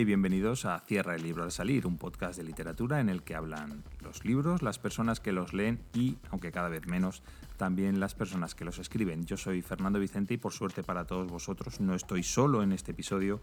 Y 0.00 0.04
bienvenidos 0.06 0.64
a 0.64 0.78
Cierra 0.78 1.14
el 1.14 1.22
libro 1.22 1.44
al 1.44 1.52
salir, 1.52 1.86
un 1.86 1.98
podcast 1.98 2.38
de 2.38 2.42
literatura 2.42 3.00
en 3.00 3.10
el 3.10 3.22
que 3.22 3.34
hablan 3.34 3.84
los 4.02 4.24
libros, 4.24 4.62
las 4.62 4.78
personas 4.78 5.20
que 5.20 5.30
los 5.30 5.52
leen 5.52 5.78
y, 5.92 6.16
aunque 6.30 6.52
cada 6.52 6.70
vez 6.70 6.86
menos, 6.86 7.22
también 7.58 8.00
las 8.00 8.14
personas 8.14 8.54
que 8.54 8.64
los 8.64 8.78
escriben. 8.78 9.26
Yo 9.26 9.36
soy 9.36 9.60
Fernando 9.60 9.98
Vicente 9.98 10.32
y 10.32 10.36
por 10.38 10.54
suerte 10.54 10.82
para 10.82 11.04
todos 11.04 11.30
vosotros 11.30 11.82
no 11.82 11.94
estoy 11.94 12.22
solo 12.22 12.62
en 12.62 12.72
este 12.72 12.92
episodio, 12.92 13.42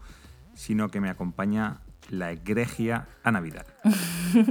sino 0.54 0.88
que 0.88 1.00
me 1.00 1.10
acompaña 1.10 1.78
la 2.10 2.32
egregia 2.32 3.06
Ana 3.22 3.38
Vidal. 3.38 3.66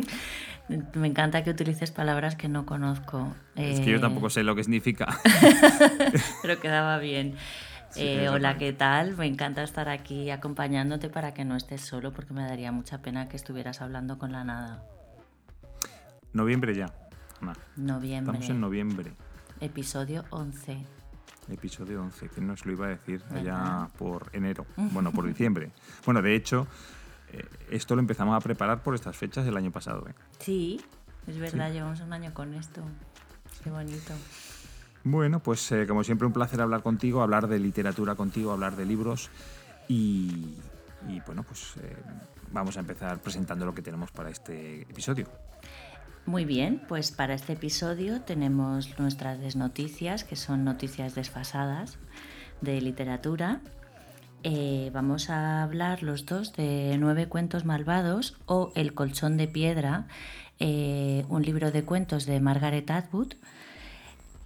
Me 0.95 1.07
encanta 1.07 1.43
que 1.45 1.49
utilices 1.49 1.91
palabras 1.91 2.35
que 2.35 2.49
no 2.49 2.65
conozco. 2.65 3.33
Es 3.55 3.79
que 3.79 3.91
yo 3.91 4.01
tampoco 4.01 4.29
sé 4.29 4.43
lo 4.43 4.53
que 4.53 4.63
significa. 4.63 5.17
Pero 6.41 6.59
quedaba 6.59 6.99
bien. 6.99 7.35
Eh, 7.95 8.29
hola, 8.29 8.57
¿qué 8.57 8.73
tal? 8.73 9.15
Me 9.17 9.25
encanta 9.25 9.63
estar 9.63 9.89
aquí 9.89 10.29
acompañándote 10.29 11.09
para 11.09 11.33
que 11.33 11.45
no 11.45 11.55
estés 11.55 11.81
solo, 11.81 12.11
porque 12.11 12.33
me 12.33 12.43
daría 12.43 12.71
mucha 12.71 13.01
pena 13.01 13.27
que 13.27 13.37
estuvieras 13.37 13.81
hablando 13.81 14.17
con 14.17 14.31
la 14.31 14.43
nada. 14.43 14.83
Noviembre 16.33 16.75
ya. 16.75 16.93
Noviembre. 17.75 18.33
Estamos 18.33 18.49
en 18.49 18.61
noviembre. 18.61 19.13
Episodio 19.59 20.25
11. 20.29 20.77
Episodio 21.49 22.01
11, 22.01 22.29
¿quién 22.29 22.47
nos 22.47 22.65
lo 22.65 22.73
iba 22.73 22.87
a 22.87 22.89
decir? 22.89 23.23
Allá 23.31 23.89
por 23.97 24.29
enero, 24.33 24.65
bueno, 24.75 25.11
por 25.11 25.25
diciembre. 25.25 25.71
Bueno, 26.05 26.21
de 26.21 26.35
hecho, 26.35 26.67
eh, 27.31 27.45
esto 27.71 27.95
lo 27.95 28.01
empezamos 28.01 28.35
a 28.35 28.41
preparar 28.41 28.83
por 28.83 28.95
estas 28.95 29.15
fechas 29.15 29.45
del 29.45 29.55
año 29.55 29.71
pasado. 29.71 30.07
¿eh? 30.09 30.13
Sí, 30.39 30.81
es 31.25 31.37
verdad, 31.37 31.71
llevamos 31.71 32.01
un 32.01 32.11
año 32.11 32.33
con 32.33 32.53
esto. 32.53 32.81
Qué 33.63 33.69
bonito. 33.69 34.13
Bueno, 35.09 35.39
pues 35.39 35.71
eh, 35.71 35.87
como 35.87 36.03
siempre 36.03 36.27
un 36.27 36.33
placer 36.33 36.59
hablar 36.59 36.83
contigo, 36.83 37.21
hablar 37.21 37.47
de 37.47 37.59
literatura 37.59 38.15
contigo, 38.15 38.51
hablar 38.51 38.75
de 38.75 38.85
libros 38.85 39.29
y, 39.87 40.55
bueno, 41.25 41.43
pues 41.43 41.75
vamos 42.51 42.75
a 42.75 42.81
empezar 42.81 43.19
presentando 43.19 43.65
lo 43.65 43.73
que 43.73 43.81
tenemos 43.81 44.11
para 44.11 44.29
este 44.29 44.81
episodio. 44.81 45.27
Muy 46.25 46.43
bien, 46.43 46.81
pues 46.89 47.11
para 47.11 47.35
este 47.35 47.53
episodio 47.53 48.21
tenemos 48.21 48.99
nuestras 48.99 49.39
desnoticias, 49.39 50.25
que 50.25 50.35
son 50.35 50.65
noticias 50.65 51.15
desfasadas 51.15 51.97
de 52.59 52.81
literatura. 52.81 53.61
Eh, 54.43 54.91
vamos 54.93 55.29
a 55.29 55.63
hablar 55.63 56.03
los 56.03 56.25
dos 56.25 56.53
de 56.53 56.97
Nueve 56.99 57.27
Cuentos 57.27 57.63
Malvados 57.63 58.35
o 58.45 58.73
El 58.75 58.93
Colchón 58.93 59.37
de 59.37 59.47
Piedra, 59.47 60.07
eh, 60.59 61.23
un 61.29 61.43
libro 61.43 61.71
de 61.71 61.85
cuentos 61.85 62.25
de 62.25 62.41
Margaret 62.41 62.91
Atwood. 62.91 63.35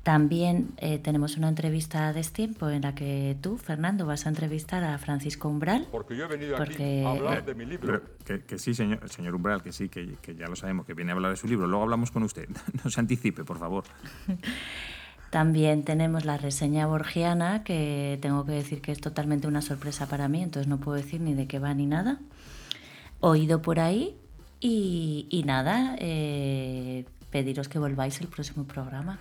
También 0.03 0.71
eh, 0.77 0.97
tenemos 0.97 1.37
una 1.37 1.47
entrevista 1.47 2.07
a 2.07 2.13
destiempo 2.13 2.69
en 2.69 2.81
la 2.81 2.95
que 2.95 3.37
tú, 3.39 3.57
Fernando, 3.57 4.07
vas 4.07 4.25
a 4.25 4.29
entrevistar 4.29 4.83
a 4.83 4.97
Francisco 4.97 5.47
Umbral. 5.47 5.87
Porque 5.91 6.17
yo 6.17 6.25
he 6.25 6.27
venido 6.27 6.57
aquí 6.57 7.03
a 7.03 7.11
hablar 7.11 7.45
de 7.45 7.53
mi 7.53 7.65
libro. 7.65 8.01
que, 8.25 8.57
sí, 8.57 8.73
señor, 8.73 9.07
señor 9.09 9.35
Umbral, 9.35 9.61
que 9.61 9.71
sí, 9.71 9.89
que, 9.89 10.15
que, 10.19 10.33
ya 10.35 10.47
lo 10.47 10.55
sabemos, 10.55 10.87
que 10.87 10.95
viene 10.95 11.11
a 11.11 11.15
hablar 11.15 11.31
de 11.31 11.37
su 11.37 11.47
libro. 11.47 11.67
Luego 11.67 11.83
hablamos 11.83 12.09
con 12.09 12.23
usted. 12.23 12.49
No 12.83 12.89
se 12.89 12.99
anticipe, 12.99 13.43
por 13.43 13.59
favor. 13.59 13.83
También 15.29 15.83
tenemos 15.83 16.25
la 16.25 16.37
reseña 16.37 16.87
borgiana, 16.87 17.63
que 17.63 18.17
tengo 18.21 18.43
que 18.45 18.53
decir 18.53 18.81
que 18.81 18.91
es 18.91 18.99
totalmente 18.99 19.47
una 19.47 19.61
sorpresa 19.61 20.07
para 20.07 20.27
mí, 20.27 20.41
entonces 20.41 20.67
no 20.67 20.79
puedo 20.79 20.97
decir 20.97 21.21
ni 21.21 21.35
de 21.35 21.47
qué 21.47 21.59
va 21.59 21.73
ni 21.73 21.85
nada. 21.85 22.19
Oído 23.19 23.61
por 23.61 23.79
ahí 23.79 24.17
y, 24.59 25.27
y 25.29 25.43
nada, 25.43 25.95
eh, 25.99 27.05
pediros 27.29 27.69
que 27.69 27.79
volváis 27.79 28.19
el 28.19 28.27
próximo 28.27 28.65
programa. 28.65 29.19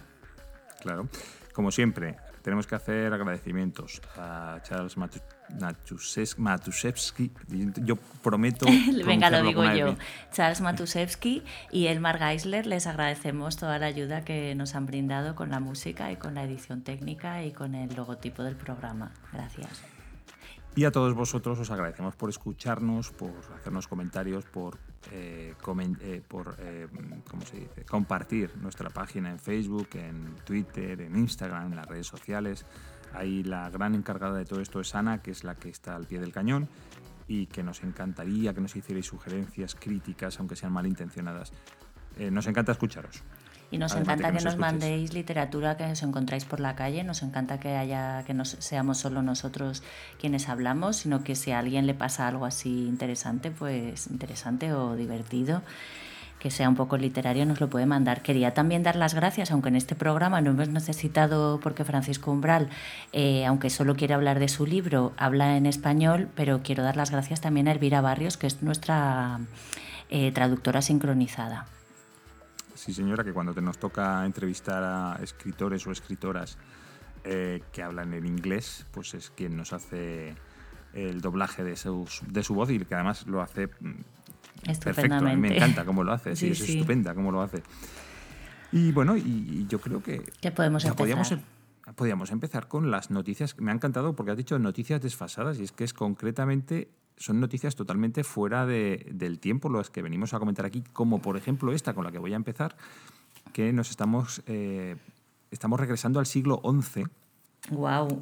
Claro. 0.80 1.08
Como 1.52 1.70
siempre, 1.70 2.16
tenemos 2.42 2.66
que 2.66 2.74
hacer 2.74 3.12
agradecimientos 3.12 4.00
a 4.16 4.60
Charles 4.62 4.96
Matuszewski. 6.38 7.30
Yo 7.84 7.96
prometo. 7.96 8.66
Venga, 9.06 9.30
lo 9.30 9.42
digo 9.42 9.64
yo. 9.74 9.96
Charles 10.32 10.60
Matuszewski 10.60 11.42
y 11.70 11.86
Elmar 11.88 12.18
Geisler, 12.18 12.66
les 12.66 12.86
agradecemos 12.86 13.56
toda 13.56 13.78
la 13.78 13.86
ayuda 13.86 14.24
que 14.24 14.54
nos 14.54 14.74
han 14.74 14.86
brindado 14.86 15.34
con 15.34 15.50
la 15.50 15.60
música 15.60 16.10
y 16.12 16.16
con 16.16 16.34
la 16.34 16.44
edición 16.44 16.82
técnica 16.82 17.44
y 17.44 17.52
con 17.52 17.74
el 17.74 17.94
logotipo 17.94 18.42
del 18.42 18.56
programa. 18.56 19.12
Gracias. 19.32 19.82
Y 20.76 20.84
a 20.84 20.92
todos 20.92 21.14
vosotros 21.14 21.58
os 21.58 21.70
agradecemos 21.70 22.14
por 22.14 22.30
escucharnos, 22.30 23.10
por 23.10 23.32
hacernos 23.56 23.88
comentarios, 23.88 24.44
por, 24.44 24.78
eh, 25.10 25.54
eh, 26.00 26.22
eh, 26.58 27.84
compartir 27.88 28.56
nuestra 28.56 28.88
página 28.90 29.30
en 29.30 29.40
Facebook, 29.40 29.88
en 29.94 30.36
Twitter, 30.44 31.00
en 31.00 31.16
Instagram, 31.16 31.66
en 31.66 31.76
las 31.76 31.86
redes 31.86 32.06
sociales. 32.06 32.66
Ahí 33.12 33.42
la 33.42 33.68
gran 33.70 33.96
encargada 33.96 34.38
de 34.38 34.44
todo 34.44 34.60
esto 34.60 34.80
es 34.80 34.94
Ana, 34.94 35.20
que 35.20 35.32
es 35.32 35.42
la 35.42 35.56
que 35.56 35.70
está 35.70 35.96
al 35.96 36.06
pie 36.06 36.20
del 36.20 36.32
cañón 36.32 36.68
y 37.26 37.46
que 37.46 37.64
nos 37.64 37.82
encantaría 37.82 38.54
que 38.54 38.60
nos 38.60 38.76
hicierais 38.76 39.06
sugerencias, 39.06 39.74
críticas, 39.74 40.38
aunque 40.38 40.54
sean 40.54 40.72
malintencionadas. 40.72 41.52
nos 42.30 42.46
encanta 42.46 42.72
escucharos. 42.72 43.22
Y 43.72 43.78
nos 43.78 43.94
encanta 43.94 44.32
que, 44.32 44.40
nos, 44.40 44.56
mandéis 44.56 45.14
literatura 45.14 45.76
que 45.76 45.84
os 45.84 46.02
encontráis 46.02 46.44
por 46.44 46.58
la 46.58 46.74
calle, 46.74 47.04
nos 47.04 47.22
encanta 47.22 47.60
que 47.60 47.76
haya 47.76 48.24
que 48.24 48.34
no 48.34 48.44
seamos 48.44 48.98
solo 48.98 49.22
nosotros 49.22 49.84
quienes 50.18 50.48
hablamos, 50.48 50.96
sino 50.96 51.22
que 51.22 51.36
si 51.36 51.52
a 51.52 51.60
alguien 51.60 51.86
le 51.86 51.94
pasa 51.94 52.26
algo 52.26 52.46
así 52.46 52.86
interesante, 52.88 53.52
pues 53.52 54.08
interesante 54.08 54.72
o 54.72 54.96
divertido, 54.96 55.62
que 56.40 56.50
sea 56.50 56.68
un 56.68 56.74
poco 56.74 56.96
literario, 56.96 57.46
nos 57.46 57.60
lo 57.60 57.70
puede 57.70 57.86
mandar. 57.86 58.22
Quería 58.22 58.54
también 58.54 58.82
dar 58.82 58.96
las 58.96 59.14
gracias, 59.14 59.52
aunque 59.52 59.68
en 59.68 59.76
este 59.76 59.94
programa 59.94 60.40
no 60.40 60.50
hemos 60.50 60.68
necesitado, 60.68 61.60
porque 61.60 61.84
Francisco 61.84 62.32
Umbral, 62.32 62.70
eh, 63.12 63.46
aunque 63.46 63.70
solo 63.70 63.94
quiere 63.94 64.14
hablar 64.14 64.40
de 64.40 64.48
su 64.48 64.66
libro, 64.66 65.12
habla 65.16 65.56
en 65.56 65.66
español, 65.66 66.28
pero 66.34 66.62
quiero 66.64 66.82
dar 66.82 66.96
las 66.96 67.12
gracias 67.12 67.40
también 67.40 67.68
a 67.68 67.72
Elvira 67.72 68.00
Barrios, 68.00 68.36
que 68.36 68.48
es 68.48 68.62
nuestra 68.62 69.38
eh, 70.08 70.32
traductora 70.32 70.82
sincronizada. 70.82 71.66
Sí, 72.80 72.94
señora, 72.94 73.22
que 73.22 73.34
cuando 73.34 73.52
te 73.52 73.60
nos 73.60 73.76
toca 73.76 74.24
entrevistar 74.24 74.82
a 74.82 75.18
escritores 75.22 75.86
o 75.86 75.92
escritoras 75.92 76.56
eh, 77.24 77.60
que 77.72 77.82
hablan 77.82 78.14
en 78.14 78.24
inglés, 78.24 78.86
pues 78.90 79.12
es 79.12 79.28
quien 79.28 79.54
nos 79.54 79.74
hace 79.74 80.34
el 80.94 81.20
doblaje 81.20 81.62
de, 81.62 81.72
de 81.72 82.42
su 82.42 82.54
voz 82.54 82.70
y 82.70 82.78
que 82.78 82.94
además 82.94 83.26
lo 83.26 83.42
hace 83.42 83.66
mm, 83.66 84.72
perfecto. 84.82 85.14
A 85.14 85.20
mí 85.20 85.36
me 85.36 85.56
encanta 85.56 85.84
cómo 85.84 86.02
lo 86.04 86.12
hace, 86.12 86.34
sí, 86.34 86.48
es 86.52 86.62
estupenda 86.62 87.14
cómo 87.14 87.30
lo 87.30 87.42
hace. 87.42 87.62
Y 88.72 88.92
bueno, 88.92 89.14
y, 89.14 89.66
yo 89.68 89.78
creo 89.78 90.02
que... 90.02 90.22
Ya 90.40 90.54
podemos 90.54 90.82
empezar. 90.86 91.32
Em, 91.32 91.94
podíamos 91.94 92.30
empezar 92.30 92.66
con 92.66 92.90
las 92.90 93.10
noticias. 93.10 93.58
Me 93.58 93.72
ha 93.72 93.74
encantado 93.74 94.16
porque 94.16 94.30
has 94.30 94.38
dicho 94.38 94.58
noticias 94.58 95.02
desfasadas 95.02 95.58
y 95.58 95.64
es 95.64 95.72
que 95.72 95.84
es 95.84 95.92
concretamente 95.92 96.88
son 97.20 97.38
noticias 97.38 97.76
totalmente 97.76 98.24
fuera 98.24 98.66
del 98.66 99.38
tiempo, 99.38 99.68
las 99.68 99.90
que 99.90 100.00
venimos 100.00 100.32
a 100.32 100.38
comentar 100.38 100.64
aquí, 100.64 100.82
como 100.94 101.20
por 101.20 101.36
ejemplo 101.36 101.72
esta 101.72 101.92
con 101.92 102.02
la 102.02 102.10
que 102.10 102.18
voy 102.18 102.32
a 102.32 102.36
empezar, 102.36 102.74
que 103.52 103.74
nos 103.74 103.90
estamos, 103.90 104.42
eh, 104.46 104.96
estamos 105.50 105.78
regresando 105.78 106.18
al 106.18 106.24
siglo 106.24 106.62
XI. 106.64 107.04
¡Wow! 107.72 108.18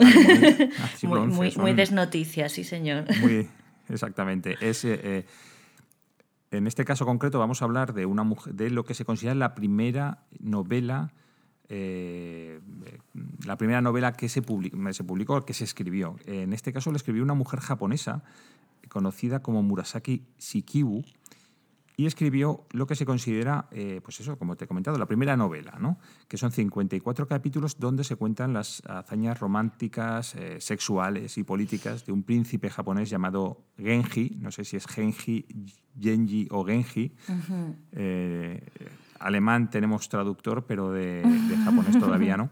muy, 1.04 1.54
muy, 1.56 1.72
desnoticias, 1.74 2.50
sí, 2.50 2.64
señor. 2.64 3.04
Muy, 3.20 3.48
exactamente. 3.88 4.56
Es, 4.60 4.84
eh, 4.84 4.98
eh, 5.00 5.26
en 6.50 6.66
este 6.66 6.84
caso 6.84 7.06
concreto 7.06 7.38
vamos 7.38 7.62
a 7.62 7.66
hablar 7.66 7.94
de, 7.94 8.04
una 8.04 8.24
mujer, 8.24 8.52
de 8.54 8.68
lo 8.70 8.84
que 8.84 8.94
se 8.94 9.04
considera 9.04 9.36
la 9.36 9.54
primera 9.54 10.24
novela 10.40 11.12
la 11.70 13.58
primera 13.58 13.82
novela 13.82 14.14
que 14.14 14.30
se, 14.30 14.40
publicó, 14.40 14.78
se 14.94 15.04
publicó, 15.04 15.44
que 15.44 15.52
se 15.52 15.64
escribió. 15.64 16.16
En 16.24 16.54
este 16.54 16.72
caso 16.72 16.90
lo 16.90 16.96
escribió 16.96 17.22
una 17.22 17.34
mujer 17.34 17.60
japonesa 17.60 18.24
conocida 18.88 19.40
como 19.40 19.62
Murasaki 19.62 20.26
Shikibu, 20.38 21.04
y 21.98 22.06
escribió 22.06 22.64
lo 22.70 22.86
que 22.86 22.94
se 22.94 23.04
considera, 23.04 23.66
eh, 23.72 24.00
pues 24.04 24.20
eso, 24.20 24.38
como 24.38 24.54
te 24.54 24.66
he 24.66 24.68
comentado, 24.68 24.96
la 24.98 25.06
primera 25.06 25.36
novela, 25.36 25.78
¿no? 25.80 25.98
que 26.28 26.36
son 26.36 26.52
54 26.52 27.26
capítulos 27.26 27.80
donde 27.80 28.04
se 28.04 28.14
cuentan 28.14 28.52
las 28.52 28.84
hazañas 28.86 29.40
románticas, 29.40 30.36
eh, 30.36 30.60
sexuales 30.60 31.36
y 31.38 31.42
políticas 31.42 32.06
de 32.06 32.12
un 32.12 32.22
príncipe 32.22 32.70
japonés 32.70 33.10
llamado 33.10 33.64
Genji, 33.76 34.38
no 34.40 34.52
sé 34.52 34.64
si 34.64 34.76
es 34.76 34.86
Genji, 34.86 35.44
Genji 36.00 36.46
o 36.52 36.64
Genji. 36.64 37.16
Eh, 37.90 38.62
alemán 39.18 39.68
tenemos 39.68 40.08
traductor, 40.08 40.66
pero 40.66 40.92
de, 40.92 41.22
de 41.22 41.56
japonés 41.56 41.98
todavía 41.98 42.36
no. 42.36 42.48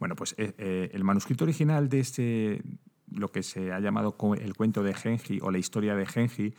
Bueno, 0.00 0.16
pues 0.16 0.34
el 0.38 1.04
manuscrito 1.04 1.44
original 1.44 1.90
de 1.90 2.00
este, 2.00 2.62
lo 3.12 3.30
que 3.30 3.42
se 3.42 3.72
ha 3.72 3.80
llamado 3.80 4.16
el 4.38 4.54
cuento 4.54 4.82
de 4.82 4.94
Genji 4.94 5.40
o 5.42 5.50
la 5.50 5.58
historia 5.58 5.94
de 5.94 6.06
Genji, 6.06 6.54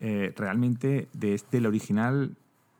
eh, 0.00 0.32
realmente 0.36 1.08
desde 1.12 1.28
el 1.28 1.34
este, 1.34 1.66
original 1.66 2.36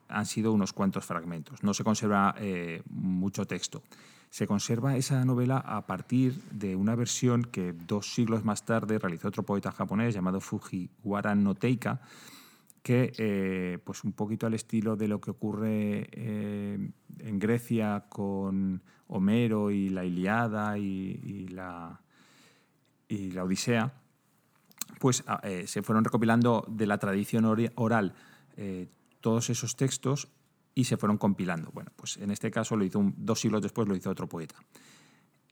han 0.09 0.27
sido 0.27 0.53
unos 0.53 0.73
cuantos 0.73 1.05
fragmentos. 1.05 1.63
No 1.63 1.75
se 1.75 1.83
conserva 1.83 2.35
eh, 2.39 2.83
mucho 2.91 3.47
texto. 3.47 3.83
Se 4.31 4.47
conserva 4.47 4.97
esa 4.97 5.25
novela 5.25 5.59
a 5.59 5.87
partir 5.87 6.35
de 6.51 6.77
una 6.77 6.95
versión 6.95 7.43
que 7.45 7.73
dos 7.73 8.13
siglos 8.13 8.45
más 8.45 8.65
tarde 8.65 8.99
realizó 8.99 9.29
otro 9.29 9.45
poeta 9.45 9.73
japonés 9.73 10.15
llamado 10.15 10.41
Fujiwara 10.41 11.35
no 11.35 11.55
Teika, 11.55 12.01
que, 12.83 13.13
eh, 13.17 13.79
pues 13.83 14.05
un 14.05 14.13
poquito 14.13 14.47
al 14.47 14.55
estilo 14.55 14.95
de 14.97 15.09
lo 15.09 15.21
que 15.21 15.31
ocurre 15.31 16.09
en 16.13 17.39
Grecia 17.39 18.05
con 18.09 18.83
Homero 19.09 19.71
y 19.71 19.89
la 19.89 20.05
Iliada 20.05 20.79
y 20.79 21.49
la 21.49 22.01
y 23.09 23.31
la 23.33 23.45
Odisea, 23.45 23.93
pues 24.99 25.25
ah, 25.27 25.41
eh, 25.43 25.67
se 25.67 25.83
fueron 25.83 26.05
recopilando 26.05 26.65
de 26.69 26.87
la 26.87 26.99
tradición 26.99 27.45
oral 27.75 28.15
eh, 28.57 28.89
todos 29.21 29.51
esos 29.51 29.77
textos 29.77 30.29
y 30.75 30.85
se 30.85 30.97
fueron 30.97 31.19
compilando. 31.19 31.71
Bueno, 31.73 31.91
pues 31.97 32.17
en 32.19 32.31
este 32.31 32.51
caso 32.51 32.77
lo 32.77 32.85
hizo 32.85 33.13
dos 33.17 33.41
siglos 33.41 33.63
después, 33.63 33.89
lo 33.89 33.97
hizo 33.97 34.11
otro 34.11 34.29
poeta. 34.29 34.57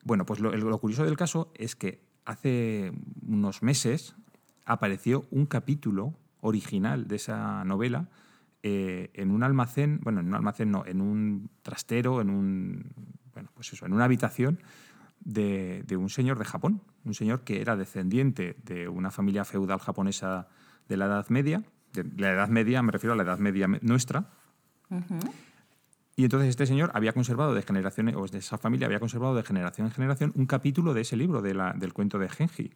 Bueno, 0.04 0.26
pues 0.26 0.40
lo, 0.40 0.78
curioso 0.78 1.04
del 1.04 1.16
caso 1.16 1.50
es 1.54 1.74
que 1.76 2.02
hace 2.26 2.92
unos 3.26 3.62
meses 3.62 4.14
apareció 4.66 5.26
un 5.30 5.46
capítulo 5.46 6.14
original 6.40 7.08
de 7.08 7.16
esa 7.16 7.64
novela 7.64 8.08
eh, 8.62 9.10
en 9.14 9.30
un 9.30 9.42
almacén, 9.42 10.00
bueno, 10.02 10.20
en 10.20 10.28
un 10.28 10.34
almacén 10.34 10.70
no, 10.70 10.84
en 10.86 11.00
un 11.00 11.50
trastero, 11.62 12.20
en 12.20 12.28
un, 12.28 12.92
bueno, 13.32 13.50
pues 13.54 13.72
eso, 13.72 13.86
en 13.86 13.94
una 13.94 14.04
habitación 14.04 14.60
de, 15.20 15.84
un 15.98 16.10
señor 16.10 16.38
de 16.38 16.44
Japón, 16.44 16.82
un 17.04 17.14
señor 17.14 17.42
que 17.42 17.60
era 17.60 17.76
descendiente 17.76 18.56
de 18.64 18.88
una 18.88 19.10
familia 19.10 19.44
feudal 19.44 19.78
japonesa 19.78 20.48
de 20.88 20.96
la 20.96 21.06
Edad 21.06 21.28
Media, 21.28 21.62
de 21.92 22.04
la 22.16 22.32
Edad 22.32 22.48
Media, 22.48 22.82
me 22.82 22.92
refiero 22.92 23.12
a 23.12 23.16
la 23.16 23.22
Edad 23.22 23.38
Media 23.38 23.68
nuestra, 23.82 24.30
y 26.16 26.24
entonces 26.24 26.50
este 26.50 26.66
señor 26.66 26.90
había 26.94 27.12
conservado 27.12 27.54
de 27.54 27.62
generaciones, 27.62 28.14
o 28.14 28.26
de 28.26 28.38
esa 28.38 28.58
familia 28.58 28.86
había 28.86 29.00
conservado 29.00 29.34
de 29.34 29.42
generación 29.42 29.88
en 29.88 29.92
generación 29.92 30.32
un 30.36 30.46
capítulo 30.46 30.94
de 30.94 31.00
ese 31.00 31.16
libro, 31.16 31.42
de 31.42 31.54
la, 31.54 31.72
del 31.72 31.92
cuento 31.92 32.18
de 32.18 32.28
Genji. 32.28 32.70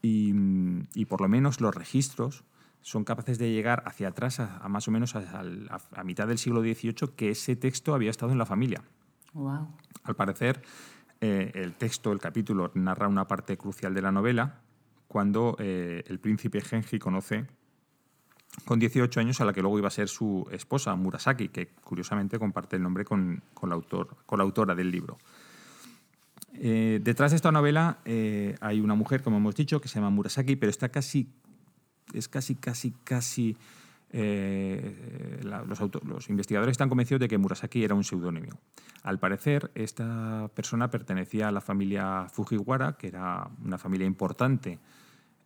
Y, 0.00 1.04
por 1.04 1.20
lo 1.20 1.28
menos 1.28 1.60
los 1.60 1.74
registros 1.74 2.44
son 2.80 3.04
capaces 3.04 3.38
de 3.38 3.52
llegar 3.52 3.84
hacia 3.86 4.08
atrás, 4.08 4.40
a, 4.40 4.66
más 4.68 4.88
o 4.88 4.90
menos 4.90 5.14
a, 5.14 6.04
mitad 6.04 6.26
del 6.26 6.38
siglo 6.38 6.62
XVIII, 6.62 7.14
que 7.14 7.30
ese 7.30 7.54
texto 7.56 7.94
había 7.94 8.10
estado 8.10 8.32
en 8.32 8.38
la 8.38 8.46
familia. 8.46 8.82
Wow. 9.34 9.68
Al 10.02 10.16
parecer, 10.16 10.62
eh, 11.24 11.52
el 11.54 11.74
texto, 11.74 12.10
el 12.10 12.18
capítulo, 12.18 12.72
narra 12.74 13.06
una 13.06 13.28
parte 13.28 13.56
crucial 13.56 13.94
de 13.94 14.02
la 14.02 14.10
novela, 14.10 14.58
cuando 15.06 15.54
eh, 15.60 16.02
el 16.08 16.18
príncipe 16.18 16.60
Genji 16.60 16.98
conoce 16.98 17.46
con 18.64 18.80
18 18.80 19.20
años 19.20 19.40
a 19.40 19.44
la 19.44 19.52
que 19.52 19.60
luego 19.60 19.78
iba 19.78 19.86
a 19.86 19.92
ser 19.92 20.08
su 20.08 20.48
esposa, 20.50 20.96
Murasaki, 20.96 21.50
que 21.50 21.68
curiosamente 21.68 22.40
comparte 22.40 22.74
el 22.74 22.82
nombre 22.82 23.04
con, 23.04 23.40
la, 23.62 23.74
autor, 23.74 24.16
con 24.26 24.38
la 24.38 24.42
autora 24.42 24.74
del 24.74 24.90
libro. 24.90 25.16
Eh, 26.54 26.98
detrás 27.00 27.30
de 27.30 27.36
esta 27.36 27.52
novela 27.52 27.98
hay 28.60 28.80
una 28.80 28.96
mujer, 28.96 29.22
como 29.22 29.36
hemos 29.36 29.54
dicho, 29.54 29.80
que 29.80 29.86
se 29.86 30.00
llama 30.00 30.10
Murasaki, 30.10 30.56
pero 30.56 30.70
está 30.70 30.88
casi, 30.88 31.32
es 32.12 32.26
casi, 32.26 32.56
casi, 32.56 32.90
casi... 33.04 33.56
Eh, 34.14 35.40
los, 35.42 36.28
investigadores 36.28 36.72
están 36.72 36.90
convencidos 36.90 37.20
de 37.20 37.28
que 37.28 37.38
Murasaki 37.38 37.82
era 37.82 37.94
un 37.94 38.04
seudónimo. 38.04 38.58
Al 39.02 39.18
parecer, 39.18 39.70
esta 39.74 40.50
persona 40.54 40.90
pertenecía 40.90 41.48
a 41.48 41.52
la 41.52 41.60
familia 41.60 42.26
Fujiwara, 42.30 42.96
que 42.98 43.08
era 43.08 43.48
una 43.64 43.78
familia 43.78 44.06
importante 44.06 44.78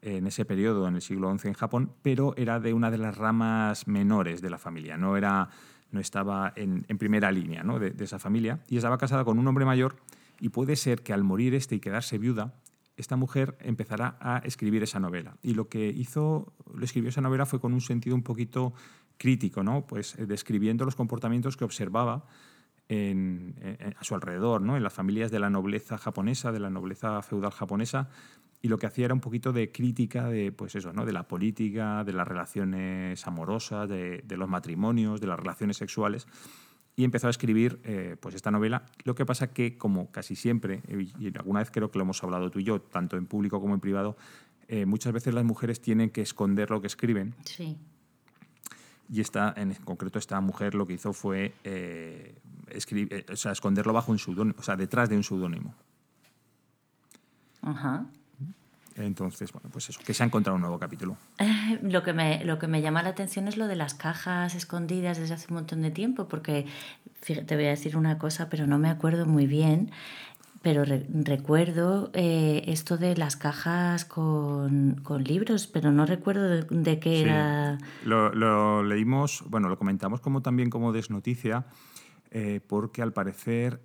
en 0.02 0.26
ese 0.26 0.44
periodo, 0.44 0.86
en 0.88 0.96
el 0.96 1.02
siglo 1.02 1.36
XI 1.36 1.48
en 1.48 1.54
Japón, 1.54 1.92
pero 2.02 2.34
era 2.36 2.60
de 2.60 2.72
una 2.72 2.90
de 2.90 2.98
las 2.98 3.16
ramas 3.16 3.88
menores 3.88 4.40
de 4.40 4.50
la 4.50 4.58
familia, 4.58 4.96
no, 4.96 5.16
era, 5.16 5.48
no 5.90 6.00
estaba 6.00 6.52
en, 6.54 6.82
primera 6.98 7.32
línea 7.32 7.62
de, 7.64 8.04
esa 8.04 8.18
familia, 8.18 8.60
y 8.68 8.76
estaba 8.76 8.98
casada 8.98 9.24
con 9.24 9.38
un 9.38 9.48
hombre 9.48 9.64
mayor, 9.64 9.96
y 10.38 10.50
puede 10.50 10.76
ser 10.76 11.02
que 11.02 11.12
al 11.12 11.24
morir 11.24 11.54
este 11.54 11.76
y 11.76 11.80
quedarse 11.80 12.18
viuda, 12.18 12.54
esta 12.96 13.16
mujer 13.16 13.56
empezará 13.60 14.16
a 14.20 14.38
escribir 14.38 14.82
esa 14.82 15.00
novela. 15.00 15.36
Y 15.42 15.54
lo 15.54 15.68
que 15.68 15.88
hizo, 15.88 16.52
lo 16.72 16.84
escribió 16.84 17.10
esa 17.10 17.20
novela 17.20 17.46
fue 17.46 17.60
con 17.60 17.74
un 17.74 17.80
sentido 17.80 18.16
un 18.16 18.22
poquito 18.22 18.72
crítico, 19.18 19.62
¿no? 19.62 19.86
pues 19.86 20.14
eh, 20.18 20.26
describiendo 20.26 20.84
los 20.84 20.96
comportamientos 20.96 21.56
que 21.56 21.64
observaba 21.64 22.24
a 22.88 24.04
su 24.04 24.14
alrededor, 24.14 24.62
¿no? 24.62 24.76
en 24.76 24.82
las 24.84 24.92
familias 24.92 25.32
de 25.32 25.40
la 25.40 25.50
nobleza 25.50 25.98
japonesa, 25.98 26.52
de 26.52 26.60
la 26.60 26.70
nobleza 26.70 27.20
feudal 27.20 27.50
japonesa, 27.50 28.08
y 28.62 28.68
lo 28.68 28.78
que 28.78 28.86
hacía 28.86 29.06
era 29.06 29.14
un 29.14 29.20
poquito 29.20 29.52
de 29.52 29.70
crítica 29.70 30.28
de, 30.28 30.52
pues 30.52 30.74
eso, 30.74 30.92
¿no? 30.92 31.04
de 31.04 31.12
la 31.12 31.28
política, 31.28 32.04
de 32.04 32.12
las 32.12 32.26
relaciones 32.26 33.26
amorosas, 33.26 33.88
de, 33.88 34.22
los 34.28 34.48
matrimonios, 34.48 35.20
de 35.20 35.26
las 35.26 35.38
relaciones 35.38 35.76
sexuales. 35.76 36.26
Y 36.96 37.04
empezó 37.04 37.26
a 37.26 37.30
escribir 37.30 37.78
eh, 37.84 38.16
pues 38.18 38.34
esta 38.34 38.50
novela. 38.50 38.86
Lo 39.04 39.14
que 39.14 39.26
pasa 39.26 39.52
que, 39.52 39.76
como 39.76 40.10
casi 40.10 40.34
siempre, 40.34 40.80
y 40.88 41.26
alguna 41.36 41.60
vez 41.60 41.70
creo 41.70 41.90
que 41.90 41.98
lo 41.98 42.04
hemos 42.04 42.22
hablado 42.24 42.50
tú 42.50 42.58
y 42.58 42.64
yo, 42.64 42.80
tanto 42.80 43.18
en 43.18 43.26
público 43.26 43.60
como 43.60 43.74
en 43.74 43.80
privado, 43.80 44.16
eh, 44.68 44.86
muchas 44.86 45.12
veces 45.12 45.34
las 45.34 45.44
mujeres 45.44 45.80
tienen 45.80 46.10
que 46.10 46.22
esconder 46.22 46.70
lo 46.70 46.80
que 46.80 46.86
escriben. 46.86 47.34
Sí. 47.44 47.76
Y 49.08 49.20
esta, 49.20 49.54
en 49.56 49.74
concreto 49.74 50.18
esta 50.18 50.40
mujer 50.40 50.74
lo 50.74 50.86
que 50.86 50.94
hizo 50.94 51.12
fue 51.12 51.54
eh, 51.62 52.34
escribir, 52.68 53.26
o 53.30 53.36
sea, 53.36 53.52
esconderlo 53.52 53.92
bajo 53.92 54.10
un 54.10 54.18
pseudónimo, 54.18 54.58
o 54.58 54.62
sea, 54.62 54.74
detrás 54.76 55.08
de 55.08 55.16
un 55.16 55.22
seudónimo. 55.22 55.74
Ajá. 57.62 58.06
Entonces, 58.96 59.52
bueno, 59.52 59.68
pues 59.70 59.88
eso, 59.90 60.00
que 60.04 60.14
se 60.14 60.22
ha 60.22 60.26
encontrado 60.26 60.56
un 60.56 60.62
nuevo 60.62 60.78
capítulo. 60.78 61.16
Eh, 61.38 61.78
lo, 61.82 62.02
que 62.02 62.12
me, 62.12 62.44
lo 62.44 62.58
que 62.58 62.66
me 62.66 62.80
llama 62.80 63.02
la 63.02 63.10
atención 63.10 63.48
es 63.48 63.56
lo 63.56 63.66
de 63.66 63.76
las 63.76 63.94
cajas 63.94 64.54
escondidas 64.54 65.18
desde 65.18 65.34
hace 65.34 65.46
un 65.50 65.56
montón 65.56 65.82
de 65.82 65.90
tiempo, 65.90 66.28
porque 66.28 66.66
te 67.20 67.56
voy 67.56 67.66
a 67.66 67.70
decir 67.70 67.96
una 67.96 68.18
cosa, 68.18 68.48
pero 68.48 68.66
no 68.66 68.78
me 68.78 68.88
acuerdo 68.88 69.26
muy 69.26 69.46
bien, 69.46 69.90
pero 70.62 70.84
recuerdo 70.84 72.10
eh, 72.14 72.64
esto 72.66 72.96
de 72.96 73.16
las 73.16 73.36
cajas 73.36 74.04
con, 74.04 75.02
libros, 75.24 75.66
pero 75.66 75.92
no 75.92 76.06
recuerdo 76.06 76.48
de, 76.48 76.98
qué 76.98 77.22
era. 77.22 77.78
Lo, 78.04 78.82
leímos, 78.82 79.44
bueno, 79.48 79.68
lo 79.68 79.78
comentamos 79.78 80.20
como 80.20 80.42
también 80.42 80.70
como 80.70 80.92
desnoticia, 80.92 81.66
eh, 82.30 82.60
porque 82.66 83.02
al 83.02 83.12
parecer 83.12 83.80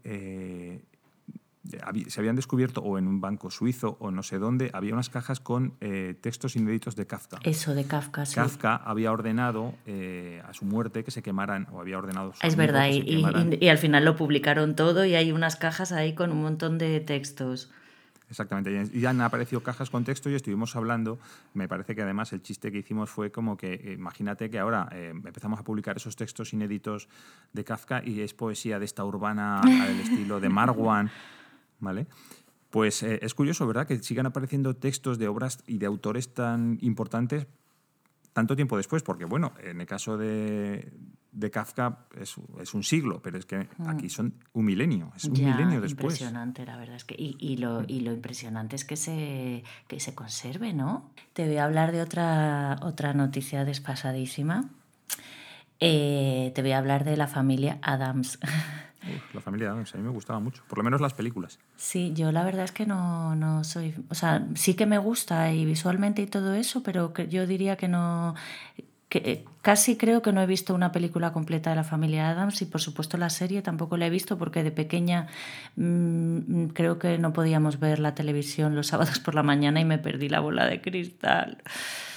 se 1.64 2.20
habían 2.20 2.36
descubierto, 2.36 2.82
o 2.82 2.98
en 2.98 3.08
un 3.08 3.22
banco 3.22 3.52
suizo 3.52 3.98
o 4.00 4.10
no 4.10 4.24
sé 4.24 4.40
dónde, 4.40 4.72
había 4.74 4.94
unas 4.94 5.10
cajas 5.10 5.40
con 5.40 5.74
eh, 5.80 6.16
textos 6.20 6.56
inéditos 6.56 6.96
de 6.96 7.06
Kafka. 7.06 7.40
Eso, 7.44 7.76
de 7.76 7.86
Kafka, 7.86 8.26
sí. 8.26 8.36
Kafka 8.36 8.76
había 8.76 9.12
ordenado 9.12 9.76
eh, 9.86 10.42
a 10.48 10.54
su 10.54 10.66
muerte 10.66 11.04
que 11.04 11.12
se 11.12 11.22
quemaran, 11.22 11.68
o 11.72 11.80
había 11.80 11.98
ordenado... 11.98 12.34
es 12.42 12.56
verdad, 12.56 12.88
y, 12.90 13.24
y, 13.60 13.70
al 13.70 13.78
final 13.78 14.06
lo 14.06 14.16
publicaron 14.16 14.76
todo 14.76 15.06
y 15.06 15.14
hay 15.14 15.32
unas 15.32 15.56
cajas 15.56 15.92
ahí 15.92 16.16
con 16.16 16.32
un 16.32 16.42
montón 16.42 16.78
de 16.78 17.00
textos. 17.00 17.70
Exactamente, 18.28 18.90
y 18.94 19.02
ya 19.02 19.10
han 19.10 19.20
aparecido 19.20 19.62
cajas 19.62 19.90
con 19.90 20.06
texto 20.06 20.30
y 20.30 20.36
estuvimos 20.36 20.78
hablando, 20.78 21.20
me 21.54 21.68
parece 21.68 21.96
que 21.96 22.02
además 22.02 22.32
el 22.32 22.42
chiste 22.42 22.72
que 22.72 22.78
hicimos 22.80 23.10
fue 23.10 23.30
como 23.30 23.58
que, 23.58 23.74
eh, 23.74 23.94
imagínate 23.94 24.50
que 24.50 24.58
ahora 24.58 24.90
empezamos 24.92 25.60
a 25.60 25.64
publicar 25.64 25.98
esos 25.98 26.16
textos 26.16 26.54
inéditos 26.54 27.08
de 27.54 27.64
Kafka 27.66 28.02
y 28.04 28.22
es 28.22 28.34
poesía 28.34 28.80
de 28.80 28.86
esta 28.86 29.04
urbana 29.04 29.60
al 29.60 30.00
estilo 30.00 30.40
de 30.40 30.50
Marwan 30.50 31.12
¿vale? 31.82 32.08
Pues 32.70 33.04
eh, 33.04 33.20
es 33.22 33.34
curioso, 33.34 33.68
¿verdad?, 33.68 33.86
que 33.86 34.02
sigan 34.02 34.26
apareciendo 34.26 34.76
textos 34.76 35.20
de 35.20 35.28
obras 35.28 35.62
y 35.68 35.78
de 35.78 35.86
autores 35.86 36.34
tan 36.34 36.78
importantes 36.82 37.48
tanto 38.34 38.56
tiempo 38.56 38.78
después, 38.78 39.04
porque 39.04 39.26
bueno, 39.26 39.54
en 39.62 39.82
el 39.82 39.88
caso 39.88 40.18
de, 40.18 40.92
Kafka 41.52 42.06
es, 42.20 42.38
un 42.74 42.84
siglo, 42.84 43.22
pero 43.22 43.38
es 43.38 43.46
que 43.46 43.68
aquí 43.88 44.10
son 44.10 44.36
un 44.54 44.66
milenio, 44.66 45.12
es 45.16 45.26
un 45.26 45.34
milenio 45.34 45.82
después. 45.82 46.14
Impresionante, 46.14 46.66
la 46.66 46.78
verdad 46.78 46.96
es 46.96 47.04
que, 47.04 47.16
y, 47.18 47.58
lo, 47.58 47.84
y 47.88 48.02
lo 48.02 48.14
impresionante 48.14 48.76
es 48.76 48.86
que 48.86 48.96
se, 48.96 49.64
que 49.88 50.00
se 50.00 50.16
conserve, 50.16 50.74
¿no? 50.74 51.12
Te 51.34 51.46
voy 51.46 51.58
a 51.58 51.66
hablar 51.66 51.92
de 51.92 52.02
otra, 52.02 52.80
otra 52.82 53.14
noticia 53.14 53.66
despasadísima. 53.66 54.70
Eh, 55.80 56.52
te 56.54 56.62
voy 56.62 56.72
a 56.72 56.78
hablar 56.78 57.04
de 57.04 57.18
la 57.18 57.28
familia 57.28 57.80
Adams. 57.82 58.40
la 59.34 59.42
familia 59.42 59.72
Adams, 59.72 59.94
a 59.94 59.98
mí 59.98 60.04
me 60.04 60.10
gustaba 60.10 60.40
mucho, 60.40 60.64
por 60.68 60.78
lo 60.78 60.84
menos 60.84 61.02
las 61.02 61.14
películas. 61.14 61.60
Sí, 61.76 62.14
yo 62.14 62.32
la 62.32 62.44
verdad 62.44 62.66
es 62.66 62.72
que 62.72 62.86
no, 62.86 63.36
no 63.36 63.64
soy, 63.64 63.96
o 64.10 64.16
sea, 64.16 64.48
sí 64.56 64.76
que 64.76 64.86
me 64.86 64.98
gusta 64.98 65.52
y 65.54 65.66
visualmente 65.66 66.22
y 66.22 66.28
todo 66.28 66.54
eso, 66.54 66.84
pero 66.84 67.14
que 67.14 67.28
yo 67.28 67.48
diría 67.48 67.78
que 67.78 67.88
no, 67.88 68.36
que 69.12 69.18
eh, 69.26 69.46
casi 69.62 69.98
creo 69.98 70.22
que 70.22 70.32
no 70.32 70.42
he 70.42 70.46
visto 70.46 70.74
una 70.74 70.94
película 70.94 71.34
completa 71.34 71.70
de 71.70 71.76
la 71.76 71.84
familia 71.84 72.30
Adams 72.30 72.62
y 72.62 72.66
por 72.66 72.80
supuesto 72.80 73.18
la 73.18 73.30
serie 73.30 73.62
tampoco 73.62 73.98
la 73.98 74.08
he 74.08 74.10
visto 74.10 74.38
porque 74.38 74.64
de 74.64 74.72
pequeña 74.72 75.28
mm, 75.76 76.68
creo 76.68 76.98
que 76.98 77.18
no 77.18 77.34
podíamos 77.34 77.78
ver 77.78 78.00
la 78.00 78.16
televisión 78.16 78.74
los 78.74 78.88
sábados 78.88 79.20
por 79.20 79.36
la 79.36 79.44
mañana 79.44 79.82
y 79.82 79.86
me 79.86 79.98
perdí 79.98 80.30
la 80.30 80.40
bola 80.40 80.66
de 80.66 80.80
cristal. 80.80 81.58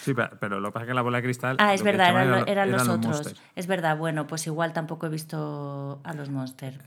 Sí, 0.02 0.12
pero 0.38 0.60
lo 0.60 0.68
que 0.68 0.72
pasa 0.72 0.84
es 0.84 0.88
que 0.90 0.94
la 0.94 1.02
bola 1.02 1.18
de 1.18 1.24
cristal... 1.24 1.56
Ah, 1.58 1.74
es 1.74 1.82
verdad, 1.82 2.46
eran, 2.46 2.70
los, 2.70 2.86
otros. 2.86 3.34
es 3.56 3.66
verdad, 3.66 3.98
bueno, 3.98 4.28
pues 4.28 4.46
igual 4.46 4.72
tampoco 4.72 5.06
he 5.06 5.10
visto 5.10 6.00
a 6.04 6.14
los 6.14 6.30
Monsters. 6.30 6.78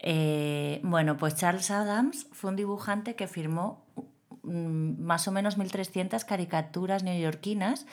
Eh, 0.00 0.80
bueno, 0.82 1.16
pues 1.16 1.36
Charles 1.36 1.70
Adams 1.70 2.26
fue 2.32 2.50
un 2.50 2.56
dibujante 2.56 3.14
que 3.14 3.28
firmó 3.28 3.84
mm, 3.94 4.00
más 4.42 5.28
o 5.28 5.32
menos 5.32 5.58
1.300 5.58 6.24
caricaturas 6.24 7.02
neoyorquinas, 7.02 7.86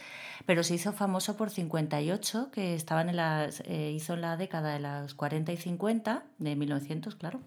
pero 0.45 0.63
se 0.63 0.75
hizo 0.75 0.93
famoso 0.93 1.37
por 1.37 1.49
58, 1.49 2.49
que 2.51 2.75
estaban 2.75 3.09
en 3.09 3.17
las, 3.17 3.61
eh, 3.65 3.91
hizo 3.95 4.15
en 4.15 4.21
la 4.21 4.37
década 4.37 4.73
de 4.73 4.79
los 4.79 5.13
40 5.13 5.51
y 5.51 5.57
50, 5.57 6.23
de 6.37 6.55
1900, 6.55 7.15
claro. 7.15 7.39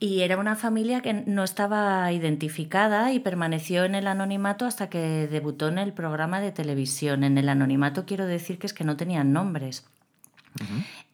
Y 0.00 0.22
era 0.22 0.36
una 0.36 0.56
familia 0.56 1.00
que 1.00 1.12
no 1.12 1.44
estaba 1.44 2.10
identificada 2.12 3.12
y 3.12 3.20
permaneció 3.20 3.84
en 3.84 3.94
el 3.94 4.06
anonimato 4.06 4.66
hasta 4.66 4.90
que 4.90 5.28
debutó 5.28 5.68
en 5.68 5.78
el 5.78 5.92
programa 5.92 6.40
de 6.40 6.50
televisión. 6.50 7.24
En 7.24 7.38
el 7.38 7.48
anonimato 7.48 8.04
quiero 8.04 8.26
decir 8.26 8.58
que 8.58 8.66
es 8.66 8.74
que 8.74 8.84
no 8.84 8.96
tenían 8.96 9.32
nombres. 9.32 9.86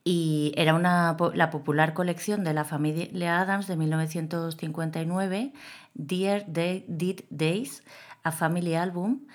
Y 0.03 0.53
era 0.57 0.75
una, 0.75 1.17
la 1.35 1.51
popular 1.51 1.95
colección 1.95 2.43
de 2.43 2.55
la 2.55 2.65
familia 2.65 3.41
Adams 3.41 3.67
de 3.67 3.77
1959, 3.77 5.53
Dear 5.95 6.45
Day, 6.47 6.85
Did 6.89 7.21
Days, 7.31 7.83
A 8.23 8.33
Family 8.33 8.75
Album, 8.75 9.27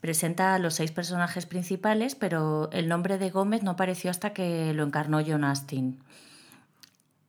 presenta 0.00 0.54
a 0.54 0.58
los 0.58 0.74
seis 0.74 0.92
personajes 0.92 1.46
principales, 1.46 2.14
pero 2.14 2.70
el 2.72 2.88
nombre 2.88 3.18
de 3.18 3.30
Gómez 3.30 3.62
no 3.62 3.72
apareció 3.72 4.10
hasta 4.10 4.32
que 4.32 4.72
lo 4.74 4.82
encarnó 4.82 5.22
John 5.26 5.44
Astin. 5.44 5.98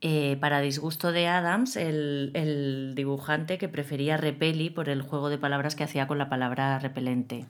Eh, 0.02 0.38
para 0.40 0.60
disgusto 0.60 1.12
de 1.12 1.28
Adams, 1.28 1.78
el, 1.78 2.94
dibujante 2.96 3.58
que 3.58 3.70
prefería 3.70 4.18
repeli 4.18 4.70
por 4.70 4.90
el 4.90 5.02
juego 5.02 5.30
de 5.30 5.38
palabras 5.38 5.76
que 5.76 5.84
hacía 5.84 6.06
con 6.06 6.18
la 6.18 6.30
palabra 6.30 6.78
repelente. 6.78 7.46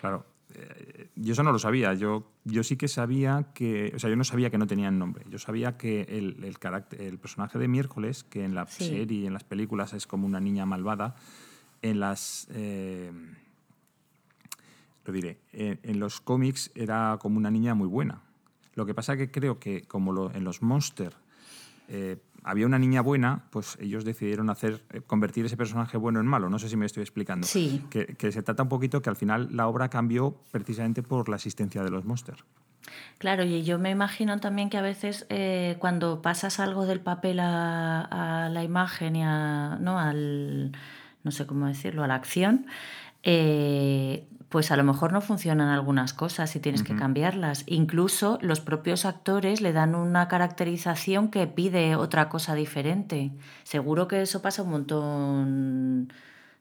Claro, 0.00 0.24
eh, 0.54 0.97
yo 1.20 1.32
eso 1.32 1.42
no 1.42 1.52
lo 1.52 1.58
sabía. 1.58 1.94
Yo, 1.94 2.30
yo 2.44 2.62
sí 2.62 2.76
que 2.76 2.88
sabía 2.88 3.48
que. 3.54 3.92
O 3.94 3.98
sea, 3.98 4.08
yo 4.08 4.16
no 4.16 4.24
sabía 4.24 4.50
que 4.50 4.58
no 4.58 4.66
tenían 4.66 4.98
nombre. 4.98 5.24
Yo 5.28 5.38
sabía 5.38 5.76
que 5.76 6.02
el, 6.02 6.44
el, 6.44 6.58
carácter, 6.58 7.00
el 7.02 7.18
personaje 7.18 7.58
de 7.58 7.68
Miércoles, 7.68 8.24
que 8.24 8.44
en 8.44 8.54
la 8.54 8.66
serie 8.66 9.18
y 9.18 9.26
en 9.26 9.32
las 9.32 9.44
películas 9.44 9.92
es 9.92 10.06
como 10.06 10.26
una 10.26 10.40
niña 10.40 10.66
malvada, 10.66 11.16
en 11.82 12.00
las. 12.00 12.46
Eh, 12.52 13.10
lo 15.04 15.12
diré. 15.12 15.40
En, 15.52 15.98
los 15.98 16.20
cómics 16.20 16.70
era 16.74 17.18
como 17.20 17.38
una 17.38 17.50
niña 17.50 17.74
muy 17.74 17.88
buena. 17.88 18.22
Lo 18.74 18.86
que 18.86 18.94
pasa 18.94 19.16
que 19.16 19.30
creo 19.30 19.58
que, 19.58 19.82
como 19.82 20.12
lo, 20.12 20.32
en 20.34 20.44
los 20.44 20.62
Monster 20.62 21.14
eh, 21.88 22.18
había 22.42 22.66
una 22.66 22.78
niña 22.78 23.00
buena, 23.00 23.44
pues 23.50 23.76
ellos 23.80 24.04
decidieron 24.04 24.50
hacer, 24.50 24.82
eh, 24.90 25.00
convertir 25.00 25.44
ese 25.44 25.56
personaje 25.56 25.96
bueno 25.96 26.20
en 26.20 26.26
malo. 26.26 26.48
No 26.48 26.58
sé 26.58 26.68
si 26.68 26.76
me 26.76 26.86
estoy 26.86 27.02
explicando. 27.02 27.46
Sí. 27.46 27.84
Que, 27.90 28.16
se 28.32 28.42
trata 28.42 28.62
un 28.62 28.68
poquito 28.68 29.02
que 29.02 29.10
al 29.10 29.16
final 29.16 29.48
la 29.52 29.68
obra 29.68 29.88
cambió 29.88 30.36
precisamente 30.50 31.02
por 31.02 31.28
la 31.28 31.36
existencia 31.36 31.82
de 31.82 31.90
los 31.90 32.04
monsters. 32.04 32.44
Claro, 33.18 33.44
y 33.44 33.64
yo 33.64 33.78
me 33.78 33.90
imagino 33.90 34.38
también 34.40 34.70
que 34.70 34.78
a 34.78 34.82
veces 34.82 35.26
eh, 35.28 35.76
cuando 35.78 36.22
pasas 36.22 36.58
algo 36.58 36.86
del 36.86 37.00
papel 37.00 37.40
a, 37.40 38.48
la 38.50 38.64
imagen 38.64 39.16
y 39.16 39.22
a, 39.22 39.76
¿no? 39.80 39.98
al, 39.98 40.72
no 41.24 41.30
sé 41.30 41.46
cómo 41.46 41.66
decirlo, 41.66 42.04
a 42.04 42.06
la 42.06 42.14
acción, 42.14 42.66
pues 44.48 44.70
a 44.70 44.76
lo 44.76 44.84
mejor 44.84 45.12
no 45.12 45.20
funcionan 45.20 45.68
algunas 45.68 46.14
cosas 46.14 46.56
y 46.56 46.60
tienes 46.60 46.82
que 46.82 46.96
cambiarlas. 46.96 47.64
Incluso 47.66 48.38
los 48.40 48.60
propios 48.60 49.04
actores 49.04 49.60
le 49.60 49.74
dan 49.74 49.94
una 49.94 50.26
caracterización 50.28 51.30
que 51.30 51.46
pide 51.46 51.96
otra 51.96 52.30
cosa 52.30 52.54
diferente. 52.54 53.30
Seguro 53.64 54.08
que 54.08 54.22
eso 54.22 54.40
pasa 54.40 54.62
un 54.62 54.70
montón. 54.70 56.12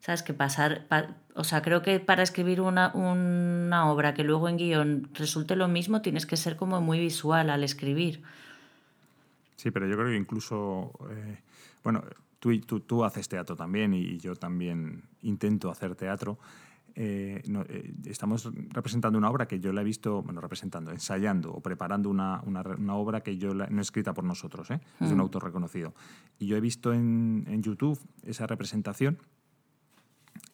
¿Sabes? 0.02 0.22
Que 0.22 0.34
pasar. 0.34 0.86
o 1.34 1.44
sea, 1.46 1.62
creo 1.62 1.82
que 1.82 2.00
para 2.00 2.24
escribir 2.24 2.60
una, 2.60 2.92
una, 2.94 3.90
obra 3.90 4.14
que 4.14 4.24
luego 4.24 4.50
en 4.50 4.58
guion 4.58 5.10
resulte 5.14 5.56
lo 5.56 5.68
mismo, 5.68 6.02
tienes 6.02 6.26
que 6.26 6.38
ser 6.38 6.56
como 6.58 6.82
muy 6.82 7.00
visual 7.00 7.50
al 7.50 7.64
escribir. 7.64 8.22
Sí, 9.56 9.72
pero 9.72 9.88
yo 9.88 9.96
creo 9.96 10.10
que 10.10 10.18
incluso. 10.18 10.92
Eh, 11.10 11.40
bueno, 11.84 12.04
tú, 12.40 12.60
tú, 12.62 12.82
tú 12.82 13.06
haces 13.06 13.30
teatro 13.30 13.56
también 13.56 13.94
y 13.94 14.18
yo 14.20 14.36
también 14.36 15.04
intento 15.22 15.72
hacer 15.72 15.96
teatro. 15.96 16.38
Eh, 17.00 17.44
eh, 17.46 17.94
estamos 18.06 18.50
representando 18.70 19.20
una 19.20 19.30
obra 19.30 19.48
que 19.48 19.60
yo 19.60 19.72
la 19.72 19.82
he 19.82 19.84
visto, 19.84 20.24
bueno, 20.24 20.42
representando, 20.42 20.90
ensayando 20.90 21.54
o 21.54 21.62
preparando 21.62 22.10
una, 22.10 22.42
una, 22.44 22.96
obra 22.96 23.22
que 23.22 23.38
yo 23.38 23.54
la, 23.54 23.68
no 23.68 23.84
escrita 23.84 24.16
por 24.16 24.24
nosotros, 24.24 24.72
¿eh? 24.72 24.80
es 25.00 25.08
de 25.08 25.14
un 25.14 25.20
mm. 25.20 25.22
autor 25.22 25.44
reconocido. 25.44 25.94
Y 26.40 26.48
yo 26.48 26.58
he 26.58 26.60
visto 26.60 26.94
en, 26.94 27.46
en, 27.48 27.62
YouTube 27.62 28.00
esa 28.24 28.48
representación 28.48 29.20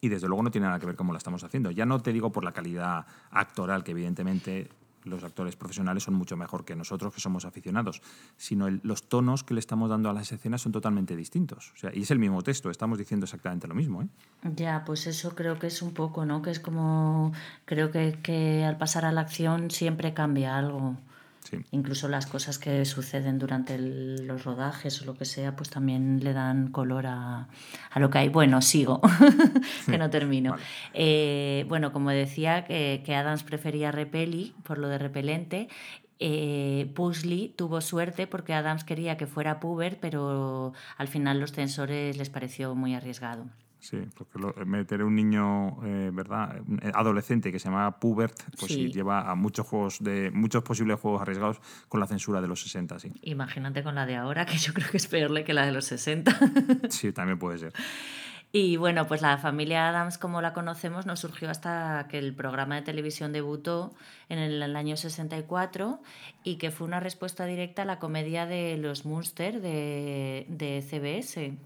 y 0.01 0.09
desde 0.09 0.27
luego 0.27 0.43
no 0.43 0.51
tiene 0.51 0.67
nada 0.67 0.79
que 0.79 0.85
ver 0.85 0.97
cómo 0.97 1.13
la 1.13 1.17
estamos 1.17 1.45
haciendo. 1.45 1.71
Ya 1.71 1.85
no 1.85 2.01
te 2.01 2.11
digo 2.11 2.33
por 2.33 2.43
la 2.43 2.51
calidad 2.51 3.05
actoral, 3.31 3.85
que 3.85 3.91
evidentemente 3.91 4.67
los 5.05 5.23
actores 5.23 5.55
profesionales 5.55 6.03
son 6.03 6.13
mucho 6.15 6.37
mejor 6.37 6.65
que 6.65 6.75
nosotros 6.75 7.13
que 7.13 7.21
somos 7.21 7.45
aficionados, 7.45 8.01
sino 8.37 8.69
los 8.69 9.07
tonos 9.07 9.43
que 9.43 9.53
le 9.53 9.59
estamos 9.59 9.89
dando 9.89 10.09
a 10.09 10.13
las 10.13 10.31
escenas 10.31 10.61
son 10.61 10.71
totalmente 10.71 11.15
distintos. 11.15 11.71
O 11.73 11.77
sea, 11.77 11.91
y 11.93 12.01
es 12.01 12.11
el 12.11 12.19
mismo 12.19 12.41
texto, 12.41 12.69
estamos 12.69 12.97
diciendo 12.97 13.25
exactamente 13.25 13.67
lo 13.67 13.75
mismo. 13.75 14.01
¿eh? 14.01 14.07
Ya, 14.55 14.83
pues 14.85 15.07
eso 15.07 15.35
creo 15.35 15.59
que 15.59 15.67
es 15.67 15.81
un 15.81 15.93
poco, 15.93 16.25
¿no? 16.25 16.41
Que 16.41 16.51
es 16.51 16.59
como, 16.59 17.31
creo 17.65 17.91
que, 17.91 18.19
que 18.21 18.63
al 18.63 18.77
pasar 18.77 19.05
a 19.05 19.11
la 19.11 19.21
acción 19.21 19.71
siempre 19.71 20.13
cambia 20.13 20.57
algo. 20.57 20.97
Incluso 21.71 22.07
las 22.07 22.25
cosas 22.25 22.59
que 22.59 22.85
suceden 22.85 23.39
durante 23.39 23.77
los 23.77 24.43
rodajes 24.43 25.01
o 25.01 25.05
lo 25.05 25.15
que 25.15 25.25
sea, 25.25 25.55
pues 25.55 25.69
también 25.69 26.23
le 26.23 26.33
dan 26.33 26.69
color 26.69 27.07
a, 27.07 27.47
a 27.91 27.99
lo 27.99 28.09
que 28.09 28.19
hay. 28.19 28.29
Bueno, 28.29 28.61
sigo, 28.61 29.01
que 29.85 29.97
no 29.97 30.09
termino. 30.09 30.55
Eh, 30.93 31.65
bueno, 31.67 31.91
como 31.91 32.09
decía, 32.09 32.65
que, 32.65 33.01
que, 33.05 33.15
Adams 33.15 33.43
prefería 33.43 33.91
Repeli 33.91 34.55
por 34.63 34.77
lo 34.77 34.87
de 34.87 34.97
repelente. 34.97 35.67
Eh, 36.19 36.91
Pusley 36.95 37.49
tuvo 37.49 37.81
suerte 37.81 38.27
porque 38.27 38.53
Adams 38.53 38.83
quería 38.83 39.17
que 39.17 39.27
fuera 39.27 39.59
puber, 39.59 39.97
pero 39.99 40.73
al 40.97 41.07
final 41.07 41.39
los 41.39 41.51
censores 41.51 42.17
les 42.17 42.29
pareció 42.29 42.75
muy 42.75 42.95
arriesgado. 42.95 43.45
Sí, 43.83 43.97
porque 44.15 44.39
meter 44.65 45.03
un 45.03 45.13
niño, 45.13 45.83
eh, 45.83 46.09
¿verdad? 46.13 46.55
Eh, 46.81 46.91
adolescente 46.93 47.51
que 47.51 47.59
se 47.59 47.65
llama 47.65 47.99
Pubert, 47.99 48.33
pues 48.57 48.71
sí. 48.71 48.89
lleva 48.89 49.29
a 49.29 49.35
muchos 49.35 49.67
juegos 49.67 50.01
de 50.01 50.31
muchos 50.31 50.63
posibles 50.63 51.01
juegos 51.01 51.21
arriesgados 51.21 51.59
con 51.89 51.99
la 51.99 52.07
censura 52.07 52.39
de 52.39 52.47
los 52.47 52.61
60, 52.61 52.97
sí. 52.99 53.11
Imagínate 53.23 53.83
con 53.83 53.95
la 53.95 54.05
de 54.05 54.15
ahora, 54.15 54.45
que 54.45 54.57
yo 54.57 54.73
creo 54.73 54.89
que 54.89 54.95
es 54.95 55.07
peorle 55.07 55.43
que 55.43 55.53
la 55.53 55.65
de 55.65 55.73
los 55.73 55.83
60. 55.83 56.39
sí, 56.89 57.11
también 57.11 57.37
puede 57.37 57.57
ser. 57.57 57.73
Y 58.53 58.77
bueno, 58.77 59.05
pues 59.05 59.21
la 59.21 59.37
familia 59.37 59.89
Adams, 59.89 60.17
como 60.17 60.41
la 60.41 60.53
conocemos, 60.53 61.05
no 61.05 61.17
surgió 61.17 61.49
hasta 61.49 62.07
que 62.09 62.19
el 62.19 62.33
programa 62.33 62.75
de 62.75 62.83
televisión 62.83 63.33
debutó 63.33 63.93
en 64.29 64.39
el, 64.39 64.75
año 64.77 64.95
64 64.95 66.01
y 66.45 66.55
que 66.55 66.71
fue 66.71 66.87
una 66.87 67.01
respuesta 67.01 67.45
directa 67.45 67.81
a 67.81 67.85
la 67.85 67.99
comedia 67.99 68.45
de 68.45 68.77
Los 68.77 69.03
Munster 69.03 69.59
de, 69.59 70.45
de 70.47 70.81
CBS 70.81 71.57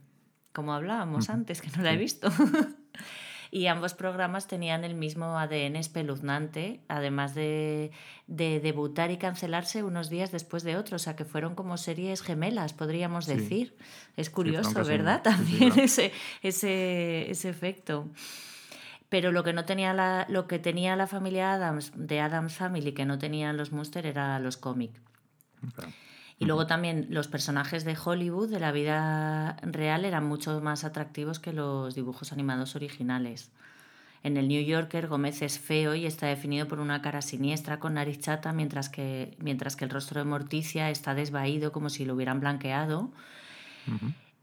como 0.57 0.73
hablábamos 0.73 1.29
antes, 1.29 1.61
que 1.61 1.69
no 1.77 1.83
la 1.83 1.93
he 1.93 1.97
visto. 1.97 2.31
y 3.51 3.67
ambos 3.67 3.93
programas 3.93 4.47
tenían 4.47 4.83
el 4.83 4.95
mismo 4.95 5.37
ADN 5.37 5.75
espeluznante, 5.75 6.81
además 6.87 7.35
de, 7.35 7.91
debutar 8.25 9.11
y 9.11 9.17
cancelarse 9.17 9.83
unos 9.83 10.09
días 10.09 10.31
después 10.31 10.63
de 10.63 10.75
otros, 10.75 11.03
o 11.03 11.03
sea 11.03 11.15
que 11.15 11.25
fueron 11.25 11.53
como 11.53 11.77
series 11.77 12.23
gemelas, 12.23 12.73
podríamos 12.73 13.27
decir. 13.27 13.77
Es 14.15 14.31
curioso, 14.31 14.83
¿verdad? 14.83 15.21
También 15.23 15.77
ese, 15.77 16.11
ese, 16.41 17.29
ese 17.29 17.49
efecto. 17.49 18.09
Pero 19.09 19.31
lo 19.31 19.43
que 19.43 19.53
no 19.53 19.63
tenía 19.63 19.93
la, 19.93 20.25
lo 20.27 20.47
que 20.47 20.57
tenía 20.57 20.95
la 20.95 21.05
familia 21.05 21.53
Adams, 21.53 21.91
de 21.93 22.19
Adams 22.19 22.55
Family, 22.55 22.93
que 22.93 23.05
no 23.05 23.19
tenían 23.19 23.57
los 23.57 23.71
Monster, 23.71 24.07
era 24.07 24.39
los 24.39 24.57
cómics. 24.57 24.99
Y 26.39 26.45
luego 26.45 26.67
también 26.67 27.07
los 27.09 27.27
personajes 27.27 27.83
de 27.83 27.97
Hollywood, 28.03 28.49
de 28.49 28.59
la 28.59 28.71
vida 28.71 29.57
real, 29.63 30.05
eran 30.05 30.25
mucho 30.25 30.61
más 30.61 30.83
atractivos 30.83 31.39
que 31.39 31.51
los 31.51 31.95
dibujos 31.95 32.31
animados 32.31 32.75
originales. 32.75 33.49
En 34.23 34.37
el 34.37 34.47
New 34.47 34.63
Yorker, 34.63 35.07
Gómez 35.07 35.41
es 35.41 35.57
feo 35.57 35.95
y 35.95 36.05
está 36.05 36.27
definido 36.27 36.67
por 36.67 36.79
una 36.79 37.01
cara 37.01 37.21
siniestra 37.21 37.79
con 37.79 37.95
nariz 37.95 38.19
chata, 38.19 38.51
mientras 38.53 38.89
que, 38.89 39.35
mientras 39.39 39.75
que 39.75 39.85
el 39.85 39.91
rostro 39.91 40.19
de 40.19 40.25
Morticia 40.25 40.89
está 40.91 41.15
desvaído 41.15 41.71
como 41.71 41.89
si 41.89 42.05
lo 42.05 42.13
hubieran 42.13 42.39
blanqueado. 42.39 43.11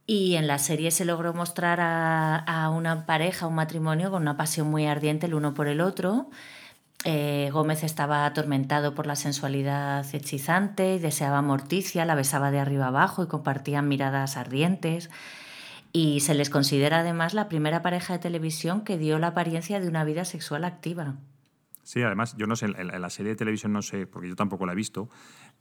Y 0.06 0.34
en 0.36 0.46
la 0.46 0.58
serie 0.58 0.90
se 0.90 1.04
logró 1.04 1.32
mostrar 1.32 1.80
a, 1.80 2.36
a, 2.38 2.70
una 2.70 3.06
pareja, 3.06 3.46
un 3.46 3.54
matrimonio, 3.54 4.10
con 4.10 4.22
una 4.22 4.36
pasión 4.36 4.68
muy 4.68 4.86
ardiente 4.86 5.26
el 5.26 5.34
uno 5.34 5.54
por 5.54 5.68
el 5.68 5.80
otro. 5.80 6.30
Eh, 7.04 7.50
Gómez 7.52 7.84
estaba 7.84 8.24
atormentado 8.24 8.94
por 8.94 9.06
la 9.06 9.14
sensualidad 9.14 10.06
hechizante 10.14 10.94
y 10.94 10.98
deseaba 10.98 11.42
Morticia, 11.42 12.06
la 12.06 12.14
besaba 12.14 12.50
de 12.50 12.60
arriba 12.60 12.86
abajo 12.86 13.22
y 13.22 13.26
compartían 13.26 13.88
miradas 13.88 14.38
ardientes. 14.38 15.10
Y 15.92 16.20
se 16.20 16.34
les 16.34 16.50
considera 16.50 17.00
además 17.00 17.34
la 17.34 17.48
primera 17.48 17.82
pareja 17.82 18.14
de 18.14 18.18
televisión 18.20 18.82
que 18.82 18.98
dio 18.98 19.18
la 19.18 19.28
apariencia 19.28 19.80
de 19.80 19.88
una 19.88 20.02
vida 20.04 20.24
sexual 20.24 20.64
activa. 20.64 21.14
Sí, 21.84 22.02
además, 22.02 22.34
yo 22.38 22.46
no 22.46 22.56
sé, 22.56 22.64
en 22.64 23.00
la 23.00 23.10
serie 23.10 23.32
de 23.32 23.36
televisión 23.36 23.72
no 23.72 23.82
sé, 23.82 24.06
porque 24.06 24.28
yo 24.28 24.34
tampoco 24.34 24.64
la 24.64 24.72
he 24.72 24.74
visto, 24.74 25.10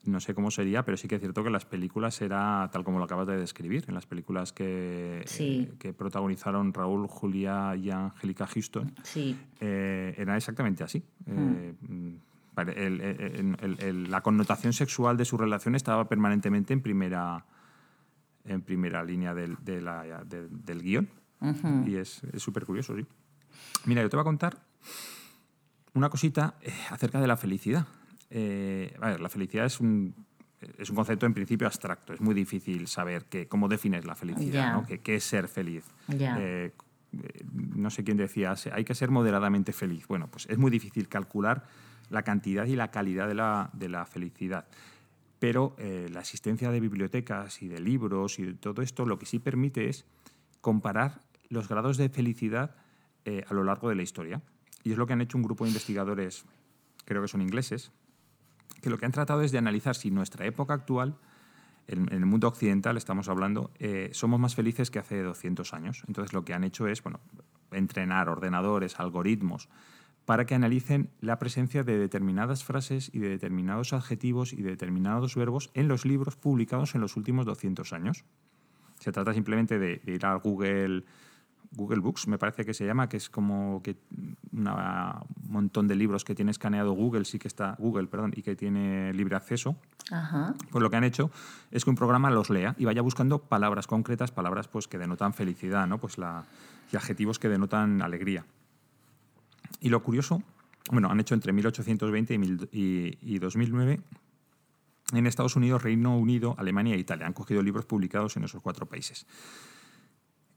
no 0.06 0.22
sé 0.22 0.34
cómo 0.34 0.52
sería, 0.52 0.86
pero 0.86 0.96
sí 0.96 1.10
que 1.10 1.16
es 1.16 1.22
cierto 1.22 1.44
que 1.44 1.48
en 1.48 1.54
las 1.54 1.66
películas 1.66 2.22
era 2.22 2.70
tal 2.72 2.86
como 2.86 2.98
lo 2.98 3.04
acabas 3.04 3.28
de 3.28 3.38
describir, 3.38 3.84
en 3.90 3.94
las 3.94 4.06
películas 4.06 4.54
que, 4.54 5.26
eh, 5.40 5.74
que 5.78 5.94
protagonizaron 5.94 6.74
Raúl, 6.74 7.08
Julia 7.08 7.76
y 7.76 7.90
Angélica 7.92 8.48
Houston, 8.48 8.94
sí. 9.04 9.38
Eh, 9.60 10.16
era 10.18 10.38
exactamente 10.38 10.86
así. 10.86 11.04
Eh, 11.28 11.74
mm. 11.82 12.16
la 14.10 14.22
connotación 14.22 14.72
sexual 14.72 15.18
de 15.18 15.26
su 15.26 15.38
relación 15.38 15.76
estaba 15.76 16.08
permanentemente 16.08 16.72
en 16.72 16.82
primera, 16.82 17.46
en 18.46 18.62
primera 18.62 19.04
línea 19.04 19.34
del, 19.34 19.58
de 19.62 19.82
la, 19.82 20.24
del 20.24 20.82
guion. 20.82 21.10
Y 21.86 21.96
es 21.96 22.22
súper 22.38 22.66
curioso, 22.66 22.96
sí. 22.96 23.06
Mira, 23.86 24.02
yo 24.02 24.10
te 24.10 24.16
voy 24.16 24.22
a 24.22 24.24
contar 24.24 24.58
una 25.94 26.10
cosita 26.10 26.56
eh, 26.62 26.72
acerca 26.90 27.22
de 27.22 27.28
la 27.28 27.38
felicidad. 27.38 27.86
Eh, 28.30 28.96
a 29.00 29.10
ver, 29.12 29.20
la 29.20 29.30
felicidad 29.30 29.66
es 29.66 29.80
un, 29.80 30.14
es 30.78 30.90
un 30.90 30.96
concepto 30.96 31.26
en 31.26 31.34
principio 31.34 31.68
abstracto. 31.68 32.14
Es 32.14 32.22
muy 32.22 32.34
difícil 32.34 32.88
saber 32.88 33.26
que, 33.26 33.48
cómo 33.48 33.68
defines 33.68 34.06
la 34.06 34.16
felicidad, 34.16 34.74
¿no? 34.74 34.86
¿Qué, 34.86 35.16
es 35.16 35.24
ser 35.24 35.48
feliz? 35.48 35.86
Eh, 36.10 36.72
no 37.52 37.92
sé 37.92 38.04
quién 38.04 38.18
decía, 38.18 38.56
hay 38.72 38.84
que 38.84 38.96
ser 38.96 39.12
moderadamente 39.12 39.72
feliz. 39.72 40.08
Bueno, 40.08 40.28
pues 40.32 40.48
es 40.50 40.58
muy 40.58 40.72
difícil 40.72 41.08
calcular 41.08 41.66
la 42.10 42.24
cantidad 42.24 42.66
y 42.66 42.76
la 42.76 42.90
calidad 42.90 43.28
de 43.28 43.36
la, 43.36 43.70
de 43.74 43.90
la 43.90 44.06
felicidad. 44.06 44.66
Pero 45.38 45.76
la 45.78 46.22
existencia 46.22 46.72
de 46.72 46.80
bibliotecas 46.80 47.62
y 47.62 47.68
de 47.68 47.82
libros 47.82 48.40
y 48.40 48.46
de 48.46 48.54
todo 48.54 48.82
esto 48.82 49.06
lo 49.06 49.20
que 49.20 49.26
sí 49.26 49.40
permite 49.40 49.90
es 49.90 50.06
comparar 50.62 51.20
los 51.50 51.68
grados 51.68 51.98
de 51.98 52.10
felicidad 52.10 52.76
eh, 53.26 53.46
a 53.48 53.54
lo 53.54 53.64
largo 53.64 53.88
de 53.88 53.96
la 53.96 54.02
historia. 54.02 54.42
Y 54.84 54.92
es 54.92 54.98
lo 54.98 55.08
que 55.08 55.14
han 55.14 55.22
hecho 55.22 55.38
un 55.38 55.44
grupo 55.44 55.64
de 55.64 55.70
investigadores, 55.70 56.46
creo 57.06 57.22
que 57.22 57.28
son 57.28 57.42
ingleses, 57.42 57.92
que 58.82 58.90
lo 58.90 58.98
que 58.98 59.06
han 59.06 59.12
tratado 59.12 59.42
es 59.42 59.52
de 59.52 59.58
analizar 59.58 59.96
si 59.96 60.12
nuestra 60.12 60.46
época 60.46 60.74
actual, 60.74 61.18
en, 61.88 62.12
el 62.12 62.26
mundo 62.26 62.48
occidental 62.48 62.98
estamos 62.98 63.30
hablando, 63.30 63.72
eh, 63.80 64.10
somos 64.14 64.40
más 64.40 64.56
felices 64.56 64.92
que 64.92 65.00
hace 65.00 65.22
200 65.22 65.74
años. 65.74 66.04
Entonces 66.08 66.34
lo 66.34 66.44
que 66.44 66.54
han 66.54 66.64
hecho 66.64 66.88
es 66.88 67.02
bueno, 67.04 67.20
entrenar 67.72 68.30
ordenadores, 68.30 69.00
algoritmos, 69.00 69.70
para 70.26 70.46
que 70.46 70.56
analicen 70.56 71.10
la 71.20 71.38
presencia 71.40 71.84
de 71.84 71.98
determinadas 71.98 72.64
frases 72.64 73.10
y 73.14 73.20
de 73.20 73.30
determinados 73.30 73.94
adjetivos 73.94 74.54
y 74.54 74.62
de 74.62 74.72
determinados 74.72 75.36
verbos 75.36 75.70
en 75.74 75.88
los 75.88 76.06
libros 76.06 76.36
publicados 76.38 76.96
en 76.96 77.02
los 77.02 77.18
últimos 77.18 77.46
200 77.46 77.92
años. 77.94 78.24
Se 79.00 79.12
trata 79.12 79.34
simplemente 79.34 79.80
de, 79.80 80.02
ir 80.06 80.26
a 80.26 80.36
Google, 80.36 81.04
Google 81.76 82.00
Books, 82.00 82.28
me 82.28 82.38
parece 82.38 82.66
que 82.66 82.74
se 82.74 82.86
llama, 82.86 83.10
que 83.10 83.18
es 83.18 83.30
como 83.30 83.82
que 83.84 83.96
un 84.52 84.70
montón 85.48 85.88
de 85.88 85.96
libros 85.96 86.24
que 86.24 86.36
tiene 86.36 86.52
escaneado 86.52 86.94
Google, 86.94 87.26
sí 87.26 87.40
que 87.40 87.48
está 87.48 87.76
Google, 87.80 88.08
perdón, 88.08 88.34
y 88.36 88.42
que 88.42 88.56
tiene 88.56 89.14
libre 89.14 89.36
acceso. 89.36 89.76
Pues 90.72 90.82
lo 90.82 90.90
que 90.90 90.96
han 90.96 91.04
hecho 91.04 91.32
es 91.72 91.84
que 91.84 91.90
un 91.90 91.96
programa 91.96 92.30
los 92.30 92.50
lea 92.50 92.76
y 92.78 92.86
vaya 92.86 93.02
buscando 93.02 93.40
palabras 93.40 93.88
concretas, 93.88 94.32
palabras 94.32 94.68
pues 94.68 94.88
que 94.88 94.98
denotan 94.98 95.34
felicidad, 95.34 95.88
¿no? 95.88 95.98
Pues 95.98 96.18
la, 96.18 96.46
y 96.92 96.96
adjetivos 96.96 97.40
que 97.40 97.50
denotan 97.50 98.02
alegría. 98.02 98.46
Y 99.82 99.90
lo 99.90 100.02
curioso, 100.04 100.44
bueno, 100.92 101.10
han 101.10 101.20
hecho 101.20 101.34
entre 101.34 101.52
1820 101.54 102.40
y, 102.72 103.40
2009 103.40 104.00
en 105.14 105.28
Estados 105.28 105.56
Unidos, 105.56 105.84
Reino 105.84 106.18
Unido, 106.18 106.56
Alemania 106.58 106.96
e 106.96 107.00
Italia. 107.00 107.28
Han 107.28 107.34
cogido 107.34 107.62
libros 107.62 107.86
publicados 107.86 108.38
en 108.38 108.46
esos 108.46 108.62
cuatro 108.62 108.86
países. 108.86 109.26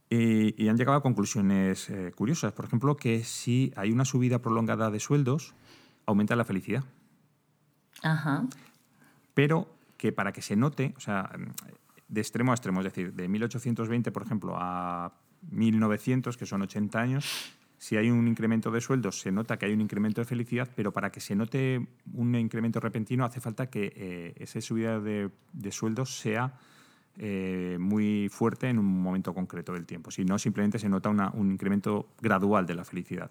Y, 0.09 0.69
han 0.69 0.77
llegado 0.77 0.99
a 0.99 1.03
conclusiones 1.03 1.91
eh, 1.91 2.13
curiosas. 2.15 2.53
Por 2.53 2.65
ejemplo, 2.65 2.97
que 2.97 3.25
si 3.25 3.73
hay 3.77 3.91
una 3.91 4.05
subida 4.05 4.41
prolongada 4.41 4.91
de 4.91 5.01
sueldos, 5.01 5.55
aumenta 6.07 6.37
la 6.37 6.45
felicidad. 6.45 6.85
Ajá. 8.03 8.47
Pero 9.35 9.69
que 9.97 10.13
para 10.13 10.33
que 10.33 10.43
se 10.43 10.55
note, 10.55 10.95
o 10.97 11.01
sea, 11.01 11.31
de 12.09 12.21
extremo 12.21 12.53
a 12.53 12.55
extremo, 12.55 12.81
es 12.81 12.85
decir, 12.85 13.15
de 13.15 13.29
1820, 13.29 14.13
por 14.13 14.23
ejemplo, 14.23 14.55
a 14.57 15.13
1900, 15.51 16.37
que 16.37 16.47
son 16.47 16.63
80 16.63 17.01
años, 17.01 17.57
si 17.79 17.97
hay 17.97 18.11
un 18.11 18.27
incremento 18.27 18.71
de 18.71 18.81
sueldos, 18.81 19.21
se 19.21 19.31
nota 19.31 19.59
que 19.59 19.67
hay 19.67 19.73
un 19.73 19.81
incremento 19.81 20.21
de 20.21 20.25
felicidad, 20.25 20.69
pero 20.75 20.93
para 20.93 21.11
que 21.11 21.21
se 21.21 21.35
note 21.35 21.87
un 22.13 22.35
incremento 22.35 22.81
repentino 22.81 23.25
hace 23.25 23.41
falta 23.41 23.69
que 23.69 23.93
eh, 23.95 24.35
esa 24.39 24.61
subida 24.61 24.99
de, 25.01 25.31
sueldos 25.71 26.19
sea 26.19 26.55
eh, 27.19 27.77
muy 27.81 28.29
fuerte 28.31 28.69
en 28.69 28.79
un 28.79 29.03
momento 29.03 29.35
concreto 29.35 29.73
del 29.73 29.87
tiempo. 29.87 30.11
Si 30.11 30.25
no, 30.25 30.39
simplemente 30.39 30.79
se 30.79 30.89
nota 30.89 31.11
un 31.11 31.51
incremento 31.51 32.09
gradual 32.21 32.67
de 32.67 32.75
la 32.75 32.85
felicidad. 32.85 33.31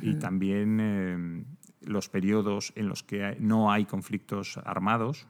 Y 0.00 0.14
también 0.14 0.78
eh, 0.80 1.44
los 1.80 2.08
periodos 2.08 2.72
en 2.76 2.88
los 2.88 3.02
que 3.02 3.36
no 3.40 3.72
hay 3.72 3.84
conflictos 3.84 4.58
armados 4.64 5.26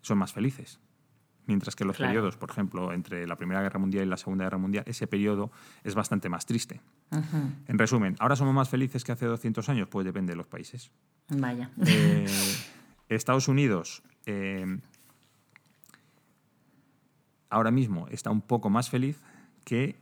son 0.00 0.18
más 0.18 0.32
felices 0.32 0.80
mientras 1.48 1.74
que 1.74 1.84
los 1.84 1.96
periodos, 1.96 2.36
por 2.36 2.50
ejemplo, 2.50 2.92
entre 2.92 3.26
la 3.26 3.36
Primera 3.36 3.60
Guerra 3.62 3.80
Mundial 3.80 4.04
y 4.04 4.08
la 4.08 4.18
Segunda 4.18 4.44
Guerra 4.44 4.58
Mundial, 4.58 4.84
ese 4.86 5.06
periodo 5.06 5.50
es 5.82 5.94
bastante 5.94 6.28
más 6.28 6.46
triste. 6.46 6.80
En 7.66 7.78
resumen, 7.78 8.14
¿ahora 8.20 8.36
somos 8.36 8.54
más 8.54 8.68
felices 8.68 9.02
que 9.02 9.12
hace 9.12 9.26
200 9.26 9.68
años? 9.70 9.88
Pues 9.88 10.04
depende 10.04 10.32
de 10.32 10.36
los 10.36 10.46
países. 10.46 10.92
Vaya. 11.30 11.70
Eh, 11.86 12.26
Estados 13.08 13.48
Unidos 13.48 14.02
eh, 14.26 14.78
ahora 17.50 17.70
mismo 17.70 18.08
está 18.10 18.30
un 18.30 18.40
poco 18.40 18.70
más 18.70 18.90
feliz 18.90 19.20
que 19.64 19.96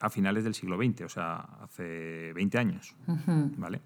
a 0.00 0.10
finales 0.10 0.44
del 0.44 0.54
siglo 0.54 0.76
XX, 0.76 1.02
o 1.02 1.08
sea, 1.08 1.36
hace 1.62 2.32
20 2.34 2.58
años. 2.58 2.94
¿vale? 3.56 3.80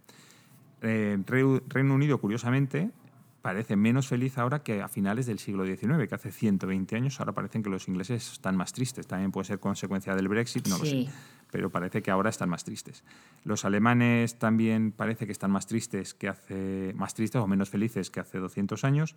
Eh, 0.82 1.18
Reino 1.26 1.94
Unido, 1.94 2.18
curiosamente, 2.18 2.90
parece 3.46 3.76
menos 3.76 4.08
feliz 4.08 4.38
ahora 4.38 4.64
que 4.64 4.82
a 4.82 4.88
finales 4.88 5.26
del 5.26 5.38
siglo 5.38 5.64
XIX, 5.64 6.08
que 6.08 6.14
hace 6.14 6.32
120 6.32 6.96
años. 6.96 7.20
Ahora 7.20 7.32
parecen 7.32 7.62
que 7.62 7.70
los 7.70 7.86
ingleses 7.86 8.32
están 8.32 8.56
más 8.56 8.72
tristes. 8.72 9.06
También 9.06 9.30
puede 9.30 9.44
ser 9.44 9.60
consecuencia 9.60 10.16
del 10.16 10.26
Brexit, 10.26 10.66
no 10.66 10.78
lo 10.78 10.84
sé. 10.84 11.06
Pero 11.52 11.70
parece 11.70 12.02
que 12.02 12.10
ahora 12.10 12.30
están 12.30 12.48
más 12.48 12.64
tristes. 12.64 13.04
Los 13.44 13.64
alemanes 13.64 14.38
también 14.38 14.90
parece 14.90 15.26
que 15.26 15.32
están 15.32 15.52
más 15.52 15.66
tristes 15.66 16.12
que 16.12 16.28
hace 16.28 16.92
más 16.96 17.14
tristes 17.14 17.40
o 17.40 17.46
menos 17.46 17.70
felices 17.70 18.10
que 18.10 18.20
hace 18.20 18.38
200 18.38 18.82
años. 18.84 19.14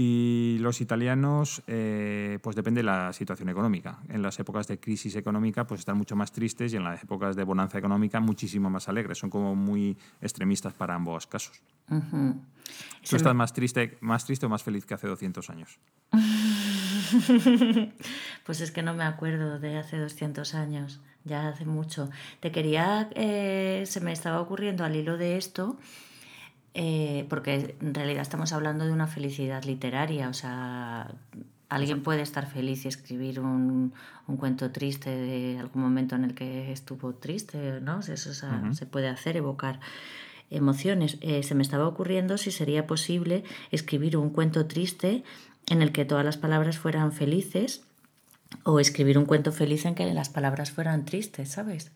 Y 0.00 0.58
los 0.60 0.80
italianos, 0.80 1.60
eh, 1.66 2.38
pues 2.40 2.54
depende 2.54 2.78
de 2.78 2.84
la 2.84 3.12
situación 3.12 3.48
económica. 3.48 3.98
En 4.08 4.22
las 4.22 4.38
épocas 4.38 4.68
de 4.68 4.78
crisis 4.78 5.16
económica, 5.16 5.66
pues 5.66 5.80
están 5.80 5.98
mucho 5.98 6.14
más 6.14 6.30
tristes 6.30 6.72
y 6.72 6.76
en 6.76 6.84
las 6.84 7.02
épocas 7.02 7.34
de 7.34 7.42
bonanza 7.42 7.78
económica, 7.78 8.20
muchísimo 8.20 8.70
más 8.70 8.88
alegres. 8.88 9.18
Son 9.18 9.28
como 9.28 9.56
muy 9.56 9.98
extremistas 10.20 10.72
para 10.72 10.94
ambos 10.94 11.26
casos. 11.26 11.60
¿Tú 11.88 13.16
estás 13.16 13.34
más 13.34 13.52
triste, 13.52 13.98
más 14.00 14.24
triste 14.24 14.46
o 14.46 14.48
más 14.48 14.62
feliz 14.62 14.86
que 14.86 14.94
hace 14.94 15.08
200 15.08 15.50
años? 15.50 15.80
pues 18.46 18.60
es 18.60 18.70
que 18.70 18.84
no 18.84 18.94
me 18.94 19.02
acuerdo 19.02 19.58
de 19.58 19.78
hace 19.78 19.98
200 19.98 20.54
años, 20.54 21.00
ya 21.24 21.48
hace 21.48 21.64
mucho. 21.64 22.08
Te 22.38 22.52
quería, 22.52 23.10
eh, 23.16 23.82
se 23.84 24.00
me 24.00 24.12
estaba 24.12 24.40
ocurriendo 24.40 24.84
al 24.84 24.94
hilo 24.94 25.16
de 25.16 25.38
esto 25.38 25.76
eh, 26.80 27.26
porque 27.28 27.74
en 27.80 27.92
realidad 27.92 28.22
estamos 28.22 28.52
hablando 28.52 28.84
de 28.84 28.92
una 28.92 29.08
felicidad 29.08 29.64
literaria, 29.64 30.28
o 30.28 30.32
sea, 30.32 31.12
alguien 31.68 32.04
puede 32.04 32.22
estar 32.22 32.48
feliz 32.48 32.84
y 32.84 32.88
escribir 32.88 33.40
un, 33.40 33.92
un 34.28 34.36
cuento 34.36 34.70
triste 34.70 35.10
de 35.10 35.58
algún 35.58 35.82
momento 35.82 36.14
en 36.14 36.22
el 36.22 36.36
que 36.36 36.70
estuvo 36.70 37.14
triste, 37.14 37.80
¿no? 37.80 37.98
Eso 37.98 38.32
se 38.32 38.86
puede 38.86 39.08
hacer, 39.08 39.36
evocar 39.36 39.80
emociones. 40.50 41.18
Eh, 41.20 41.42
se 41.42 41.56
me 41.56 41.62
estaba 41.62 41.88
ocurriendo 41.88 42.38
si 42.38 42.52
sería 42.52 42.86
posible 42.86 43.42
escribir 43.72 44.16
un 44.16 44.30
cuento 44.30 44.66
triste 44.66 45.24
en 45.66 45.82
el 45.82 45.90
que 45.90 46.04
todas 46.04 46.24
las 46.24 46.36
palabras 46.36 46.78
fueran 46.78 47.10
felices 47.10 47.82
o 48.62 48.78
escribir 48.78 49.18
un 49.18 49.26
cuento 49.26 49.50
feliz 49.50 49.84
en 49.84 49.96
que 49.96 50.06
las 50.14 50.28
palabras 50.28 50.70
fueran 50.70 51.04
tristes, 51.04 51.50
¿sabes? 51.50 51.90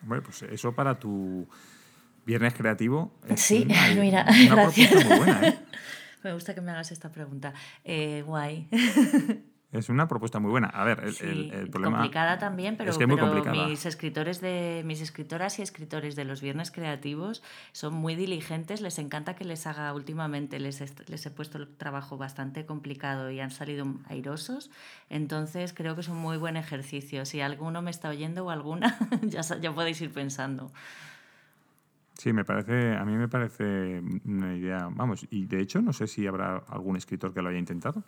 Bueno, 0.00 0.22
pues 0.22 0.40
eso 0.44 0.72
para 0.72 0.98
tu 0.98 1.46
Viernes 2.24 2.54
creativo. 2.54 3.12
sí, 3.36 3.66
mira, 4.00 4.26
gracias. 4.50 5.06
Muy 5.06 5.18
buena, 5.18 5.48
¿eh? 5.48 5.58
Me 6.22 6.32
gusta 6.32 6.54
que 6.54 6.60
me 6.60 6.70
hagas 6.70 6.92
esta 6.92 7.10
pregunta. 7.10 7.52
Eh, 7.84 8.22
guay. 8.24 8.68
Es 9.72 9.88
una 9.88 10.06
propuesta 10.06 10.38
muy 10.38 10.50
buena. 10.50 10.68
A 10.68 10.84
ver, 10.84 11.02
el, 11.02 11.50
el, 11.50 11.70
problema... 11.70 11.96
Complicada 11.96 12.38
también, 12.38 12.76
pero, 12.76 12.92
mis 13.52 13.86
escritores 13.86 14.42
de 14.42 14.82
mis 14.84 15.00
escritoras 15.00 15.58
y 15.58 15.62
escritores 15.62 16.14
de 16.14 16.26
los 16.26 16.42
viernes 16.42 16.70
creativos 16.70 17.42
son 17.72 17.94
muy 17.94 18.14
diligentes. 18.14 18.82
Les 18.82 18.98
encanta 18.98 19.34
que 19.34 19.46
les 19.46 19.66
haga 19.66 19.94
últimamente. 19.94 20.60
Les, 20.60 20.78
les 21.08 21.24
he 21.24 21.30
puesto 21.30 21.56
el 21.56 21.74
trabajo 21.74 22.18
bastante 22.18 22.66
complicado 22.66 23.30
y 23.30 23.40
han 23.40 23.50
salido 23.50 23.86
airosos. 24.10 24.70
Entonces 25.08 25.72
creo 25.72 25.94
que 25.94 26.02
es 26.02 26.08
un 26.08 26.18
muy 26.18 26.36
buen 26.36 26.58
ejercicio. 26.58 27.24
Si 27.24 27.40
alguno 27.40 27.80
me 27.80 27.90
está 27.90 28.10
oyendo 28.10 28.44
o 28.44 28.50
alguna, 28.50 28.98
ya, 29.22 29.40
ya 29.40 29.74
podéis 29.74 29.98
ir 30.02 30.12
pensando. 30.12 30.70
Sí, 32.22 32.32
me 32.32 32.44
parece, 32.44 32.94
a 32.94 33.04
mí 33.04 33.16
me 33.16 33.26
parece 33.26 34.00
una 34.24 34.54
idea, 34.54 34.88
vamos, 34.92 35.26
y 35.28 35.46
de 35.46 35.60
hecho 35.60 35.82
no 35.82 35.92
sé 35.92 36.06
si 36.06 36.24
habrá 36.24 36.58
algún 36.68 36.96
escritor 36.96 37.34
que 37.34 37.42
lo 37.42 37.48
haya 37.48 37.58
intentado. 37.58 38.04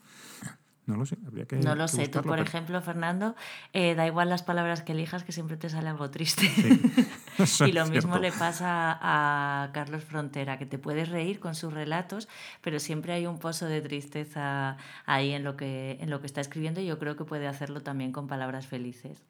No 0.87 0.97
lo 0.97 1.05
sé, 1.05 1.19
habría 1.27 1.47
que. 1.47 1.57
No 1.57 1.75
lo 1.75 1.89
sé. 1.89 2.07
Tú, 2.07 2.23
por 2.23 2.39
ejemplo, 2.39 2.81
Fernando, 2.81 3.35
eh, 3.73 3.97
da 3.97 4.07
igual 4.07 4.29
las 4.29 4.45
palabras 4.45 4.83
que 4.83 4.93
elijas, 4.93 5.25
que 5.25 5.33
siempre 5.33 5.57
te 5.57 5.69
sale 5.69 5.89
algo 5.89 6.11
triste. 6.11 6.45
y 7.67 7.73
lo 7.73 7.87
mismo 7.87 8.19
le 8.19 8.31
pasa 8.31 9.01
a 9.03 9.71
Carlos 9.73 10.05
Frontera, 10.05 10.59
que 10.59 10.67
te 10.67 10.79
puedes 10.79 11.09
reír 11.09 11.41
con 11.41 11.57
sus 11.57 11.73
relatos, 11.73 12.29
pero 12.61 12.79
siempre 12.79 13.15
hay 13.15 13.27
un 13.27 13.41
pozo 13.41 13.67
de 13.67 13.81
tristeza 13.81 14.77
ahí 15.07 15.33
en 15.33 15.43
lo 15.43 15.57
que, 15.57 15.99
en 16.01 16.09
lo 16.09 16.21
que 16.21 16.27
está 16.27 16.41
escribiendo 16.41 16.81
y 16.81 16.87
yo 16.87 17.01
creo 17.01 17.17
que 17.17 17.25
puede 17.25 17.49
hacerlo 17.49 17.81
también 17.81 18.13
con 18.13 18.29
palabras 18.29 18.69
felices. 18.69 19.25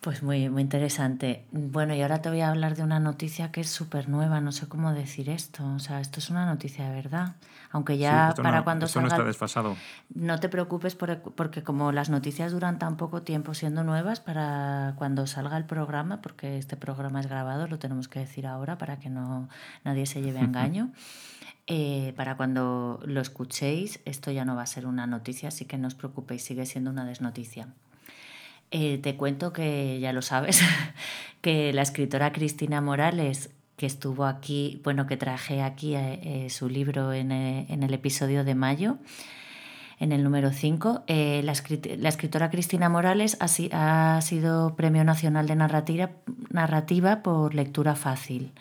Pues 0.00 0.22
muy, 0.22 0.48
muy 0.48 0.62
interesante. 0.62 1.44
Bueno, 1.50 1.94
y 1.94 2.02
ahora 2.02 2.22
te 2.22 2.28
voy 2.28 2.40
a 2.40 2.50
hablar 2.50 2.76
de 2.76 2.84
una 2.84 3.00
noticia 3.00 3.50
que 3.50 3.62
es 3.62 3.70
súper 3.70 4.08
nueva, 4.08 4.40
no 4.40 4.52
sé 4.52 4.68
cómo 4.68 4.92
decir 4.92 5.28
esto. 5.28 5.66
O 5.74 5.78
sea, 5.80 6.00
esto 6.00 6.20
es 6.20 6.30
una 6.30 6.46
noticia 6.46 6.88
de 6.88 6.94
verdad. 6.94 7.34
Aunque 7.72 7.98
ya 7.98 8.32
para 8.40 8.62
cuando 8.62 8.86
salga... 8.86 9.08
no 9.08 9.14
está 9.14 9.26
desfasado. 9.26 9.76
No 10.14 10.38
te 10.38 10.48
preocupes 10.48 10.94
porque 10.94 11.62
como 11.62 11.90
las 11.90 12.08
noticias 12.08 12.52
duran 12.52 12.78
tan 12.78 12.96
poco 12.96 13.22
tiempo 13.22 13.54
siendo 13.54 13.82
nuevas, 13.82 14.20
para 14.20 14.94
cuando 14.96 15.26
salga 15.26 15.56
el 15.56 15.64
programa, 15.64 16.20
porque 16.20 16.56
este 16.56 16.76
programa 16.76 17.18
es 17.20 17.26
grabado, 17.26 17.66
lo 17.66 17.78
tenemos 17.78 18.06
que 18.06 18.20
decir 18.20 18.46
ahora 18.46 18.78
para 18.78 18.98
que 19.00 19.10
no 19.10 19.48
nadie 19.84 20.06
se 20.06 20.22
lleve 20.22 20.38
a 20.38 20.42
engaño. 20.44 20.92
Eh, 21.66 22.12
para 22.16 22.36
cuando 22.36 23.00
lo 23.04 23.20
escuchéis, 23.20 23.98
esto 24.04 24.30
ya 24.30 24.44
no 24.44 24.54
va 24.54 24.62
a 24.62 24.66
ser 24.66 24.86
una 24.86 25.08
noticia, 25.08 25.48
así 25.48 25.64
que 25.64 25.78
no 25.78 25.88
os 25.88 25.96
preocupéis, 25.96 26.44
sigue 26.44 26.64
siendo 26.64 26.90
una 26.90 27.04
desnoticia. 27.04 27.68
Eh, 28.70 28.98
te 28.98 29.16
cuento 29.16 29.52
que 29.52 30.00
ya 30.00 30.12
lo 30.12 30.22
sabes, 30.22 30.60
que 31.40 31.72
la 31.72 31.82
escritora 31.82 32.32
Cristina 32.32 32.80
Morales, 32.80 33.50
que 33.76 33.86
estuvo 33.86 34.24
aquí, 34.24 34.80
bueno, 34.84 35.06
que 35.06 35.16
traje 35.16 35.62
aquí 35.62 35.94
eh, 35.94 36.46
eh, 36.46 36.50
su 36.50 36.68
libro 36.68 37.12
en, 37.12 37.30
el 37.30 37.94
episodio 37.94 38.42
de 38.44 38.54
mayo, 38.54 38.98
En 39.98 40.12
el 40.12 40.22
número 40.22 40.50
5, 40.52 41.04
eh, 41.06 41.40
la, 41.42 41.52
escritora 41.52 42.50
Cristina 42.50 42.88
Morales 42.88 43.38
ha, 43.40 44.20
sido 44.20 44.76
Premio 44.76 45.04
Nacional 45.04 45.46
de 45.46 45.56
Narrativa, 45.56 46.10
Narrativa 46.50 47.22
por 47.22 47.54
Lectura 47.54 47.94
Fácil. 47.94 48.52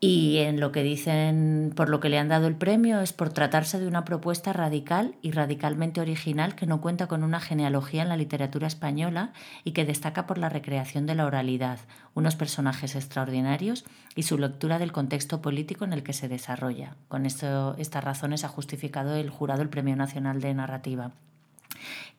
Y 0.00 0.38
en 0.38 0.60
lo 0.60 0.70
que 0.70 0.84
dicen, 0.84 1.72
por 1.74 1.88
lo 1.88 1.98
que 1.98 2.08
le 2.08 2.18
han 2.18 2.28
dado 2.28 2.46
el 2.46 2.54
premio, 2.54 3.00
es 3.00 3.12
por 3.12 3.30
tratarse 3.30 3.80
de 3.80 3.88
una 3.88 4.04
propuesta 4.04 4.52
radical 4.52 5.16
y 5.22 5.32
radicalmente 5.32 6.00
original 6.00 6.54
que 6.54 6.66
no 6.66 6.80
cuenta 6.80 7.08
con 7.08 7.24
una 7.24 7.40
genealogía 7.40 8.02
en 8.02 8.08
la 8.08 8.16
literatura 8.16 8.68
española 8.68 9.32
y 9.64 9.72
que 9.72 9.84
destaca 9.84 10.28
por 10.28 10.38
la 10.38 10.50
recreación 10.50 11.06
de 11.06 11.16
la 11.16 11.26
oralidad, 11.26 11.80
unos 12.14 12.36
personajes 12.36 12.94
extraordinarios 12.94 13.84
y 14.14 14.22
su 14.22 14.38
lectura 14.38 14.78
del 14.78 14.92
contexto 14.92 15.42
político 15.42 15.84
en 15.84 15.92
el 15.92 16.04
que 16.04 16.12
se 16.12 16.28
desarrolla. 16.28 16.94
Con 17.08 17.26
esto, 17.26 17.74
estas 17.76 18.04
razones 18.04 18.44
ha 18.44 18.48
justificado 18.48 19.16
el 19.16 19.30
jurado 19.30 19.62
el 19.62 19.68
Premio 19.68 19.96
Nacional 19.96 20.40
de 20.40 20.54
Narrativa 20.54 21.10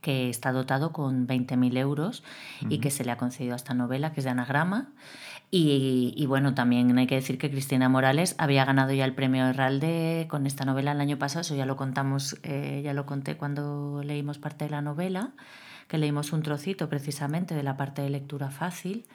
que 0.01 0.29
está 0.29 0.51
dotado 0.51 0.91
con 0.93 1.27
20.000 1.27 1.77
euros 1.77 2.23
y 2.69 2.79
que 2.79 2.91
se 2.91 3.03
le 3.03 3.11
ha 3.11 3.17
concedido 3.17 3.53
a 3.53 3.57
esta 3.57 3.73
novela, 3.73 4.13
que 4.13 4.21
es 4.21 4.23
de 4.23 4.29
anagrama. 4.29 4.93
Y, 5.51 6.25
bueno, 6.27 6.53
también 6.53 6.95
hay 6.99 7.07
que 7.07 7.15
decir 7.15 7.39
que 7.39 7.49
Cristina 7.49 7.89
Morales 7.89 8.35
había 8.37 8.65
ganado 8.65 8.93
ya 8.93 9.03
el 9.03 9.15
premio 9.15 9.47
Herralde 9.47 10.27
con 10.29 10.45
esta 10.45 10.63
novela 10.63 10.91
el 10.91 11.01
año 11.01 11.17
pasado, 11.17 11.41
eso 11.41 11.55
ya 11.55 11.65
lo 11.65 11.75
contamos, 11.75 12.37
eh, 12.43 12.81
ya 12.83 12.93
lo 12.93 13.07
conté 13.07 13.35
cuando 13.35 14.03
leímos 14.03 14.37
parte 14.37 14.65
de 14.65 14.71
la 14.71 14.83
novela, 14.83 15.31
que 15.87 15.97
leímos 15.97 16.33
un 16.33 16.43
trocito 16.43 16.87
precisamente 16.87 17.55
de 17.55 17.63
la 17.63 17.77
parte 17.77 18.03
de 18.03 18.11
lectura 18.11 18.51
fácil. 18.51 19.07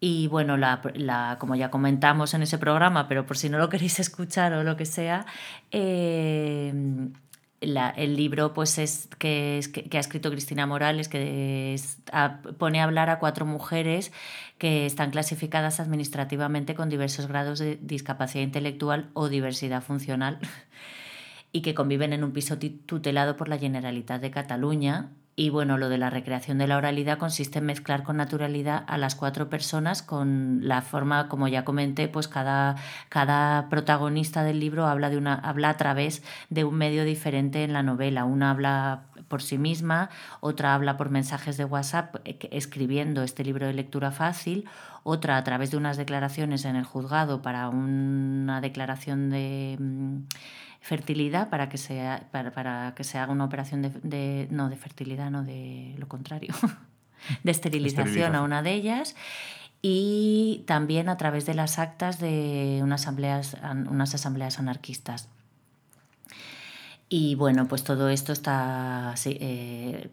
Y 0.00 0.26
bueno, 0.26 0.56
la, 0.56 1.36
como 1.38 1.54
ya 1.54 1.70
comentamos 1.70 2.34
en 2.34 2.42
ese 2.42 2.58
programa, 2.58 3.06
pero 3.06 3.26
por 3.26 3.36
si 3.36 3.48
no 3.48 3.58
lo 3.58 3.68
queréis 3.68 4.00
escuchar 4.00 4.54
o 4.54 4.64
lo 4.64 4.76
que 4.76 4.86
sea, 4.86 5.26
eh, 5.70 6.72
el 7.96 8.16
libro 8.16 8.52
pues 8.54 8.78
es 8.78 9.08
que, 9.18 9.60
que, 9.90 9.96
ha 9.96 10.00
escrito 10.00 10.30
Cristina 10.30 10.66
Morales, 10.66 11.08
que 11.08 11.76
pone 12.58 12.80
a 12.80 12.84
hablar 12.84 13.10
a 13.10 13.18
cuatro 13.18 13.44
mujeres 13.44 14.12
que 14.58 14.86
están 14.86 15.10
clasificadas 15.10 15.80
administrativamente 15.80 16.74
con 16.74 16.88
diversos 16.88 17.26
grados 17.26 17.58
de 17.58 17.78
discapacidad 17.82 18.44
intelectual 18.44 19.10
o 19.14 19.28
diversidad 19.28 19.82
funcional 19.82 20.38
y 21.52 21.62
que 21.62 21.74
conviven 21.74 22.12
en 22.12 22.24
un 22.24 22.32
piso 22.32 22.58
tutelado 22.58 23.36
por 23.36 23.48
la 23.48 23.58
Generalitat 23.58 24.20
de 24.20 24.30
Cataluña 24.30 25.10
y 25.38 25.50
bueno, 25.50 25.76
lo 25.76 25.90
de 25.90 25.98
la 25.98 26.08
recreación 26.08 26.56
de 26.56 26.66
la 26.66 26.78
oralidad 26.78 27.18
consiste 27.18 27.58
en 27.58 27.66
mezclar 27.66 28.04
con 28.04 28.16
naturalidad 28.16 28.84
a 28.86 28.96
las 28.96 29.14
cuatro 29.14 29.50
personas 29.50 30.02
con 30.02 30.60
la 30.62 30.80
forma, 30.80 31.28
como 31.28 31.46
ya 31.46 31.62
comenté, 31.62 32.08
pues 32.08 32.26
cada, 32.26 32.76
cada 33.10 33.68
protagonista 33.68 34.44
del 34.44 34.60
libro 34.60 34.86
habla, 34.86 35.10
de 35.10 35.18
una, 35.18 35.34
habla 35.34 35.68
a 35.68 35.76
través 35.76 36.22
de 36.48 36.64
un 36.64 36.76
medio 36.76 37.04
diferente 37.04 37.64
en 37.64 37.74
la 37.74 37.82
novela. 37.82 38.24
Una 38.24 38.50
habla 38.50 39.02
por 39.28 39.42
sí 39.42 39.58
misma, 39.58 40.08
otra 40.40 40.74
habla 40.74 40.96
por 40.96 41.10
mensajes 41.10 41.58
de 41.58 41.66
WhatsApp 41.66 42.16
eh, 42.24 42.38
escribiendo 42.50 43.22
este 43.22 43.44
libro 43.44 43.66
de 43.66 43.74
lectura 43.74 44.12
fácil, 44.12 44.66
otra 45.02 45.36
a 45.36 45.44
través 45.44 45.70
de 45.70 45.76
unas 45.76 45.98
declaraciones 45.98 46.64
en 46.64 46.76
el 46.76 46.84
juzgado 46.84 47.42
para 47.42 47.68
una 47.68 48.62
declaración 48.62 49.28
de 49.28 49.76
mm, 49.78 50.16
fertilidad 50.86 51.50
para 51.50 51.68
que, 51.68 51.78
sea, 51.78 52.28
para, 52.30 52.94
que 52.94 53.02
se 53.02 53.18
haga 53.18 53.32
una 53.32 53.44
operación 53.44 53.82
de, 53.82 54.46
no 54.52 54.68
de 54.68 54.76
fertilidad, 54.76 55.32
no 55.32 55.42
de 55.42 55.96
lo 55.98 56.06
contrario, 56.06 56.54
de 57.42 57.50
esterilización, 57.50 58.36
a 58.36 58.42
una 58.42 58.62
de 58.62 58.72
ellas 58.74 59.16
y 59.82 60.62
también 60.68 61.08
a 61.08 61.16
través 61.16 61.44
de 61.44 61.54
las 61.54 61.80
actas 61.80 62.20
de 62.20 62.78
unas 62.84 63.02
asambleas, 63.02 63.56
unas 63.90 64.14
asambleas 64.14 64.60
anarquistas. 64.60 65.28
Y 67.08 67.34
bueno, 67.34 67.66
pues 67.66 67.82
todo 67.82 68.08
esto 68.08 68.32
está 68.32 69.12
eh, 69.24 70.08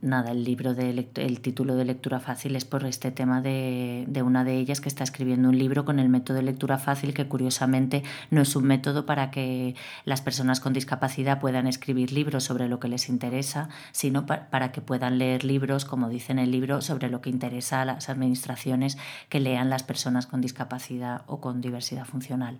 nada, 0.00 0.32
el 0.32 0.44
libro 0.44 0.74
de 0.74 1.08
el 1.14 1.40
título 1.40 1.76
de 1.76 1.84
lectura 1.84 2.20
fácil 2.20 2.56
es 2.56 2.64
por 2.64 2.84
este 2.84 3.10
tema 3.10 3.42
de, 3.42 4.04
de, 4.08 4.22
una 4.22 4.44
de 4.44 4.56
ellas 4.56 4.80
que 4.80 4.88
está 4.88 5.04
escribiendo 5.04 5.48
un 5.48 5.58
libro 5.58 5.84
con 5.84 5.98
el 5.98 6.08
método 6.08 6.38
de 6.38 6.42
lectura 6.42 6.78
fácil 6.78 7.12
que 7.12 7.28
curiosamente 7.28 8.02
no 8.30 8.40
es 8.40 8.56
un 8.56 8.64
método 8.64 9.04
para 9.04 9.30
que 9.30 9.74
las 10.04 10.22
personas 10.22 10.60
con 10.60 10.72
discapacidad 10.72 11.40
puedan 11.40 11.66
escribir 11.66 12.12
libros 12.12 12.44
sobre 12.44 12.68
lo 12.68 12.80
que 12.80 12.88
les 12.88 13.08
interesa, 13.08 13.68
sino 13.92 14.24
para 14.26 14.72
que 14.72 14.80
puedan 14.80 15.18
leer 15.18 15.44
libros, 15.44 15.84
como 15.84 16.08
dice 16.08 16.32
en 16.32 16.38
el 16.38 16.50
libro, 16.50 16.80
sobre 16.80 17.10
lo 17.10 17.20
que 17.20 17.30
interesa 17.30 17.82
a 17.82 17.84
las 17.84 18.08
administraciones 18.08 18.96
que 19.28 19.40
lean 19.40 19.68
las 19.70 19.82
personas 19.82 20.26
con 20.26 20.40
discapacidad 20.40 21.22
o 21.26 21.40
con 21.40 21.60
diversidad 21.60 22.06
funcional. 22.06 22.58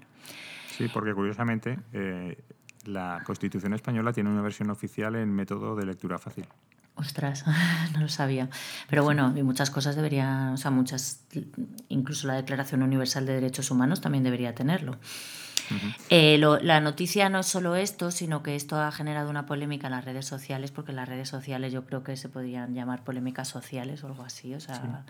Sí, 0.76 0.88
porque 0.92 1.14
curiosamente 1.14 1.78
eh, 1.92 2.38
la 2.84 3.22
Constitución 3.24 3.72
española 3.72 4.12
tiene 4.12 4.30
una 4.30 4.42
versión 4.42 4.70
oficial 4.70 5.16
en 5.16 5.32
método 5.32 5.74
de 5.74 5.86
lectura 5.86 6.18
fácil. 6.18 6.46
Ostras, 6.98 7.44
no 7.94 8.00
lo 8.00 8.08
sabía. 8.08 8.48
Pero 8.88 9.04
bueno, 9.04 9.32
y 9.36 9.42
muchas 9.42 9.70
cosas 9.70 9.94
deberían, 9.94 10.54
o 10.54 10.56
sea, 10.56 10.70
muchas, 10.70 11.20
incluso 11.88 12.26
la 12.26 12.34
Declaración 12.34 12.82
Universal 12.82 13.24
de 13.24 13.34
Derechos 13.34 13.70
Humanos 13.70 14.00
también 14.00 14.24
debería 14.24 14.54
tenerlo. 14.54 14.98
Eh, 16.08 16.38
la 16.38 16.80
noticia 16.80 17.28
no 17.28 17.40
es 17.40 17.46
solo 17.46 17.76
esto, 17.76 18.10
sino 18.10 18.42
que 18.42 18.56
esto 18.56 18.80
ha 18.80 18.90
generado 18.90 19.28
una 19.28 19.44
polémica 19.44 19.88
en 19.88 19.92
las 19.92 20.04
redes 20.04 20.26
sociales, 20.26 20.70
porque 20.70 20.92
las 20.92 21.08
redes 21.08 21.28
sociales 21.28 21.72
yo 21.72 21.84
creo 21.84 22.02
que 22.02 22.16
se 22.16 22.28
podrían 22.28 22.74
llamar 22.74 23.04
polémicas 23.04 23.48
sociales 23.48 24.02
o 24.02 24.06
algo 24.06 24.22
así. 24.22 24.54
O 24.54 24.60
sea, 24.60 25.04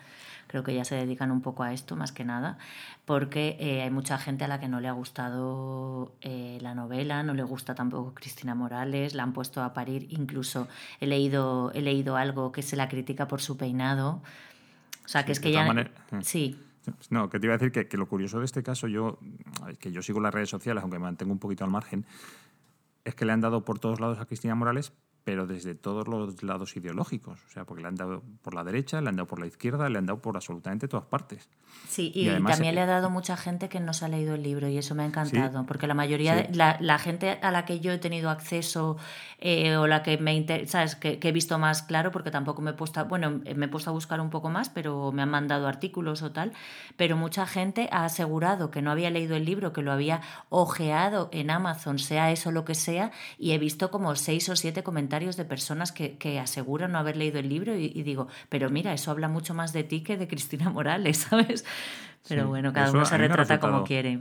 creo 0.49 0.65
que 0.65 0.75
ya 0.75 0.85
se 0.85 0.97
dedican 0.97 1.31
un 1.31 1.41
poco 1.41 1.63
a 1.63 1.73
esto 1.73 1.95
más 1.95 2.11
que 2.11 2.25
nada, 2.25 2.59
porque 3.05 3.57
eh, 3.61 3.83
hay 3.83 3.91
mucha 3.91 4.19
gente 4.19 4.45
a 4.45 4.49
la 4.49 4.59
que 4.59 4.67
no 4.67 4.81
le 4.81 4.89
ha 4.89 4.93
gustado 4.93 6.13
eh, 6.21 6.59
la 6.61 6.75
novela, 6.75 7.23
no 7.23 7.35
le 7.35 7.45
gusta 7.45 7.75
tampoco 7.75 8.15
Cristina 8.15 8.57
Morales, 8.57 9.15
la 9.15 9.23
han 9.23 9.33
puesto 9.33 9.63
a 9.63 9.73
parir, 9.75 10.09
incluso 10.11 10.67
he 11.01 11.07
leído, 11.07 11.71
he 11.75 11.83
leído 11.83 12.17
algo 12.17 12.51
que 12.51 12.63
se 12.63 12.75
la 12.75 12.89
critica 12.89 13.29
por 13.29 13.41
su 13.41 13.57
peinado. 13.57 14.23
O 15.05 15.09
sea, 15.09 15.25
que 15.25 15.33
es 15.33 15.41
que 15.41 15.53
ya... 15.53 15.73
Mm. 15.73 16.23
Sí. 16.23 16.59
No, 17.11 17.29
que 17.29 17.39
te 17.39 17.47
iba 17.47 17.55
a 17.55 17.59
decir 17.59 17.71
que, 17.71 17.87
que, 17.87 17.99
lo 17.99 18.09
curioso 18.09 18.39
de 18.39 18.47
este 18.47 18.63
caso, 18.63 18.89
yo, 18.89 19.19
que 19.79 19.93
yo 19.93 20.01
sigo 20.03 20.21
las 20.21 20.33
redes 20.33 20.49
sociales, 20.49 20.83
aunque 20.83 20.99
me 20.99 21.05
mantengo 21.05 21.33
un 21.33 21.39
poquito 21.39 21.65
al 21.65 21.71
margen, 21.71 22.07
es 23.05 23.15
que 23.15 23.25
le 23.25 23.33
han 23.33 23.41
dado 23.41 23.65
por 23.65 23.79
todos 23.79 24.01
lados 24.01 24.19
a 24.19 24.27
Cristina 24.27 24.55
Morales, 24.55 24.93
pero 25.29 25.47
desde 25.47 25.75
todos 25.75 26.09
los 26.09 26.43
lados 26.43 26.75
ideológicos. 26.75 27.39
O 27.47 27.51
sea, 27.51 27.67
porque 27.67 27.83
le 27.83 27.89
han 27.89 27.97
dado 27.97 28.23
por 28.41 28.55
la 28.55 28.65
derecha, 28.65 29.03
le 29.03 29.11
han 29.11 29.17
dado 29.17 29.27
por 29.27 29.39
la 29.39 29.47
izquierda, 29.47 29.87
le 29.91 29.99
han 29.99 30.07
dado 30.07 30.23
por 30.23 30.37
absolutamente 30.37 30.89
todas 30.89 31.05
partes. 31.05 31.51
Sí, 31.87 32.11
y, 32.15 32.31
también 32.45 32.75
le 32.75 32.81
ha 32.81 32.87
dado 32.87 33.11
mucha 33.11 33.37
gente 33.37 33.69
que 33.69 33.79
no 33.79 33.93
se 33.93 34.07
ha 34.07 34.09
leído 34.09 34.37
el 34.37 34.43
libro 34.43 34.69
y 34.69 34.79
eso 34.79 34.95
me 34.95 35.03
ha 35.03 35.07
encantado, 35.07 35.67
porque 35.67 35.87
la 35.87 35.93
mayoría, 35.93 36.35
de, 36.35 36.49
la, 36.55 36.99
gente 36.99 37.39
a 37.43 37.51
la 37.51 37.67
que 37.67 37.79
yo 37.81 37.93
he 37.93 37.99
tenido 37.99 38.31
acceso 38.31 38.97
eh, 39.39 39.77
o 39.77 39.87
la 39.87 40.03
que 40.03 40.17
me 40.17 40.35
interesa, 40.35 40.87
que, 40.99 41.19
que, 41.19 41.29
he 41.29 41.33
visto 41.33 41.59
más 41.59 41.83
claro, 41.83 42.11
porque 42.11 42.31
tampoco 42.31 42.63
me 42.63 42.71
he 42.71 42.75
puesto, 42.75 43.05
bueno, 43.05 43.43
me 43.55 43.67
he 43.67 43.69
puesto 43.69 43.91
a 43.91 43.93
buscar 43.93 44.21
un 44.23 44.31
poco 44.31 44.49
más, 44.49 44.71
pero 44.71 45.13
me 45.13 45.21
han 45.21 45.31
mandado 45.31 45.67
artículos 45.67 46.23
o 46.23 46.33
tal, 46.33 46.53
pero 46.97 47.17
mucha 47.17 47.47
gente 47.47 47.89
ha 47.93 48.05
asegurado 48.05 48.71
que 48.71 48.81
no 48.81 48.91
había 48.91 49.11
leído 49.11 49.37
el 49.37 49.45
libro, 49.45 49.75
que 49.75 49.83
lo 49.83 49.93
había 49.93 50.23
ojeado 50.49 51.29
en 51.33 51.51
Amazon, 51.51 51.99
sea 51.99 52.33
eso 52.33 52.51
lo 52.51 52.65
que 52.65 52.75
sea, 52.75 53.13
y 53.39 53.53
he 53.53 53.59
visto 53.59 53.91
como 53.91 54.15
seis 54.17 54.49
o 54.49 54.57
siete 54.57 54.83
comentarios 54.83 55.18
de 55.19 55.45
personas 55.45 55.93
que, 55.93 56.17
que, 56.17 56.39
aseguran 56.39 56.93
no 56.93 56.99
haber 56.99 57.17
leído 57.17 57.39
el 57.39 57.49
libro 57.49 57.75
y, 57.75 58.03
digo, 58.03 58.29
pero 58.49 58.71
mira, 58.71 58.93
eso 58.93 59.11
habla 59.11 59.29
mucho 59.29 59.55
más 59.55 59.73
de 59.73 59.85
ti 59.85 60.03
que 60.03 60.17
de 60.17 60.29
Cristina 60.29 60.71
Morales, 60.71 61.19
¿sabes? 61.19 61.65
Pero 62.29 62.49
bueno, 62.49 62.73
cada 62.73 62.91
uno 62.91 63.05
se 63.05 63.19
retrata 63.19 63.59
como 63.59 63.85
quiere. 63.85 64.21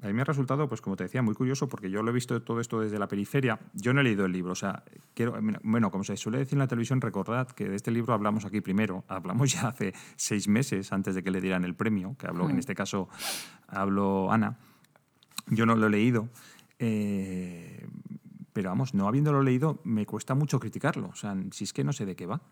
A 0.00 0.06
mí 0.06 0.12
me 0.12 0.20
ha 0.20 0.24
resultado, 0.24 0.68
pues 0.68 0.80
como 0.80 0.94
te 0.94 1.04
decía, 1.04 1.22
muy 1.22 1.34
curioso 1.34 1.68
porque 1.68 1.90
yo 1.90 2.04
lo 2.04 2.10
he 2.10 2.14
visto 2.14 2.40
todo 2.40 2.60
esto 2.60 2.80
desde 2.80 3.00
la 3.00 3.08
periferia. 3.08 3.58
Yo 3.74 3.92
no 3.92 4.00
he 4.00 4.04
leído 4.04 4.26
el 4.26 4.32
libro, 4.32 4.52
o 4.52 4.54
sea, 4.54 4.84
quiero, 5.12 5.36
bueno, 5.64 5.90
como 5.90 6.04
se 6.04 6.16
suele 6.16 6.38
decir 6.38 6.54
en 6.54 6.60
la 6.60 6.68
televisión, 6.68 7.00
recordad 7.00 7.48
que 7.48 7.68
de 7.68 7.74
este 7.74 7.90
libro 7.90 8.14
hablamos 8.14 8.44
aquí 8.44 8.60
primero, 8.60 9.04
hablamos 9.08 9.52
ya 9.52 9.66
hace 9.66 9.92
seis 10.14 10.46
meses 10.46 10.92
antes 10.92 11.16
de 11.16 11.24
que 11.24 11.32
le 11.32 11.40
dieran 11.40 11.64
el 11.64 11.74
premio, 11.74 12.14
que 12.16 12.28
habló, 12.28 12.48
en 12.48 12.56
hmm. 12.56 12.60
este 12.60 12.76
caso 12.76 13.08
habló 13.66 14.30
Ana. 14.30 14.56
Yo 15.48 15.66
no 15.66 15.74
lo 15.74 15.88
he 15.88 15.90
leído. 15.90 16.28
Eh, 16.78 17.88
pero 18.58 18.70
vamos, 18.70 18.92
no 18.92 19.06
habiéndolo 19.06 19.40
leído, 19.40 19.78
me 19.84 20.04
cuesta 20.04 20.34
mucho 20.34 20.58
criticarlo. 20.58 21.10
O 21.10 21.14
sea, 21.14 21.36
si 21.52 21.62
es 21.62 21.72
que 21.72 21.84
no 21.84 21.92
sé 21.92 22.06
de 22.06 22.16
qué 22.16 22.26
va. 22.26 22.42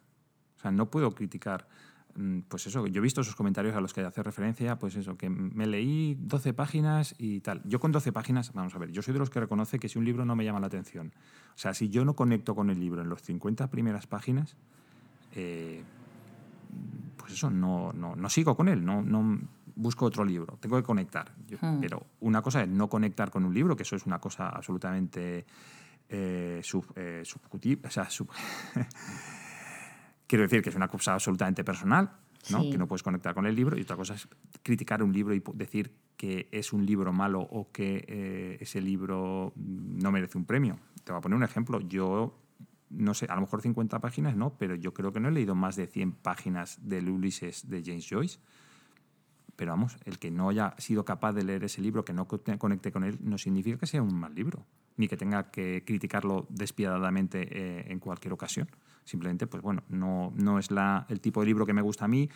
O 0.57 0.61
sea, 0.61 0.71
no 0.71 0.89
puedo 0.89 1.11
criticar. 1.17 1.67
Mm, 2.15 2.43
pues 2.43 2.65
eso, 2.69 2.87
yo 2.87 3.01
he 3.01 3.03
visto 3.03 3.23
esos 3.23 3.35
comentarios 3.35 3.75
a 3.75 3.81
los 3.81 3.93
que 3.93 4.03
hace 4.03 4.23
referencia, 4.23 4.79
pues 4.79 4.95
eso, 4.95 5.17
que 5.17 5.29
me 5.29 5.67
leí 5.67 6.17
12 6.21 6.55
páginas 6.55 7.17
y 7.19 7.41
tal. 7.41 7.61
Yo 7.65 7.81
con 7.81 7.91
12 7.91 8.13
páginas, 8.13 8.53
vamos 8.53 8.73
a 8.77 8.79
ver, 8.79 8.93
yo 8.93 9.03
soy 9.03 9.15
de 9.15 9.19
los 9.19 9.31
que 9.31 9.41
reconoce 9.41 9.81
que 9.81 9.89
si 9.89 9.99
un 9.99 10.05
libro 10.05 10.25
no 10.25 10.37
me 10.37 10.45
llama 10.45 10.61
la 10.61 10.69
atención, 10.69 11.13
o 11.57 11.59
sea, 11.59 11.75
si 11.75 11.89
yo 11.89 12.05
no 12.05 12.15
conecto 12.15 12.55
con 12.55 12.71
el 12.71 12.79
libro 12.79 13.03
en 13.03 13.09
los 13.09 13.23
50 13.23 13.69
primeras 13.69 14.07
páginas, 14.07 14.55
eh, 15.35 15.83
pues 17.17 17.33
eso, 17.33 17.51
no, 17.51 17.93
no, 17.93 18.15
no, 18.15 18.31
sigo 18.31 18.57
con 18.57 18.69
él, 18.69 18.85
no, 18.85 19.03
no 19.03 19.41
busco 19.75 20.05
otro 20.05 20.25
libro, 20.25 20.57
tengo 20.61 20.77
que 20.77 20.85
conectar. 20.85 21.33
Hmm. 21.61 21.81
Pero 21.81 22.07
una 22.21 22.43
cosa 22.43 22.63
es 22.63 22.69
no 22.69 22.89
conectar 22.89 23.33
con 23.33 23.45
un 23.45 23.53
libro, 23.53 23.75
que 23.75 23.83
eso 23.83 23.97
es 23.97 24.07
una 24.07 24.21
cosa 24.21 24.51
absolutamente 24.51 25.45
eh, 26.09 26.63
eh 26.97 27.23
o 27.83 27.91
sea, 27.91 28.09
quiero 30.27 30.43
decir 30.43 30.63
que 30.63 30.71
es 30.71 30.77
una 30.77 30.89
cosa 30.89 31.15
absolutamente 31.15 31.65
personal, 31.65 32.11
¿no? 32.51 32.63
que 32.71 32.79
no 32.79 32.87
puedes 32.87 33.03
conectar 33.03 33.35
con 33.35 33.47
el 33.47 33.55
libro, 33.55 33.77
y 33.79 33.83
otra 33.83 33.97
cosa 33.97 34.15
es 34.15 34.29
criticar 34.63 35.03
un 35.03 35.13
libro 35.13 35.35
y 35.35 35.43
decir 35.55 35.93
que 36.17 36.49
es 36.51 36.73
un 36.73 36.87
libro 36.87 37.13
malo 37.13 37.41
o 37.41 37.71
que 37.71 38.05
eh, 38.09 38.59
ese 38.61 38.81
libro 38.81 39.53
no 39.57 40.11
merece 40.11 40.39
un 40.39 40.45
premio. 40.45 40.79
te 41.05 41.13
voy 41.13 41.19
a 41.19 41.23
poner 41.23 41.37
un 41.37 41.43
ejemplo. 41.43 41.81
Yo, 41.81 42.39
no 42.91 43.15
sé, 43.15 43.27
a 43.29 43.35
lo 43.35 43.43
mejor 43.43 43.63
50 43.63 44.01
páginas 44.01 44.37
no, 44.37 44.57
pero 44.57 44.75
yo 44.75 44.95
creo 44.95 45.13
que 45.13 45.21
no 45.21 45.29
he 45.29 45.33
leído 45.33 45.55
más 45.55 45.77
de 45.77 45.87
100 45.87 46.13
páginas 46.13 46.79
del 46.89 47.09
Ulises 47.09 47.69
de 47.69 47.83
James 47.85 48.07
Joyce. 48.09 48.39
Pero 49.57 49.73
vamos, 49.73 49.97
el 50.05 50.19
que 50.19 50.31
no 50.31 50.51
haya 50.51 50.75
sido 50.79 51.05
capaz 51.05 51.33
de 51.33 51.45
leer 51.45 51.65
ese 51.65 51.81
libro, 51.81 52.05
que 52.05 52.13
no 52.13 52.29
conecte 52.29 52.93
con 52.93 53.05
él, 53.05 53.19
no 53.23 53.39
significa 53.39 53.79
que 53.79 53.87
sea 53.87 54.03
un 54.03 54.15
mal 54.15 54.35
libro, 54.35 54.67
ni 54.97 55.09
que 55.09 55.17
tenga 55.17 55.51
que 55.51 55.83
criticarlo 55.85 56.47
despiadadamente 56.49 57.49
eh, 57.51 57.85
en 57.89 57.99
cualquier 57.99 58.33
ocasión. 58.33 58.69
Simplemente, 59.05 59.47
pues 59.47 59.63
bueno, 59.63 59.83
no, 59.89 60.33
no 60.37 60.59
es 60.59 60.71
la, 60.71 61.07
el 61.09 61.21
tipo 61.21 61.41
de 61.41 61.47
libro 61.47 61.67
que 61.67 61.73
me 61.73 61.83
gusta 61.83 62.07
a 62.07 62.09
mí, 62.09 62.29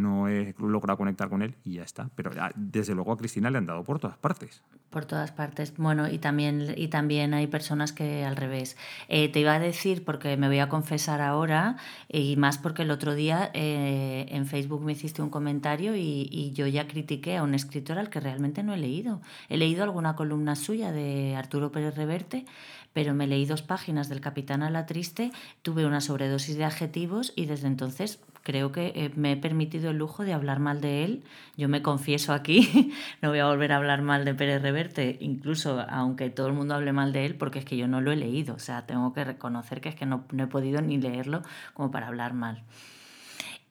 no 0.00 0.28
he 0.28 0.54
logrado 0.58 0.96
conectar 0.96 1.28
con 1.28 1.42
él 1.42 1.54
y 1.64 1.74
ya 1.74 1.82
está. 1.82 2.10
Pero 2.14 2.30
desde 2.56 2.94
luego 2.94 3.12
a 3.12 3.16
Cristina 3.16 3.50
le 3.50 3.58
han 3.58 3.66
dado 3.66 3.84
por 3.84 3.98
todas 3.98 4.16
partes. 4.16 4.62
Por 4.90 5.04
todas 5.04 5.30
partes. 5.30 5.74
Bueno, 5.76 6.08
y 6.08 6.18
también, 6.18 6.74
y 6.76 6.88
también 6.88 7.34
hay 7.34 7.46
personas 7.46 7.92
que 7.92 8.24
al 8.24 8.36
revés. 8.36 8.76
Eh, 9.08 9.28
te 9.28 9.40
iba 9.40 9.54
a 9.54 9.60
decir, 9.60 10.04
porque 10.04 10.36
me 10.36 10.48
voy 10.48 10.58
a 10.58 10.68
confesar 10.68 11.20
ahora, 11.20 11.76
y 12.08 12.36
más 12.36 12.58
porque 12.58 12.82
el 12.82 12.90
otro 12.90 13.14
día 13.14 13.50
eh, 13.54 14.26
en 14.30 14.46
Facebook 14.46 14.82
me 14.82 14.92
hiciste 14.92 15.22
un 15.22 15.30
comentario 15.30 15.94
y, 15.94 16.28
y, 16.30 16.52
yo 16.52 16.66
ya 16.66 16.88
critiqué 16.88 17.36
a 17.36 17.42
un 17.42 17.54
escritor 17.54 17.98
al 17.98 18.10
que 18.10 18.18
realmente 18.18 18.62
no 18.62 18.74
he 18.74 18.78
leído. 18.78 19.20
He 19.48 19.56
leído 19.56 19.84
alguna 19.84 20.16
columna 20.16 20.56
suya 20.56 20.90
de 20.90 21.36
Arturo 21.36 21.70
Pérez 21.70 21.94
Reverte, 21.94 22.44
pero 22.92 23.14
me 23.14 23.26
leí 23.26 23.46
dos 23.46 23.62
páginas 23.62 24.08
del 24.08 24.20
Capitán 24.20 24.62
a 24.62 24.70
la 24.70 24.86
Triste, 24.86 25.30
tuve 25.62 25.86
una 25.86 26.00
sobredosis 26.00 26.56
de 26.56 26.64
adjetivos 26.64 27.32
y 27.36 27.46
desde 27.46 27.68
entonces 27.68 28.20
creo 28.42 28.72
que 28.72 28.92
eh, 28.94 29.10
me 29.16 29.32
he 29.32 29.36
permitido 29.36 29.90
el 29.90 29.98
lujo 29.98 30.24
de 30.24 30.32
hablar 30.32 30.58
mal 30.58 30.80
de 30.80 31.04
él. 31.04 31.24
Yo 31.56 31.68
me 31.68 31.82
confieso 31.82 32.32
aquí, 32.32 32.94
no 33.22 33.30
voy 33.30 33.38
a 33.38 33.46
volver 33.46 33.72
a 33.72 33.76
hablar 33.76 34.02
mal 34.02 34.24
de 34.24 34.34
Pérez 34.34 34.62
Reverte, 34.62 35.18
incluso 35.20 35.84
aunque 35.88 36.30
todo 36.30 36.46
el 36.48 36.54
mundo 36.54 36.74
hable 36.74 36.92
mal 36.92 37.12
de 37.12 37.26
él, 37.26 37.34
porque 37.34 37.58
es 37.58 37.64
que 37.64 37.76
yo 37.76 37.88
no 37.88 38.00
lo 38.00 38.12
he 38.12 38.16
leído. 38.16 38.54
O 38.54 38.58
sea, 38.58 38.86
tengo 38.86 39.12
que 39.12 39.24
reconocer 39.24 39.80
que 39.80 39.90
es 39.90 39.94
que 39.94 40.06
no, 40.06 40.24
he 40.38 40.46
podido 40.46 40.80
ni 40.80 40.98
leerlo 40.98 41.42
como 41.74 41.90
para 41.90 42.08
hablar 42.08 42.34
mal. 42.34 42.62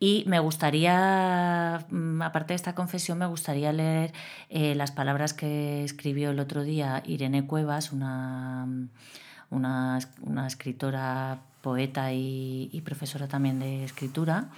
Y 0.02 0.24
me 0.28 0.40
gustaría, 0.40 1.86
mm, 1.90 2.22
aparte 2.22 2.54
de 2.54 2.56
esta 2.56 2.74
confesión, 2.74 3.18
me 3.18 3.26
gustaría 3.26 3.74
leer 3.74 4.14
eh, 4.50 4.74
las 4.76 4.92
palabras 4.92 5.34
que 5.34 5.84
escribió 5.84 6.32
el 6.32 6.40
otro 6.40 6.64
día 6.64 7.04
Irene 7.06 7.46
Cuevas, 7.46 7.92
una, 7.92 8.66
una, 9.50 10.00
una 10.22 10.48
escritora 10.48 11.42
poeta 11.62 12.14
y, 12.14 12.82
profesora 12.86 13.28
también 13.28 13.60
de 13.60 13.84
escritura, 13.84 14.50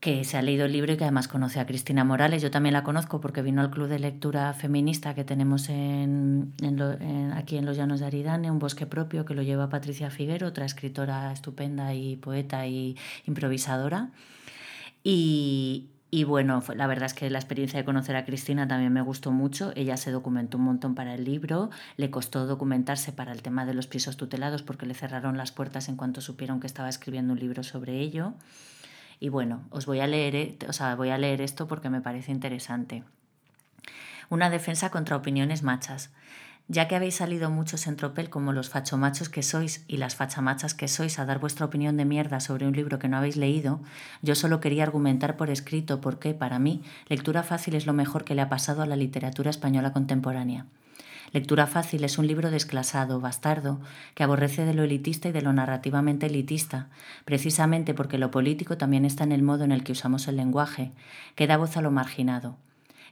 que 0.00 0.24
se 0.24 0.36
ha 0.36 0.42
leído 0.42 0.66
el 0.66 0.72
libro 0.72 0.92
y 0.92 0.96
que 0.96 1.04
además 1.04 1.26
conoce 1.26 1.58
a 1.58 1.66
Cristina 1.66 2.04
Morales. 2.04 2.42
Yo 2.42 2.50
también 2.50 2.74
la 2.74 2.82
conozco 2.82 3.20
porque 3.20 3.42
vino 3.42 3.62
al 3.62 3.70
club 3.70 3.88
de 3.88 3.98
lectura 3.98 4.52
feminista 4.52 5.14
que 5.14 5.24
tenemos 5.24 5.68
en, 5.68 6.52
aquí 7.34 7.56
en 7.56 7.64
Los 7.64 7.76
Llanos 7.76 8.00
de 8.00 8.06
Aridane, 8.06 8.50
un 8.50 8.58
bosque 8.58 8.86
propio 8.86 9.24
que 9.24 9.34
lo 9.34 9.42
lleva 9.42 9.68
Patricia 9.68 10.10
Figuero, 10.10 10.48
otra 10.48 10.66
escritora 10.66 11.32
estupenda 11.32 11.94
y 11.94 12.16
poeta 12.16 12.66
y 12.66 12.96
improvisadora. 13.26 14.10
Y, 15.02 15.88
y 16.10 16.24
bueno, 16.24 16.62
la 16.74 16.86
verdad 16.86 17.06
es 17.06 17.14
que 17.14 17.28
la 17.30 17.38
experiencia 17.38 17.80
de 17.80 17.84
conocer 17.84 18.14
a 18.14 18.24
Cristina 18.24 18.68
también 18.68 18.92
me 18.92 19.02
gustó 19.02 19.32
mucho. 19.32 19.72
Ella 19.74 19.96
se 19.96 20.12
documentó 20.12 20.56
un 20.56 20.64
montón 20.64 20.94
para 20.94 21.14
el 21.14 21.24
libro, 21.24 21.70
le 21.96 22.10
costó 22.10 22.46
documentarse 22.46 23.12
para 23.12 23.32
el 23.32 23.42
tema 23.42 23.66
de 23.66 23.74
los 23.74 23.88
pisos 23.88 24.16
tutelados 24.16 24.62
porque 24.62 24.86
le 24.86 24.94
cerraron 24.94 25.36
las 25.36 25.50
puertas 25.50 25.88
en 25.88 25.96
cuanto 25.96 26.20
supieron 26.20 26.60
que 26.60 26.68
estaba 26.68 26.88
escribiendo 26.88 27.32
un 27.32 27.40
libro 27.40 27.64
sobre 27.64 27.98
ello. 28.00 28.34
Y 29.18 29.30
bueno, 29.30 29.64
os 29.70 29.86
voy 29.86 30.00
a 30.00 30.06
leer, 30.06 30.36
eh, 30.36 30.58
o 30.68 30.72
sea, 30.72 30.94
voy 30.94 31.10
a 31.10 31.18
leer 31.18 31.40
esto 31.40 31.66
porque 31.66 31.90
me 31.90 32.00
parece 32.00 32.30
interesante. 32.30 33.02
Una 34.30 34.48
defensa 34.48 34.90
contra 34.90 35.16
opiniones 35.16 35.62
machas. 35.62 36.10
Ya 36.68 36.88
que 36.88 36.96
habéis 36.96 37.14
salido 37.14 37.48
muchos 37.48 37.86
en 37.86 37.94
tropel 37.94 38.28
como 38.28 38.52
los 38.52 38.70
fachomachos 38.70 39.28
que 39.28 39.44
sois 39.44 39.84
y 39.86 39.98
las 39.98 40.16
fachamachas 40.16 40.74
que 40.74 40.88
sois 40.88 41.20
a 41.20 41.24
dar 41.24 41.38
vuestra 41.38 41.64
opinión 41.64 41.96
de 41.96 42.04
mierda 42.04 42.40
sobre 42.40 42.66
un 42.66 42.74
libro 42.74 42.98
que 42.98 43.06
no 43.06 43.16
habéis 43.16 43.36
leído, 43.36 43.78
yo 44.20 44.34
solo 44.34 44.58
quería 44.58 44.82
argumentar 44.82 45.36
por 45.36 45.48
escrito 45.48 46.00
por 46.00 46.18
qué, 46.18 46.34
para 46.34 46.58
mí, 46.58 46.82
lectura 47.08 47.44
fácil 47.44 47.76
es 47.76 47.86
lo 47.86 47.92
mejor 47.92 48.24
que 48.24 48.34
le 48.34 48.42
ha 48.42 48.48
pasado 48.48 48.82
a 48.82 48.86
la 48.86 48.96
literatura 48.96 49.50
española 49.50 49.92
contemporánea. 49.92 50.66
Lectura 51.32 51.68
fácil 51.68 52.02
es 52.02 52.18
un 52.18 52.26
libro 52.26 52.50
desclasado, 52.50 53.20
bastardo, 53.20 53.80
que 54.16 54.24
aborrece 54.24 54.64
de 54.64 54.74
lo 54.74 54.82
elitista 54.82 55.28
y 55.28 55.32
de 55.32 55.42
lo 55.42 55.52
narrativamente 55.52 56.26
elitista, 56.26 56.88
precisamente 57.24 57.94
porque 57.94 58.18
lo 58.18 58.32
político 58.32 58.76
también 58.76 59.04
está 59.04 59.22
en 59.22 59.32
el 59.32 59.42
modo 59.42 59.62
en 59.62 59.70
el 59.70 59.84
que 59.84 59.92
usamos 59.92 60.26
el 60.26 60.36
lenguaje, 60.36 60.90
que 61.36 61.46
da 61.46 61.58
voz 61.58 61.76
a 61.76 61.82
lo 61.82 61.92
marginado, 61.92 62.56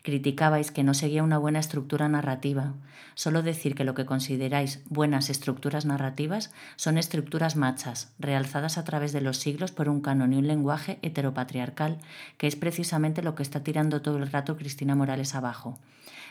Criticabais 0.04 0.70
que 0.70 0.82
no 0.82 0.92
seguía 0.92 1.22
una 1.22 1.38
buena 1.38 1.58
estructura 1.58 2.10
narrativa. 2.10 2.74
Solo 3.14 3.42
decir 3.42 3.74
que 3.74 3.84
lo 3.84 3.94
que 3.94 4.04
consideráis 4.04 4.82
buenas 4.90 5.30
estructuras 5.30 5.86
narrativas 5.86 6.52
son 6.76 6.98
estructuras 6.98 7.56
machas, 7.56 8.12
realzadas 8.18 8.76
a 8.76 8.84
través 8.84 9.14
de 9.14 9.22
los 9.22 9.38
siglos 9.38 9.72
por 9.72 9.88
un 9.88 10.02
canon 10.02 10.34
y 10.34 10.36
un 10.36 10.46
lenguaje 10.46 10.98
heteropatriarcal, 11.00 11.96
que 12.36 12.46
es 12.46 12.54
precisamente 12.54 13.22
lo 13.22 13.34
que 13.34 13.42
está 13.42 13.62
tirando 13.62 14.02
todo 14.02 14.18
el 14.18 14.30
rato 14.30 14.58
Cristina 14.58 14.94
Morales 14.94 15.34
abajo 15.34 15.78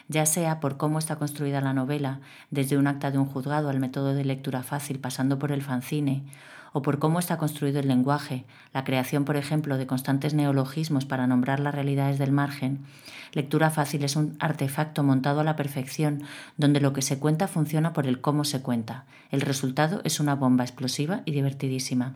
ya 0.10 0.26
sea 0.26 0.60
por 0.60 0.76
cómo 0.76 1.00
está 1.00 1.16
construida 1.16 1.62
la 1.62 1.72
novela, 1.72 2.20
desde 2.52 2.78
un 2.78 2.88
acta 2.88 3.10
de 3.10 3.18
un 3.18 3.26
juzgado 3.26 3.70
al 3.70 3.80
método 3.80 4.14
de 4.14 4.26
lectura 4.26 4.62
fácil 4.62 5.00
pasando 5.00 5.40
por 5.40 5.54
el 5.54 5.62
fanzine, 5.62 6.26
o 6.74 6.82
por 6.82 7.00
cómo 7.00 7.20
está 7.20 7.38
construido 7.38 7.80
el 7.80 7.88
lenguaje, 7.88 8.46
la 8.74 8.84
creación, 8.84 9.24
por 9.24 9.38
ejemplo, 9.38 9.78
de 9.78 9.88
constantes 9.88 10.34
neologismos 10.34 11.06
para 11.06 11.28
nombrar 11.28 11.60
las 11.60 11.74
realidades 11.74 12.20
del 12.20 12.32
margen, 12.32 12.86
lectura 13.32 13.70
fácil 13.70 14.04
es 14.04 14.16
un 14.16 14.36
artefacto 14.40 15.04
montado 15.04 15.40
a 15.40 15.44
la 15.44 15.56
perfección, 15.56 16.24
donde 16.58 16.82
lo 16.82 16.92
que 16.92 17.02
se 17.02 17.20
cuenta 17.20 17.48
funciona 17.48 17.94
por 17.94 18.08
el 18.08 18.20
cómo 18.20 18.44
se 18.44 18.62
cuenta. 18.62 19.06
El 19.32 19.42
resultado 19.42 20.02
es 20.04 20.20
una 20.20 20.36
bomba 20.36 20.64
explosiva 20.64 21.22
y 21.26 21.32
divertidísima. 21.32 22.16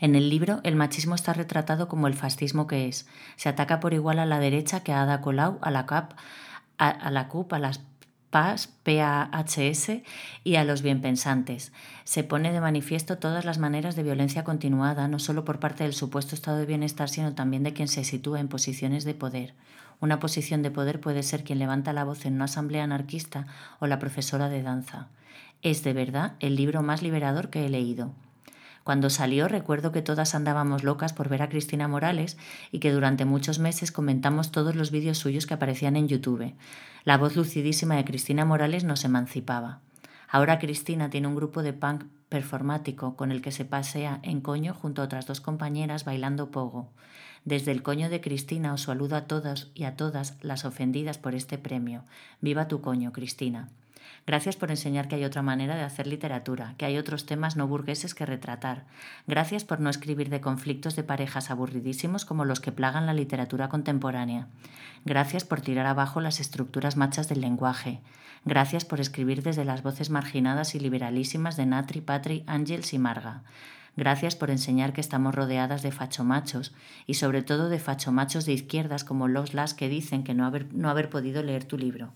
En 0.00 0.16
el 0.16 0.28
libro, 0.28 0.60
el 0.64 0.74
machismo 0.74 1.14
está 1.14 1.32
retratado 1.32 1.88
como 1.88 2.08
el 2.08 2.14
fascismo 2.14 2.66
que 2.66 2.88
es. 2.88 3.06
Se 3.36 3.48
ataca 3.48 3.78
por 3.80 3.94
igual 3.94 4.18
a 4.18 4.26
la 4.26 4.40
derecha 4.40 4.80
que 4.80 4.92
a 4.92 5.02
Ada 5.02 5.20
Colau, 5.20 5.58
a 5.62 5.70
la 5.70 5.86
CAP, 5.86 6.14
a, 6.78 7.10
la 7.10 7.28
CUP, 7.28 7.52
a 7.52 7.58
las 7.58 7.80
PAS, 8.32 8.70
PAHS 8.82 10.00
y 10.42 10.56
a 10.56 10.64
los 10.64 10.80
bienpensantes. 10.80 11.70
Se 12.04 12.24
pone 12.24 12.50
de 12.50 12.62
manifiesto 12.62 13.18
todas 13.18 13.44
las 13.44 13.58
maneras 13.58 13.94
de 13.94 14.02
violencia 14.02 14.42
continuada, 14.42 15.06
no 15.06 15.18
solo 15.18 15.44
por 15.44 15.60
parte 15.60 15.84
del 15.84 15.92
supuesto 15.92 16.34
estado 16.34 16.56
de 16.56 16.64
bienestar, 16.64 17.10
sino 17.10 17.34
también 17.34 17.62
de 17.62 17.74
quien 17.74 17.88
se 17.88 18.04
sitúa 18.04 18.40
en 18.40 18.48
posiciones 18.48 19.04
de 19.04 19.12
poder. 19.12 19.52
Una 20.00 20.18
posición 20.18 20.62
de 20.62 20.70
poder 20.70 20.98
puede 20.98 21.22
ser 21.22 21.44
quien 21.44 21.58
levanta 21.58 21.92
la 21.92 22.04
voz 22.04 22.24
en 22.24 22.36
una 22.36 22.46
asamblea 22.46 22.84
anarquista 22.84 23.48
o 23.80 23.86
la 23.86 23.98
profesora 23.98 24.48
de 24.48 24.62
danza. 24.62 25.08
Es 25.60 25.84
de 25.84 25.92
verdad 25.92 26.32
el 26.40 26.56
libro 26.56 26.82
más 26.82 27.02
liberador 27.02 27.50
que 27.50 27.66
he 27.66 27.68
leído. 27.68 28.12
Cuando 28.84 29.10
salió 29.10 29.48
recuerdo 29.48 29.92
que 29.92 30.02
todas 30.02 30.34
andábamos 30.34 30.82
locas 30.82 31.12
por 31.12 31.28
ver 31.28 31.42
a 31.42 31.48
Cristina 31.48 31.88
Morales 31.88 32.36
y 32.70 32.80
que 32.80 32.92
durante 32.92 33.24
muchos 33.24 33.58
meses 33.58 33.92
comentamos 33.92 34.50
todos 34.50 34.74
los 34.74 34.90
vídeos 34.90 35.18
suyos 35.18 35.46
que 35.46 35.54
aparecían 35.54 35.96
en 35.96 36.08
YouTube. 36.08 36.54
La 37.04 37.18
voz 37.18 37.36
lucidísima 37.36 37.96
de 37.96 38.04
Cristina 38.04 38.44
Morales 38.44 38.84
nos 38.84 39.04
emancipaba. 39.04 39.80
Ahora 40.28 40.58
Cristina 40.58 41.10
tiene 41.10 41.28
un 41.28 41.36
grupo 41.36 41.62
de 41.62 41.74
punk 41.74 42.04
performático 42.28 43.16
con 43.16 43.30
el 43.30 43.42
que 43.42 43.52
se 43.52 43.66
pasea 43.66 44.18
en 44.22 44.40
coño 44.40 44.72
junto 44.72 45.02
a 45.02 45.04
otras 45.04 45.26
dos 45.26 45.42
compañeras 45.42 46.04
bailando 46.04 46.50
pogo. 46.50 46.88
Desde 47.44 47.72
el 47.72 47.82
coño 47.82 48.08
de 48.08 48.20
Cristina 48.20 48.72
os 48.72 48.82
saludo 48.82 49.16
a 49.16 49.26
todos 49.26 49.70
y 49.74 49.84
a 49.84 49.96
todas 49.96 50.38
las 50.40 50.64
ofendidas 50.64 51.18
por 51.18 51.34
este 51.34 51.58
premio. 51.58 52.04
Viva 52.40 52.68
tu 52.68 52.80
coño, 52.80 53.12
Cristina. 53.12 53.68
Gracias 54.24 54.54
por 54.54 54.70
enseñar 54.70 55.08
que 55.08 55.16
hay 55.16 55.24
otra 55.24 55.42
manera 55.42 55.74
de 55.74 55.82
hacer 55.82 56.06
literatura, 56.06 56.74
que 56.78 56.84
hay 56.84 56.96
otros 56.96 57.26
temas 57.26 57.56
no 57.56 57.66
burgueses 57.66 58.14
que 58.14 58.24
retratar. 58.24 58.84
Gracias 59.26 59.64
por 59.64 59.80
no 59.80 59.90
escribir 59.90 60.30
de 60.30 60.40
conflictos 60.40 60.94
de 60.94 61.02
parejas 61.02 61.50
aburridísimos 61.50 62.24
como 62.24 62.44
los 62.44 62.60
que 62.60 62.70
plagan 62.70 63.06
la 63.06 63.14
literatura 63.14 63.68
contemporánea. 63.68 64.46
Gracias 65.04 65.44
por 65.44 65.60
tirar 65.60 65.86
abajo 65.86 66.20
las 66.20 66.38
estructuras 66.38 66.96
machas 66.96 67.28
del 67.28 67.40
lenguaje. 67.40 68.00
Gracias 68.44 68.84
por 68.84 69.00
escribir 69.00 69.42
desde 69.42 69.64
las 69.64 69.82
voces 69.82 70.10
marginadas 70.10 70.76
y 70.76 70.80
liberalísimas 70.80 71.56
de 71.56 71.66
Natri, 71.66 72.00
Patri, 72.00 72.44
Ángels 72.46 72.92
y 72.92 72.98
Marga. 72.98 73.42
Gracias 73.96 74.36
por 74.36 74.50
enseñar 74.50 74.92
que 74.92 75.02
estamos 75.02 75.34
rodeadas 75.34 75.82
de 75.82 75.92
fachomachos 75.92 76.72
y 77.06 77.14
sobre 77.14 77.42
todo 77.42 77.68
de 77.68 77.78
fachomachos 77.78 78.46
de 78.46 78.52
izquierdas 78.52 79.04
como 79.04 79.28
los 79.28 79.52
las 79.52 79.74
que 79.74 79.88
dicen 79.88 80.24
que 80.24 80.32
no 80.32 80.46
haber, 80.46 80.72
no 80.72 80.88
haber 80.88 81.10
podido 81.10 81.42
leer 81.42 81.64
tu 81.64 81.76
libro. 81.76 82.12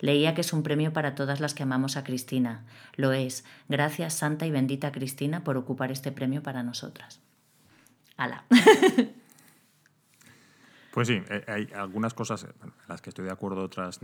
Leía 0.00 0.34
que 0.34 0.40
es 0.40 0.52
un 0.52 0.62
premio 0.62 0.92
para 0.92 1.14
todas 1.14 1.40
las 1.40 1.54
que 1.54 1.62
amamos 1.62 1.96
a 1.96 2.04
Cristina. 2.04 2.64
Lo 2.96 3.12
es. 3.12 3.44
Gracias, 3.68 4.14
Santa 4.14 4.46
y 4.46 4.50
bendita 4.50 4.92
Cristina, 4.92 5.44
por 5.44 5.56
ocupar 5.56 5.92
este 5.92 6.10
premio 6.10 6.42
para 6.42 6.62
nosotras. 6.62 7.20
¡Hala! 8.16 8.44
Pues 10.90 11.06
sí, 11.06 11.22
eh, 11.30 11.44
hay 11.46 11.68
algunas 11.74 12.14
cosas 12.14 12.44
en 12.44 12.72
las 12.88 13.00
que 13.00 13.10
estoy 13.10 13.24
de 13.24 13.30
acuerdo, 13.30 13.62
otras 13.62 14.00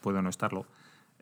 puedo 0.00 0.22
no 0.22 0.30
estarlo. 0.30 0.66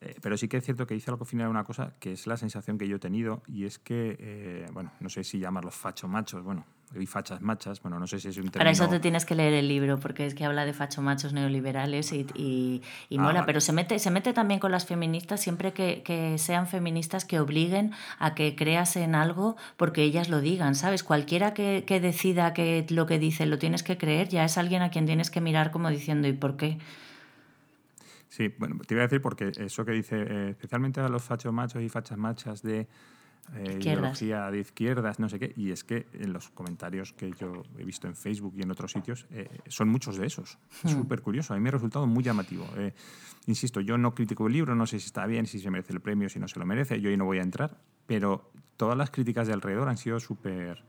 Eh, 0.02 0.16
pero 0.22 0.36
sí 0.38 0.48
que 0.48 0.56
es 0.56 0.64
cierto 0.64 0.86
que 0.86 0.94
dice 0.94 1.10
algo 1.10 1.26
final 1.26 1.48
una 1.48 1.64
cosa 1.64 1.92
que 2.00 2.12
es 2.12 2.26
la 2.26 2.38
sensación 2.38 2.78
que 2.78 2.88
yo 2.88 2.96
he 2.96 2.98
tenido 2.98 3.42
y 3.46 3.66
es 3.66 3.78
que, 3.78 4.16
eh, 4.18 4.66
bueno, 4.72 4.90
no 4.98 5.10
sé 5.10 5.24
si 5.24 5.38
llamarlos 5.38 5.74
facho 5.74 6.08
machos, 6.08 6.42
bueno, 6.42 6.64
y 6.98 7.04
fachas 7.06 7.42
machas, 7.42 7.82
bueno, 7.82 8.00
no 8.00 8.06
sé 8.06 8.18
si 8.18 8.28
es 8.28 8.36
un 8.38 8.44
término... 8.44 8.58
Para 8.58 8.70
eso 8.70 8.88
te 8.88 8.98
tienes 8.98 9.26
que 9.26 9.34
leer 9.34 9.52
el 9.52 9.68
libro, 9.68 10.00
porque 10.00 10.24
es 10.24 10.34
que 10.34 10.46
habla 10.46 10.64
de 10.64 10.72
facho 10.72 11.02
machos 11.02 11.34
neoliberales 11.34 12.12
y, 12.12 12.26
y, 12.34 12.82
ah, 13.18 13.20
mola, 13.20 13.44
pero 13.44 13.60
se 13.60 13.74
mete, 13.74 13.98
se 13.98 14.10
mete 14.10 14.32
también 14.32 14.58
con 14.58 14.72
las 14.72 14.86
feministas 14.86 15.40
siempre 15.40 15.72
que, 15.74 16.02
que, 16.02 16.38
sean 16.38 16.66
feministas 16.66 17.26
que 17.26 17.38
obliguen 17.38 17.92
a 18.18 18.34
que 18.34 18.56
creas 18.56 18.96
en 18.96 19.14
algo 19.14 19.56
porque 19.76 20.02
ellas 20.02 20.30
lo 20.30 20.40
digan, 20.40 20.74
¿sabes? 20.74 21.04
Cualquiera 21.04 21.52
que, 21.52 21.84
que 21.86 22.00
decida 22.00 22.54
que 22.54 22.86
lo 22.88 23.04
que 23.04 23.18
dice 23.18 23.44
lo 23.44 23.58
tienes 23.58 23.82
que 23.82 23.98
creer, 23.98 24.28
ya 24.28 24.44
es 24.44 24.56
alguien 24.56 24.80
a 24.80 24.90
quien 24.90 25.04
tienes 25.04 25.30
que 25.30 25.42
mirar 25.42 25.70
como 25.70 25.90
diciendo 25.90 26.26
¿y 26.26 26.32
por 26.32 26.56
qué? 26.56 26.78
Sí, 28.30 28.54
bueno, 28.58 28.78
te 28.86 28.94
iba 28.94 29.02
a 29.02 29.06
decir 29.08 29.20
porque 29.20 29.50
eso 29.56 29.84
que 29.84 29.90
dice, 29.90 30.16
eh, 30.22 30.50
especialmente 30.50 31.00
a 31.00 31.08
los 31.08 31.22
fachos 31.22 31.52
machos 31.52 31.82
y 31.82 31.88
fachas 31.88 32.16
machas 32.16 32.62
de 32.62 32.86
eh, 33.56 33.78
ideología 33.80 34.48
de 34.52 34.60
izquierdas, 34.60 35.18
no 35.18 35.28
sé 35.28 35.40
qué, 35.40 35.52
y 35.56 35.72
es 35.72 35.82
que 35.82 36.06
en 36.12 36.32
los 36.32 36.48
comentarios 36.50 37.12
que 37.12 37.32
yo 37.32 37.64
he 37.76 37.84
visto 37.84 38.06
en 38.06 38.14
Facebook 38.14 38.54
y 38.56 38.62
en 38.62 38.70
otros 38.70 38.92
sitios 38.92 39.26
eh, 39.30 39.48
son 39.66 39.88
muchos 39.88 40.16
de 40.16 40.26
esos. 40.26 40.58
Es 40.84 40.94
hmm. 40.94 41.00
súper 41.00 41.22
curioso, 41.22 41.54
a 41.54 41.56
mí 41.56 41.62
me 41.62 41.70
ha 41.70 41.72
resultado 41.72 42.06
muy 42.06 42.22
llamativo. 42.22 42.68
insisto, 43.48 43.80
yo 43.80 43.98
no 43.98 44.14
critico 44.14 44.46
el 44.46 44.52
libro, 44.52 44.76
no 44.76 44.86
sé 44.86 45.00
si 45.00 45.06
está 45.06 45.26
bien, 45.26 45.46
si 45.46 45.58
se 45.58 45.68
merece 45.68 45.92
el 45.92 46.00
premio, 46.00 46.28
si 46.28 46.38
no 46.38 46.46
se 46.46 46.60
lo 46.60 46.66
merece, 46.66 47.00
yo 47.00 47.10
ahí 47.10 47.16
no 47.16 47.24
voy 47.24 47.38
a 47.38 47.42
entrar, 47.42 47.80
pero 48.06 48.52
todas 48.76 48.96
las 48.96 49.10
críticas 49.10 49.48
de 49.48 49.54
alrededor 49.54 49.88
han 49.88 49.96
sido 49.96 50.20
súper 50.20 50.84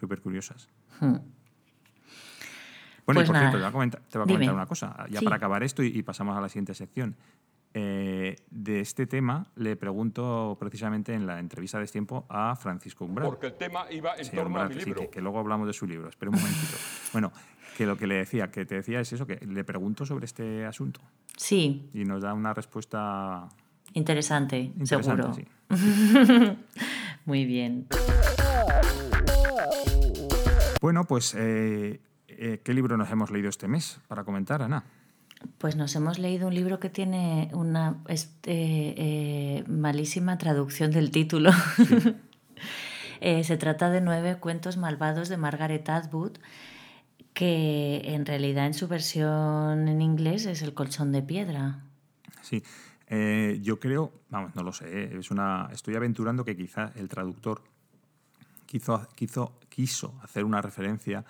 súper 0.00 0.20
curiosas. 0.20 0.68
Hmm. 0.98 1.18
Bueno, 3.14 3.20
y 3.20 3.26
pues 3.26 3.30
por 3.30 3.36
cierto, 3.36 3.56
te 3.56 3.62
voy 3.62 3.68
a 3.68 4.26
comentar, 4.26 4.54
una 4.54 4.66
cosa, 4.66 5.06
ya 5.10 5.20
para 5.20 5.36
acabar 5.36 5.62
esto 5.62 5.82
y, 5.82 6.02
pasamos 6.02 6.36
a 6.36 6.40
la 6.40 6.48
siguiente 6.48 6.74
sección. 6.74 7.16
Eh, 7.72 8.34
de 8.50 8.80
este 8.80 9.06
tema 9.06 9.46
le 9.54 9.76
pregunto 9.76 10.56
precisamente 10.58 11.14
en 11.14 11.24
la 11.24 11.38
entrevista 11.38 11.78
de 11.78 11.86
tiempo 11.86 12.26
a 12.28 12.56
Francisco 12.56 13.04
Umbral. 13.04 13.28
Porque 13.28 13.46
el 13.46 13.54
tema 13.54 13.84
iba 13.90 14.16
en 14.16 14.28
torno 14.30 14.60
a 14.60 14.68
mi 14.68 14.74
libro. 14.74 15.08
que, 15.08 15.20
luego 15.20 15.38
hablamos 15.38 15.66
de 15.68 15.72
su 15.72 15.86
libro. 15.86 16.08
Espera 16.08 16.30
un 16.30 16.36
momentito. 16.36 16.76
bueno, 17.12 17.32
que 17.76 17.86
lo 17.86 17.96
que 17.96 18.06
le 18.08 18.16
decía, 18.16 18.50
que 18.50 18.66
te 18.66 18.76
decía 18.76 19.00
es 19.00 19.12
eso, 19.12 19.26
que 19.26 19.36
le 19.46 19.62
pregunto 19.62 20.04
sobre 20.04 20.24
este 20.24 20.66
asunto. 20.66 21.00
Sí. 21.36 21.88
Y 21.94 22.04
nos 22.04 22.22
da 22.22 22.34
una 22.34 22.52
respuesta... 22.54 23.48
Interesante, 23.92 24.72
seguro. 24.84 25.32
Sí. 25.34 25.46
Muy 27.24 27.44
bien. 27.44 27.86
Bueno, 30.80 31.04
pues 31.04 31.34
eh, 31.36 32.00
eh, 32.42 32.62
¿qué 32.64 32.72
libro 32.72 32.96
nos 32.96 33.10
hemos 33.10 33.30
leído 33.30 33.50
este 33.50 33.68
mes 33.68 34.00
para 34.08 34.24
comentar, 34.24 34.62
Ana? 34.62 34.82
Pues 35.58 35.76
nos 35.76 35.94
hemos 35.94 36.18
leído 36.18 36.48
un 36.48 36.54
libro 36.54 36.80
que 36.80 36.88
tiene 36.88 37.50
una 37.52 37.98
este, 38.08 38.94
eh, 38.96 39.64
malísima 39.68 40.38
traducción 40.38 40.90
del 40.90 41.10
título. 41.10 41.50
Eh, 43.22 43.44
se 43.44 43.58
trata 43.58 43.90
de 43.90 44.00
Nueve 44.00 44.38
cuentos 44.40 44.78
malvados 44.78 45.28
de 45.28 45.36
Margaret 45.36 45.86
Atwood, 45.90 46.38
que 47.34 48.00
en 48.14 48.24
realidad 48.24 48.64
en 48.64 48.72
su 48.72 48.88
versión 48.88 49.88
en 49.88 50.00
inglés 50.00 50.46
es 50.46 50.62
El 50.62 50.72
colchón 50.72 51.12
de 51.12 51.20
piedra. 51.20 51.80
Sí, 52.40 52.62
yo 53.60 53.78
creo, 53.78 54.10
vamos, 54.30 54.56
no 54.56 54.62
lo 54.62 54.72
sé, 54.72 55.18
es 55.18 55.30
una, 55.30 55.68
estoy 55.70 55.96
aventurando 55.96 56.46
que 56.46 56.56
quizá 56.56 56.92
el 56.96 57.10
traductor 57.10 57.62
quiso, 58.64 59.06
quiso, 59.14 59.52
quiso 59.68 60.14
hacer 60.22 60.46
una 60.46 60.62
referencia 60.62 61.26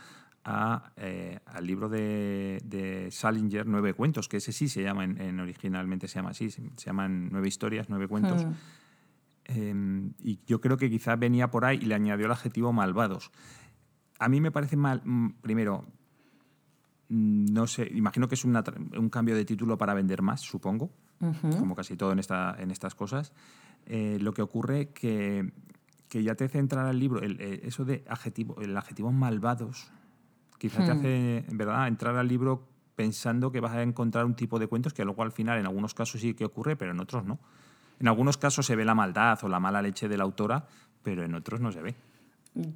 eh, 0.96 1.38
al 1.44 1.66
libro 1.66 1.88
de, 1.88 3.08
Salinger, 3.10 3.66
Nueve 3.66 3.94
Cuentos, 3.94 4.28
que 4.28 4.38
ese 4.38 4.52
sí 4.52 4.68
se 4.68 4.82
llama, 4.82 5.04
en, 5.04 5.40
originalmente 5.40 6.08
se 6.08 6.16
llama 6.16 6.30
así, 6.30 6.50
se, 6.50 6.62
llaman 6.76 7.28
Nueve 7.30 7.48
Historias, 7.48 7.88
Nueve 7.88 8.08
Cuentos. 8.08 8.44
Hmm. 8.44 8.52
Em, 9.44 10.12
y 10.22 10.40
yo 10.46 10.60
creo 10.60 10.76
que 10.76 10.88
quizás 10.88 11.18
venía 11.18 11.50
por 11.50 11.64
ahí 11.64 11.78
y 11.82 11.86
le 11.86 11.94
añadió 11.94 12.26
el 12.26 12.32
adjetivo 12.32 12.72
malvados. 12.72 13.32
A 14.18 14.28
mí 14.28 14.40
me 14.40 14.50
parece 14.50 14.76
mal, 14.76 15.02
mm, 15.04 15.40
primero, 15.40 15.86
mm, 17.08 17.46
no 17.52 17.66
sé, 17.66 17.90
imagino 17.92 18.28
que 18.28 18.34
es 18.34 18.44
un 18.44 19.08
cambio 19.10 19.34
de 19.34 19.44
título 19.44 19.76
para 19.76 19.94
vender 19.94 20.22
más, 20.22 20.40
supongo, 20.40 20.92
como 21.58 21.74
casi 21.74 21.96
todo 21.96 22.12
en, 22.12 22.18
esta, 22.18 22.56
en 22.58 22.70
estas 22.70 22.94
cosas. 22.94 23.32
Eh, 23.86 24.18
lo 24.20 24.32
que 24.32 24.42
ocurre 24.42 24.90
que 24.90 25.52
que 26.10 26.22
ya 26.24 26.34
te 26.34 26.44
hace 26.44 26.58
entrar 26.58 26.86
al 26.86 26.98
libro, 26.98 27.22
el, 27.22 27.40
eh, 27.40 27.60
eso 27.62 27.84
de 27.84 28.04
adjetivo, 28.08 28.60
el 28.60 28.76
adjetivo 28.76 29.12
malvados, 29.12 29.90
Quizás 30.60 30.84
te 30.84 30.92
hmm. 30.92 30.98
hace, 30.98 31.44
verdad, 31.52 31.88
entrar 31.88 32.16
al 32.16 32.28
libro 32.28 32.68
pensando 32.94 33.50
que 33.50 33.60
vas 33.60 33.72
a 33.72 33.82
encontrar 33.82 34.26
un 34.26 34.34
tipo 34.34 34.58
de 34.58 34.66
cuentos 34.66 34.92
que 34.92 35.06
luego 35.06 35.22
al 35.22 35.32
final 35.32 35.58
en 35.58 35.64
algunos 35.64 35.94
casos 35.94 36.20
sí 36.20 36.34
que 36.34 36.44
ocurre, 36.44 36.76
pero 36.76 36.90
en 36.90 37.00
otros 37.00 37.24
no. 37.24 37.38
En 37.98 38.08
algunos 38.08 38.36
casos 38.36 38.66
se 38.66 38.76
ve 38.76 38.84
la 38.84 38.94
maldad 38.94 39.38
o 39.42 39.48
la 39.48 39.58
mala 39.58 39.80
leche 39.80 40.06
de 40.06 40.18
la 40.18 40.24
autora, 40.24 40.66
pero 41.02 41.24
en 41.24 41.34
otros 41.34 41.62
no 41.62 41.72
se 41.72 41.80
ve. 41.80 41.94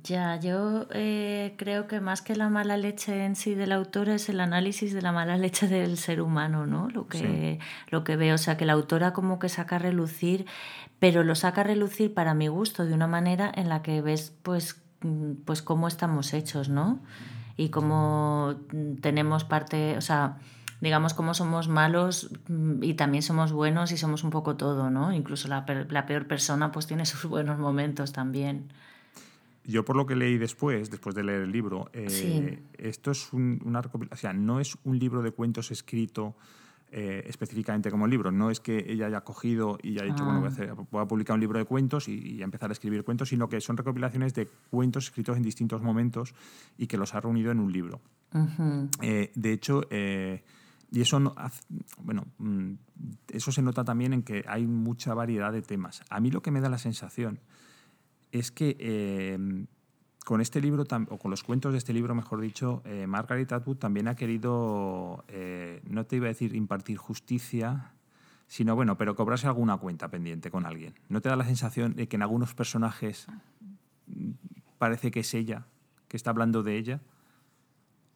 Ya, 0.02 0.40
yo 0.40 0.86
eh, 0.92 1.54
creo 1.58 1.86
que 1.86 2.00
más 2.00 2.22
que 2.22 2.36
la 2.36 2.48
mala 2.48 2.78
leche 2.78 3.26
en 3.26 3.36
sí 3.36 3.54
de 3.54 3.66
la 3.66 3.74
autora 3.74 4.14
es 4.14 4.30
el 4.30 4.40
análisis 4.40 4.94
de 4.94 5.02
la 5.02 5.12
mala 5.12 5.36
leche 5.36 5.68
del 5.68 5.98
ser 5.98 6.22
humano, 6.22 6.64
¿no? 6.64 6.88
Lo 6.88 7.06
que, 7.06 7.58
lo 7.90 8.02
que 8.02 8.16
veo, 8.16 8.36
o 8.36 8.38
sea, 8.38 8.56
que 8.56 8.64
la 8.64 8.72
autora 8.72 9.12
como 9.12 9.38
que 9.38 9.50
saca 9.50 9.76
a 9.76 9.78
relucir, 9.78 10.46
pero 11.00 11.22
lo 11.22 11.34
saca 11.34 11.60
a 11.60 11.64
relucir 11.64 12.14
para 12.14 12.32
mi 12.32 12.48
gusto 12.48 12.86
de 12.86 12.94
una 12.94 13.08
manera 13.08 13.52
en 13.54 13.68
la 13.68 13.82
que 13.82 14.00
ves 14.00 14.32
pues, 14.42 14.80
mm, 15.02 15.32
pues 15.44 15.60
cómo 15.60 15.86
estamos 15.86 16.32
hechos, 16.32 16.70
¿no? 16.70 17.00
Y 17.56 17.68
cómo 17.68 18.54
tenemos 19.00 19.44
parte, 19.44 19.96
o 19.96 20.00
sea, 20.00 20.38
digamos 20.80 21.14
cómo 21.14 21.34
somos 21.34 21.68
malos 21.68 22.30
mm, 22.48 22.82
y 22.82 22.94
también 22.94 23.22
somos 23.22 23.52
buenos 23.52 23.92
y 23.92 23.96
somos 23.96 24.24
un 24.24 24.30
poco 24.30 24.56
todo, 24.56 24.90
¿no? 24.90 25.12
Incluso 25.12 25.48
la, 25.48 25.64
la 25.88 26.06
peor 26.06 26.26
persona 26.26 26.72
pues 26.72 26.86
tiene 26.86 27.06
sus 27.06 27.24
buenos 27.24 27.58
momentos 27.58 28.12
también. 28.12 28.68
Yo 29.66 29.84
por 29.84 29.96
lo 29.96 30.04
que 30.04 30.14
leí 30.14 30.36
después, 30.36 30.90
después 30.90 31.14
de 31.14 31.24
leer 31.24 31.42
el 31.42 31.52
libro, 31.52 31.88
eh, 31.94 32.62
esto 32.76 33.12
es 33.12 33.32
un, 33.32 33.62
una 33.64 33.80
recopilación, 33.80 34.18
o 34.18 34.20
sea, 34.20 34.32
no 34.34 34.60
es 34.60 34.76
un 34.84 34.98
libro 34.98 35.22
de 35.22 35.30
cuentos 35.30 35.70
escrito 35.70 36.34
eh, 36.96 37.24
específicamente 37.26 37.90
como 37.90 38.06
libro. 38.06 38.30
No 38.30 38.52
es 38.52 38.60
que 38.60 38.84
ella 38.86 39.06
haya 39.06 39.22
cogido 39.22 39.78
y 39.82 39.98
haya 39.98 40.04
dicho, 40.04 40.24
bueno, 40.24 40.38
voy 40.38 40.46
a, 40.46 40.50
ah. 40.50 40.52
hacer, 40.52 40.74
voy 40.74 41.02
a, 41.02 41.06
publicar 41.06 41.34
un 41.34 41.40
libro 41.40 41.58
de 41.58 41.64
cuentos 41.64 42.06
y, 42.06 42.40
empezar 42.40 42.70
a 42.70 42.72
escribir 42.72 43.02
cuentos, 43.02 43.30
sino 43.30 43.48
que 43.48 43.60
son 43.60 43.76
recopilaciones 43.76 44.32
de 44.32 44.46
cuentos 44.70 45.06
escritos 45.06 45.36
en 45.36 45.42
distintos 45.42 45.82
momentos 45.82 46.36
y 46.78 46.86
que 46.86 46.96
los 46.96 47.12
ha 47.16 47.20
reunido 47.20 47.50
en 47.50 47.58
un 47.58 47.72
libro. 47.72 48.00
Eh, 49.02 49.32
de 49.34 49.52
hecho, 49.52 49.82
eh, 49.90 50.44
y 50.92 51.00
eso, 51.00 51.18
no, 51.18 51.34
bueno, 51.98 52.26
mm, 52.38 52.74
eso 53.32 53.50
se 53.50 53.60
nota 53.60 53.82
también 53.82 54.12
en 54.12 54.22
que 54.22 54.44
hay 54.46 54.64
mucha 54.64 55.14
variedad 55.14 55.50
de 55.50 55.62
temas. 55.62 56.00
A 56.10 56.20
mí 56.20 56.30
lo 56.30 56.42
que 56.42 56.52
me 56.52 56.60
da 56.60 56.68
la 56.68 56.78
sensación 56.78 57.40
es 58.30 58.52
que 58.52 59.66
con 60.24 60.40
este 60.40 60.60
libro, 60.60 60.84
o 61.10 61.18
con 61.18 61.30
los 61.30 61.44
cuentos 61.44 61.72
de 61.72 61.78
este 61.78 61.92
libro, 61.92 62.14
mejor 62.14 62.40
dicho, 62.40 62.82
eh, 62.86 63.06
Margaret 63.06 63.52
Atwood 63.52 63.76
también 63.76 64.08
ha 64.08 64.16
querido, 64.16 65.22
eh, 65.28 65.82
no 65.86 66.04
te 66.06 66.16
iba 66.16 66.26
a 66.26 66.28
decir 66.28 66.54
impartir 66.54 66.96
justicia, 66.96 67.92
sino 68.48 68.74
bueno, 68.74 68.96
pero 68.96 69.14
cobrarse 69.14 69.46
alguna 69.46 69.76
cuenta 69.76 70.08
pendiente 70.08 70.50
con 70.50 70.64
alguien. 70.64 70.94
¿No 71.10 71.20
te 71.20 71.28
da 71.28 71.36
la 71.36 71.44
sensación 71.44 71.94
de 71.94 72.08
que 72.08 72.16
en 72.16 72.22
algunos 72.22 72.54
personajes 72.54 73.26
parece 74.78 75.10
que 75.10 75.20
es 75.20 75.34
ella, 75.34 75.66
que 76.08 76.16
está 76.16 76.30
hablando 76.30 76.62
de 76.62 76.78
ella? 76.78 77.00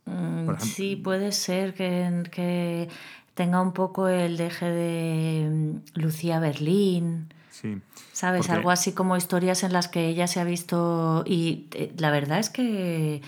Mm, 0.06 0.48
sí, 0.60 0.96
puede 0.96 1.32
ser 1.32 1.74
que, 1.74 2.22
que, 2.32 2.88
tenga 3.34 3.60
un 3.60 3.72
poco 3.72 4.08
el 4.08 4.36
deje 4.38 4.66
de 4.66 5.50
mm, 5.50 6.00
Lucía 6.00 6.40
Berlín. 6.40 7.28
Sí. 7.60 7.78
¿Sabes? 8.12 8.50
Algo 8.50 8.70
así 8.70 8.92
como 8.92 9.16
historias 9.16 9.62
en 9.64 9.72
las 9.72 9.88
que 9.88 10.08
ella 10.08 10.26
se 10.26 10.40
ha 10.40 10.44
visto. 10.44 11.24
Y 11.26 11.66
eh, 11.72 11.92
la 11.96 12.10
verdad 12.10 12.38
es 12.38 12.50
que 12.50 13.22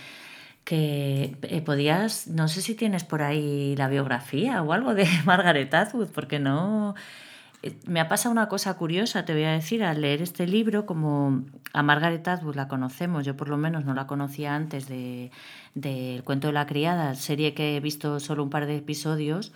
que 0.71 1.37
eh, 1.43 1.63
podías, 1.63 2.29
no 2.29 2.47
sé 2.47 2.63
si 2.63 2.77
tienes 2.77 3.03
por 3.03 3.23
ahí 3.23 3.75
la 3.77 3.89
biografía 3.89 4.63
o 4.63 4.73
algo 4.73 4.95
de 4.95 5.05
Margaret 5.25 5.75
Atwood, 5.75 6.11
porque 6.11 6.39
no... 6.39 6.95
Eh, 7.65 7.75
me 7.87 7.99
ha 7.99 8.09
pasado 8.09 8.31
una 8.31 8.49
cosa 8.49 8.75
curiosa, 8.75 9.25
te 9.25 9.33
voy 9.33 9.43
a 9.43 9.51
decir, 9.51 9.83
al 9.83 10.01
leer 10.01 10.23
este 10.23 10.47
libro, 10.47 10.87
como 10.87 11.43
a 11.73 11.83
Margaret 11.83 12.27
Atwood 12.29 12.55
la 12.55 12.69
conocemos, 12.69 13.27
yo 13.27 13.37
por 13.37 13.49
lo 13.49 13.57
menos 13.57 13.85
no 13.85 13.95
la 13.95 14.07
conocía 14.07 14.55
antes 14.55 14.87
del 14.87 15.33
de, 15.75 16.23
Cuento 16.25 16.47
de 16.47 16.53
la 16.53 16.67
Criada, 16.67 17.17
serie 17.17 17.53
que 17.53 17.77
he 17.77 17.81
visto 17.81 18.21
solo 18.21 18.45
un 18.45 18.51
par 18.51 18.67
de 18.67 18.77
episodios, 18.77 19.53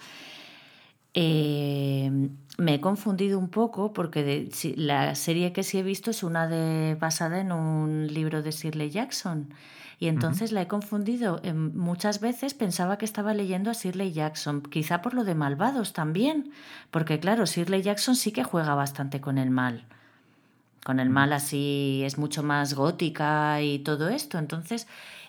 eh, 1.15 2.11
me 2.59 2.75
he 2.75 2.81
confundido 2.81 3.39
un 3.39 3.49
poco 3.49 3.93
porque 3.93 4.49
la 4.77 5.15
serie 5.15 5.53
que 5.53 5.62
sí 5.62 5.79
he 5.79 5.83
visto 5.83 6.11
es 6.11 6.23
una 6.23 6.49
de 6.49 6.97
basada 6.97 7.41
en 7.41 7.53
un 7.53 8.09
libro 8.12 8.43
de 8.43 8.51
Shirley 8.51 8.91
Jackson. 8.91 9.55
Y 10.01 10.09
entonces 10.09 10.51
la 10.51 10.62
he 10.62 10.67
confundido. 10.67 11.41
Muchas 11.55 12.21
veces 12.21 12.53
pensaba 12.53 12.99
que 12.99 13.05
estaba 13.05 13.33
leyendo 13.33 13.71
a 13.71 13.75
Shirley 13.75 14.12
Jackson, 14.12 14.61
quizá 14.62 15.01
por 15.03 15.15
lo 15.15 15.25
de 15.25 15.37
malvados 15.37 15.93
también, 15.93 16.51
porque 16.91 17.21
claro, 17.21 17.47
Shirley 17.47 17.83
Jackson 17.83 18.17
sí 18.17 18.33
que 18.33 18.43
juega 18.45 18.75
bastante 18.75 19.21
con 19.21 19.39
el 19.39 19.51
mal. 19.51 19.85
Con 20.85 21.01
el 21.01 21.11
mal 21.11 21.33
así 21.33 22.03
es 22.05 22.19
mucho 22.19 22.43
más 22.43 22.75
gótica 22.75 23.62
y 23.62 23.79
todo 23.79 24.09
esto. 24.09 24.37
Entonces 24.39 24.87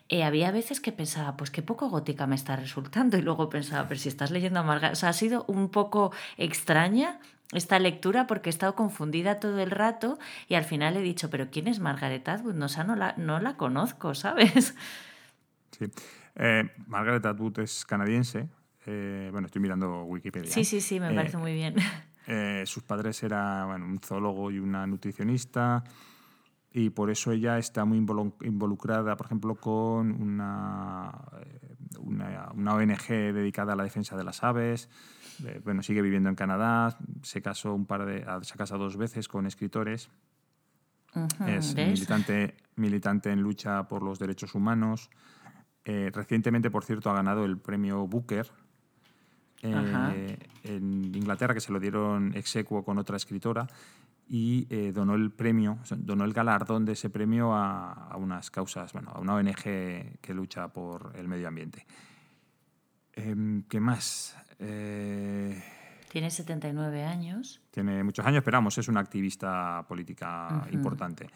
eh, 0.09 0.23
había 0.23 0.51
veces 0.51 0.79
que 0.79 0.91
pensaba, 0.91 1.35
pues 1.37 1.49
qué 1.51 1.61
poco 1.61 1.89
gótica 1.89 2.27
me 2.27 2.35
está 2.35 2.55
resultando. 2.55 3.17
Y 3.17 3.21
luego 3.21 3.49
pensaba, 3.49 3.87
pero 3.87 3.99
si 3.99 4.09
estás 4.09 4.31
leyendo 4.31 4.59
a 4.59 4.63
Margaret. 4.63 4.93
O 4.93 4.95
sea, 4.95 5.09
ha 5.09 5.13
sido 5.13 5.45
un 5.47 5.69
poco 5.69 6.11
extraña 6.37 7.19
esta 7.51 7.77
lectura 7.79 8.25
porque 8.27 8.49
he 8.49 8.51
estado 8.51 8.75
confundida 8.75 9.39
todo 9.39 9.59
el 9.59 9.71
rato 9.71 10.17
y 10.47 10.55
al 10.55 10.63
final 10.63 10.97
he 10.97 11.01
dicho, 11.01 11.29
pero 11.29 11.49
¿quién 11.51 11.67
es 11.67 11.79
Margaret 11.79 12.27
Atwood? 12.27 12.55
No, 12.55 12.65
o 12.65 12.69
sea, 12.69 12.83
no 12.83 12.95
la, 12.95 13.13
no 13.17 13.39
la 13.39 13.55
conozco, 13.57 14.13
¿sabes? 14.15 14.75
Sí. 15.71 15.85
Eh, 16.35 16.63
Margaret 16.87 17.25
Atwood 17.25 17.59
es 17.59 17.85
canadiense. 17.85 18.47
Eh, 18.85 19.29
bueno, 19.31 19.47
estoy 19.47 19.61
mirando 19.61 20.03
Wikipedia. 20.03 20.51
Sí, 20.51 20.63
sí, 20.65 20.81
sí, 20.81 20.99
me 20.99 21.11
Eh, 21.11 21.15
parece 21.15 21.37
muy 21.37 21.53
bien. 21.53 21.75
eh, 22.27 22.63
sus 22.65 22.83
padres 22.83 23.21
eran 23.23 23.67
bueno, 23.67 23.85
un 23.85 23.99
zoólogo 23.99 24.51
y 24.51 24.59
una 24.59 24.85
nutricionista 24.87 25.83
y 26.77 26.89
por 26.89 27.09
eso 27.09 27.31
ella 27.31 27.57
está 27.57 27.85
muy 27.85 27.97
involu- 27.97 28.35
involucrada, 28.41 29.15
por 29.15 29.27
ejemplo, 29.27 29.55
con 29.55 30.11
una, 30.21 31.09
eh, 31.41 31.75
una, 31.99 32.49
una 32.53 32.73
ONG 32.75 33.07
dedicada 33.07 33.71
a 33.71 33.75
la 33.77 33.83
defensa 33.83 34.17
de 34.17 34.25
las 34.25 34.43
aves. 34.43 34.89
Eh, 35.45 35.61
bueno, 35.63 35.81
sigue 35.81 36.01
viviendo 36.01 36.27
en 36.27 36.35
Canadá, 36.35 36.97
se 37.21 37.41
casó 37.41 37.73
un 37.73 37.85
par 37.85 38.05
de, 38.05 38.25
ah, 38.27 38.39
se 38.43 38.55
ha 38.55 38.57
casado 38.57 38.83
dos 38.83 38.97
veces 38.97 39.29
con 39.29 39.45
escritores. 39.45 40.09
Ujú, 41.15 41.45
Es 41.45 41.73
¿ves? 41.75 41.87
militante, 41.93 42.57
militante 42.75 43.31
en 43.31 43.41
lucha 43.41 43.87
por 43.87 44.03
los 44.03 44.19
derechos 44.19 44.53
humanos. 44.53 45.09
Eh, 45.85 46.11
recientemente, 46.13 46.69
por 46.69 46.83
cierto, 46.83 47.09
ha 47.09 47.13
ganado 47.13 47.45
el 47.45 47.57
premio 47.57 48.05
Booker 48.05 48.51
eh, 49.61 50.37
en 50.63 51.15
Inglaterra, 51.15 51.53
que 51.53 51.61
se 51.61 51.71
lo 51.71 51.79
dieron 51.79 52.33
execuo 52.35 52.83
con 52.83 52.97
otra 52.97 53.15
escritora, 53.15 53.65
y 54.27 54.65
eh, 54.69 54.91
donó 54.93 55.13
el 55.15 55.31
premio, 55.31 55.77
donó 55.97 56.23
el 56.25 56.33
galardón 56.33 56.83
de 56.85 56.93
ese 56.93 57.09
premio 57.09 57.53
a, 57.53 57.91
a 57.93 58.17
unas 58.17 58.49
causas, 58.51 58.91
bueno, 58.93 59.11
a 59.13 59.19
una 59.19 59.35
ONG 59.35 59.53
que 60.21 60.33
lucha 60.33 60.67
por 60.69 61.13
el 61.15 61.27
medio 61.27 61.47
ambiente. 61.47 61.85
Em, 63.13 63.63
¿Qué 63.63 63.79
más? 63.79 64.35
Eh, 64.59 65.61
Tiene 66.09 66.29
79 66.31 67.03
años. 67.03 67.61
tiene 67.71 68.03
muchos 68.03 68.25
años, 68.25 68.43
pero 68.43 68.57
vamos, 68.57 68.77
es 68.77 68.87
una 68.87 68.99
activista 68.99 69.85
política 69.87 70.67
importante. 70.71 71.29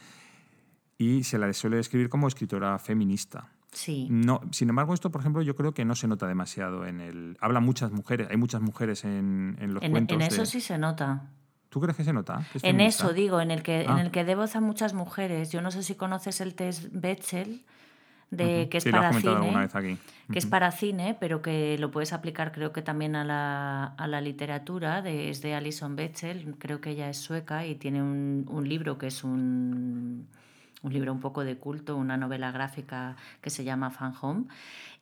Y 0.98 1.24
se 1.24 1.38
la 1.38 1.52
suele 1.54 1.78
describir 1.78 2.10
como 2.10 2.28
escritora 2.28 2.78
feminista. 2.80 3.50
Sí. 3.72 4.08
No, 4.10 4.42
sin 4.52 4.70
embargo, 4.70 4.94
esto, 4.94 5.12
por 5.12 5.22
ejemplo, 5.22 5.42
yo 5.44 5.56
creo 5.56 5.74
que 5.74 5.86
no 5.86 5.96
se 5.96 6.08
nota 6.08 6.28
demasiado 6.28 6.86
en 6.86 7.00
el. 7.00 7.38
Hablan 7.40 7.64
muchas 7.64 7.92
mujeres, 7.92 8.28
hay 8.32 8.36
muchas 8.38 8.62
mujeres 8.62 9.06
en, 9.06 9.56
en 9.62 9.74
los 9.76 9.84
En, 9.84 9.92
cuentos. 9.92 10.16
en 10.16 10.22
eso 10.24 10.42
de- 10.42 10.46
sí 10.48 10.60
se 10.60 10.78
nota. 10.78 11.30
¿Tú 11.70 11.80
crees 11.80 11.95
que 11.97 12.03
se 12.03 12.13
nota? 12.13 12.43
que 12.51 12.57
es 12.57 12.63
En 12.63 12.72
feminista? 12.78 13.03
eso 13.05 13.13
digo, 13.13 13.41
en 13.41 13.51
el 13.51 13.61
que 13.63 13.82
en 13.84 13.91
Ah. 13.91 14.01
el 14.01 14.11
que 14.11 14.24
dé 14.26 14.36
voz 14.36 14.55
a 14.55 14.61
muchas 14.61 14.93
mujeres. 14.93 15.51
Yo 15.51 15.61
no 15.61 15.70
sé 15.72 15.84
si 15.84 15.95
conoces 15.95 16.41
el 16.41 16.55
test 16.55 16.86
Betzel, 16.91 17.61
de, 18.32 18.67
que 18.70 18.78
es 18.78 18.84
Sí, 18.84 18.91
para 18.91 19.11
cine. 19.13 19.32
alguna 19.34 19.59
vez 19.61 19.76
aquí. 19.76 19.97
que 20.32 20.38
es 20.38 20.45
para 20.45 20.72
cine, 20.72 21.17
pero 21.20 21.41
que 21.41 21.78
lo 21.80 21.89
puedes 21.89 22.13
aplicar 22.13 22.51
creo 22.51 22.72
que 22.72 22.84
también 22.84 23.15
a 23.15 23.24
la, 23.24 23.86
a 23.97 24.07
la 24.07 24.22
literatura, 24.22 25.01
de, 25.01 25.30
es 25.32 25.41
de 25.41 25.55
Alison 25.55 25.95
Bechdel, 25.95 26.53
creo 26.59 26.80
que 26.82 26.91
ella 26.91 27.09
es 27.09 27.17
sueca 27.17 27.65
y 27.65 27.74
tiene 27.76 28.01
un, 28.03 28.45
un 28.47 28.70
libro 28.70 28.99
que 28.99 29.07
es 29.07 29.24
un, 29.24 30.28
un 30.84 30.93
libro 30.93 31.11
un 31.11 31.20
poco 31.20 31.43
de 31.43 31.57
culto, 31.57 31.97
una 31.97 32.17
novela 32.17 32.51
gráfica 32.51 33.15
que 33.41 33.49
se 33.49 33.63
llama 33.63 33.89
Fan 33.89 34.13
Home. 34.22 34.43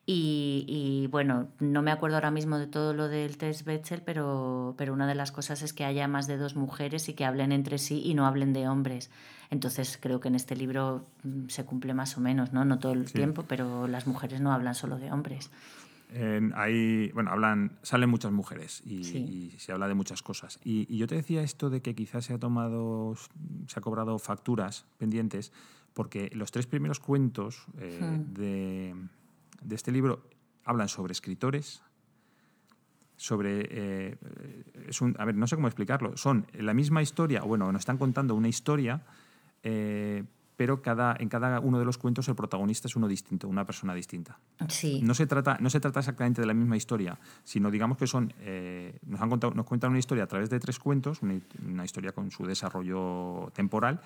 Y, 0.09 0.63
y, 0.69 1.07
bueno, 1.07 1.49
no 1.59 1.81
me 1.81 1.91
acuerdo 1.91 2.15
ahora 2.15 2.31
mismo 2.31 2.57
de 2.57 2.65
todo 2.67 2.93
lo 2.93 3.09
del 3.09 3.37
test 3.37 3.65
Bechdel, 3.65 4.01
pero, 4.03 4.73
pero 4.77 4.93
una 4.93 5.05
de 5.05 5.15
las 5.15 5.33
cosas 5.33 5.61
es 5.61 5.73
que 5.73 5.83
haya 5.83 6.07
más 6.07 6.27
de 6.27 6.37
dos 6.37 6.55
mujeres 6.55 7.09
y 7.09 7.13
que 7.13 7.25
hablen 7.25 7.51
entre 7.51 7.77
sí 7.77 8.01
y 8.05 8.13
no 8.13 8.25
hablen 8.25 8.53
de 8.53 8.69
hombres. 8.69 9.11
Entonces 9.49 9.99
creo 10.01 10.21
que 10.21 10.29
en 10.29 10.35
este 10.35 10.55
libro 10.55 11.05
mm, 11.23 11.49
se 11.49 11.65
cumple 11.65 11.93
más 11.93 12.17
o 12.17 12.21
menos, 12.21 12.53
¿no? 12.53 12.63
No 12.63 12.79
todo 12.79 12.93
el 12.93 13.05
Sí. 13.07 13.15
tiempo, 13.15 13.43
pero 13.49 13.85
las 13.89 14.07
mujeres 14.07 14.39
no 14.39 14.53
hablan 14.53 14.75
solo 14.75 14.97
de 14.97 15.11
hombres. 15.11 15.51
Ahí, 16.55 17.11
bueno, 17.11 17.31
hablan, 17.31 17.77
salen 17.81 18.09
muchas 18.09 18.31
mujeres 18.31 18.81
y, 18.85 19.03
Sí. 19.03 19.17
y 19.17 19.59
se 19.59 19.73
habla 19.73 19.89
de 19.89 19.93
muchas 19.93 20.23
cosas. 20.23 20.57
Y, 20.63 20.87
y 20.87 20.97
yo 20.99 21.05
te 21.07 21.15
decía 21.15 21.41
esto 21.41 21.69
de 21.69 21.81
que 21.81 21.95
quizás 21.95 22.23
se 22.23 22.33
ha 22.33 22.39
tomado, 22.39 23.13
se 23.67 23.77
ha 23.77 23.81
cobrado 23.81 24.17
facturas 24.19 24.85
pendientes, 24.99 25.51
porque 25.93 26.29
los 26.33 26.51
tres 26.51 26.65
primeros 26.65 27.01
cuentos 27.01 27.65
eh, 27.77 27.99
de, 28.31 28.95
de 29.61 29.75
este 29.75 29.91
libro 29.91 30.23
hablan 30.63 30.89
sobre 30.89 31.13
escritores, 31.13 31.81
sobre... 33.15 33.67
eh, 33.69 34.17
es 34.87 35.01
un, 35.01 35.15
a 35.17 35.25
ver, 35.25 35.35
no 35.35 35.47
sé 35.47 35.55
cómo 35.55 35.67
explicarlo. 35.67 36.15
Son 36.17 36.45
la 36.53 36.73
misma 36.73 37.01
historia, 37.01 37.41
bueno, 37.41 37.71
nos 37.71 37.79
están 37.81 37.97
contando 37.97 38.35
una 38.35 38.47
historia, 38.47 39.03
eh, 39.63 40.23
pero 40.55 40.81
cada, 40.81 41.15
en 41.19 41.29
cada 41.29 41.59
uno 41.59 41.77
de 41.77 41.85
los 41.85 41.97
cuentos 41.99 42.27
el 42.27 42.35
protagonista 42.35 42.87
es 42.87 42.95
uno 42.95 43.07
distinto, 43.07 43.47
una 43.47 43.65
persona 43.65 43.93
distinta. 43.93 44.39
Sí. 44.69 45.01
No 45.03 45.13
se, 45.13 45.27
trata, 45.27 45.57
no 45.59 45.69
se 45.69 45.79
trata 45.79 45.99
exactamente 45.99 46.41
de 46.41 46.47
la 46.47 46.53
misma 46.53 46.75
historia, 46.75 47.17
sino 47.43 47.69
digamos 47.69 47.97
que 47.97 48.07
son. 48.07 48.33
eh, 48.39 48.97
nos, 49.05 49.21
han 49.21 49.29
contado, 49.29 49.53
nos 49.53 49.65
cuentan 49.65 49.91
una 49.91 49.99
historia 49.99 50.23
a 50.23 50.27
través 50.27 50.49
de 50.49 50.59
tres 50.59 50.79
cuentos, 50.79 51.21
una, 51.21 51.39
una 51.63 51.85
historia 51.85 52.11
con 52.11 52.31
su 52.31 52.45
desarrollo 52.45 53.51
temporal, 53.53 54.01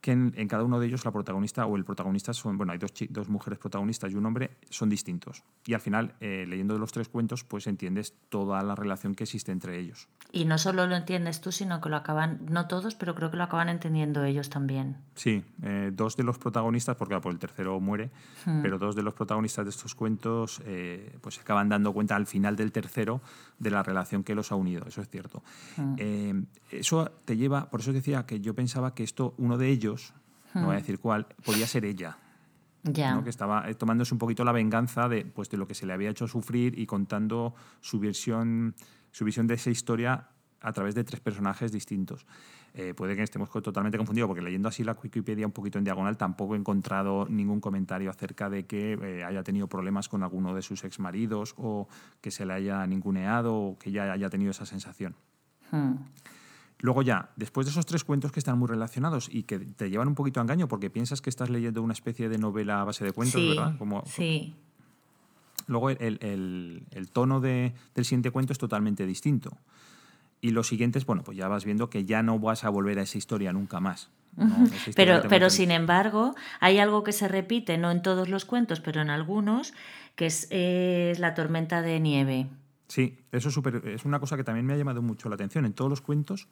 que 0.00 0.12
en, 0.12 0.32
en 0.36 0.46
cada 0.48 0.62
uno 0.62 0.78
de 0.78 0.86
ellos 0.86 1.04
la 1.04 1.10
protagonista 1.10 1.66
o 1.66 1.76
el 1.76 1.84
protagonista 1.84 2.32
son. 2.32 2.56
Bueno, 2.56 2.72
hay 2.72 2.78
dos, 2.78 2.92
dos 3.10 3.28
mujeres 3.28 3.58
protagonistas 3.58 4.12
y 4.12 4.14
un 4.14 4.26
hombre, 4.26 4.50
son 4.70 4.88
distintos. 4.88 5.42
Y 5.66 5.74
al 5.74 5.80
final, 5.80 6.14
eh, 6.20 6.44
leyendo 6.48 6.78
los 6.78 6.92
tres 6.92 7.08
cuentos, 7.08 7.44
pues 7.44 7.66
entiendes 7.66 8.14
toda 8.28 8.62
la 8.62 8.74
relación 8.74 9.14
que 9.14 9.24
existe 9.24 9.52
entre 9.52 9.78
ellos. 9.80 10.08
Y 10.32 10.44
no 10.44 10.58
solo 10.58 10.86
lo 10.86 10.94
entiendes 10.96 11.40
tú, 11.40 11.50
sino 11.50 11.80
que 11.80 11.88
lo 11.88 11.96
acaban, 11.96 12.40
no 12.48 12.68
todos, 12.68 12.94
pero 12.94 13.14
creo 13.14 13.30
que 13.30 13.36
lo 13.36 13.44
acaban 13.44 13.68
entendiendo 13.68 14.22
ellos 14.24 14.48
también. 14.50 14.96
Sí, 15.14 15.42
eh, 15.62 15.90
dos 15.92 16.16
de 16.16 16.22
los 16.24 16.38
protagonistas, 16.38 16.96
porque 16.96 17.18
por 17.20 17.32
el 17.32 17.38
tercero 17.38 17.80
muere, 17.80 18.10
Hmm. 18.44 18.62
pero 18.62 18.78
dos 18.78 18.94
de 18.94 19.02
los 19.02 19.14
protagonistas 19.14 19.64
de 19.64 19.70
estos 19.70 19.94
cuentos 19.94 20.62
eh, 20.64 21.16
pues 21.20 21.34
se 21.36 21.40
acaban 21.40 21.68
dando 21.68 21.92
cuenta 21.92 22.14
al 22.14 22.26
final 22.26 22.54
del 22.54 22.70
tercero 22.70 23.20
de 23.58 23.70
la 23.70 23.82
relación 23.82 24.22
que 24.22 24.34
los 24.34 24.52
ha 24.52 24.54
unido, 24.54 24.84
eso 24.86 25.00
es 25.00 25.08
cierto. 25.08 25.42
Hmm. 25.76 25.94
Eh, 25.98 26.44
eso 26.70 27.10
te 27.24 27.36
lleva, 27.36 27.70
por 27.70 27.80
eso 27.80 27.92
decía 27.92 28.24
que 28.26 28.40
yo 28.40 28.54
pensaba 28.54 28.94
que 28.94 29.02
esto, 29.02 29.34
uno 29.38 29.58
de 29.58 29.68
ellos, 29.68 29.85
no 30.54 30.66
voy 30.66 30.74
a 30.74 30.78
decir 30.78 30.98
cuál, 30.98 31.26
podía 31.44 31.66
ser 31.66 31.84
ella. 31.84 32.16
Hmm. 32.82 32.92
Ya. 32.92 33.14
¿no? 33.14 33.24
que 33.24 33.30
estaba 33.30 33.68
eh, 33.68 33.74
tomándose 33.74 34.14
un 34.14 34.18
poquito 34.18 34.44
la 34.44 34.52
venganza 34.52 35.08
de, 35.08 35.24
pues, 35.24 35.50
de 35.50 35.56
lo 35.56 35.66
que 35.66 35.74
se 35.74 35.86
le 35.86 35.92
había 35.92 36.10
hecho 36.10 36.28
sufrir 36.28 36.78
y 36.78 36.86
contando 36.86 37.54
su 37.80 37.98
visión, 37.98 38.74
su 39.10 39.24
visión 39.24 39.46
de 39.46 39.54
esa 39.54 39.70
historia 39.70 40.28
a 40.60 40.72
través 40.72 40.94
de 40.94 41.04
tres 41.04 41.20
personajes 41.20 41.72
distintos. 41.72 42.26
Eh, 42.74 42.92
puede 42.92 43.16
que 43.16 43.22
estemos 43.22 43.50
totalmente 43.50 43.96
confundidos, 43.96 44.28
porque 44.28 44.42
leyendo 44.42 44.68
así 44.68 44.84
la 44.84 44.92
Wikipedia 44.92 45.46
un 45.46 45.52
poquito 45.52 45.78
en 45.78 45.84
diagonal 45.84 46.18
tampoco 46.18 46.54
he 46.54 46.58
encontrado 46.58 47.26
ningún 47.26 47.58
comentario 47.58 48.10
acerca 48.10 48.50
de 48.50 48.66
que 48.66 48.98
eh, 49.00 49.24
haya 49.24 49.42
tenido 49.42 49.66
problemas 49.66 50.10
con 50.10 50.22
alguno 50.22 50.54
de 50.54 50.60
sus 50.60 50.84
exmaridos 50.84 51.54
o 51.56 51.88
que 52.20 52.30
se 52.30 52.44
le 52.44 52.52
haya 52.52 52.86
ninguneado 52.86 53.54
o 53.54 53.78
que 53.78 53.92
ya 53.92 54.12
haya 54.12 54.28
tenido 54.28 54.50
esa 54.50 54.66
sensación. 54.66 55.14
Hmm. 55.70 55.94
Luego 56.78 57.00
ya, 57.02 57.30
después 57.36 57.66
de 57.66 57.70
esos 57.70 57.86
tres 57.86 58.04
cuentos 58.04 58.32
que 58.32 58.38
están 58.40 58.58
muy 58.58 58.68
relacionados 58.68 59.28
y 59.32 59.44
que 59.44 59.58
te 59.58 59.88
llevan 59.88 60.08
un 60.08 60.14
poquito 60.14 60.40
a 60.40 60.42
engaño 60.42 60.68
porque 60.68 60.90
piensas 60.90 61.20
que 61.22 61.30
estás 61.30 61.48
leyendo 61.48 61.82
una 61.82 61.94
especie 61.94 62.28
de 62.28 62.36
novela 62.38 62.80
a 62.82 62.84
base 62.84 63.04
de 63.04 63.12
cuentos, 63.12 63.40
sí, 63.40 63.48
¿verdad? 63.48 63.78
Como, 63.78 64.04
sí. 64.06 64.54
Luego 65.68 65.90
el, 65.90 65.96
el- 66.00 66.18
el- 66.20 66.82
el 66.92 67.10
tono 67.10 67.40
de- 67.40 67.72
del 67.94 68.04
siguiente 68.04 68.30
cuento 68.30 68.52
es 68.52 68.58
totalmente 68.58 69.06
distinto. 69.06 69.56
Y 70.40 70.50
los 70.50 70.68
siguientes, 70.68 71.06
bueno, 71.06 71.22
pues 71.24 71.36
ya 71.38 71.48
vas 71.48 71.64
viendo 71.64 71.88
que 71.90 72.04
ya 72.04 72.22
no 72.22 72.38
vas 72.38 72.62
a 72.64 72.68
volver 72.68 72.98
a 72.98 73.02
esa 73.02 73.18
historia 73.18 73.52
nunca 73.52 73.80
más. 73.80 74.10
Pero, 74.94 75.14
pero 75.30 75.46
sin 75.50 75.70
embargo, 75.70 76.34
hay 76.60 76.78
algo 76.78 77.02
que 77.02 77.12
se 77.12 77.26
repite, 77.26 77.78
no 77.78 77.90
en 77.90 78.02
todos 78.02 78.28
los 78.28 78.44
cuentos, 78.44 78.80
pero 78.80 79.00
en 79.00 79.08
algunos, 79.08 79.72
que 80.14 80.26
es, 80.26 80.46
es 80.50 81.18
la 81.18 81.32
tormenta 81.32 81.80
de 81.80 81.98
nieve. 82.00 82.46
Sí, 82.88 83.18
eso 83.32 83.48
es, 83.48 83.54
súper- 83.54 83.86
es 83.88 84.04
una 84.04 84.20
cosa 84.20 84.36
que 84.36 84.44
también 84.44 84.64
me 84.66 84.74
ha 84.74 84.76
llamado 84.76 85.02
mucho 85.02 85.28
la 85.28 85.34
atención. 85.34 85.64
En 85.64 85.72
todos 85.72 85.90
los 85.90 86.00
cuentos, 86.00 86.48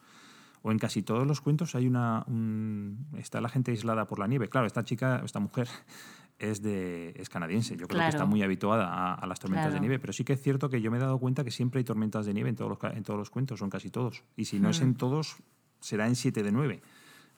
o 0.62 0.72
en 0.72 0.78
casi 0.78 1.02
todos 1.02 1.26
los 1.26 1.40
cuentos, 1.40 1.74
hay 1.74 1.86
una. 1.86 2.24
un- 2.26 3.06
está 3.18 3.40
la 3.40 3.48
gente 3.48 3.70
aislada 3.70 4.06
por 4.06 4.18
la 4.18 4.26
nieve. 4.26 4.48
Claro, 4.48 4.66
esta 4.66 4.82
chica, 4.84 5.20
esta 5.24 5.38
mujer, 5.40 5.68
es, 6.38 6.62
de, 6.62 7.14
es 7.16 7.28
canadiense. 7.28 7.76
Yo 7.76 7.86
creo 7.86 8.00
que 8.02 8.08
está 8.08 8.24
muy 8.24 8.42
habituada 8.42 8.88
a, 8.88 9.14
a 9.14 9.26
las 9.26 9.38
tormentas 9.38 9.72
de 9.72 9.80
nieve. 9.80 9.98
Pero 9.98 10.12
sí 10.12 10.24
que 10.24 10.32
es 10.32 10.42
cierto 10.42 10.68
que 10.68 10.80
yo 10.80 10.90
me 10.90 10.96
he 10.96 11.00
dado 11.00 11.18
cuenta 11.18 11.44
que 11.44 11.50
siempre 11.50 11.78
hay 11.78 11.84
tormentas 11.84 12.26
de 12.26 12.34
nieve 12.34 12.48
en 12.50 12.56
todos 12.56 12.70
los, 12.70 12.92
en 12.96 13.02
todos 13.04 13.18
los 13.18 13.30
cuentos, 13.30 13.58
son 13.60 13.70
casi 13.70 13.90
todos. 13.90 14.24
Y 14.36 14.46
si 14.46 14.58
no 14.58 14.70
es 14.70 14.80
Hmm. 14.80 14.84
en 14.84 14.94
todos, 14.96 15.36
será 15.80 16.06
en 16.08 16.16
7 16.16 16.42
de 16.42 16.50
9, 16.50 16.82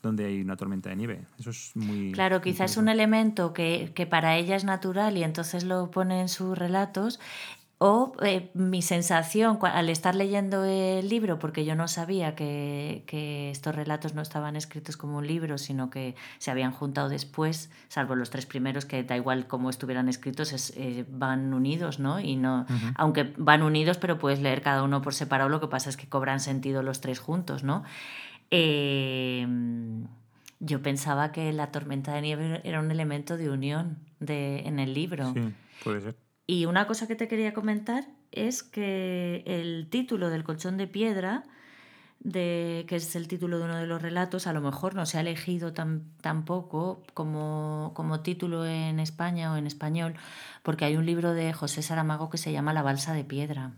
donde 0.03 0.25
hay 0.27 0.41
una 0.41 0.57
tormenta 0.57 0.89
de 0.89 0.97
nieve. 0.97 1.27
Eso 1.39 1.51
es 1.51 1.73
muy. 1.75 2.13
Claro, 2.13 2.41
quizás 2.41 2.71
es 2.71 2.77
un 2.77 2.89
elemento 2.89 3.53
que, 3.53 3.93
que 3.95 4.07
para 4.07 4.37
ella 4.37 4.55
es 4.57 4.65
natural 4.65 5.17
y 5.19 5.25
entonces 5.25 5.65
lo 5.65 5.91
pone 5.91 6.21
en 6.21 6.29
sus 6.29 6.57
relatos. 6.57 7.19
O 7.79 8.15
eh, 8.23 8.51
mi 8.55 8.81
sensación 8.81 9.59
al 9.61 9.91
estar 9.91 10.15
leyendo 10.15 10.65
el 10.65 11.11
libro, 11.11 11.39
porque 11.39 11.67
yo 11.67 11.75
no 11.75 11.89
sabía 11.89 12.35
que, 12.35 13.05
que 13.07 13.51
estos 13.51 13.75
relatos 13.75 14.15
no 14.15 14.23
estaban 14.23 14.57
escritos 14.57 14.97
como 14.97 15.19
un 15.19 15.27
libro, 15.27 15.59
sino 15.59 15.91
que 15.91 16.15
se 16.39 16.51
habían 16.51 16.73
juntado 16.73 17.11
después, 17.11 17.71
salvo 17.89 18.15
los 18.15 18.31
tres 18.31 18.47
primeros, 18.47 18.87
que 18.87 19.05
da 19.05 19.15
igual 19.15 19.47
cómo 19.47 19.69
estuvieran 19.69 20.09
escritos, 20.09 20.55
es, 20.55 20.73
eh, 20.79 21.05
van 21.11 21.53
unidos, 21.53 21.99
¿no? 21.99 22.19
Y 22.19 22.37
no, 22.37 22.65
aunque 22.95 23.35
van 23.37 23.63
unidos, 23.63 23.99
pero 23.99 24.19
puedes 24.19 24.41
leer 24.41 24.63
cada 24.63 24.83
uno 24.83 25.03
por 25.03 25.13
separado, 25.13 25.51
lo 25.51 25.61
que 25.61 25.69
pasa 25.69 25.91
es 25.91 25.99
que 25.99 26.09
cobran 26.09 26.41
sentido 26.41 26.83
los 26.83 27.03
tres 27.03 27.19
juntos, 27.19 27.63
¿no? 27.63 27.85
Eh, 28.51 29.47
yo 30.61 30.81
pensaba 30.81 31.31
que 31.31 31.53
la 31.53 31.71
tormenta 31.71 32.15
de 32.15 32.23
nieve 32.23 32.61
era 32.65 32.81
un 32.81 32.91
elemento 32.91 33.37
de 33.37 33.51
unión 33.51 33.99
de, 34.19 34.61
en 34.61 34.79
el 34.79 34.95
libro. 34.95 35.35
Sí, 35.35 35.53
puede 35.85 36.01
ser. 36.01 36.26
Y 36.47 36.67
una 36.67 36.87
cosa 36.87 37.07
que 37.07 37.17
te 37.17 37.29
quería 37.29 37.53
comentar 37.55 38.07
es 38.31 38.63
que 38.63 39.43
el 39.47 39.89
título 39.91 40.31
del 40.31 40.45
colchón 40.45 40.77
de 40.77 40.87
piedra 40.87 41.45
de 42.21 42.87
que 42.89 42.97
es 42.97 43.15
el 43.15 43.29
título 43.29 43.59
de 43.59 43.65
uno 43.65 43.77
de 43.77 43.87
los 43.87 44.03
relatos, 44.03 44.47
a 44.47 44.53
lo 44.53 44.61
mejor 44.61 44.95
no 44.95 45.07
se 45.07 45.19
ha 45.19 45.21
elegido 45.21 45.73
tampoco 45.73 47.03
como, 47.15 47.93
como 47.95 48.21
título 48.21 48.67
en 48.67 48.99
España 49.01 49.53
o 49.53 49.57
en 49.57 49.67
español, 49.67 50.15
porque 50.63 50.85
hay 50.85 50.97
un 50.97 51.07
libro 51.07 51.35
de 51.35 51.53
José 51.53 51.83
Saramago 51.83 52.31
que 52.31 52.39
se 52.39 52.53
llama 52.53 52.73
La 52.73 52.83
balsa 52.83 53.13
de 53.13 53.25
piedra. 53.25 53.73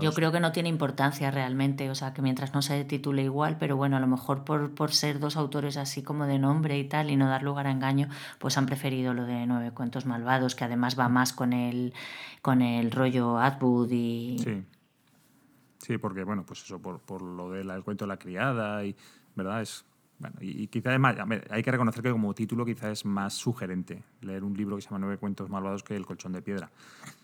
Yo 0.00 0.12
creo 0.12 0.32
que 0.32 0.40
no 0.40 0.52
tiene 0.52 0.68
importancia 0.68 1.30
realmente, 1.30 1.90
o 1.90 1.94
sea, 1.94 2.12
que 2.12 2.22
mientras 2.22 2.54
no 2.54 2.62
se 2.62 2.84
titule 2.84 3.22
igual, 3.22 3.56
pero 3.58 3.76
bueno, 3.76 3.96
a 3.96 4.00
lo 4.00 4.06
mejor 4.06 4.44
por, 4.44 4.74
por 4.74 4.92
ser 4.92 5.18
dos 5.18 5.36
autores 5.36 5.76
así 5.76 6.02
como 6.02 6.26
de 6.26 6.38
nombre 6.38 6.78
y 6.78 6.84
tal 6.84 7.10
y 7.10 7.16
no 7.16 7.28
dar 7.28 7.42
lugar 7.42 7.66
a 7.66 7.70
engaño, 7.70 8.08
pues 8.38 8.58
han 8.58 8.66
preferido 8.66 9.14
lo 9.14 9.24
de 9.24 9.46
Nueve 9.46 9.72
Cuentos 9.72 10.06
Malvados, 10.06 10.54
que 10.54 10.64
además 10.64 10.98
va 10.98 11.08
más 11.08 11.32
con 11.32 11.52
el, 11.52 11.94
con 12.42 12.62
el 12.62 12.90
rollo 12.90 13.38
Atwood 13.38 13.90
y... 13.90 14.38
Sí. 14.38 14.64
Sí, 15.78 15.98
porque, 15.98 16.24
bueno, 16.24 16.44
pues 16.44 16.64
eso, 16.64 16.80
por, 16.80 16.98
por 16.98 17.22
lo 17.22 17.50
del 17.52 17.68
cuento 17.84 18.06
de 18.06 18.08
la 18.08 18.16
criada 18.16 18.84
y, 18.84 18.96
¿verdad? 19.36 19.62
Es, 19.62 19.84
bueno, 20.18 20.36
y, 20.40 20.66
quizá 20.68 20.88
además, 20.88 21.16
hay 21.50 21.62
que 21.62 21.70
reconocer 21.70 22.02
que 22.02 22.10
como 22.10 22.34
título 22.34 22.64
quizá 22.64 22.90
es 22.90 23.04
más 23.04 23.34
sugerente 23.34 24.02
leer 24.22 24.44
un 24.44 24.54
libro 24.54 24.76
que 24.76 24.82
se 24.82 24.88
llama 24.88 25.00
Nueve 25.00 25.18
cuentos 25.18 25.50
malvados 25.50 25.82
que 25.82 25.94
El 25.94 26.06
colchón 26.06 26.32
de 26.32 26.42
piedra. 26.42 26.70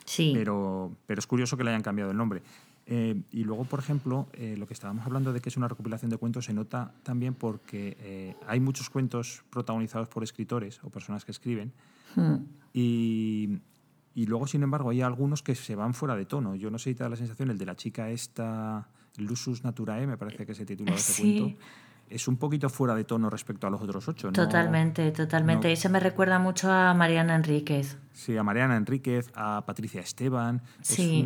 Sí. 0.04 0.32
Pero, 0.34 0.92
pero 1.06 1.18
es 1.18 1.26
curioso 1.26 1.56
que 1.56 1.64
le 1.64 1.70
hayan 1.70 1.82
cambiado 1.82 2.10
el 2.10 2.16
nombre. 2.16 2.42
Eh, 2.86 3.20
y 3.30 3.44
luego, 3.44 3.64
por 3.64 3.78
ejemplo, 3.78 4.26
eh, 4.32 4.56
lo 4.58 4.66
que 4.66 4.74
estábamos 4.74 5.06
hablando 5.06 5.32
de 5.32 5.40
que 5.40 5.48
es 5.48 5.56
una 5.56 5.68
recopilación 5.68 6.10
de 6.10 6.16
cuentos 6.16 6.46
se 6.46 6.52
nota 6.52 6.92
también 7.02 7.34
porque 7.34 7.96
eh, 8.00 8.36
hay 8.46 8.60
muchos 8.60 8.90
cuentos 8.90 9.44
protagonizados 9.50 10.08
por 10.08 10.24
escritores 10.24 10.80
o 10.82 10.90
personas 10.90 11.24
que 11.24 11.30
escriben. 11.30 11.72
Hmm. 12.16 12.38
Y, 12.72 13.58
y, 14.14 14.26
luego, 14.26 14.46
sin 14.46 14.62
embargo, 14.62 14.90
hay 14.90 15.00
algunos 15.00 15.42
que 15.42 15.54
se 15.54 15.76
van 15.76 15.94
fuera 15.94 16.16
de 16.16 16.26
tono. 16.26 16.54
Yo 16.56 16.70
no 16.70 16.78
sé 16.78 16.90
si 16.90 16.96
te 16.96 17.04
da 17.04 17.08
la 17.08 17.16
sensación, 17.16 17.50
el 17.50 17.58
de 17.58 17.66
la 17.66 17.76
chica 17.76 18.10
esta, 18.10 18.88
Lusus 19.16 19.62
Naturae, 19.62 20.06
me 20.06 20.16
parece 20.16 20.44
que 20.44 20.54
se 20.54 20.66
titula 20.66 20.94
ese 20.94 21.12
sí. 21.12 21.38
cuento 21.38 21.62
es 22.12 22.28
un 22.28 22.36
poquito 22.36 22.68
fuera 22.68 22.94
de 22.94 23.04
tono 23.04 23.30
respecto 23.30 23.66
a 23.66 23.70
los 23.70 23.80
otros 23.80 24.06
ocho. 24.08 24.30
Totalmente, 24.32 25.10
totalmente. 25.12 25.70
y 25.70 25.76
se 25.76 25.88
me 25.88 25.98
recuerda 25.98 26.38
mucho 26.38 26.70
a 26.70 26.94
Mariana 26.94 27.34
Enríquez. 27.34 27.96
Sí, 28.12 28.36
a 28.36 28.42
Mariana 28.42 28.76
Enríquez, 28.76 29.30
a 29.34 29.64
Patricia 29.66 30.00
Esteban. 30.00 30.62
Sí. 30.82 31.20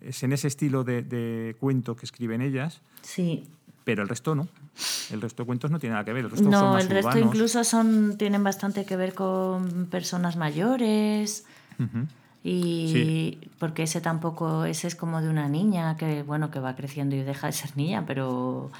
Es, 0.00 0.22
en 0.22 0.32
ese 0.32 0.48
estilo 0.48 0.84
de, 0.84 1.56
cuento 1.58 1.96
que 1.96 2.06
escriben 2.06 2.42
ellas. 2.42 2.82
Sí. 3.02 3.48
Pero 3.84 4.02
el 4.02 4.08
resto 4.08 4.34
no. 4.34 4.48
El 5.10 5.20
resto 5.20 5.42
de 5.42 5.46
cuentos 5.46 5.70
no 5.70 5.78
tiene 5.78 5.94
nada 5.94 6.04
que 6.04 6.12
ver. 6.12 6.26
El 6.26 6.50
no, 6.50 6.78
el 6.78 6.88
resto 6.88 7.18
incluso 7.18 7.64
son, 7.64 8.16
tienen 8.18 8.44
bastante 8.44 8.84
que 8.84 8.96
ver 8.96 9.14
con 9.14 9.86
personas 9.86 10.36
mayores. 10.36 11.46
Y 12.42 13.38
porque 13.58 13.82
ese 13.82 14.00
tampoco, 14.00 14.64
ese 14.64 14.86
es 14.86 14.94
como 14.94 15.20
de 15.20 15.28
una 15.28 15.48
niña 15.48 15.96
que, 15.96 16.22
bueno, 16.22 16.50
que 16.50 16.60
va 16.60 16.76
creciendo 16.76 17.16
y 17.16 17.22
deja 17.22 17.48
de 17.48 17.52
ser 17.52 17.76
niña, 17.76 18.04
pero 18.06 18.70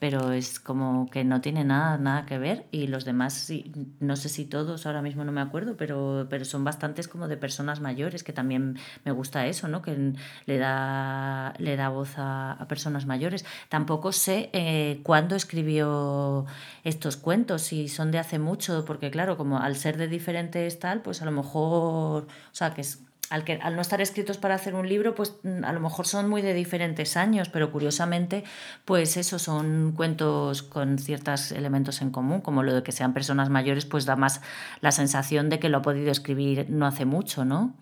pero 0.00 0.32
es 0.32 0.58
como 0.58 1.08
que 1.10 1.24
no 1.24 1.42
tiene 1.42 1.62
nada, 1.62 1.98
nada 1.98 2.24
que 2.24 2.38
ver 2.38 2.66
y 2.72 2.86
los 2.86 3.04
demás, 3.04 3.52
no 4.00 4.16
sé 4.16 4.30
si 4.30 4.46
todos, 4.46 4.86
ahora 4.86 5.02
mismo 5.02 5.24
no 5.24 5.30
me 5.30 5.42
acuerdo, 5.42 5.76
pero, 5.76 6.26
pero 6.30 6.46
son 6.46 6.64
bastantes 6.64 7.06
como 7.06 7.28
de 7.28 7.36
personas 7.36 7.80
mayores, 7.80 8.24
que 8.24 8.32
también 8.32 8.78
me 9.04 9.12
gusta 9.12 9.46
eso, 9.46 9.68
¿no? 9.68 9.82
que 9.82 10.14
le 10.46 10.58
da, 10.58 11.52
le 11.58 11.76
da 11.76 11.90
voz 11.90 12.14
a, 12.16 12.66
personas 12.66 13.04
mayores. 13.04 13.44
Tampoco 13.68 14.12
sé 14.12 14.48
eh, 14.54 15.00
cuándo 15.02 15.36
escribió 15.36 16.46
estos 16.82 17.18
cuentos, 17.18 17.62
si 17.62 17.88
son 17.88 18.10
de 18.10 18.18
hace 18.18 18.38
mucho, 18.38 18.84
porque 18.86 19.10
claro, 19.10 19.36
como 19.36 19.58
al 19.58 19.76
ser 19.76 19.98
de 19.98 20.08
diferentes 20.08 20.78
tal, 20.78 21.02
pues 21.02 21.20
a 21.20 21.26
lo 21.26 21.32
mejor, 21.32 22.22
o 22.24 22.54
sea, 22.54 22.72
que 22.72 22.80
es 22.80 23.02
al, 23.30 23.44
que, 23.44 23.58
no 23.58 23.80
estar 23.80 24.00
escritos 24.00 24.36
para 24.36 24.56
hacer 24.56 24.74
un 24.74 24.88
libro, 24.88 25.14
pues 25.14 25.36
mm, 25.42 25.64
a 25.64 25.72
lo 25.72 25.80
mejor 25.80 26.06
son 26.06 26.28
muy 26.28 26.42
de 26.42 26.52
diferentes 26.52 27.16
años, 27.16 27.48
pero 27.48 27.70
curiosamente, 27.72 28.44
pues 28.84 29.16
eso 29.16 29.38
son 29.38 29.92
cuentos 29.92 30.62
con 30.62 30.98
ciertos 30.98 31.52
elementos 31.52 32.02
en 32.02 32.10
común, 32.10 32.40
como 32.40 32.62
lo 32.62 32.74
de 32.74 32.82
que 32.82 32.92
sean 32.92 33.14
personas 33.14 33.48
mayores, 33.48 33.86
pues 33.86 34.04
da 34.04 34.16
más 34.16 34.42
la 34.80 34.92
sensación 34.92 35.48
de 35.48 35.58
que 35.58 35.68
lo 35.68 35.78
ha 35.78 35.82
podido 35.82 36.10
escribir 36.10 36.66
no 36.68 36.86
hace 36.86 37.04
mucho, 37.04 37.44
¿no? 37.44 37.74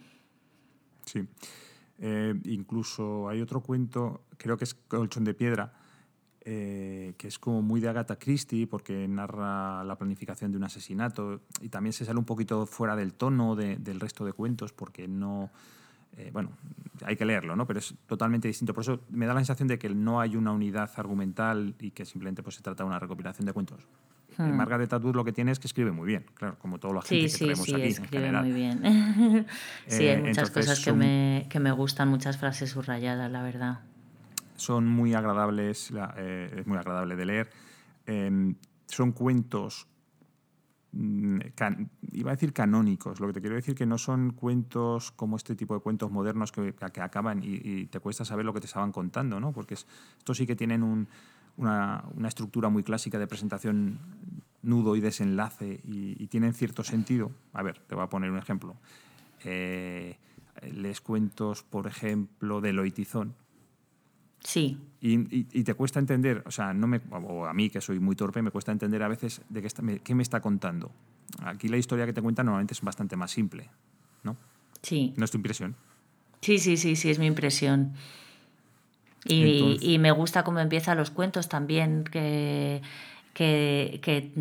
Sí. 1.07 1.27
Eh, 2.01 2.35
incluso 2.45 3.29
hay 3.29 3.41
otro 3.41 3.61
cuento, 3.61 4.21
creo 4.37 4.57
que 4.57 4.65
es 4.65 4.75
Colchón 4.75 5.25
de 5.25 5.35
Piedra, 5.35 5.73
eh, 6.51 7.13
que 7.19 7.29
es 7.29 7.39
como 7.39 7.61
muy 7.61 7.79
de 7.79 7.91
Agatha 7.91 8.17
Christie 8.17 8.67
porque 8.67 9.07
narra 9.07 9.85
la 9.85 9.99
planificación 9.99 10.51
de 10.51 10.57
un 10.57 10.65
asesinato 10.65 11.43
y 11.61 11.69
también 11.69 11.93
se 11.93 12.07
sale 12.07 12.19
un 12.19 12.25
poquito 12.25 12.65
fuera 12.65 12.97
del 12.97 13.13
tono 13.13 13.55
del 13.55 14.01
resto 14.01 14.25
de 14.25 14.33
cuentos 14.33 14.73
porque 14.73 15.07
no... 15.07 15.51
Eh, 16.17 16.31
bueno, 16.33 16.53
hay 17.05 17.17
que 17.17 17.27
leerlo, 17.27 17.55
¿no? 17.55 17.67
Pero 17.67 17.81
es 17.81 17.95
totalmente 18.07 18.49
distinto. 18.49 18.73
Por 18.73 18.83
eso 18.83 19.01
me 19.11 19.27
da 19.27 19.35
la 19.35 19.41
sensación 19.41 19.69
de 19.69 19.79
que 19.79 19.91
no 19.91 20.23
hay 20.23 20.37
una 20.37 20.53
unidad 20.53 20.91
argumental 20.97 21.75
y 21.81 21.91
que 21.91 22.07
simplemente 22.07 22.43
pues, 22.43 22.55
se 22.55 22.63
trata 22.63 22.83
de 22.83 22.89
una 22.89 22.99
recopilación 22.99 23.45
de 23.45 23.53
cuentos. 23.53 23.87
Hmm. 24.39 24.57
Margaret 24.57 24.91
Atwood 24.91 25.17
lo 25.17 25.25
que 25.25 25.35
tiene 25.35 25.53
es 25.53 25.59
que 25.59 25.67
escribe 25.67 25.93
muy 25.93 26.07
bien, 26.07 26.25
claro, 26.33 26.57
como 26.59 26.79
toda 26.79 26.95
la 26.95 27.03
gente 27.03 27.31
que 27.31 27.39
tenemos 27.39 27.61
aquí 27.61 27.83
escribe 27.83 28.07
en 28.07 28.25
general. 28.25 28.45
muy 28.45 28.55
bien. 28.55 28.81
sí, 29.87 30.07
hay 30.07 30.17
eh, 30.17 30.23
muchas 30.29 30.51
cosas 30.51 30.83
que, 30.83 30.95
me, 30.95 31.47
que 31.51 31.61
me 31.61 31.73
gustan, 31.73 32.09
muchas 32.09 32.39
frases 32.39 32.71
subrayadas, 32.71 33.31
la 33.31 33.43
verdad 33.43 33.81
son 34.59 34.87
muy 34.87 35.15
agradables, 35.15 35.93
eh, 36.17 36.57
es 36.59 36.67
muy 36.67 36.79
agradable 36.79 37.17
de 37.17 37.25
leer. 37.25 37.51
Em, 38.07 38.55
son 38.87 39.13
cuentos, 39.13 39.87
mm, 40.93 41.39
iba 42.13 42.31
a 42.31 42.35
decir 42.35 42.53
canónicos, 42.53 43.21
lo 43.21 43.29
que 43.29 43.35
te 43.35 43.41
quiero 43.41 43.57
decir 43.57 43.75
que 43.75 43.87
no 43.87 43.99
son 43.99 44.33
cuentos 44.33 45.13
como 45.13 45.37
este 45.37 45.55
tipo 45.55 45.75
de 45.75 45.81
cuentos 45.81 46.11
modernos 46.11 46.53
que, 46.53 46.75
que 46.75 47.01
acaban 47.01 47.41
y, 47.43 47.87
te 47.87 48.01
cuesta 48.01 48.25
saber 48.25 48.45
lo 48.45 48.53
que 48.53 48.61
te 48.61 48.67
estaban 48.67 48.93
contando, 48.93 49.41
¿no? 49.41 49.53
porque 49.53 49.75
estos 49.75 50.37
sí 50.37 50.47
que 50.47 50.57
tienen 50.57 50.83
una, 50.83 52.05
una, 52.15 52.29
estructura 52.29 52.69
muy 52.69 52.83
clásica 52.83 53.19
de 53.19 53.27
presentación 53.27 53.99
nudo 54.63 54.97
y 54.97 55.01
desenlace 55.01 55.81
y, 55.85 56.27
tienen 56.29 56.55
cierto 56.55 56.83
sentido. 56.83 57.31
A 57.53 57.63
ver, 57.63 57.79
te 57.87 57.95
voy 57.95 58.05
a 58.05 58.09
poner 58.09 58.31
un 58.31 58.39
ejemplo. 58.39 58.77
Eh, 59.45 60.17
les 60.73 61.01
cuentos, 61.01 61.63
por 61.63 61.87
ejemplo, 61.87 62.61
de 62.61 62.73
Loitizón, 62.73 63.35
Sí. 64.41 64.79
Y, 65.01 65.63
te 65.63 65.75
cuesta 65.75 66.01
entender, 66.01 66.43
o 66.47 66.51
sea, 66.51 66.73
no 66.73 66.87
me, 66.87 67.01
o 67.11 67.47
a 67.47 67.55
mí 67.55 67.71
que 67.71 67.81
soy 67.81 68.01
muy 68.01 68.17
torpe, 68.17 68.43
me 68.43 68.51
cuesta 68.51 68.73
entender 68.73 69.03
a 69.03 69.09
veces 69.09 69.43
de 69.49 69.63
qué, 69.63 70.01
qué 70.03 70.15
me 70.15 70.23
está 70.23 70.41
contando. 70.41 70.91
Aquí 71.43 71.69
la 71.69 71.77
historia 71.77 72.07
que 72.07 72.13
te 72.13 72.23
cuenta 72.23 72.43
normalmente 72.43 72.75
es 72.75 72.81
bastante 72.81 73.17
más 73.17 73.31
simple, 73.31 73.69
¿no? 74.23 74.37
Sí. 74.83 75.15
¿No 75.17 75.25
es 75.25 75.31
tu 75.31 75.37
impresión? 75.37 75.77
Sí, 76.41 76.59
sí, 76.59 76.77
sí, 76.77 76.97
sí, 76.97 77.11
es 77.11 77.19
mi 77.19 77.27
impresión. 77.27 77.95
Y, 79.25 79.79
y 79.81 79.99
me 79.99 80.11
gusta 80.11 80.45
cómo 80.45 80.61
empiezan 80.61 80.97
los 80.97 81.11
cuentos 81.11 81.49
también, 81.49 82.05
que, 82.05 82.81
que, 83.35 84.01
que 84.03 84.33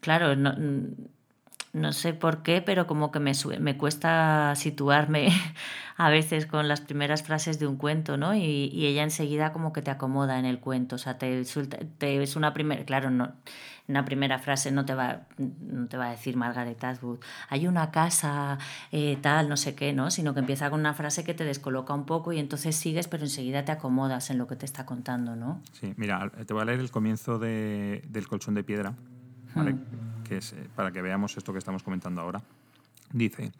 claro, 0.00 0.36
no, 0.36 0.54
no 1.72 1.92
sé 1.92 2.14
por 2.14 2.42
qué, 2.42 2.62
pero 2.62 2.86
como 2.86 3.12
que 3.12 3.20
me, 3.20 3.32
me 3.60 3.76
cuesta 3.76 4.54
situarme 4.56 5.28
a 5.96 6.10
veces 6.10 6.46
con 6.46 6.66
las 6.68 6.80
primeras 6.80 7.22
frases 7.22 7.58
de 7.58 7.66
un 7.66 7.76
cuento, 7.76 8.16
¿no? 8.16 8.34
Y, 8.34 8.70
y 8.72 8.86
ella 8.86 9.02
enseguida 9.02 9.52
como 9.52 9.72
que 9.72 9.82
te 9.82 9.90
acomoda 9.90 10.38
en 10.38 10.46
el 10.46 10.58
cuento, 10.58 10.96
o 10.96 10.98
sea, 10.98 11.18
te, 11.18 11.44
te 11.98 12.22
es 12.22 12.36
una 12.36 12.52
primera, 12.52 12.84
claro, 12.84 13.10
no, 13.10 13.32
una 13.90 14.04
primera 14.04 14.38
frase 14.38 14.70
no 14.70 14.84
te 14.84 14.94
va, 14.94 15.22
no 15.38 15.86
te 15.86 15.96
va 15.96 16.08
a 16.08 16.10
decir 16.10 16.36
Margaret 16.36 16.82
Atwood, 16.82 17.18
hay 17.48 17.66
una 17.66 17.90
casa 17.90 18.58
eh, 18.92 19.18
tal, 19.20 19.48
no 19.48 19.56
sé 19.56 19.74
qué, 19.74 19.92
¿no? 19.92 20.10
Sino 20.10 20.32
que 20.32 20.40
empieza 20.40 20.70
con 20.70 20.80
una 20.80 20.94
frase 20.94 21.24
que 21.24 21.34
te 21.34 21.44
descoloca 21.44 21.92
un 21.92 22.06
poco 22.06 22.32
y 22.32 22.38
entonces 22.38 22.76
sigues, 22.76 23.08
pero 23.08 23.24
enseguida 23.24 23.64
te 23.64 23.72
acomodas 23.72 24.30
en 24.30 24.38
lo 24.38 24.46
que 24.46 24.56
te 24.56 24.64
está 24.64 24.86
contando, 24.86 25.36
¿no? 25.36 25.60
Sí, 25.72 25.92
mira, 25.96 26.30
te 26.30 26.52
voy 26.52 26.62
a 26.62 26.64
leer 26.64 26.80
el 26.80 26.90
comienzo 26.90 27.38
de, 27.38 28.02
del 28.08 28.26
colchón 28.28 28.54
de 28.54 28.64
piedra, 28.64 28.94
¿vale? 29.54 29.76
Eh, 30.30 30.68
para 30.74 30.92
que 30.92 31.02
veamos 31.02 31.36
esto 31.36 31.52
que 31.52 31.58
estamos 31.58 31.82
comentando 31.82 32.20
ahora. 32.20 32.42
Dice, 33.12 33.52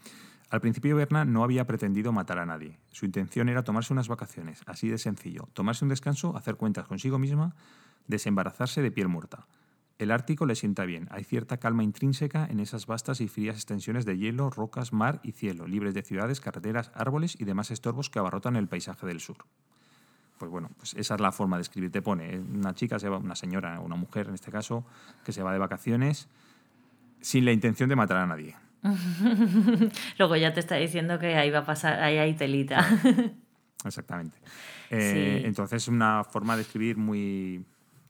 al 0.51 0.61
principio 0.61 0.97
Berna 0.97 1.25
no 1.25 1.45
había 1.45 1.67
pretendido 1.67 2.13
matar 2.13 2.39
a 2.39 2.47
nadie. 2.47 2.79
Su 2.91 3.07
intención 3.07 3.49
era 3.49 3.65
tomarse 3.65 3.93
unas 3.93 4.09
vacaciones, 4.09 4.63
así 4.67 4.89
de 4.89 4.99
sencillo, 4.99 5.49
tomarse 5.53 5.85
un 5.85 5.89
descanso, 5.89 6.37
hacer 6.37 6.57
cuentas 6.57 6.87
consigo 6.87 7.19
misma, 7.19 7.55
desembarazarse 8.07 8.83
de 8.83 8.91
piel 8.91 9.09
muerta. 9.09 9.47
El 9.99 10.11
Ártico 10.11 10.47
le 10.47 10.55
sienta 10.55 10.87
bien. 10.87 11.09
Hay 11.11 11.25
cierta 11.25 11.59
calma 11.59 11.85
intrínseca 11.85 12.47
en 12.47 12.59
esas 12.59 12.87
vastas 12.87 13.21
y 13.21 13.29
frías 13.29 13.57
extensiones 13.57 14.07
de 14.07 14.17
hielo, 14.17 14.49
rocas, 14.49 14.95
mar 14.95 15.21
y 15.23 15.33
cielo, 15.33 15.67
libres 15.67 15.93
de 15.93 16.03
ciudades, 16.03 16.41
carreteras, 16.41 16.91
árboles 16.95 17.37
y 17.39 17.45
demás 17.45 17.71
estorbos 17.71 18.09
que 18.09 18.19
abarrotan 18.19 18.57
el 18.57 18.67
paisaje 18.67 19.07
del 19.07 19.21
sur. 19.21 19.37
Pues 20.39 20.51
bueno, 20.51 20.71
pues 20.79 20.95
esa 20.95 21.17
es 21.17 21.21
la 21.21 21.33
forma 21.33 21.59
de 21.59 21.63
escribir. 21.63 21.93
Te 21.93 22.01
pone 22.01 22.39
una 22.39 22.75
chica, 22.75 22.97
una 23.11 23.37
señora, 23.37 23.79
una 23.81 23.97
mujer 23.97 24.29
en 24.29 24.35
este 24.35 24.51
caso, 24.51 24.87
que 25.23 25.33
se 25.33 25.43
va 25.43 25.53
de 25.53 25.59
vacaciones 25.59 26.29
sin 27.21 27.45
la 27.45 27.53
intención 27.53 27.89
de 27.89 27.97
matar 27.97 28.19
a 28.19 28.27
nadie. 28.27 28.57
Luego 30.19 30.37
ya 30.37 30.53
te 30.53 30.61
está 30.61 30.77
diciendo 30.77 31.19
que 31.19 31.37
ahí 31.37 31.51
va 31.51 31.61
a 31.61 31.67
pasar, 31.67 32.03
ahí 32.03 32.19
hay 32.19 32.35
telita. 32.35 32.87
Exactamente. 33.85 34.39
Eh, 34.91 35.43
entonces 35.45 35.83
es 35.83 35.89
una 35.89 36.25
forma 36.25 36.57
de 36.57 36.63
escribir 36.63 36.97
muy, 36.97 37.65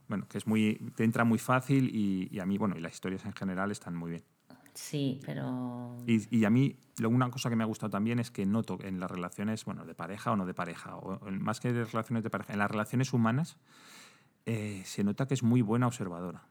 bueno, 0.08 0.26
que 0.28 0.38
es 0.38 0.46
muy, 0.46 0.92
te 0.96 1.04
entra 1.04 1.24
muy 1.24 1.38
fácil 1.38 1.90
y, 1.94 2.38
a 2.40 2.46
mí, 2.46 2.58
bueno, 2.58 2.76
y 2.76 2.80
las 2.80 2.92
historias 2.92 3.24
en 3.24 3.32
general 3.32 3.70
están 3.70 3.94
muy 3.94 4.11
bien. 4.11 4.24
Sí, 4.72 5.20
pero... 5.26 5.96
Y, 6.06 6.44
a 6.44 6.50
mí, 6.50 6.76
una 7.04 7.28
cosa 7.30 7.50
que 7.50 7.56
me 7.56 7.64
ha 7.64 7.66
gustado 7.66 7.90
también 7.90 8.18
es 8.18 8.30
que 8.30 8.46
noto 8.46 8.78
en 8.82 9.00
las 9.00 9.11
relaciones, 9.11 9.64
bueno, 9.64 9.84
de 9.84 9.94
pareja 9.94 10.30
o 10.30 10.36
no 10.36 10.46
de 10.46 10.54
pareja, 10.54 10.96
o 10.96 11.20
más 11.30 11.61
que 11.61 11.72
de 11.72 11.84
relaciones 11.84 12.22
de 12.22 12.30
pareja, 12.30 12.52
en 12.52 12.61
las 12.61 12.70
relaciones 12.70 13.12
humanas 13.12 13.56
eh, 14.46 14.82
se 14.84 15.04
nota 15.04 15.26
que 15.26 15.34
es 15.34 15.42
muy 15.42 15.61
buena 15.61 15.86
observadora. 15.86 16.44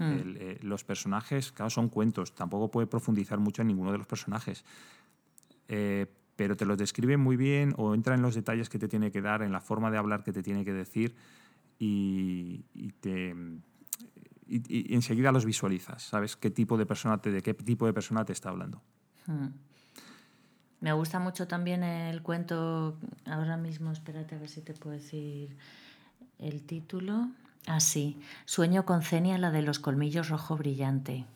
Hmm. 0.00 0.34
Eh, 0.34 0.58
los 0.62 0.82
personajes, 0.82 1.52
claro, 1.52 1.68
son 1.68 1.90
cuentos, 1.90 2.34
tampoco 2.34 2.70
puede 2.70 2.86
profundizar 2.86 3.38
mucho 3.38 3.60
en 3.60 3.68
ninguno 3.68 3.92
de 3.92 3.98
los 3.98 4.06
personajes, 4.06 4.64
eh, 5.68 6.06
pero 6.36 6.56
te 6.56 6.64
los 6.64 6.78
describe 6.78 7.18
muy 7.18 7.36
bien 7.36 7.74
o 7.76 7.94
entra 7.94 8.14
en 8.14 8.22
los 8.22 8.34
detalles 8.34 8.70
que 8.70 8.78
te 8.78 8.88
tiene 8.88 9.12
que 9.12 9.20
dar, 9.20 9.42
en 9.42 9.52
la 9.52 9.60
forma 9.60 9.90
de 9.90 9.98
hablar 9.98 10.24
que 10.24 10.32
te 10.32 10.42
tiene 10.42 10.64
que 10.64 10.72
decir 10.72 11.14
y, 11.78 12.64
te, 13.00 13.36
y, 14.48 14.94
enseguida 14.94 15.32
los 15.32 15.44
visualizas, 15.44 16.02
sabes 16.02 16.34
qué 16.34 16.48
tipo 16.48 16.78
de 16.78 16.86
persona 16.86 17.20
te, 17.20 17.30
de 17.30 17.42
qué 17.42 17.52
tipo 17.52 17.84
de 17.84 17.92
persona 17.92 18.24
te 18.24 18.32
está 18.32 18.48
hablando. 18.48 18.80
Hmm. 19.26 19.48
Me 20.80 20.94
gusta 20.94 21.18
mucho 21.18 21.46
también 21.46 21.82
el 21.82 22.22
cuento, 22.22 22.96
ahora 23.26 23.58
mismo, 23.58 23.92
espérate 23.92 24.34
a 24.34 24.38
ver 24.38 24.48
si 24.48 24.62
te 24.62 24.72
puedo 24.72 24.96
decir 24.96 25.58
el 26.38 26.62
título. 26.62 27.28
Ah, 27.66 27.80
sí, 27.80 28.20
Sueño 28.46 28.84
con 28.84 29.02
Cenia, 29.02 29.38
la 29.38 29.50
de 29.50 29.62
los 29.62 29.78
colmillos 29.78 30.28
rojo 30.28 30.56
brillante. 30.56 31.26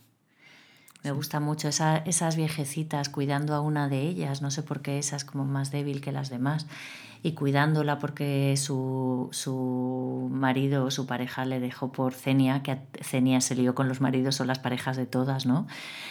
Me 1.02 1.12
gusta 1.12 1.38
mucho 1.38 1.68
esas 1.68 2.36
viejecitas 2.36 3.10
cuidando 3.10 3.54
a 3.54 3.60
una 3.60 3.88
de 3.90 4.00
ellas, 4.00 4.40
no 4.40 4.50
sé 4.50 4.62
por 4.62 4.80
qué 4.80 4.98
esa 4.98 5.16
es 5.16 5.26
como 5.26 5.44
más 5.44 5.70
débil 5.70 6.00
que 6.00 6.12
las 6.12 6.30
demás, 6.30 6.66
y 7.22 7.32
cuidándola 7.32 7.98
porque 7.98 8.54
su, 8.56 9.28
su 9.30 10.30
marido 10.32 10.86
o 10.86 10.90
su 10.90 11.06
pareja 11.06 11.44
le 11.44 11.60
dejó 11.60 11.92
por 11.92 12.14
Cenia, 12.14 12.62
que 12.62 12.78
Cenia 13.02 13.42
se 13.42 13.54
lió 13.54 13.74
con 13.74 13.86
los 13.86 14.00
maridos 14.00 14.40
o 14.40 14.46
las 14.46 14.58
parejas 14.58 14.96
de 14.96 15.04
todas, 15.04 15.44
¿no? 15.44 15.66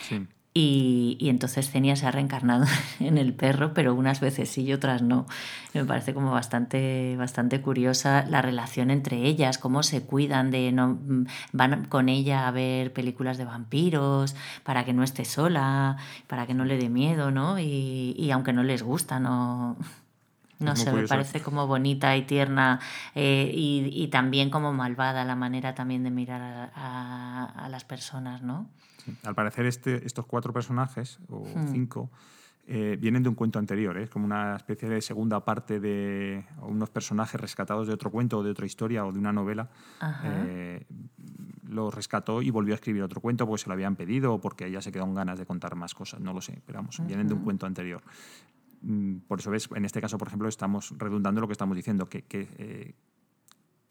Sí. 0.07 0.27
Y, 0.55 1.17
entonces 1.21 1.71
Cenia 1.71 1.95
se 1.95 2.05
ha 2.05 2.11
reencarnado 2.11 2.65
en 2.99 3.17
el 3.17 3.33
perro, 3.33 3.73
pero 3.73 3.95
unas 3.95 4.19
veces 4.19 4.49
sí 4.49 4.63
y 4.63 4.73
otras 4.73 5.01
no. 5.01 5.25
Me 5.73 5.83
parece 5.83 6.13
como 6.13 6.31
bastante, 6.31 7.15
bastante 7.17 7.59
curiosa 7.61 8.25
la 8.29 8.43
relación 8.43 8.91
entre 8.91 9.17
ellas, 9.25 9.57
cómo 9.57 9.81
se 9.81 10.03
cuidan 10.03 10.51
de 10.51 10.71
no 10.71 10.99
van 11.53 11.85
con 11.85 12.07
ella 12.07 12.47
a 12.47 12.51
ver 12.51 12.93
películas 12.93 13.37
de 13.39 13.45
vampiros 13.45 14.35
para 14.63 14.85
que 14.85 14.93
no 14.93 15.03
esté 15.03 15.25
sola, 15.25 15.97
para 16.27 16.45
que 16.45 16.53
no 16.53 16.65
le 16.65 16.77
dé 16.77 16.89
miedo, 16.89 17.31
¿no? 17.31 17.57
Y, 17.59 18.29
aunque 18.31 18.53
no 18.53 18.63
les 18.63 18.83
gusta, 18.83 19.19
no, 19.19 19.75
no 20.59 20.75
sé, 20.75 20.91
me 20.91 21.07
parece 21.07 21.41
como 21.41 21.65
bonita 21.65 22.15
y 22.15 22.23
tierna 22.23 22.79
eh, 23.15 23.51
y, 23.51 24.07
también 24.09 24.51
como 24.51 24.71
malvada 24.71 25.25
la 25.25 25.35
manera 25.35 25.73
también 25.73 26.03
de 26.03 26.11
mirar 26.11 26.71
a, 26.75 27.53
a 27.55 27.69
las 27.69 27.83
personas, 27.85 28.43
¿no? 28.43 28.67
Al 29.23 29.35
parecer 29.35 29.65
este, 29.65 30.05
estos 30.05 30.25
cuatro 30.25 30.53
personajes, 30.53 31.19
o 31.29 31.43
hmm. 31.43 31.71
cinco, 31.71 32.09
eh, 32.65 32.97
vienen 32.97 33.23
de 33.23 33.29
un 33.29 33.35
cuento 33.35 33.59
anterior, 33.59 33.97
es 33.97 34.07
¿eh? 34.07 34.09
como 34.09 34.23
una 34.23 34.55
especie 34.55 34.87
de 34.87 35.01
segunda 35.01 35.43
parte 35.43 35.81
de 35.81 36.45
unos 36.61 36.89
personajes 36.89 37.39
rescatados 37.39 37.87
de 37.87 37.93
otro 37.93 38.09
cuento 38.09 38.37
o 38.37 38.43
de 38.43 38.51
otra 38.51 38.65
historia 38.65 39.05
o 39.05 39.11
de 39.11 39.19
una 39.19 39.33
novela. 39.33 39.69
Eh, 40.23 40.85
lo 41.67 41.91
rescató 41.91 42.41
y 42.41 42.51
volvió 42.51 42.73
a 42.73 42.75
escribir 42.75 43.03
otro 43.03 43.19
cuento 43.19 43.45
porque 43.45 43.63
se 43.63 43.67
lo 43.67 43.73
habían 43.73 43.97
pedido 43.97 44.35
o 44.35 44.39
porque 44.39 44.67
ella 44.67 44.81
se 44.81 44.93
quedó 44.93 45.03
con 45.03 45.13
ganas 45.13 45.39
de 45.39 45.45
contar 45.45 45.75
más 45.75 45.93
cosas, 45.93 46.21
no 46.21 46.31
lo 46.31 46.39
sé, 46.39 46.61
pero 46.65 46.79
vamos, 46.79 47.01
vienen 47.05 47.27
de 47.27 47.33
un 47.33 47.43
cuento 47.43 47.65
anterior. 47.65 48.01
Mm, 48.81 49.17
por 49.27 49.39
eso 49.39 49.51
ves, 49.51 49.67
en 49.75 49.83
este 49.83 49.99
caso, 49.99 50.17
por 50.17 50.29
ejemplo, 50.29 50.47
estamos 50.47 50.93
redundando 50.97 51.41
lo 51.41 51.47
que 51.47 51.53
estamos 51.53 51.75
diciendo, 51.75 52.07
que, 52.07 52.21
que 52.21 52.95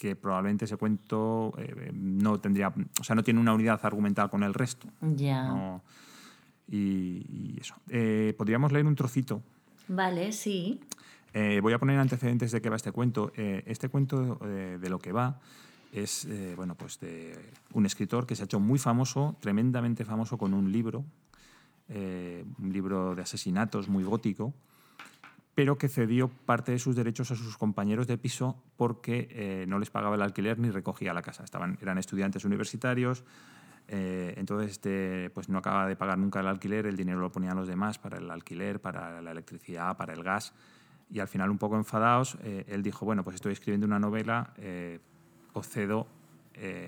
que 0.03 0.16
probablemente 0.16 0.64
ese 0.64 0.76
cuento 0.76 1.55
eh, 1.59 1.92
no 1.94 2.40
tendría, 2.40 2.74
o 3.00 3.05
sea, 3.05 3.14
no 3.14 3.22
tiene 3.22 3.38
una 3.38 3.55
unidad 3.55 3.78
argumental 3.84 4.28
con 4.28 4.42
el 4.42 4.53
resto. 4.53 4.88
Ya. 5.00 5.80
y, 6.66 7.57
eso. 7.61 7.76
Eh, 7.88 8.34
Podríamos 8.36 8.72
leer 8.72 8.84
un 8.84 8.96
trocito. 8.96 9.44
Vale, 9.86 10.32
sí. 10.32 10.80
Eh, 11.32 11.61
voy 11.62 11.72
a 11.72 11.78
poner 11.78 12.00
antecedentes 12.00 12.50
de 12.50 12.61
qué 12.61 12.68
va 12.68 12.74
este 12.74 12.90
cuento. 12.90 13.30
este 13.36 13.88
cuento 13.88 14.40
de 14.42 14.90
lo 14.90 14.98
que 14.98 15.12
va 15.12 15.38
es 15.92 16.26
bueno, 16.57 16.74
pues 16.74 16.98
de 16.98 17.38
un 17.72 17.86
escritor 17.86 18.26
que 18.26 18.34
se 18.34 18.42
ha 18.42 18.46
hecho 18.46 18.59
muy 18.59 18.80
famoso, 18.80 19.36
tremendamente 19.38 20.05
famoso 20.05 20.36
con 20.36 20.53
un 20.53 20.72
libro, 20.72 21.05
un 21.88 22.72
libro 22.72 23.14
de 23.14 23.22
asesinatos 23.22 23.88
muy 23.88 24.03
gótico, 24.03 24.53
pero 25.55 25.76
que 25.76 25.88
cedió 25.88 26.28
parte 26.28 26.72
de 26.72 26.78
sus 26.78 26.96
derechos 26.96 27.30
a 27.30 27.36
sus 27.36 27.57
compañeros 27.57 28.07
de 28.07 28.16
piso 28.16 28.62
porque 28.76 29.28
eh, 29.30 29.66
no 29.68 29.78
les 29.78 29.90
pagaba 29.90 30.16
el 30.16 30.22
alquiler 30.22 30.59
ni 30.59 30.70
recogía 30.70 31.12
la 31.12 31.22
casa. 31.22 31.44
Estaban, 31.44 31.78
eran 31.82 31.98
estudiantes 31.98 32.44
universitarios, 32.44 33.24
eh, 33.88 34.34
entonces 34.36 34.72
este, 34.72 35.30
pues 35.30 35.48
no 35.48 35.59
acaba 35.59 35.86
de 35.86 35.96
pagar 35.96 36.18
nunca 36.18 36.40
el 36.40 36.46
alquiler, 36.46 36.86
el 36.86 36.96
dinero 36.96 37.20
lo 37.20 37.30
ponían 37.30 37.57
los 37.57 37.68
demás 37.68 37.98
para 37.98 38.18
el 38.18 38.30
alquiler, 38.30 38.80
para 38.80 39.20
la 39.20 39.30
electricidad, 39.30 39.96
para 39.96 40.14
el 40.14 40.22
gas. 40.22 40.55
Y 41.11 41.20
al 41.20 41.28
final, 41.28 41.50
un 41.50 41.59
poco 41.59 41.76
enfadados, 41.76 42.38
eh, 42.42 42.64
él 42.68 42.82
dijo, 42.82 43.05
bueno, 43.05 43.22
pues 43.22 43.34
estoy 43.34 43.53
escribiendo 43.53 43.86
una 43.86 43.98
novela, 43.98 44.55
os 45.53 45.68
cedo 45.68 46.07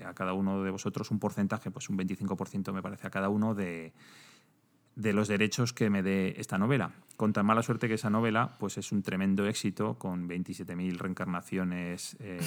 a 0.03 0.13
cada 0.13 0.33
uno 0.33 0.63
de 0.63 0.71
vosotros 0.71 1.11
un 1.11 1.19
porcentaje, 1.19 1.69
pues 1.69 1.89
un 1.89 1.97
25% 1.97 2.71
me 2.71 2.81
parece 2.81 3.05
a 3.05 3.09
cada 3.11 3.29
uno 3.29 3.53
de, 3.53 3.93
de 4.95 5.13
los 5.13 5.27
derechos 5.27 5.73
que 5.73 5.89
me 5.89 6.03
dé 6.03 6.35
esta 6.37 6.57
novela. 6.57 6.91
Con 7.17 7.31
tan 7.31 7.45
mala 7.45 7.63
suerte 7.63 7.87
que 7.87 7.93
esa 7.93 8.09
novela 8.09 8.57
pues 8.59 8.77
es 8.77 8.91
un 8.91 9.01
tremendo 9.01 9.45
éxito, 9.45 9.97
con 9.97 10.27
27.000 10.27 10.97
reencarnaciones 10.97 12.17
eh, 12.19 12.39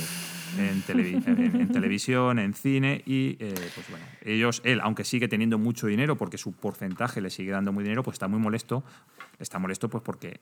en, 0.58 0.82
televisión, 0.82 2.38
en 2.38 2.52
cine, 2.54 3.02
y 3.06 3.36
eh, 3.40 3.54
pues 3.74 3.88
bueno, 3.90 4.04
ellos, 4.22 4.60
él, 4.64 4.80
aunque 4.82 5.04
sigue 5.04 5.28
teniendo 5.28 5.58
mucho 5.58 5.86
dinero, 5.86 6.16
porque 6.16 6.36
su 6.36 6.52
porcentaje 6.52 7.20
le 7.20 7.30
sigue 7.30 7.52
dando 7.52 7.72
muy 7.72 7.82
dinero, 7.82 8.02
pues 8.02 8.16
está 8.16 8.28
muy 8.28 8.40
molesto. 8.40 8.84
Está 9.38 9.58
molesto 9.58 9.88
pues 9.88 10.02
porque 10.02 10.40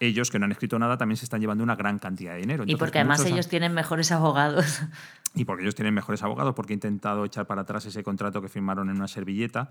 ellos, 0.00 0.30
que 0.30 0.38
no 0.38 0.46
han 0.46 0.52
escrito 0.52 0.78
nada, 0.78 0.96
también 0.96 1.16
se 1.16 1.24
están 1.24 1.40
llevando 1.40 1.62
una 1.62 1.76
gran 1.76 1.98
cantidad 1.98 2.32
de 2.34 2.40
dinero. 2.40 2.64
y 2.66 2.76
porque 2.76 2.98
además 2.98 3.24
ellos 3.26 3.48
tienen 3.48 3.74
mejores 3.74 4.10
abogados. 4.12 4.82
Y 5.32 5.44
porque 5.44 5.62
ellos 5.62 5.76
tienen 5.76 5.94
mejores 5.94 6.24
abogados, 6.24 6.54
porque 6.56 6.72
he 6.72 6.74
intentado 6.74 7.24
echar 7.24 7.46
para 7.46 7.62
atrás 7.62 7.86
ese 7.86 8.02
contrato 8.02 8.42
que 8.42 8.48
firmaron 8.48 8.90
en 8.90 8.96
una 8.96 9.06
servilleta 9.06 9.70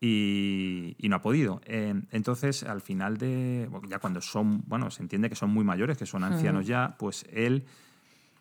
y, 0.00 0.96
no 1.08 1.16
ha 1.16 1.22
podido. 1.22 1.60
Eh, 1.66 1.94
entonces, 2.10 2.62
al 2.62 2.80
final 2.80 3.18
de, 3.18 3.68
ya 3.88 3.98
cuando 3.98 4.20
son, 4.20 4.62
bueno, 4.66 4.90
se 4.90 5.02
entiende 5.02 5.28
que 5.28 5.36
son 5.36 5.50
muy 5.50 5.64
mayores, 5.64 5.98
que 5.98 6.06
son 6.06 6.24
ancianos 6.24 6.66
ya, 6.66 6.96
pues 6.98 7.26
él 7.30 7.66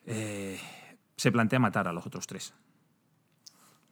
eh, 0.06 0.58
se 1.18 1.32
plantea 1.32 1.60
matar 1.60 1.88
a 1.88 1.94
los 1.94 2.06
otros 2.06 2.28
tres. 2.28 2.54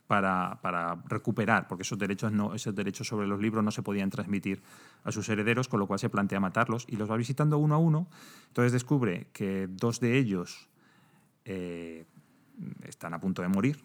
Para, 0.08 0.60
para, 0.62 0.96
recuperar, 1.10 1.68
porque 1.68 1.82
esos 1.82 2.00
derechos, 2.00 2.32
no, 2.32 2.54
esos 2.56 2.74
derechos 2.74 3.06
sobre 3.06 3.28
los 3.28 3.42
libros 3.42 3.62
no 3.62 3.72
se 3.72 3.82
podían 3.82 4.10
transmitir 4.10 4.62
a 5.04 5.12
sus 5.12 5.28
herederos, 5.28 5.68
con 5.68 5.82
lo 5.82 5.88
cual 5.88 6.00
se 6.00 6.10
plantea 6.10 6.40
matarlos 6.40 6.86
y 6.88 6.96
los 6.96 7.12
va 7.12 7.18
visitando 7.18 7.58
uno 7.58 7.76
a 7.76 7.78
uno. 7.78 8.08
Entonces 8.48 8.72
descubre 8.72 9.28
que 9.34 9.68
dos 9.70 10.00
de 10.00 10.18
ellos 10.18 10.70
eh, 11.44 12.06
están 12.88 13.14
a 13.14 13.20
punto 13.20 13.42
de 13.42 13.50
morir, 13.50 13.84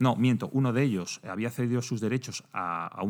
no, 0.00 0.16
miento, 0.16 0.48
uno 0.54 0.72
de 0.72 0.82
ellos 0.82 1.20
había 1.28 1.50
cedido 1.50 1.82
sus 1.82 2.00
derechos 2.00 2.42
a, 2.54 3.04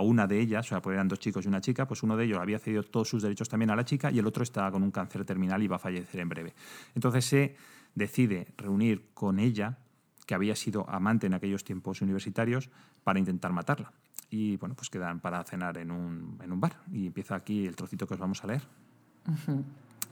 una 0.00 0.26
de 0.28 0.40
ellas, 0.40 0.66
o 0.66 0.68
sea, 0.68 0.80
pues 0.80 0.94
eran 0.94 1.08
dos 1.08 1.18
chicos 1.18 1.44
y 1.44 1.48
una 1.48 1.60
chica, 1.60 1.88
pues 1.88 2.04
uno 2.04 2.16
de 2.16 2.24
ellos 2.24 2.38
había 2.38 2.60
cedido 2.60 2.84
todos 2.84 3.08
sus 3.08 3.20
derechos 3.20 3.48
también 3.48 3.70
a 3.70 3.76
la 3.76 3.84
chica 3.84 4.12
y 4.12 4.20
el 4.20 4.26
otro 4.26 4.44
está 4.44 4.70
con 4.70 4.84
un 4.84 4.92
cáncer 4.92 5.24
terminal 5.24 5.60
y 5.64 5.66
va 5.66 5.74
a 5.74 5.80
fallecer 5.80 6.20
en 6.20 6.28
breve. 6.28 6.54
Entonces 6.94 7.24
se 7.24 7.56
decide 7.96 8.46
reunir 8.56 9.10
con 9.12 9.40
ella, 9.40 9.78
que 10.24 10.36
había 10.36 10.54
sido 10.54 10.88
amante 10.88 11.26
en 11.26 11.34
aquellos 11.34 11.64
tiempos 11.64 12.00
universitarios, 12.00 12.70
para 13.02 13.18
intentar 13.18 13.52
matarla. 13.52 13.92
Y 14.30 14.56
bueno, 14.58 14.76
pues 14.76 14.90
quedan 14.90 15.18
para 15.18 15.42
cenar 15.42 15.78
en 15.78 15.90
un, 15.90 16.38
bar. 16.60 16.76
Y 16.92 17.08
empieza 17.08 17.34
aquí 17.34 17.66
el 17.66 17.74
trocito 17.74 18.06
que 18.06 18.14
os 18.14 18.20
vamos 18.20 18.42
a 18.44 18.46
leer. 18.46 18.62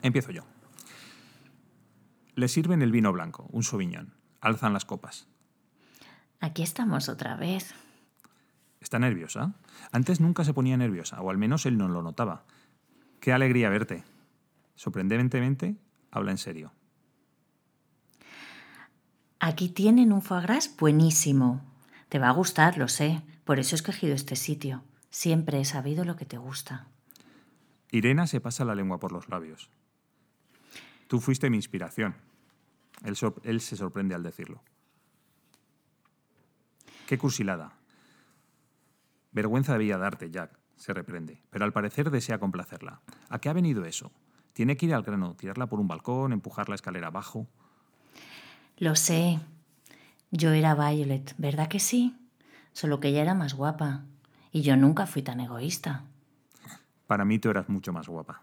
Empiezo 0.02 0.32
yo. 0.32 0.42
Le 2.34 2.48
sirven 2.48 2.82
el 2.82 2.90
vino 2.90 3.12
blanco, 3.12 3.48
un 3.52 3.62
soviñón. 3.62 4.14
Alzan 4.40 4.72
las 4.72 4.84
copas. 4.84 5.28
Aquí 6.42 6.64
estamos 6.64 7.08
otra 7.08 7.36
vez. 7.36 7.72
¿Está 8.80 8.98
nerviosa? 8.98 9.54
Antes 9.92 10.20
nunca 10.20 10.42
se 10.42 10.52
ponía 10.52 10.76
nerviosa, 10.76 11.20
o 11.20 11.30
al 11.30 11.38
menos 11.38 11.66
él 11.66 11.78
no 11.78 11.86
lo 11.86 12.02
notaba. 12.02 12.42
Qué 13.20 13.32
alegría 13.32 13.70
verte. 13.70 14.02
Sorprendentemente, 14.74 15.76
habla 16.10 16.32
en 16.32 16.38
serio. 16.38 16.72
Aquí 19.38 19.68
tienen 19.68 20.12
un 20.12 20.20
foie 20.20 20.42
gras 20.42 20.74
buenísimo. 20.76 21.62
Te 22.08 22.18
va 22.18 22.30
a 22.30 22.32
gustar, 22.32 22.76
lo 22.76 22.88
sé. 22.88 23.22
Por 23.44 23.60
eso 23.60 23.76
he 23.76 23.78
escogido 23.78 24.12
este 24.12 24.34
sitio. 24.34 24.82
Siempre 25.10 25.60
he 25.60 25.64
sabido 25.64 26.04
lo 26.04 26.16
que 26.16 26.26
te 26.26 26.38
gusta. 26.38 26.88
Irena 27.92 28.26
se 28.26 28.40
pasa 28.40 28.64
la 28.64 28.74
lengua 28.74 28.98
por 28.98 29.12
los 29.12 29.28
labios. 29.28 29.70
Tú 31.06 31.20
fuiste 31.20 31.50
mi 31.50 31.56
inspiración. 31.56 32.16
Él, 33.04 33.16
él 33.44 33.60
se 33.60 33.76
sorprende 33.76 34.16
al 34.16 34.24
decirlo. 34.24 34.60
Qué 37.06 37.18
cursilada. 37.18 37.72
Vergüenza 39.32 39.72
debía 39.72 39.98
darte, 39.98 40.30
Jack, 40.30 40.58
se 40.76 40.92
reprende, 40.92 41.42
pero 41.50 41.64
al 41.64 41.72
parecer 41.72 42.10
desea 42.10 42.38
complacerla. 42.38 43.00
¿A 43.28 43.38
qué 43.38 43.48
ha 43.48 43.52
venido 43.52 43.84
eso? 43.84 44.12
Tiene 44.52 44.76
que 44.76 44.86
ir 44.86 44.94
al 44.94 45.02
grano, 45.02 45.34
tirarla 45.34 45.66
por 45.66 45.80
un 45.80 45.88
balcón, 45.88 46.32
empujar 46.32 46.68
la 46.68 46.74
escalera 46.74 47.06
abajo. 47.06 47.46
Lo 48.78 48.94
sé. 48.96 49.40
Yo 50.30 50.52
era 50.52 50.74
Violet, 50.74 51.34
¿verdad 51.38 51.68
que 51.68 51.80
sí? 51.80 52.16
Solo 52.72 53.00
que 53.00 53.08
ella 53.08 53.22
era 53.22 53.34
más 53.34 53.54
guapa. 53.54 54.04
Y 54.50 54.62
yo 54.62 54.76
nunca 54.76 55.06
fui 55.06 55.22
tan 55.22 55.40
egoísta. 55.40 56.04
Para 57.06 57.24
mí 57.24 57.38
tú 57.38 57.50
eras 57.50 57.68
mucho 57.68 57.92
más 57.92 58.08
guapa. 58.08 58.42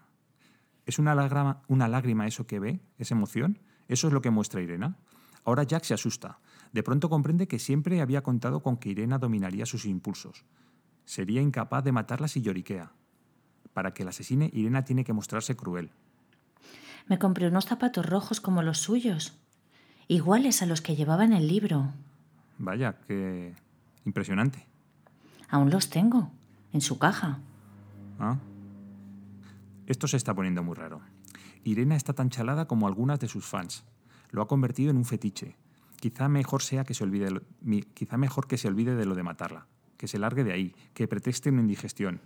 ¿Es 0.86 0.98
una 0.98 1.14
lágrima, 1.14 1.62
una 1.68 1.88
lágrima 1.88 2.26
eso 2.26 2.46
que 2.46 2.58
ve, 2.58 2.80
esa 2.98 3.14
emoción? 3.14 3.58
Eso 3.86 4.08
es 4.08 4.12
lo 4.12 4.22
que 4.22 4.30
muestra 4.30 4.60
Irena. 4.60 4.96
Ahora 5.44 5.62
Jack 5.62 5.84
se 5.84 5.94
asusta. 5.94 6.38
De 6.72 6.82
pronto 6.82 7.08
comprende 7.08 7.48
que 7.48 7.58
siempre 7.58 8.00
había 8.00 8.22
contado 8.22 8.62
con 8.62 8.76
que 8.76 8.90
Irena 8.90 9.18
dominaría 9.18 9.66
sus 9.66 9.84
impulsos. 9.86 10.44
Sería 11.04 11.42
incapaz 11.42 11.82
de 11.84 11.92
matarla 11.92 12.28
si 12.28 12.42
lloriquea. 12.42 12.92
Para 13.72 13.92
que 13.92 14.04
la 14.04 14.10
asesine, 14.10 14.50
Irena 14.52 14.84
tiene 14.84 15.04
que 15.04 15.12
mostrarse 15.12 15.56
cruel. 15.56 15.90
Me 17.06 17.18
compré 17.18 17.48
unos 17.48 17.66
zapatos 17.66 18.06
rojos 18.06 18.40
como 18.40 18.62
los 18.62 18.78
suyos, 18.78 19.38
iguales 20.06 20.62
a 20.62 20.66
los 20.66 20.80
que 20.80 20.94
llevaba 20.94 21.24
en 21.24 21.32
el 21.32 21.48
libro. 21.48 21.92
Vaya, 22.58 23.00
qué 23.06 23.54
impresionante. 24.04 24.66
Aún 25.48 25.70
los 25.70 25.90
tengo, 25.90 26.30
en 26.72 26.80
su 26.80 26.98
caja. 26.98 27.40
Ah. 28.18 28.36
Esto 29.86 30.06
se 30.06 30.16
está 30.16 30.34
poniendo 30.34 30.62
muy 30.62 30.76
raro. 30.76 31.00
Irena 31.64 31.96
está 31.96 32.12
tan 32.12 32.30
chalada 32.30 32.66
como 32.66 32.86
algunas 32.86 33.18
de 33.18 33.28
sus 33.28 33.44
fans. 33.44 33.84
Lo 34.30 34.42
ha 34.42 34.46
convertido 34.46 34.90
en 34.90 34.96
un 34.96 35.04
fetiche. 35.04 35.56
Quizá 36.00 36.28
mejor 36.28 36.62
sea 36.62 36.84
que 36.84 36.94
se 36.94 37.04
olvide, 37.04 37.28
quizá 37.94 38.16
mejor 38.16 38.48
que 38.48 38.56
se 38.56 38.68
olvide 38.68 38.96
de 38.96 39.04
lo 39.04 39.14
de 39.14 39.22
matarla, 39.22 39.66
que 39.98 40.08
se 40.08 40.18
largue 40.18 40.44
de 40.44 40.52
ahí, 40.52 40.74
que 40.94 41.06
pretexte 41.06 41.50
una 41.50 41.60
indigestión. 41.60 42.20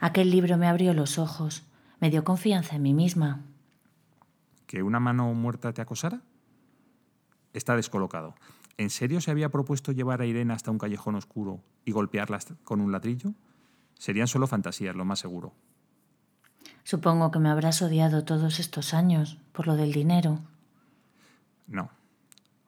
Aquel 0.00 0.30
libro 0.30 0.58
me 0.58 0.66
abrió 0.66 0.92
los 0.92 1.18
ojos, 1.18 1.64
me 2.00 2.10
dio 2.10 2.24
confianza 2.24 2.74
en 2.76 2.82
mí 2.82 2.92
misma. 2.92 3.40
¿Que 4.66 4.82
una 4.82 4.98
mano 4.98 5.32
muerta 5.32 5.72
te 5.72 5.80
acosara? 5.80 6.22
Está 7.52 7.76
descolocado. 7.76 8.34
¿En 8.78 8.90
serio 8.90 9.20
se 9.20 9.30
había 9.30 9.48
propuesto 9.48 9.92
llevar 9.92 10.20
a 10.20 10.26
Irene 10.26 10.52
hasta 10.52 10.72
un 10.72 10.78
callejón 10.78 11.14
oscuro 11.14 11.62
y 11.84 11.92
golpearla 11.92 12.40
con 12.64 12.80
un 12.80 12.90
ladrillo? 12.90 13.32
Serían 13.94 14.26
solo 14.26 14.48
fantasías, 14.48 14.96
lo 14.96 15.04
más 15.04 15.20
seguro. 15.20 15.54
Supongo 16.82 17.30
que 17.30 17.38
me 17.38 17.48
habrás 17.48 17.80
odiado 17.80 18.24
todos 18.24 18.58
estos 18.58 18.92
años 18.92 19.38
por 19.52 19.66
lo 19.66 19.76
del 19.76 19.92
dinero. 19.92 20.40
No, 21.66 21.90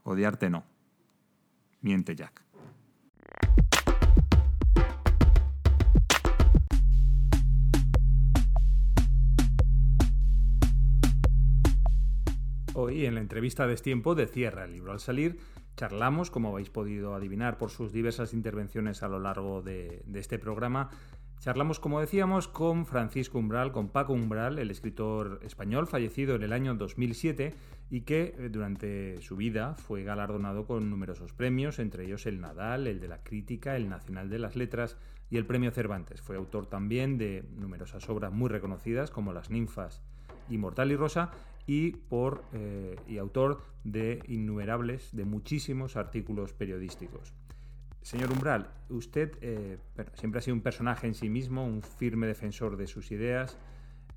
odiarte 0.08 0.50
no. 0.50 0.64
Miente, 1.80 2.16
Jack. 2.16 2.42
Hoy, 12.74 13.06
en 13.06 13.14
la 13.14 13.20
entrevista 13.20 13.64
de 13.64 13.70
Destiempo 13.70 14.14
de 14.14 14.26
Cierra 14.26 14.64
el 14.64 14.72
libro 14.72 14.92
al 14.92 15.00
salir, 15.00 15.40
charlamos, 15.76 16.30
como 16.30 16.50
habéis 16.50 16.70
podido 16.70 17.14
adivinar 17.14 17.58
por 17.58 17.70
sus 17.70 17.92
diversas 17.92 18.32
intervenciones 18.32 19.02
a 19.02 19.08
lo 19.08 19.18
largo 19.18 19.62
de, 19.62 20.04
este 20.14 20.38
programa, 20.38 20.90
charlamos, 21.40 21.80
como 21.80 22.00
decíamos, 22.00 22.48
con 22.48 22.86
Francisco 22.86 23.38
Umbral, 23.38 23.72
con 23.72 23.88
Paco 23.88 24.12
Umbral, 24.12 24.58
el 24.58 24.70
escritor 24.70 25.40
español 25.42 25.86
fallecido 25.86 26.34
en 26.34 26.42
el 26.42 26.52
año 26.52 26.74
2007 26.74 27.54
y 27.90 28.02
que 28.02 28.34
eh, 28.38 28.48
durante 28.50 29.20
su 29.22 29.36
vida 29.36 29.74
fue 29.74 30.02
galardonado 30.02 30.66
con 30.66 30.90
numerosos 30.90 31.32
premios, 31.32 31.78
entre 31.78 32.04
ellos 32.04 32.26
el 32.26 32.40
Nadal, 32.40 32.86
el 32.86 33.00
de 33.00 33.08
la 33.08 33.22
Crítica, 33.22 33.76
el 33.76 33.88
Nacional 33.88 34.28
de 34.28 34.38
las 34.38 34.56
Letras 34.56 34.96
y 35.30 35.36
el 35.36 35.46
Premio 35.46 35.70
Cervantes. 35.70 36.20
Fue 36.20 36.36
autor 36.36 36.66
también 36.66 37.18
de 37.18 37.44
numerosas 37.56 38.08
obras 38.08 38.32
muy 38.32 38.48
reconocidas 38.48 39.10
como 39.10 39.32
Las 39.32 39.50
Ninfas, 39.50 40.02
Inmortal 40.48 40.92
y 40.92 40.96
Rosa 40.96 41.30
y, 41.66 41.92
por, 41.92 42.44
eh, 42.52 42.96
y 43.06 43.18
autor 43.18 43.62
de 43.84 44.22
innumerables, 44.26 45.14
de 45.14 45.24
muchísimos 45.24 45.96
artículos 45.96 46.52
periodísticos. 46.52 47.34
Señor 48.08 48.32
Umbral, 48.32 48.70
usted 48.88 49.32
eh, 49.42 49.76
siempre 50.14 50.38
ha 50.38 50.42
sido 50.42 50.54
un 50.54 50.62
personaje 50.62 51.06
en 51.06 51.14
sí 51.14 51.28
mismo, 51.28 51.66
un 51.66 51.82
firme 51.82 52.26
defensor 52.26 52.78
de 52.78 52.86
sus 52.86 53.10
ideas. 53.10 53.58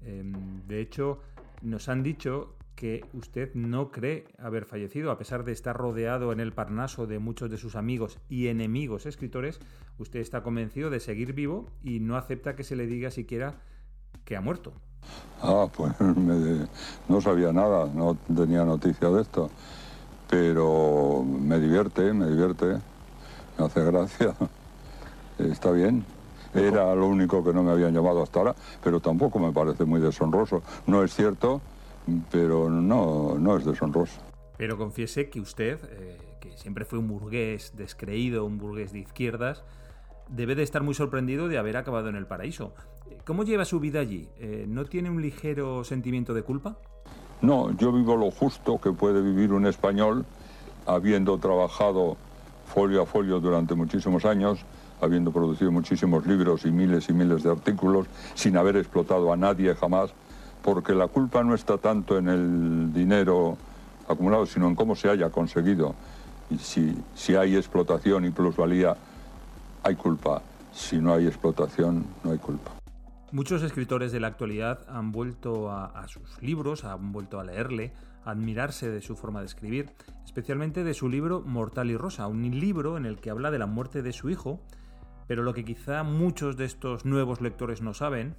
Em, 0.06 0.66
de 0.66 0.80
hecho, 0.80 1.20
nos 1.62 1.89
han 1.89 2.02
dicho 2.02 2.56
que 2.78 3.04
usted 3.12 3.54
no 3.54 3.92
cree 3.92 4.28
haber 4.39 4.64
fallecido, 4.64 5.12
a 5.12 5.18
pesar 5.18 5.44
de 5.44 5.52
estar 5.52 5.76
rodeado 5.76 6.32
en 6.32 6.39
el 6.39 6.54
Parnaso 6.54 7.06
de 7.06 7.20
muchos 7.20 7.52
de 7.52 7.58
sus 7.58 7.76
amigos 7.76 8.18
y 8.30 8.48
enemigos 8.48 9.06
escritores, 9.06 9.60
usted 9.98 10.22
está 10.22 10.42
convencido 10.42 10.89
de 10.89 11.02
seguir 11.02 11.34
vivo 11.34 11.66
y 11.84 12.00
no 12.00 12.16
acepta 12.16 12.56
que 12.56 12.64
se 12.64 12.78
le 12.78 12.88
diga 12.88 13.12
siquiera 13.12 13.56
que 14.24 14.38
ha 14.38 14.42
muerto. 14.42 14.72
Ah, 15.42 15.68
pues 15.76 15.92
no 17.10 17.20
sabía 17.20 17.52
nada, 17.52 17.92
no 17.94 18.16
tenía 18.34 18.64
noticia 18.64 19.10
de 19.10 19.22
esto, 19.22 19.50
pero 20.30 21.26
me 21.26 21.60
divierte, 21.60 22.14
me 22.14 22.30
divierte, 22.30 22.80
me 23.62 23.68
hace 23.68 23.84
gracia, 23.84 24.34
está 25.39 25.72
bien. 25.72 26.03
Era 26.53 26.93
lo 26.95 27.07
único 27.07 27.43
que 27.43 27.53
no 27.53 27.64
me 27.64 27.72
habían 27.72 27.93
llamado 27.93 28.24
hasta 28.24 28.39
ahora, 28.39 28.55
pero 28.84 28.99
tampoco 28.99 29.39
me 29.39 29.51
parece 29.51 29.86
muy 29.86 30.01
deshonroso. 30.01 30.64
No 30.88 31.03
es 31.03 31.14
cierto, 31.14 31.62
pero 32.30 32.70
no, 32.70 33.36
no 33.38 33.57
es 33.57 33.64
deshonroso. 33.64 34.20
Pero 34.57 34.78
confiese 34.78 35.30
que 35.30 35.39
usted, 35.39 35.80
eh, 35.91 36.18
que 36.41 36.57
siempre 36.57 36.84
fue 36.86 36.99
un 36.99 37.07
burgués 37.07 37.74
descreído, 37.78 38.45
un 38.45 38.57
burgués 38.57 38.91
de 38.91 38.99
izquierdas, 38.99 39.64
debe 40.28 40.55
de 40.55 40.64
estar 40.64 40.84
muy 40.84 40.93
sorprendido 40.93 41.47
de 41.47 41.57
haber 41.57 41.78
acabado 41.78 42.09
en 42.09 42.16
el 42.16 42.26
paraíso. 42.26 42.74
¿Cómo 43.26 43.43
lleva 43.43 43.64
su 43.64 43.80
vida 43.80 43.99
allí? 43.99 44.28
Eh, 44.39 44.66
¿No 44.68 44.86
tiene 44.86 45.09
un 45.09 45.22
ligero 45.22 45.84
sentimiento 45.84 46.34
de 46.34 46.43
culpa? 46.43 46.78
No, 47.41 47.76
yo 47.78 47.91
vivo 47.91 48.18
lo 48.18 48.30
justo 48.32 48.80
que 48.80 48.91
puede 48.91 49.22
vivir 49.22 49.53
un 49.53 49.66
español 49.68 50.26
habiendo 50.86 51.38
trabajado 51.38 52.18
folio 52.72 53.01
a 53.01 53.05
folio 53.05 53.39
durante 53.39 53.76
muchísimos 53.76 54.24
años, 54.26 54.59
habiendo 55.01 55.32
producido 55.32 55.72
muchísimos 55.72 56.26
libros 56.26 56.65
y 56.65 56.72
miles 56.72 57.09
y 57.09 57.13
miles 57.13 57.43
de 57.43 57.51
artículos, 57.51 58.07
sin 58.34 58.55
haber 58.55 58.78
explotado 58.78 59.34
a 59.34 59.38
nadie 59.38 59.76
jamás, 59.76 60.13
porque 60.61 60.93
la 60.93 61.07
culpa 61.07 61.43
no 61.43 61.53
está 61.53 61.78
tanto 61.78 62.17
en 62.17 62.30
el 62.30 62.93
dinero 62.93 63.57
acumulado, 64.07 64.45
sino 64.45 64.67
en 64.67 64.76
cómo 64.76 64.95
se 64.95 65.09
haya 65.09 65.30
conseguido. 65.30 65.95
Y 66.49 66.57
si, 66.57 66.97
si 67.13 67.36
hay 67.36 67.55
explotación 67.55 68.26
y 68.26 68.32
plusvalía, 68.32 68.95
hay 69.84 69.95
culpa. 69.95 70.41
Si 70.74 70.97
no 70.97 71.13
hay 71.13 71.28
explotación, 71.28 72.05
no 72.24 72.32
hay 72.32 72.38
culpa. 72.38 72.72
Muchos 73.32 73.63
escritores 73.63 74.11
de 74.11 74.19
la 74.19 74.28
actualidad 74.28 74.86
han 74.89 75.11
vuelto 75.11 75.72
a, 75.72 76.05
sus 76.07 76.41
libros, 76.41 76.84
han 76.84 77.13
vuelto 77.13 77.39
a 77.39 77.45
leerle, 77.45 77.93
a 77.93 78.11
admirarse 78.26 78.89
de 78.89 79.01
su 79.01 79.15
forma 79.15 79.39
de 79.39 79.47
escribir, 79.47 79.91
especialmente 80.26 80.84
de 80.84 80.93
su 80.93 81.09
libro 81.09 81.41
Mortal 81.41 81.89
y 81.91 81.97
Rosa, 81.97 82.28
un 82.28 82.41
libro 82.59 82.97
en 82.97 83.05
el 83.05 83.17
que 83.17 83.30
habla 83.30 83.51
de 83.51 83.59
la 83.59 83.65
muerte 83.65 84.01
de 84.01 84.13
su 84.13 84.30
hijo, 84.30 84.59
pero 85.28 85.43
lo 85.43 85.53
que 85.53 85.63
quizá 85.63 86.03
muchos 86.03 86.57
de 86.57 86.65
estos 86.65 87.05
nuevos 87.05 87.41
lectores 87.41 87.82
no 87.82 87.93
saben 87.93 88.36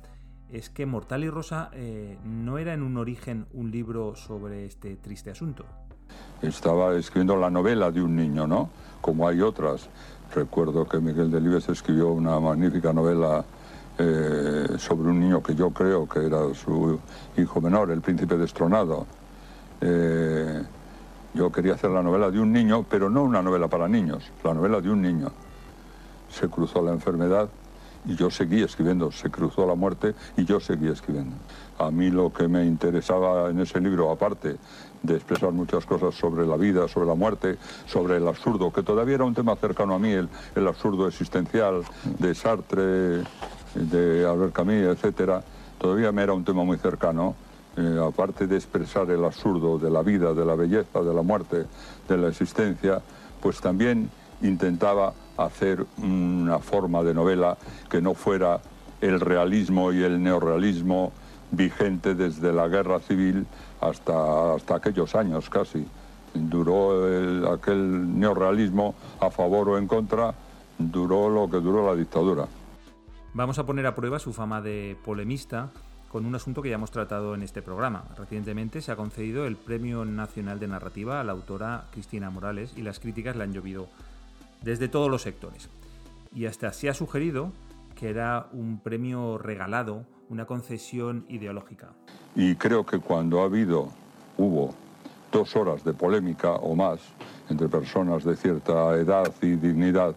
es 0.51 0.69
que 0.69 0.85
Mortal 0.85 1.25
y 1.25 1.31
Rosa 1.31 1.71
eh, 1.73 2.19
no 2.25 2.59
era 2.59 2.75
en 2.75 2.83
un 2.83 2.99
origen 2.99 3.47
un 3.53 3.71
libro 3.71 4.15
sobre 4.15 4.67
este 4.67 4.97
triste 4.97 5.31
asunto. 5.31 5.65
Estaba 6.43 6.95
escribiendo 6.95 7.37
la 7.37 7.51
novela 7.51 7.91
de 7.91 8.03
un 8.03 8.15
niño, 8.15 8.47
¿no? 8.47 8.69
Como 9.01 9.27
hay 9.27 9.41
otras. 9.41 9.89
Recuerdo 10.35 10.87
que 10.87 10.99
Miguel 10.99 11.31
Delibes 11.31 11.69
escribió 11.69 12.09
una 12.09 12.39
magnífica 12.39 12.93
novela 12.93 13.45
eh, 13.99 14.67
sobre 14.79 15.09
un 15.09 15.21
niño 15.21 15.43
que 15.43 15.55
yo 15.55 15.71
creo 15.71 16.09
que 16.09 16.27
era 16.27 16.53
su 16.55 16.99
hijo 17.37 17.61
menor, 17.61 17.91
el 17.91 18.01
príncipe 18.01 18.37
destronado. 18.37 19.07
Eh, 19.83 20.63
yo 21.35 21.51
quería 21.51 21.75
hacer 21.75 21.91
la 21.91 22.03
novela 22.03 22.31
de 22.31 22.39
un 22.39 22.53
niño, 22.53 22.87
pero 22.89 23.11
no 23.11 23.25
una 23.25 23.43
novela 23.43 23.69
para 23.69 23.89
niños, 23.89 24.31
la 24.45 24.55
novela 24.55 24.81
de 24.81 24.91
un 24.91 25.03
niño. 25.03 25.33
Se 26.31 26.49
cruzó 26.49 26.83
la 26.83 26.93
enfermedad 26.93 27.49
y 28.05 28.17
yo 28.17 28.31
seguí 28.31 28.63
escribiendo, 28.63 29.11
se 29.13 29.31
cruzó 29.31 29.67
la 29.67 29.75
muerte 29.75 30.15
y 30.37 30.45
yo 30.45 30.61
seguí 30.61 30.89
escribiendo. 30.89 31.35
A 31.79 31.91
mí 31.91 32.11
lo 32.11 32.33
que 32.33 32.49
me 32.49 32.65
interesaba 32.65 33.51
en 33.51 33.61
ese 33.61 33.81
libro, 33.81 34.11
aparte 34.11 34.57
de 35.03 35.15
expresar 35.17 35.51
muchas 35.53 35.85
cosas 35.85 36.15
sobre 36.15 36.47
la 36.47 36.57
vida, 36.57 36.87
sobre 36.87 37.07
la 37.07 37.15
muerte, 37.15 37.59
sobre 37.87 38.19
el 38.19 38.29
absurdo, 38.29 38.73
que 38.73 38.83
todavía 38.83 39.17
era 39.17 39.25
un 39.25 39.35
tema 39.35 39.57
cercano 39.57 39.95
a 39.95 39.99
mí, 39.99 40.11
el, 40.11 40.29
el 40.55 40.69
absurdo 40.69 41.09
existencial 41.09 41.83
de 42.19 42.35
Sartre, 42.35 43.25
de 43.75 44.27
Albert 44.29 44.53
Camus, 44.53 44.75
etcétera, 44.75 45.43
todavía 45.79 46.13
me 46.13 46.23
era 46.23 46.35
un 46.35 46.45
tema 46.45 46.63
muy 46.63 46.79
cercano. 46.79 47.35
Eh, 47.77 47.99
aparte 48.07 48.47
de 48.47 48.57
expresar 48.57 49.11
el 49.11 49.25
absurdo 49.25 49.79
de 49.79 49.91
la 49.91 50.03
vida, 50.03 50.35
de 50.35 50.45
la 50.45 50.55
belleza, 50.55 51.01
de 51.01 51.15
la 51.15 51.23
muerte, 51.23 51.65
de 52.07 52.17
la 52.19 52.29
existencia, 52.29 53.01
pues 53.41 53.61
también 53.61 54.11
intentaba 54.43 55.15
hacer 55.39 55.87
una 55.97 56.59
forma 56.59 57.03
de 57.03 57.15
novela 57.15 57.57
que 57.89 58.03
no 58.03 58.13
fuera 58.13 58.61
el 59.01 59.21
realismo 59.21 59.91
y 59.91 60.03
el 60.03 60.23
neorrealismo 60.23 61.13
vigente 61.51 62.15
desde 62.15 62.53
la 62.53 62.69
guerra 62.69 63.01
civil 63.01 63.47
hasta, 63.81 64.55
hasta 64.55 64.77
aquellos 64.77 65.15
años 65.15 65.49
casi. 65.49 65.87
Duró 66.35 67.53
aquel 67.53 68.19
neorrealismo 68.19 68.95
a 69.21 69.31
favor 69.31 69.71
o 69.71 69.79
en 69.79 69.87
contra, 69.87 70.35
duró 70.79 71.31
lo 71.31 71.49
que 71.49 71.59
duró 71.59 71.87
la 71.87 71.95
dictadura. 71.95 72.47
Vamos 73.35 73.59
a 73.59 73.65
poner 73.65 73.87
a 73.87 73.95
prueba 73.95 74.19
su 74.19 74.35
fama 74.35 74.61
de 74.61 74.97
polemista 75.05 75.71
con 76.13 76.27
un 76.27 76.35
asunto 76.35 76.61
que 76.61 76.69
ya 76.69 76.75
hemos 76.75 76.91
tratado 76.91 77.35
en 77.35 77.43
este 77.43 77.63
programa. 77.63 78.05
Recientemente 78.19 78.83
se 78.83 78.93
ha 78.93 78.97
concedido 78.97 79.47
el 79.47 79.57
Premio 79.57 80.05
Nacional 80.05 80.61
de 80.61 80.69
Narrativa 80.69 81.21
a 81.21 81.25
la 81.25 81.33
autora 81.33 81.87
Cristina 81.91 82.29
Morales 82.29 82.75
y 82.77 82.83
las 82.83 83.01
críticas 83.01 83.35
le 83.35 83.45
han 83.45 83.55
llovido 83.55 83.89
desde 84.61 84.89
todos 84.89 85.11
los 85.11 85.23
sectores. 85.23 85.71
y 86.35 86.47
hasta 86.47 86.73
se 86.73 86.89
ha 86.89 86.95
sugerido 86.95 87.53
que 87.95 88.09
era 88.09 88.47
un 88.53 88.79
premio 88.79 89.37
regalado, 89.37 90.07
una 90.31 90.47
concesión 90.47 91.27
ideológica. 91.29 91.89
Y 92.35 92.55
creo 92.55 92.87
que 92.87 92.99
cuando 92.99 93.43
ha 93.43 93.45
habido, 93.45 93.91
hubo 94.39 94.75
dos 95.31 95.55
horas 95.57 95.85
de 95.85 95.93
polémica 95.93 96.53
o 96.53 96.75
más 96.75 97.01
entre 97.51 97.69
personas 97.69 98.25
de 98.25 98.35
cierta 98.35 98.95
edad 98.95 99.31
y 99.43 99.57
dignidad, 99.57 100.15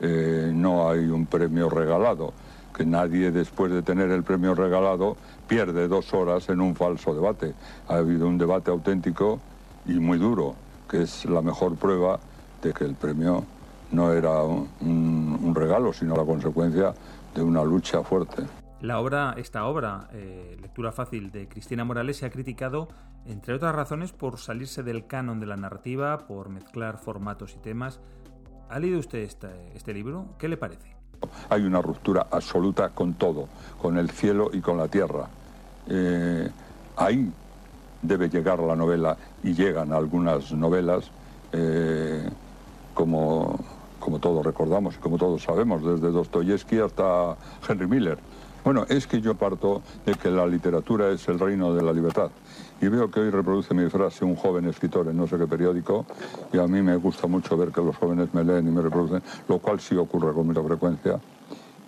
eh, 0.00 0.52
no 0.54 0.88
hay 0.88 1.06
un 1.06 1.26
premio 1.26 1.68
regalado, 1.68 2.32
que 2.76 2.84
nadie 2.84 3.30
después 3.30 3.72
de 3.72 3.82
tener 3.82 4.10
el 4.10 4.22
premio 4.22 4.54
regalado 4.54 5.16
pierde 5.46 5.88
dos 5.88 6.12
horas 6.14 6.48
en 6.48 6.60
un 6.60 6.74
falso 6.74 7.14
debate. 7.14 7.54
Ha 7.88 7.96
habido 7.96 8.26
un 8.26 8.38
debate 8.38 8.70
auténtico 8.70 9.40
y 9.86 9.94
muy 9.94 10.18
duro, 10.18 10.54
que 10.88 11.02
es 11.02 11.24
la 11.24 11.42
mejor 11.42 11.76
prueba 11.76 12.18
de 12.62 12.72
que 12.72 12.84
el 12.84 12.94
premio 12.94 13.44
no 13.92 14.12
era 14.12 14.42
un, 14.42 15.52
regalo, 15.54 15.92
sino 15.92 16.16
la 16.16 16.24
consecuencia 16.24 16.92
de 17.34 17.42
una 17.42 17.64
lucha 17.64 18.02
fuerte. 18.02 18.42
La 18.80 19.00
obra, 19.00 19.34
esta 19.38 19.64
obra, 19.66 20.08
eh, 20.12 20.56
Lectura 20.60 20.92
Fácil 20.92 21.30
de 21.30 21.48
Cristina 21.48 21.84
Morales, 21.84 22.18
se 22.18 22.26
ha 22.26 22.30
criticado, 22.30 22.88
entre 23.24 23.54
otras 23.54 23.74
razones, 23.74 24.12
por 24.12 24.38
salirse 24.38 24.82
del 24.82 25.06
canon 25.06 25.40
de 25.40 25.46
la 25.46 25.56
narrativa, 25.56 26.26
por 26.26 26.50
mezclar 26.50 26.98
formatos 26.98 27.54
y 27.54 27.58
temas. 27.58 28.00
¿Ha 28.68 28.78
leído 28.78 28.98
usted 28.98 29.20
este, 29.20 29.48
este 29.74 29.94
libro? 29.94 30.26
¿Qué 30.38 30.48
le 30.48 30.56
parece? 30.56 30.95
Hay 31.48 31.62
una 31.62 31.80
ruptura 31.80 32.26
absoluta 32.30 32.90
con 32.90 33.14
todo, 33.14 33.48
con 33.80 33.98
el 33.98 34.10
cielo 34.10 34.50
y 34.52 34.60
con 34.60 34.76
la 34.76 34.88
tierra. 34.88 35.28
Eh, 35.88 36.48
ahí 36.96 37.30
debe 38.02 38.28
llegar 38.28 38.58
la 38.60 38.76
novela 38.76 39.16
y 39.42 39.54
llegan 39.54 39.92
algunas 39.92 40.52
novelas 40.52 41.10
eh, 41.52 42.28
como, 42.94 43.58
como 44.00 44.18
todos 44.18 44.44
recordamos 44.44 44.96
y 44.96 44.98
como 44.98 45.18
todos 45.18 45.42
sabemos, 45.42 45.84
desde 45.84 46.10
Dostoyevsky 46.10 46.78
hasta 46.80 47.36
Henry 47.68 47.86
Miller. 47.86 48.18
Bueno, 48.64 48.84
es 48.88 49.06
que 49.06 49.20
yo 49.20 49.36
parto 49.36 49.82
de 50.04 50.14
que 50.14 50.28
la 50.28 50.44
literatura 50.44 51.10
es 51.10 51.28
el 51.28 51.38
reino 51.38 51.72
de 51.72 51.82
la 51.84 51.92
libertad. 51.92 52.30
Y 52.80 52.88
veo 52.88 53.10
que 53.10 53.20
hoy 53.20 53.30
reproduce 53.30 53.72
mi 53.74 53.88
frase 53.88 54.24
un 54.24 54.36
joven 54.36 54.66
escritor 54.66 55.08
en 55.08 55.16
no 55.16 55.26
sé 55.26 55.38
qué 55.38 55.46
periódico, 55.46 56.04
y 56.52 56.58
a 56.58 56.66
mí 56.66 56.82
me 56.82 56.96
gusta 56.96 57.26
mucho 57.26 57.56
ver 57.56 57.70
que 57.70 57.80
los 57.80 57.96
jóvenes 57.96 58.32
me 58.34 58.44
leen 58.44 58.68
y 58.68 58.70
me 58.70 58.82
reproducen, 58.82 59.22
lo 59.48 59.58
cual 59.58 59.80
sí 59.80 59.96
ocurre 59.96 60.32
con 60.32 60.46
mucha 60.46 60.62
frecuencia. 60.62 61.18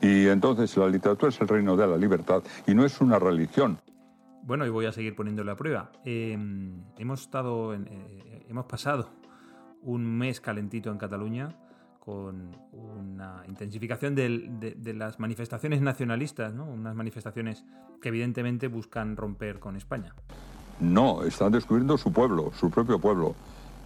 Y 0.00 0.26
entonces 0.28 0.76
la 0.76 0.88
literatura 0.88 1.30
es 1.30 1.40
el 1.40 1.48
reino 1.48 1.76
de 1.76 1.86
la 1.86 1.96
libertad 1.96 2.42
y 2.66 2.74
no 2.74 2.84
es 2.84 3.00
una 3.00 3.18
religión. 3.18 3.78
Bueno, 4.42 4.64
y 4.64 4.70
voy 4.70 4.86
a 4.86 4.92
seguir 4.92 5.14
poniéndole 5.14 5.50
a 5.50 5.56
prueba. 5.56 5.90
Em, 6.04 6.84
hemos 6.96 7.22
estado, 7.22 7.74
eh, 7.74 8.46
hemos 8.48 8.64
pasado 8.64 9.10
un 9.82 10.16
mes 10.16 10.40
calentito 10.40 10.90
en 10.90 10.98
Cataluña 10.98 11.54
con 11.98 12.56
una 12.72 13.42
intensificación 13.46 14.14
de, 14.14 14.94
las 14.94 15.20
manifestaciones 15.20 15.82
nacionalistas, 15.82 16.54
¿no? 16.54 16.64
unas 16.64 16.94
manifestaciones 16.94 17.66
que 18.00 18.08
evidentemente 18.08 18.68
buscan 18.68 19.16
romper 19.16 19.58
con 19.58 19.76
España. 19.76 20.14
No, 20.80 21.24
están 21.24 21.52
descubriendo 21.52 21.98
su 21.98 22.12
pueblo, 22.12 22.52
su 22.58 22.70
propio 22.70 22.98
pueblo. 22.98 23.34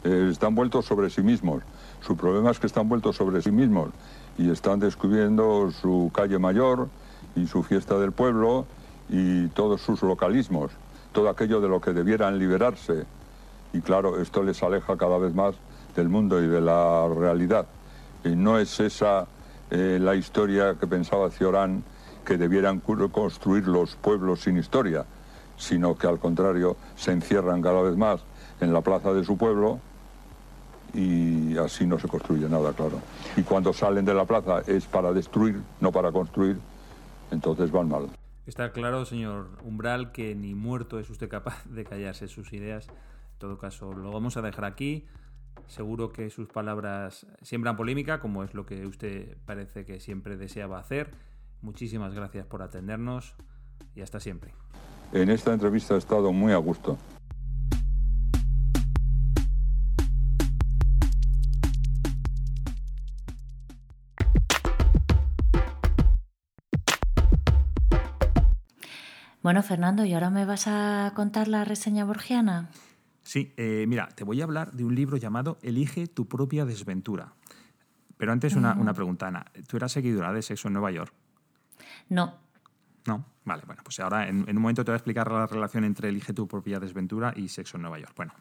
Eh, 0.04 0.28
están 0.30 0.54
vueltos 0.54 0.84
sobre 0.84 1.08
sí 1.10 1.22
mismos. 1.22 1.62
Su 2.00 2.16
problema 2.16 2.50
es 2.50 2.58
que 2.58 2.66
están 2.66 2.88
vueltos 2.88 3.16
sobre 3.16 3.40
sí 3.40 3.50
mismos 3.50 3.90
y 4.36 4.50
están 4.50 4.80
descubriendo 4.80 5.70
su 5.70 6.10
calle 6.12 6.38
mayor 6.38 6.88
y 7.34 7.46
su 7.46 7.62
fiesta 7.62 7.98
del 7.98 8.12
pueblo 8.12 8.66
y 9.08 9.48
todos 9.48 9.80
sus 9.80 10.02
localismos, 10.02 10.72
todo 11.12 11.28
aquello 11.28 11.60
de 11.60 11.68
lo 11.68 11.80
que 11.80 11.92
debieran 11.92 12.38
liberarse. 12.38 13.04
Y 13.72 13.80
claro, 13.80 14.20
esto 14.20 14.42
les 14.42 14.62
aleja 14.62 14.96
cada 14.96 15.18
vez 15.18 15.34
más 15.34 15.54
del 15.96 16.08
mundo 16.08 16.42
y 16.42 16.46
de 16.46 16.60
la 16.60 17.08
realidad. 17.08 17.66
Y 18.24 18.30
no 18.30 18.58
es 18.58 18.80
esa 18.80 19.26
eh, 19.70 19.98
la 20.00 20.14
historia 20.14 20.76
que 20.78 20.86
pensaba 20.86 21.30
Ciorán, 21.30 21.84
que 22.24 22.36
debieran 22.36 22.80
construir 22.80 23.66
los 23.66 23.96
pueblos 23.96 24.42
sin 24.42 24.58
historia, 24.58 25.06
sino 25.62 25.96
que 25.96 26.08
al 26.08 26.18
contrario 26.18 26.76
se 26.96 27.12
encierran 27.12 27.62
cada 27.62 27.82
vez 27.82 27.96
más 27.96 28.20
en 28.60 28.72
la 28.72 28.80
plaza 28.80 29.12
de 29.12 29.24
su 29.24 29.38
pueblo 29.38 29.78
y 30.92 31.56
así 31.56 31.86
no 31.86 32.00
se 32.00 32.08
construye 32.08 32.48
nada, 32.48 32.72
claro. 32.72 33.00
Y 33.36 33.42
cuando 33.42 33.72
salen 33.72 34.04
de 34.04 34.12
la 34.12 34.24
plaza 34.24 34.62
es 34.66 34.86
para 34.86 35.12
destruir, 35.12 35.62
no 35.80 35.92
para 35.92 36.10
construir, 36.10 36.58
entonces 37.30 37.70
van 37.70 37.88
mal. 37.88 38.08
Está 38.44 38.72
claro, 38.72 39.04
señor 39.04 39.50
Umbral, 39.62 40.10
que 40.10 40.34
ni 40.34 40.52
muerto 40.52 40.98
es 40.98 41.08
usted 41.08 41.28
capaz 41.28 41.64
de 41.66 41.84
callarse 41.84 42.26
sus 42.26 42.52
ideas. 42.52 42.88
En 42.88 43.38
todo 43.38 43.56
caso, 43.56 43.92
lo 43.92 44.10
vamos 44.10 44.36
a 44.36 44.42
dejar 44.42 44.64
aquí. 44.64 45.06
Seguro 45.68 46.12
que 46.12 46.28
sus 46.28 46.48
palabras 46.48 47.24
siembran 47.40 47.76
polémica, 47.76 48.18
como 48.18 48.42
es 48.42 48.52
lo 48.52 48.66
que 48.66 48.84
usted 48.84 49.36
parece 49.46 49.84
que 49.84 50.00
siempre 50.00 50.36
deseaba 50.36 50.80
hacer. 50.80 51.12
Muchísimas 51.60 52.14
gracias 52.14 52.46
por 52.46 52.62
atendernos 52.62 53.36
y 53.94 54.00
hasta 54.00 54.18
siempre. 54.18 54.54
En 55.12 55.28
esta 55.28 55.52
entrevista 55.52 55.94
he 55.94 55.98
estado 55.98 56.32
muy 56.32 56.52
a 56.52 56.56
gusto. 56.56 56.96
Bueno, 69.42 69.62
Fernando, 69.62 70.04
¿y 70.06 70.14
ahora 70.14 70.30
me 70.30 70.46
vas 70.46 70.66
a 70.66 71.12
contar 71.14 71.48
la 71.48 71.64
reseña 71.64 72.04
borgiana? 72.06 72.70
Sí, 73.22 73.52
eh, 73.58 73.84
mira, 73.86 74.08
te 74.14 74.24
voy 74.24 74.40
a 74.40 74.44
hablar 74.44 74.72
de 74.72 74.84
un 74.84 74.94
libro 74.94 75.18
llamado 75.18 75.58
Elige 75.62 76.06
tu 76.06 76.26
propia 76.26 76.64
desventura. 76.64 77.34
Pero 78.16 78.32
antes 78.32 78.54
una, 78.54 78.74
una 78.74 78.94
pregunta, 78.94 79.26
Ana. 79.26 79.44
¿Tú 79.66 79.76
eras 79.76 79.92
seguidora 79.92 80.32
de 80.32 80.40
Sexo 80.42 80.68
en 80.68 80.74
Nueva 80.74 80.90
York? 80.92 81.12
No. 82.08 82.38
No, 83.06 83.24
vale, 83.44 83.64
bueno, 83.66 83.82
pues 83.84 83.98
ahora 84.00 84.28
en, 84.28 84.48
un 84.48 84.62
momento 84.62 84.84
te 84.84 84.90
voy 84.90 84.94
a 84.94 84.98
explicar 84.98 85.30
la 85.30 85.46
relación 85.46 85.84
entre 85.84 86.08
Elige 86.08 86.32
tu 86.32 86.46
propia 86.46 86.78
desventura 86.78 87.32
y 87.36 87.48
Sexo 87.48 87.76
en 87.76 87.82
Nueva 87.82 87.98
York. 87.98 88.12
Bueno, 88.16 88.32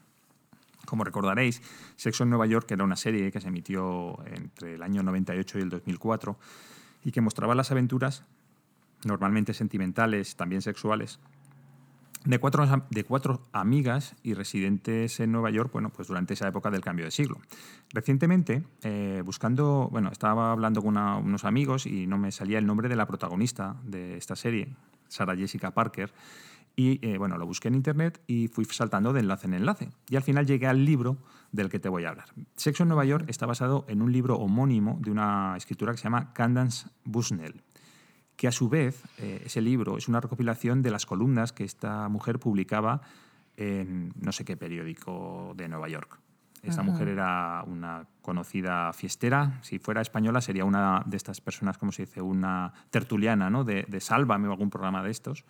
como 0.86 1.04
recordaréis, 1.04 1.62
Sexo 1.96 2.22
en 2.22 2.30
Nueva 2.30 2.46
York 2.46 2.70
era 2.70 2.84
una 2.84 2.96
serie 2.96 3.32
que 3.32 3.40
se 3.40 3.48
emitió 3.48 4.18
entre 4.26 4.74
el 4.76 4.82
año 4.82 5.02
98 5.02 5.58
y 5.58 5.62
el 5.62 5.70
2004 5.70 6.38
y 7.04 7.10
que 7.10 7.20
mostraba 7.20 7.54
las 7.54 7.70
aventuras 7.72 8.24
normalmente 9.04 9.52
sentimentales, 9.52 10.36
también 10.36 10.62
sexuales, 10.62 11.18
de 12.24 12.38
cuatro, 12.38 12.64
de 12.90 13.04
cuatro 13.04 13.42
amigas 13.52 14.14
y 14.22 14.34
residentes 14.34 15.18
en 15.20 15.32
Nueva 15.32 15.50
York, 15.50 15.70
bueno, 15.72 15.90
pues 15.90 16.08
durante 16.08 16.34
esa 16.34 16.48
época 16.48 16.70
del 16.70 16.80
cambio 16.80 17.04
de 17.04 17.10
siglo. 17.10 17.40
Recientemente, 17.92 18.62
eh, 18.82 19.22
buscando, 19.24 19.88
bueno, 19.90 20.10
estaba 20.10 20.52
hablando 20.52 20.82
con 20.82 20.96
unos 20.96 21.44
amigos 21.44 21.86
y 21.86 22.06
no 22.06 22.18
me 22.18 22.30
salía 22.30 22.58
el 22.58 22.66
nombre 22.66 22.88
de 22.88 22.96
la 22.96 23.06
protagonista 23.06 23.76
de 23.84 24.16
esta 24.16 24.36
serie, 24.36 24.68
Sarah 25.08 25.36
Jessica 25.36 25.72
Parker, 25.72 26.12
y 26.74 27.06
eh, 27.06 27.18
bueno, 27.18 27.36
lo 27.36 27.46
busqué 27.46 27.68
en 27.68 27.74
internet 27.74 28.22
y 28.26 28.48
fui 28.48 28.64
saltando 28.64 29.12
de 29.12 29.20
enlace 29.20 29.46
en 29.46 29.54
enlace. 29.54 29.90
Y 30.08 30.16
al 30.16 30.22
final 30.22 30.46
llegué 30.46 30.66
al 30.66 30.84
libro 30.84 31.18
del 31.50 31.68
que 31.68 31.78
te 31.78 31.90
voy 31.90 32.04
a 32.04 32.10
hablar. 32.10 32.30
Sexo 32.56 32.84
en 32.84 32.88
Nueva 32.88 33.04
York 33.04 33.26
está 33.28 33.44
basado 33.44 33.84
en 33.88 34.00
un 34.00 34.10
libro 34.10 34.36
homónimo 34.36 34.98
de 35.02 35.10
una 35.10 35.54
escritura 35.56 35.92
que 35.92 35.98
se 35.98 36.04
llama 36.04 36.32
Candance 36.32 36.88
Busnell 37.04 37.62
que 38.36 38.48
a 38.48 38.52
su 38.52 38.68
vez 38.68 39.02
eh, 39.18 39.42
ese 39.44 39.60
libro 39.60 39.96
es 39.96 40.08
una 40.08 40.20
recopilación 40.20 40.82
de 40.82 40.90
las 40.90 41.06
columnas 41.06 41.52
que 41.52 41.64
esta 41.64 42.08
mujer 42.08 42.38
publicaba 42.38 43.02
en 43.56 44.12
no 44.20 44.32
sé 44.32 44.44
qué 44.44 44.56
periódico 44.56 45.54
de 45.56 45.68
Nueva 45.68 45.88
York. 45.88 46.18
Esta 46.62 46.84
mujer 46.84 47.08
era 47.08 47.64
una 47.66 48.06
conocida 48.20 48.92
fiestera. 48.92 49.58
Si 49.62 49.80
fuera 49.80 50.00
española 50.00 50.40
sería 50.40 50.64
una 50.64 51.02
de 51.06 51.16
estas 51.16 51.40
personas, 51.40 51.76
como 51.76 51.90
se 51.90 52.02
dice, 52.02 52.22
una 52.22 52.72
tertuliana, 52.90 53.50
¿no? 53.50 53.64
De, 53.64 53.84
de 53.88 54.00
Sálvame 54.00 54.46
o 54.46 54.52
algún 54.52 54.70
programa 54.70 55.02
de 55.02 55.10
estos. 55.10 55.44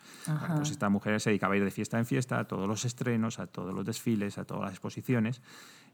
pues 0.55 0.71
esta 0.71 0.89
mujer 0.89 1.21
se 1.21 1.29
dedicaba 1.29 1.53
a 1.53 1.57
ir 1.57 1.63
de 1.63 1.69
fiesta 1.69 1.99
en 1.99 2.07
fiesta 2.07 2.39
a 2.39 2.47
todos 2.47 2.67
los 2.67 2.83
estrenos, 2.83 3.37
a 3.37 3.45
todos 3.45 3.75
los 3.75 3.85
desfiles, 3.85 4.39
a 4.39 4.45
todas 4.45 4.63
las 4.63 4.71
exposiciones 4.71 5.43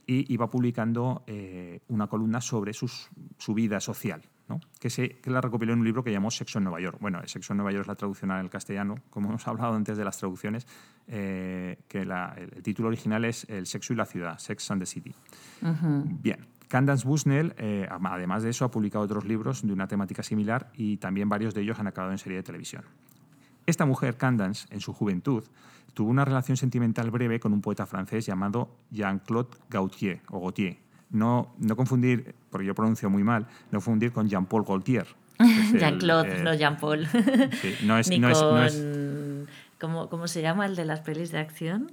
y 0.10 0.26
iba 0.34 0.50
publicando 0.50 1.24
eh, 1.28 1.82
una 1.90 2.08
columna 2.08 2.42
sobre 2.42 2.74
sus, 2.74 3.10
su 3.38 3.54
vida 3.54 3.80
social, 3.80 4.24
¿no? 4.48 4.60
que, 4.80 4.90
se, 4.90 5.20
que 5.20 5.30
la 5.30 5.40
recopiló 5.40 5.74
en 5.74 5.80
un 5.80 5.86
libro 5.86 6.04
que 6.04 6.12
llamó 6.12 6.32
Sexo 6.32 6.58
en 6.58 6.64
Nueva 6.64 6.82
York. 6.82 6.98
Bueno, 7.00 7.22
Sexo 7.28 7.54
en 7.54 7.58
Nueva 7.58 7.72
York 7.72 7.84
es 7.84 7.88
la 7.90 7.96
traducción 7.96 8.32
al 8.32 8.50
castellano, 8.50 8.96
como 9.12 9.30
hemos 9.30 9.48
hablado 9.48 9.76
antes 9.76 9.98
de 9.98 10.04
las 10.04 10.18
traducciones, 10.18 10.66
eh, 11.08 11.78
que 11.88 12.06
la, 12.06 12.34
el, 12.36 12.64
título 12.64 12.88
original 12.88 13.24
es 13.24 13.48
El 13.50 13.68
sexo 13.68 13.94
y 13.94 13.98
la 13.98 14.08
ciudad, 14.08 14.40
Sex 14.40 14.72
and 14.72 14.82
the 14.82 14.88
City. 14.88 15.14
Bien, 15.62 16.48
Candace 16.68 17.08
Busnell, 17.08 17.54
eh, 17.60 17.88
además 17.88 18.42
de 18.42 18.50
eso, 18.50 18.66
ha 18.66 18.72
publicado 18.72 19.06
otros 19.06 19.26
libros 19.26 19.62
de 19.62 19.72
una 19.72 19.88
temática 19.88 20.24
similar 20.24 20.72
y 20.74 20.98
también 20.98 21.30
varios 21.30 21.54
de 21.54 21.62
ellos 21.62 21.80
han 21.80 21.86
acabado 21.86 22.14
en 22.14 22.18
serie 22.18 22.38
de 22.38 22.44
televisión. 22.44 22.84
Esta 23.68 23.86
mujer, 23.86 24.18
Candace, 24.18 24.66
en 24.72 24.82
su 24.82 24.92
juventud, 24.92 25.44
tuvo 25.94 26.10
una 26.10 26.26
relación 26.26 26.58
sentimental 26.58 27.12
breve 27.12 27.40
con 27.40 27.54
un 27.54 27.62
poeta 27.62 27.86
francés 27.86 28.26
llamado 28.26 28.70
Jean-Claude 28.92 29.50
Gautier, 29.70 30.22
o 30.30 30.40
Gautier. 30.40 30.78
No, 31.10 31.56
no 31.58 31.76
confundir, 31.76 32.36
porque 32.50 32.68
yo 32.68 32.76
pronuncio 32.76 33.10
muy 33.10 33.24
mal, 33.24 33.48
no 33.72 33.80
confundir 33.80 34.12
con 34.12 34.30
Jean-Paul 34.30 34.64
Gaultier. 34.64 35.08
Jean-Claude, 35.74 36.40
eh, 36.40 36.44
no 36.44 36.54
Jean-Paul. 36.54 37.08
no 37.86 37.98
es, 37.98 38.10
Ni 38.10 38.22
con, 38.22 39.48
¿cómo, 39.80 40.10
¿Cómo 40.10 40.28
se 40.28 40.42
llama 40.42 40.66
el 40.66 40.76
de 40.76 40.86
las 40.86 41.02
pelis 41.02 41.32
de 41.32 41.40
acción? 41.40 41.92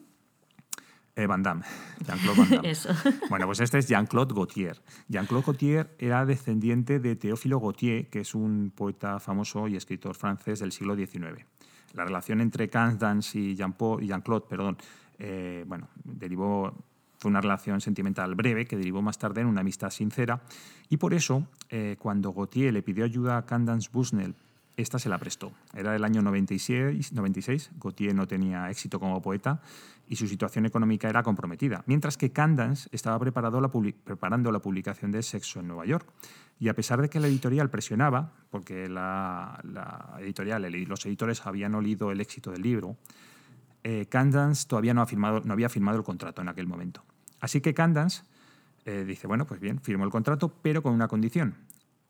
Eh, 1.14 1.26
Van 1.26 1.42
Damme. 1.42 1.62
Jean-Claude 2.07 2.38
Van 2.38 2.51
Damme. 2.51 2.70
Eso. 2.70 2.90
Bueno, 3.30 3.47
pues 3.47 3.61
este 3.61 3.78
es 3.78 3.88
Jean-Claude 3.88 4.34
Gaultier. 4.34 4.82
Jean-Claude 5.09 5.44
Gaultier 5.47 5.97
era 5.99 6.26
descendiente 6.26 6.99
de 6.99 7.16
Théophile 7.16 7.55
Gautier, 7.55 8.11
que 8.11 8.20
es 8.20 8.34
un 8.34 8.70
poeta 8.74 9.18
famoso 9.18 9.66
y 9.66 9.76
escritor 9.76 10.14
francés 10.14 10.61
del 10.61 10.72
siglo 10.72 10.94
XIX. 10.94 11.47
La 11.95 12.05
relación 12.05 12.41
entre 12.41 12.68
Candance 12.68 13.39
y 13.39 13.55
Jean-Claude, 13.55 14.47
perdón, 14.49 14.76
eh, 15.18 15.64
bueno, 15.66 15.89
derivó 16.05 16.72
fue 17.18 17.30
una 17.30 17.41
relación 17.41 17.80
sentimental 17.80 18.34
breve 18.34 18.66
que 18.66 18.76
derivó 18.76 19.01
más 19.01 19.18
tarde 19.18 19.41
en 19.41 19.47
una 19.47 19.62
amistad 19.62 19.89
sincera 19.89 20.43
y 20.91 20.99
por 20.99 21.14
eso, 21.14 21.47
eh, 21.70 21.97
cuando 21.99 22.32
Gautier 22.32 22.74
le 22.74 22.82
pidió 22.82 23.07
ayuda 23.07 23.39
a 23.39 23.47
Candance 23.47 23.89
Busnell 23.91 24.34
esta 24.76 24.99
se 24.99 25.09
la 25.09 25.18
prestó. 25.18 25.53
Era 25.74 25.97
el 25.97 26.05
año 26.05 26.20
96, 26.20 27.12
96, 27.12 27.70
Gautier 27.80 28.14
no 28.14 28.26
tenía 28.26 28.70
éxito 28.70 29.01
como 29.01 29.22
poeta 29.22 29.62
y 30.09 30.16
su 30.16 30.26
situación 30.26 30.66
económica 30.66 31.09
era 31.09 31.22
comprometida, 31.22 31.82
mientras 31.86 32.16
que 32.16 32.30
Candance 32.30 32.88
estaba 32.92 33.18
preparando 33.18 33.61
la, 33.61 33.68
preparando 33.68 34.52
la 34.52 34.61
publicación 34.61 35.11
de 35.11 35.22
Sexo 35.22 35.61
en 35.61 35.68
Nueva 35.68 35.84
York. 35.86 36.07
Y 36.59 36.68
a 36.68 36.74
pesar 36.74 37.02
de 37.02 37.09
que 37.09 37.20
la 37.20 37.26
editorial 37.26 37.70
presionaba, 37.70 38.32
porque 38.50 38.88
la, 38.88 39.61
editorial 40.20 40.62
los 40.86 41.04
editores 41.07 41.44
habían 41.46 41.74
olido 41.74 42.12
el 42.12 42.20
éxito 42.20 42.50
del 42.50 42.62
libro, 42.62 42.96
eh, 43.82 44.07
Candance 44.07 44.66
todavía 44.66 44.94
no, 44.94 45.02
ha 45.02 45.07
firmado, 45.07 45.42
no 45.44 45.52
había 45.52 45.68
firmado 45.68 45.98
el 45.98 46.04
contrato 46.04 46.40
en 46.40 46.48
aquel 46.48 46.66
momento. 46.66 47.04
Así 47.40 47.61
que 47.61 47.74
Candance 47.74 48.22
eh, 48.84 49.04
dice, 49.04 49.26
bueno, 49.26 49.46
pues 49.46 49.61
bien, 49.61 49.80
firmó 49.80 50.04
el 50.04 50.11
contrato, 50.11 50.48
pero 50.62 50.82
con 50.82 50.92
una 50.92 51.09
condición. 51.09 51.54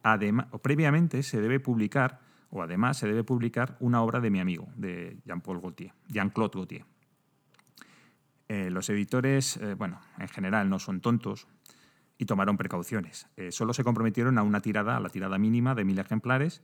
Además, 0.02 0.46
previamente 0.62 1.22
se 1.22 1.40
debe 1.40 1.58
publicar 1.58 2.20
o 2.50 2.62
además 2.62 2.98
se 2.98 3.08
debe 3.08 3.24
publicar 3.24 3.76
una 3.80 4.02
obra 4.02 4.20
de 4.20 4.30
mi 4.30 4.40
amigo, 4.40 4.68
de 4.76 5.18
Jean-Paul 5.24 5.60
Gaultier, 5.60 5.92
Jean-Claude 6.08 6.52
Gaultier. 6.54 6.95
Eh, 8.48 8.70
los 8.70 8.88
editores, 8.90 9.56
eh, 9.56 9.74
bueno, 9.74 10.00
en 10.18 10.28
general 10.28 10.68
no 10.68 10.78
son 10.78 11.00
tontos 11.00 11.46
y 12.18 12.26
tomaron 12.26 12.56
precauciones. 12.56 13.28
Eh, 13.36 13.52
solo 13.52 13.72
se 13.74 13.84
comprometieron 13.84 14.38
a 14.38 14.42
una 14.42 14.60
tirada, 14.60 14.96
a 14.96 15.00
la 15.00 15.08
tirada 15.08 15.38
mínima 15.38 15.74
de 15.74 15.84
mil 15.84 15.98
ejemplares 15.98 16.62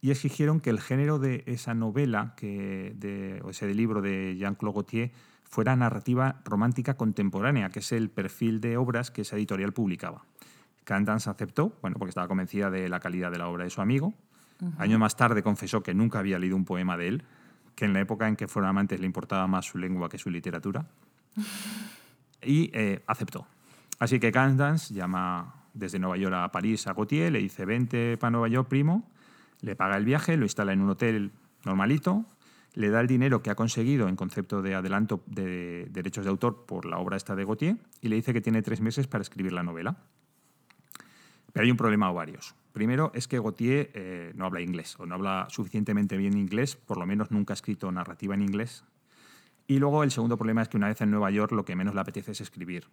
y 0.00 0.10
exigieron 0.10 0.60
que 0.60 0.70
el 0.70 0.80
género 0.80 1.18
de 1.18 1.44
esa 1.46 1.74
novela, 1.74 2.34
que 2.36 2.94
de, 2.96 3.40
o 3.44 3.50
ese 3.50 3.72
libro 3.74 4.02
de 4.02 4.36
Jean-Claude 4.36 4.74
Gaultier, 4.74 5.12
fuera 5.44 5.76
narrativa 5.76 6.40
romántica 6.44 6.96
contemporánea, 6.96 7.70
que 7.70 7.78
es 7.78 7.92
el 7.92 8.10
perfil 8.10 8.60
de 8.60 8.76
obras 8.76 9.10
que 9.10 9.22
esa 9.22 9.36
editorial 9.36 9.72
publicaba. 9.72 10.24
Candance 10.84 11.30
aceptó, 11.30 11.76
bueno, 11.80 11.96
porque 11.98 12.10
estaba 12.10 12.28
convencida 12.28 12.70
de 12.70 12.88
la 12.88 13.00
calidad 13.00 13.30
de 13.30 13.38
la 13.38 13.48
obra 13.48 13.64
de 13.64 13.70
su 13.70 13.80
amigo, 13.80 14.14
Años 14.78 14.98
más 14.98 15.16
tarde 15.16 15.42
confesó 15.42 15.82
que 15.82 15.94
nunca 15.94 16.18
había 16.20 16.38
leído 16.38 16.56
un 16.56 16.64
poema 16.64 16.96
de 16.96 17.08
él, 17.08 17.22
que 17.74 17.84
en 17.84 17.92
la 17.92 18.00
época 18.00 18.28
en 18.28 18.36
que 18.36 18.46
fueron 18.46 18.70
amantes 18.70 19.00
le 19.00 19.06
importaba 19.06 19.46
más 19.46 19.66
su 19.66 19.78
lengua 19.78 20.08
que 20.08 20.18
su 20.18 20.30
literatura. 20.30 20.86
Y 22.46 22.70
eh, 22.74 23.02
aceptó. 23.06 23.46
Así 23.98 24.20
que 24.20 24.30
Candance 24.30 24.92
llama 24.92 25.64
desde 25.72 25.98
Nueva 25.98 26.18
York 26.18 26.34
a 26.34 26.52
París 26.52 26.86
a 26.86 26.92
Gautier, 26.92 27.32
le 27.32 27.38
dice, 27.38 27.64
vente 27.64 28.18
para 28.18 28.32
Nueva 28.32 28.48
York, 28.48 28.68
primo, 28.68 29.10
le 29.62 29.76
paga 29.76 29.96
el 29.96 30.04
viaje, 30.04 30.36
lo 30.36 30.44
instala 30.44 30.74
en 30.74 30.82
un 30.82 30.90
hotel 30.90 31.32
normalito, 31.64 32.26
le 32.74 32.90
da 32.90 33.00
el 33.00 33.06
dinero 33.06 33.42
que 33.42 33.50
ha 33.50 33.54
conseguido 33.54 34.08
en 34.08 34.16
concepto 34.16 34.62
de 34.62 34.74
adelanto 34.74 35.22
de 35.26 35.86
derechos 35.90 36.24
de 36.24 36.30
autor 36.30 36.66
por 36.66 36.86
la 36.86 36.98
obra 36.98 37.16
esta 37.16 37.34
de 37.34 37.44
Gautier 37.44 37.76
y 38.00 38.08
le 38.08 38.16
dice 38.16 38.32
que 38.32 38.40
tiene 38.40 38.62
tres 38.62 38.80
meses 38.80 39.06
para 39.06 39.22
escribir 39.22 39.52
la 39.52 39.62
novela. 39.62 39.96
Pero 41.52 41.64
hay 41.64 41.70
un 41.70 41.76
problema 41.76 42.10
o 42.10 42.14
varios. 42.14 42.56
Primero 42.72 43.12
es 43.14 43.28
que 43.28 43.38
Gautier 43.38 43.90
eh, 43.94 44.32
no 44.34 44.46
habla 44.46 44.60
inglés 44.60 44.96
o 44.98 45.06
no 45.06 45.14
habla 45.14 45.46
suficientemente 45.48 46.16
bien 46.16 46.36
inglés, 46.36 46.74
por 46.74 46.98
lo 46.98 47.06
menos 47.06 47.30
nunca 47.30 47.52
ha 47.52 47.54
escrito 47.54 47.92
narrativa 47.92 48.34
en 48.34 48.42
inglés. 48.42 48.84
Y 49.66 49.78
luego 49.78 50.02
el 50.02 50.10
segundo 50.10 50.36
problema 50.36 50.62
es 50.62 50.68
que 50.68 50.76
una 50.76 50.88
vez 50.88 51.00
en 51.00 51.10
Nueva 51.10 51.30
York 51.30 51.52
lo 51.52 51.64
que 51.64 51.74
menos 51.74 51.94
le 51.94 52.00
apetece 52.00 52.32
es 52.32 52.40
escribir. 52.40 52.86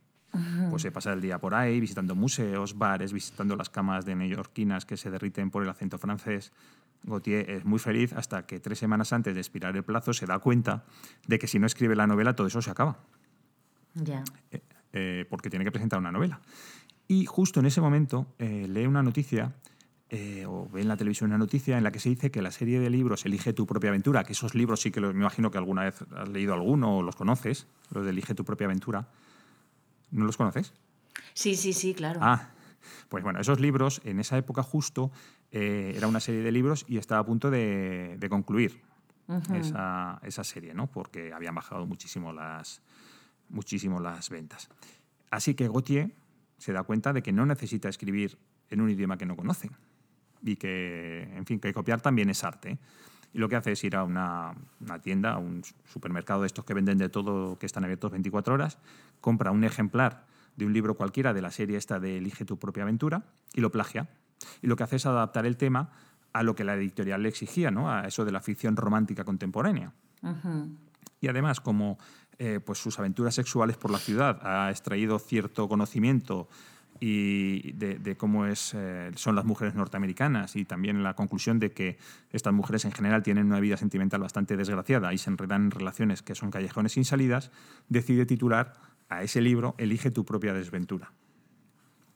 Pues 0.70 0.84
se 0.84 0.92
pasa 0.92 1.12
el 1.12 1.20
día 1.20 1.40
por 1.40 1.54
ahí 1.54 1.82
visitando 1.82 2.16
museos, 2.16 2.78
bares, 2.78 3.12
visitando 3.12 3.58
las 3.58 3.70
camas 3.70 4.06
de 4.06 4.16
neoyorquinas 4.16 4.86
que 4.86 4.96
se 4.96 5.12
derriten 5.12 5.52
por 5.52 5.64
el 5.64 5.70
acento 5.70 5.98
francés. 5.98 6.54
Gautier 7.04 7.50
es 7.50 7.66
muy 7.66 7.80
feliz 7.80 8.14
hasta 8.14 8.46
que 8.46 8.62
tres 8.62 8.80
semanas 8.80 9.12
antes 9.12 9.34
de 9.34 9.42
expirar 9.42 9.76
el 9.76 9.84
plazo 9.84 10.14
se 10.14 10.26
da 10.26 10.40
cuenta 10.40 10.86
de 11.28 11.40
que 11.40 11.48
si 11.48 11.60
no 11.60 11.66
escribe 11.66 11.96
la 11.96 12.08
novela 12.08 12.36
todo 12.36 12.48
eso 12.48 12.62
se 12.62 12.72
acaba. 12.72 13.00
Ya. 13.96 14.24
Eh, 14.52 14.62
eh, 14.94 15.26
porque 15.30 15.50
tiene 15.50 15.66
que 15.66 15.72
presentar 15.72 16.00
una 16.00 16.12
novela. 16.12 16.40
Y 17.10 17.26
justo 17.26 17.60
en 17.60 17.66
ese 17.66 17.82
momento 17.82 18.28
lee 18.40 18.86
una 18.86 19.04
noticia 19.04 19.54
eh, 20.14 20.46
o 20.46 20.68
ve 20.70 20.82
en 20.82 20.90
la 20.90 20.98
televisión 20.98 21.30
una 21.30 21.38
noticia 21.38 21.78
en 21.78 21.86
la 21.86 21.92
que 21.94 22.00
se 22.00 22.10
dice 22.10 22.32
que 22.32 22.42
la 22.42 22.52
serie 22.52 22.82
de 22.82 22.90
libros 22.90 23.26
Elige 23.26 23.54
tu 23.54 23.66
propia 23.66 23.92
aventura, 23.92 24.26
que 24.26 24.34
esos 24.34 24.56
libros 24.56 24.82
sí 24.82 24.92
que 24.92 25.00
me 25.00 25.12
imagino 25.12 25.52
que 25.52 25.58
alguna 25.58 25.86
vez 25.86 26.04
has 26.14 26.28
leído 26.28 26.54
alguno 26.54 26.98
o 26.98 27.02
los 27.02 27.16
conoces, 27.16 27.66
los 27.92 28.04
de 28.04 28.10
Elige 28.10 28.36
tu 28.36 28.44
propia 28.44 28.66
aventura. 28.66 29.08
¿No 30.12 30.26
los 30.26 30.36
conoces? 30.36 30.74
Sí, 31.34 31.56
sí, 31.56 31.72
sí, 31.72 31.94
claro. 31.94 32.20
Ah, 32.22 32.50
pues 33.08 33.24
bueno, 33.24 33.40
esos 33.40 33.62
libros 33.62 34.02
en 34.04 34.20
esa 34.20 34.38
época 34.38 34.64
justo 34.64 35.12
eh, 35.50 35.94
era 35.96 36.08
una 36.08 36.20
serie 36.20 36.42
de 36.42 36.52
libros 36.52 36.84
y 36.90 36.98
estaba 36.98 37.22
a 37.22 37.26
punto 37.26 37.50
de, 37.50 38.18
concluir 38.30 38.82
esa, 39.54 40.20
esa, 40.24 40.44
serie, 40.44 40.74
¿no? 40.74 40.88
Porque 40.88 41.32
habían 41.32 41.56
bajado 41.56 41.86
muchísimo 41.86 42.34
las, 42.34 42.82
muchísimo 43.48 44.02
las 44.02 44.30
ventas. 44.30 44.68
Así 45.30 45.54
que 45.54 45.70
Gautier 45.70 46.12
se 46.58 46.74
da 46.74 46.84
cuenta 46.84 47.14
de 47.14 47.24
que 47.24 47.32
no 47.32 47.46
necesita 47.46 47.88
escribir 47.88 48.38
en 48.70 48.82
un 48.82 48.90
idioma 48.90 49.18
que 49.18 49.26
no 49.26 49.38
conoce 49.38 49.70
y 50.44 50.56
que, 50.56 51.24
en 51.36 51.46
fin, 51.46 51.60
que 51.60 51.74
copiar 51.74 52.02
también 52.02 52.30
es 52.30 52.44
arte. 52.44 52.80
Y 53.34 53.40
lo 53.40 53.48
que 53.48 53.56
hace 53.56 53.72
es 53.72 53.84
ir 53.84 53.96
a 53.96 54.04
una, 54.04 54.56
tienda, 55.02 55.34
a 55.34 55.38
un 55.38 55.64
supermercado 55.86 56.42
de 56.42 56.48
estos 56.48 56.66
que 56.66 56.74
venden 56.74 56.98
de 56.98 57.10
todo, 57.10 57.58
que 57.58 57.66
están 57.66 57.84
abiertos 57.84 58.12
24 58.12 58.54
horas, 58.54 58.78
compra 59.22 59.52
un 59.52 59.64
ejemplar 59.64 60.26
de 60.56 60.66
un 60.66 60.74
libro 60.74 60.96
cualquiera 60.96 61.34
de 61.34 61.42
la 61.42 61.52
serie 61.52 61.78
esta 61.78 62.00
de 62.00 62.18
Elige 62.18 62.44
tu 62.44 62.60
propia 62.60 62.84
aventura 62.84 63.24
y 63.54 63.62
lo 63.62 63.72
plagia. 63.72 64.10
Y 64.62 64.68
lo 64.68 64.76
que 64.76 64.84
hace 64.84 64.98
es 64.98 65.06
adaptar 65.06 65.46
el 65.46 65.56
tema 65.56 65.92
a 66.34 66.44
lo 66.44 66.56
que 66.56 66.64
la 66.64 66.76
editorial 66.76 67.24
le 67.24 67.30
exigía, 67.30 67.72
¿no? 67.72 67.92
a 67.92 68.08
eso 68.08 68.26
de 68.26 68.32
la 68.32 68.42
ficción 68.42 68.76
romántica 68.76 69.24
contemporánea. 69.24 69.94
Y 71.20 71.28
además, 71.28 71.62
como 71.62 71.98
eh, 72.38 72.60
pues 72.60 72.80
sus 72.80 72.98
aventuras 73.00 73.36
sexuales 73.36 73.78
por 73.78 73.92
la 73.92 74.00
ciudad 74.00 74.40
ha 74.42 74.72
extraído 74.72 75.20
cierto 75.20 75.70
conocimiento 75.70 76.50
y 77.04 77.72
de, 77.72 78.16
cómo 78.16 78.46
es, 78.46 78.76
eh, 78.76 79.10
son 79.16 79.36
las 79.36 79.44
mujeres 79.44 79.74
norteamericanas 79.74 80.56
y 80.56 80.66
también 80.66 81.02
la 81.02 81.16
conclusión 81.16 81.58
de 81.58 81.72
que 81.72 81.98
estas 82.30 82.54
mujeres 82.54 82.86
en 82.86 82.92
general 82.92 83.24
tienen 83.24 83.48
una 83.48 83.60
vida 83.60 83.76
sentimental 83.76 84.22
bastante 84.22 84.56
desgraciada 84.56 85.12
y 85.12 85.18
se 85.18 85.32
enredan 85.32 85.64
en 85.64 85.72
relaciones 85.72 86.22
que 86.22 86.36
son 86.36 86.52
callejones 86.52 86.92
sin 86.92 87.04
salidas, 87.04 87.50
decide 87.90 88.28
titular 88.28 88.74
a 89.10 89.24
ese 89.24 89.42
libro 89.42 89.74
Elige 89.80 90.12
tu 90.12 90.26
propia 90.26 90.54
desventura. 90.54 91.12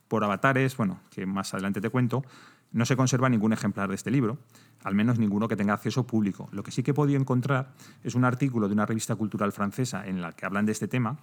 Por 0.07 0.23
avatares, 0.23 0.77
bueno, 0.77 0.99
que 1.09 1.25
más 1.25 1.51
adelante 1.55 1.81
te 1.81 1.89
cuento, 1.89 2.23
no 2.71 2.85
se 2.85 2.95
conserva 2.95 3.27
ningún 3.27 3.53
ejemplar 3.53 3.89
de 3.89 3.95
este 3.95 4.11
libro, 4.11 4.37
al 4.83 4.93
menos 4.93 5.17
ninguno 5.17 5.47
que 5.47 5.55
tenga 5.55 5.73
acceso 5.73 6.05
público. 6.05 6.47
Lo 6.51 6.61
que 6.61 6.69
sí 6.69 6.83
que 6.83 6.91
he 6.91 6.93
podido 6.93 7.19
encontrar 7.19 7.73
es 8.03 8.13
un 8.13 8.23
artículo 8.23 8.67
de 8.67 8.73
una 8.73 8.85
revista 8.85 9.15
cultural 9.15 9.51
francesa 9.51 10.05
en 10.05 10.21
la 10.21 10.33
que 10.33 10.45
hablan 10.45 10.67
de 10.67 10.73
este 10.73 10.87
tema 10.87 11.17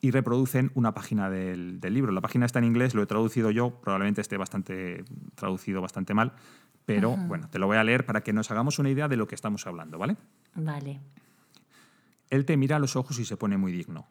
y 0.00 0.10
reproducen 0.10 0.70
una 0.74 0.94
página 0.94 1.28
del, 1.28 1.80
libro. 1.80 2.12
La 2.12 2.20
página 2.20 2.46
está 2.46 2.58
en 2.58 2.64
inglés, 2.64 2.94
lo 2.94 3.02
he 3.02 3.06
traducido 3.06 3.50
yo, 3.50 3.80
probablemente 3.80 4.20
esté 4.20 4.36
bastante 4.36 5.04
traducido 5.34 5.80
bastante 5.80 6.14
mal, 6.14 6.32
pero 6.86 7.16
bueno, 7.16 7.48
te 7.50 7.58
lo 7.58 7.66
voy 7.66 7.76
a 7.76 7.84
leer 7.84 8.06
para 8.06 8.22
que 8.22 8.32
nos 8.32 8.50
hagamos 8.50 8.78
una 8.78 8.90
idea 8.90 9.08
de 9.08 9.16
lo 9.16 9.26
que 9.26 9.34
estamos 9.34 9.66
hablando, 9.66 9.98
¿vale? 9.98 10.16
Vale. 10.54 11.00
Él 12.30 12.44
te 12.44 12.56
mira 12.56 12.76
a 12.76 12.78
los 12.78 12.96
ojos 12.96 13.18
y 13.18 13.24
se 13.24 13.36
pone 13.36 13.58
muy 13.58 13.72
digno. 13.72 14.08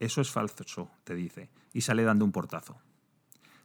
Eso 0.00 0.20
es 0.20 0.30
falso, 0.30 0.90
te 1.04 1.14
dice, 1.14 1.50
y 1.72 1.82
sale 1.82 2.04
dando 2.04 2.24
un 2.24 2.32
portazo. 2.32 2.80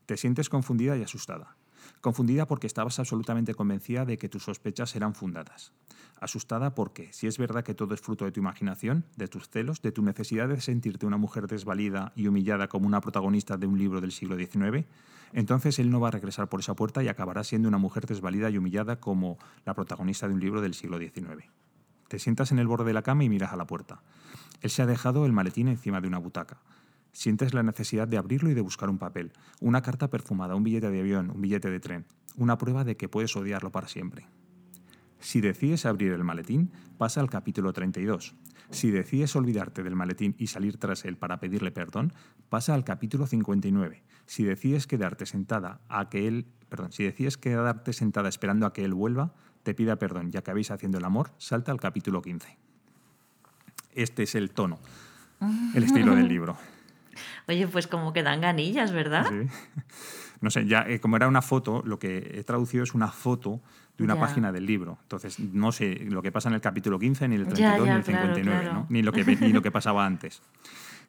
Te 0.05 0.17
sientes 0.17 0.49
confundida 0.49 0.97
y 0.97 1.03
asustada. 1.03 1.55
Confundida 2.03 2.47
porque 2.47 2.67
estabas 2.67 2.99
absolutamente 2.99 3.55
convencida 3.55 4.03
de 4.03 4.17
que 4.17 4.27
tus 4.27 4.43
sospechas 4.43 4.93
eran 4.97 5.15
fundadas. 5.15 5.71
Asustada 6.19 6.75
porque, 6.75 7.13
si 7.13 7.27
es 7.27 7.37
verdad 7.37 7.63
que 7.63 7.75
todo 7.75 7.93
es 7.93 8.01
fruto 8.01 8.25
de 8.25 8.33
tu 8.33 8.41
imaginación, 8.41 9.05
de 9.15 9.29
tus 9.29 9.47
celos, 9.47 9.81
de 9.81 9.93
tu 9.93 10.01
necesidad 10.01 10.49
de 10.49 10.59
sentirte 10.59 11.05
una 11.05 11.15
mujer 11.15 11.47
desvalida 11.47 12.11
y 12.17 12.27
humillada 12.27 12.67
como 12.67 12.87
una 12.87 12.99
protagonista 12.99 13.55
de 13.55 13.67
un 13.67 13.77
libro 13.77 14.01
del 14.01 14.11
siglo 14.11 14.35
XIX, 14.35 14.85
entonces 15.31 15.79
él 15.79 15.89
no 15.91 16.01
va 16.01 16.09
a 16.09 16.11
regresar 16.11 16.49
por 16.49 16.59
esa 16.59 16.75
puerta 16.75 17.01
y 17.01 17.07
acabará 17.07 17.41
siendo 17.45 17.69
una 17.69 17.77
mujer 17.77 18.05
desvalida 18.05 18.49
y 18.49 18.57
humillada 18.57 18.99
como 18.99 19.37
la 19.63 19.73
protagonista 19.73 20.27
de 20.27 20.33
un 20.33 20.41
libro 20.41 20.59
del 20.59 20.73
siglo 20.73 20.99
XIX. 20.99 21.45
Te 22.09 22.19
sientas 22.19 22.51
en 22.51 22.59
el 22.59 22.67
borde 22.67 22.83
de 22.83 22.93
la 22.95 23.03
cama 23.03 23.23
y 23.23 23.29
miras 23.29 23.53
a 23.53 23.55
la 23.55 23.65
puerta. 23.65 24.01
Él 24.59 24.71
se 24.71 24.81
ha 24.81 24.85
dejado 24.85 25.25
el 25.25 25.31
maletín 25.31 25.69
encima 25.69 26.01
de 26.01 26.09
una 26.09 26.17
butaca. 26.17 26.57
Sientes 27.13 27.53
la 27.53 27.63
necesidad 27.63 28.07
de 28.07 28.17
abrirlo 28.17 28.49
y 28.49 28.53
de 28.53 28.61
buscar 28.61 28.89
un 28.89 28.97
papel, 28.97 29.31
una 29.61 29.81
carta 29.81 30.09
perfumada, 30.09 30.55
un 30.55 30.63
billete 30.63 30.89
de 30.89 30.99
avión, 30.99 31.29
un 31.29 31.41
billete 31.41 31.69
de 31.69 31.79
tren, 31.79 32.05
una 32.35 32.57
prueba 32.57 32.83
de 32.83 32.97
que 32.97 33.07
puedes 33.07 33.35
odiarlo 33.35 33.71
para 33.71 33.87
siempre. 33.87 34.27
Si 35.19 35.39
decides 35.39 35.85
abrir 35.85 36.11
el 36.11 36.23
maletín, 36.23 36.71
pasa 36.97 37.21
al 37.21 37.29
capítulo 37.29 37.71
32. 37.71 38.35
Si 38.71 38.91
decides 38.91 39.35
olvidarte 39.35 39.83
del 39.83 39.95
maletín 39.95 40.35
y 40.37 40.47
salir 40.47 40.77
tras 40.77 41.05
él 41.05 41.15
para 41.15 41.39
pedirle 41.39 41.71
perdón, 41.71 42.11
pasa 42.49 42.73
al 42.73 42.83
capítulo 42.83 43.25
59. 43.25 44.03
Si 44.25 44.43
decides 44.43 44.87
quedarte 44.87 45.25
sentada 45.25 45.81
a 45.87 46.09
que 46.09 46.27
él, 46.27 46.47
perdón, 46.67 46.91
si 46.91 47.03
decides 47.03 47.37
quedarte 47.37 47.93
sentada 47.93 48.27
esperando 48.27 48.65
a 48.65 48.73
que 48.73 48.83
él 48.83 48.93
vuelva, 48.93 49.33
te 49.63 49.73
pida 49.73 49.97
perdón, 49.97 50.31
ya 50.31 50.41
que 50.41 50.51
habéis 50.51 50.71
haciendo 50.71 50.97
el 50.97 51.05
amor, 51.05 51.31
salta 51.37 51.71
al 51.71 51.79
capítulo 51.79 52.21
15. 52.21 52.57
Este 53.93 54.23
es 54.23 54.35
el 54.35 54.49
tono 54.51 54.79
el 55.73 55.83
estilo 55.83 56.15
del 56.15 56.27
libro. 56.29 56.57
Oye, 57.47 57.67
pues 57.67 57.87
como 57.87 58.13
que 58.13 58.23
dan 58.23 58.41
ganillas, 58.41 58.91
¿verdad? 58.91 59.25
Sí. 59.29 59.47
No 60.41 60.49
sé, 60.49 60.65
ya 60.65 60.81
eh, 60.87 60.99
como 60.99 61.15
era 61.15 61.29
una 61.29 61.41
foto, 61.41 61.81
lo 61.85 61.99
que 61.99 62.31
he 62.35 62.43
traducido 62.43 62.83
es 62.83 62.93
una 62.93 63.07
foto 63.07 63.61
de 63.97 64.03
una 64.03 64.19
página 64.19 64.51
del 64.51 64.65
libro. 64.65 64.97
Entonces, 65.03 65.39
no 65.39 65.71
sé 65.71 66.05
lo 66.09 66.21
que 66.21 66.33
pasa 66.33 66.49
en 66.49 66.55
el 66.55 66.61
capítulo 66.61 66.99
15, 66.99 67.27
ni 67.29 67.35
el 67.35 67.47
32, 67.47 67.87
ni 67.87 67.93
el 67.93 68.03
59, 68.03 68.69
¿no? 68.73 68.85
ni, 68.89 69.01
lo 69.03 69.13
que, 69.13 69.23
ni 69.23 69.53
lo 69.53 69.61
que 69.61 69.71
pasaba 69.71 70.05
antes. 70.05 70.41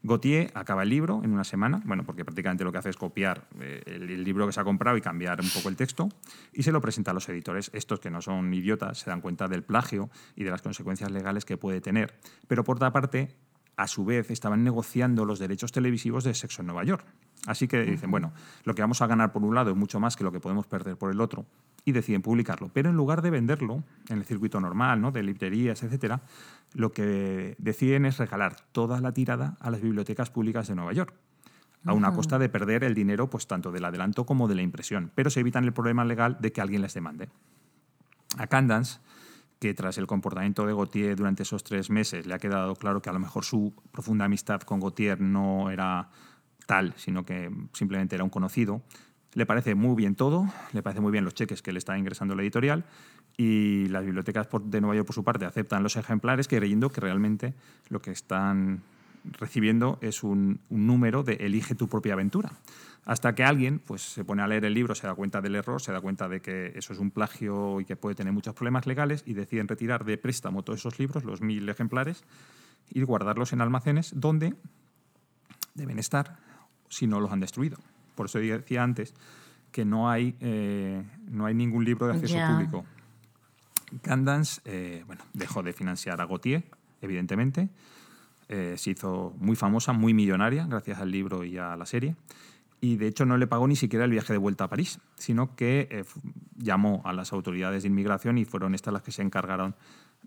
Gautier 0.05 0.52
acaba 0.55 0.82
el 0.82 0.90
libro 0.90 1.22
en 1.24 1.32
una 1.32 1.44
semana, 1.44 1.80
bueno, 1.86 2.05
porque 2.05 2.26
prácticamente 2.26 2.62
lo 2.62 2.70
que 2.70 2.78
hace 2.78 2.90
es 2.90 2.96
copiar 2.96 3.48
eh, 3.59 3.82
el, 3.86 4.22
libro 4.22 4.46
que 4.46 4.52
se 4.52 4.61
ha 4.61 4.64
comprado 4.64 4.98
y 4.98 5.00
cambiar 5.00 5.40
un 5.40 5.48
poco 5.48 5.70
el 5.70 5.76
texto, 5.76 6.11
y 6.52 6.62
se 6.62 6.72
lo 6.72 6.80
presenta 6.82 7.11
a 7.11 7.14
los 7.14 7.26
editores. 7.28 7.70
Estos 7.72 8.00
que 8.00 8.11
no 8.11 8.20
son 8.20 8.52
idiotas 8.52 8.98
se 8.98 9.09
dan 9.09 9.22
cuenta 9.22 9.48
del 9.48 9.62
plagio 9.62 10.11
y 10.36 10.44
de 10.44 10.50
las 10.50 10.61
consecuencias 10.61 11.11
legales 11.11 11.46
que 11.46 11.57
puede 11.57 11.80
tener. 11.80 12.18
Pero 12.46 12.64
por 12.64 12.76
otra 12.76 12.92
parte, 12.92 13.34
a 13.77 13.87
su 13.87 14.05
vez, 14.05 14.31
estaban 14.31 14.64
negociando 14.64 15.25
los 15.25 15.39
derechos 15.39 15.72
televisivos 15.72 16.25
de 16.25 16.35
Sexo 16.35 16.62
en 16.62 16.66
Nueva 16.66 16.85
York. 16.85 17.05
Así 17.47 17.68
que 17.68 17.83
dicen, 17.83 18.11
bueno, 18.11 18.33
lo 18.64 18.75
que 18.75 18.83
vamos 18.83 19.03
a 19.03 19.07
ganar 19.07 19.33
por 19.33 19.43
un 19.43 19.55
lado 19.55 19.70
es 19.70 19.77
mucho 19.77 20.01
más 20.01 20.16
que 20.16 20.25
lo 20.25 20.33
que 20.33 20.41
podemos 20.41 20.66
perder 20.66 20.97
por 20.97 21.11
el 21.11 21.20
otro, 21.20 21.45
y 21.85 21.93
deciden 21.93 22.22
publicarlo. 22.22 22.70
Pero 22.72 22.91
en 22.91 22.97
lugar 22.97 23.22
de 23.22 23.31
venderlo 23.31 23.85
en 24.09 24.18
el 24.18 24.25
circuito 24.25 24.61
normal, 24.61 25.01
¿no? 25.01 25.12
de 25.12 25.22
librerías, 25.22 25.83
etcétera, 25.83 26.22
lo 26.72 26.93
que 26.93 27.55
deciden 27.59 28.07
es 28.07 28.18
regalar 28.18 28.57
toda 28.72 29.01
la 29.01 29.12
tirada 29.12 29.57
a 29.61 29.70
las 29.70 29.81
bibliotecas 29.81 30.31
públicas 30.31 30.68
de 30.68 30.75
Nueva 30.75 30.93
York, 30.93 31.14
a 31.85 31.93
una 31.93 32.14
costa 32.14 32.39
de 32.39 32.49
perder 32.49 32.83
el 32.83 32.95
dinero 32.95 33.29
pues 33.29 33.47
tanto 33.47 33.70
del 33.70 33.85
adelanto 33.85 34.25
como 34.25 34.49
de 34.49 34.55
la 34.55 34.62
impresión, 34.62 35.12
pero 35.14 35.29
se 35.29 35.41
evitan 35.41 35.64
el 35.64 35.75
problema 35.75 36.05
legal 36.05 36.39
de 36.41 36.51
que 36.51 36.62
alguien 36.62 36.81
les 36.81 36.95
demande. 36.95 37.29
A 38.39 38.47
Candance, 38.47 39.01
que 39.59 39.74
tras 39.74 39.98
el 39.98 40.07
comportamiento 40.07 40.66
de 40.66 40.74
Gautier 40.74 41.16
durante 41.16 41.42
esos 41.42 41.64
tres 41.64 41.90
meses 41.90 42.26
le 42.26 42.34
ha 42.34 42.38
quedado 42.38 42.74
claro 42.76 43.00
que 43.00 43.11
a 43.11 43.12
lo 43.12 43.18
mejor 43.18 43.44
su 43.44 43.74
profunda 43.92 44.26
amistad 44.26 44.61
con 44.62 44.80
Gautier 44.80 45.20
no 45.20 45.70
era 45.70 46.11
tal, 46.66 46.94
sino 46.96 47.24
que 47.24 47.50
simplemente 47.72 48.14
era 48.14 48.24
un 48.24 48.30
conocido, 48.30 48.82
le 49.34 49.46
parece 49.46 49.74
muy 49.74 49.96
bien 49.96 50.14
todo, 50.14 50.46
le 50.72 50.82
parece 50.82 51.00
muy 51.00 51.12
bien 51.12 51.24
los 51.24 51.34
cheques 51.34 51.62
que 51.62 51.72
le 51.72 51.78
está 51.78 51.98
ingresando 51.98 52.34
la 52.34 52.42
editorial 52.42 52.84
y 53.36 53.86
las 53.86 54.05
bibliotecas 54.05 54.48
de 54.64 54.80
Nueva 54.80 54.96
York, 54.96 55.07
por 55.07 55.14
su 55.14 55.24
parte, 55.24 55.44
aceptan 55.44 55.82
los 55.82 55.96
ejemplares 55.96 56.46
creyendo 56.46 56.90
que 56.90 57.00
realmente 57.00 57.55
lo 57.88 58.00
que 58.00 58.12
están 58.12 58.82
recibiendo 59.25 59.99
es 60.01 60.22
un, 60.22 60.61
número 60.70 61.22
de 61.22 61.35
elige 61.35 61.75
tu 61.75 61.89
propia 61.89 62.14
aventura. 62.14 62.53
Hasta 63.05 63.35
que 63.35 63.45
alguien 63.45 63.81
pues, 63.81 64.03
se 64.03 64.25
pone 64.25 64.43
a 64.43 64.47
leer 64.47 64.64
el 64.64 64.72
libro, 64.72 64.95
se 64.95 65.07
da 65.07 65.14
cuenta 65.14 65.41
del 65.41 65.57
error, 65.57 65.81
se 65.81 65.93
da 65.93 66.01
cuenta 66.01 66.29
de 66.29 66.41
que 66.41 66.72
eso 66.75 66.93
es 66.93 66.99
un 66.99 67.11
plagio 67.11 67.81
y 67.81 67.85
que 67.85 67.97
puede 67.97 68.14
tener 68.14 68.33
muchos 68.33 68.55
problemas 68.55 68.87
legales 68.87 69.22
y 69.27 69.35
deciden 69.35 69.68
retirar 69.68 70.05
de 70.05 70.16
préstamo 70.16 70.62
todos 70.62 70.81
esos 70.81 70.99
libros, 70.99 71.25
los 71.25 71.43
mil 71.43 71.68
ejemplares, 71.68 72.25
y 72.91 73.03
guardarlos 73.03 73.53
en 73.53 73.61
almacenes 73.61 74.12
donde 74.14 74.55
deben 75.75 75.99
estar 75.99 76.39
si 76.89 77.07
no 77.07 77.20
los 77.20 77.31
han 77.31 77.41
destruido. 77.41 77.79
Por 78.14 78.27
eso 78.27 78.39
decía 78.39 78.83
antes 78.83 79.14
que 79.70 79.85
no 79.85 80.09
hay, 80.09 80.37
eh, 80.41 81.03
no 81.29 81.47
hay 81.47 81.55
ningún 81.55 81.85
libro 81.85 82.07
de 82.07 82.14
acceso 82.14 82.37
público. 82.47 82.85
Candance 84.03 84.61
eh, 84.64 85.03
bueno, 85.07 85.25
dejó 85.33 85.62
de 85.62 85.72
financiar 85.72 86.20
a 86.20 86.27
Gautier, 86.27 86.64
evidentemente. 87.01 87.68
Eh, 88.49 88.74
se 88.76 88.90
hizo 88.90 89.34
muy 89.38 89.57
famosa, 89.57 89.92
muy 89.92 90.14
millonaria, 90.14 90.66
gracias 90.66 90.99
al 90.99 91.11
libro 91.11 91.45
y 91.45 91.59
a 91.59 91.76
la 91.76 91.86
serie. 91.86 92.16
Y 92.80 92.97
de 92.97 93.07
hecho 93.07 93.24
no 93.24 93.38
le 93.38 93.47
pagó 93.47 93.66
ni 93.66 93.76
siquiera 93.76 94.05
el 94.05 94.11
viaje 94.11 94.32
de 94.32 94.38
vuelta 94.38 94.64
a 94.64 94.68
París, 94.68 94.99
sino 95.16 95.57
que 95.57 96.05
llamó 96.59 97.01
a 97.07 97.14
las 97.14 97.32
autoridades 97.32 97.82
de 97.82 97.88
inmigración 97.88 98.36
y 98.36 98.45
fueron 98.45 98.74
estas 98.74 98.92
las 98.92 99.03
que 99.03 99.11
se 99.11 99.22
encargaron 99.22 99.74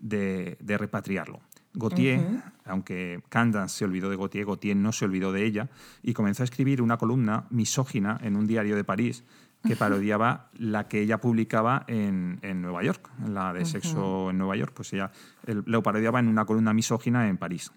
de, 0.00 0.76
repatriarlo. 0.78 1.40
Gautier, 1.74 2.20
aunque 2.64 3.22
Candance 3.28 3.78
se 3.78 3.84
olvidó 3.84 4.10
de 4.10 4.16
Gautier, 4.16 4.46
Gautier 4.46 4.76
no 4.76 4.92
se 4.92 5.04
olvidó 5.04 5.32
de 5.32 5.44
ella 5.44 5.68
y 6.02 6.14
comenzó 6.14 6.42
a 6.42 6.44
escribir 6.44 6.82
una 6.82 6.96
columna 6.96 7.46
misógina 7.50 8.18
en 8.22 8.36
un 8.36 8.46
diario 8.46 8.74
de 8.74 8.84
París 8.84 9.24
que 9.64 9.76
parodiaba 9.76 10.50
la 10.54 10.88
que 10.88 11.02
ella 11.02 11.20
publicaba 11.20 11.84
en, 11.88 12.40
Nueva 12.62 12.82
York, 12.82 13.10
la 13.26 13.52
de 13.52 13.64
sexo 13.64 14.30
en 14.30 14.38
Nueva 14.38 14.56
York, 14.56 14.72
pues 14.74 14.92
ella 14.92 15.10
lo 15.46 15.82
parodiaba 15.82 16.20
en 16.20 16.28
una 16.28 16.44
columna 16.44 16.72
misógina 16.72 17.28
en 17.28 17.36
París. 17.36 17.72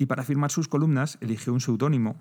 Y 0.00 0.06
para 0.06 0.22
firmar 0.22 0.50
sus 0.50 0.66
columnas 0.66 1.18
eligió 1.20 1.52
un 1.52 1.60
seudónimo 1.60 2.18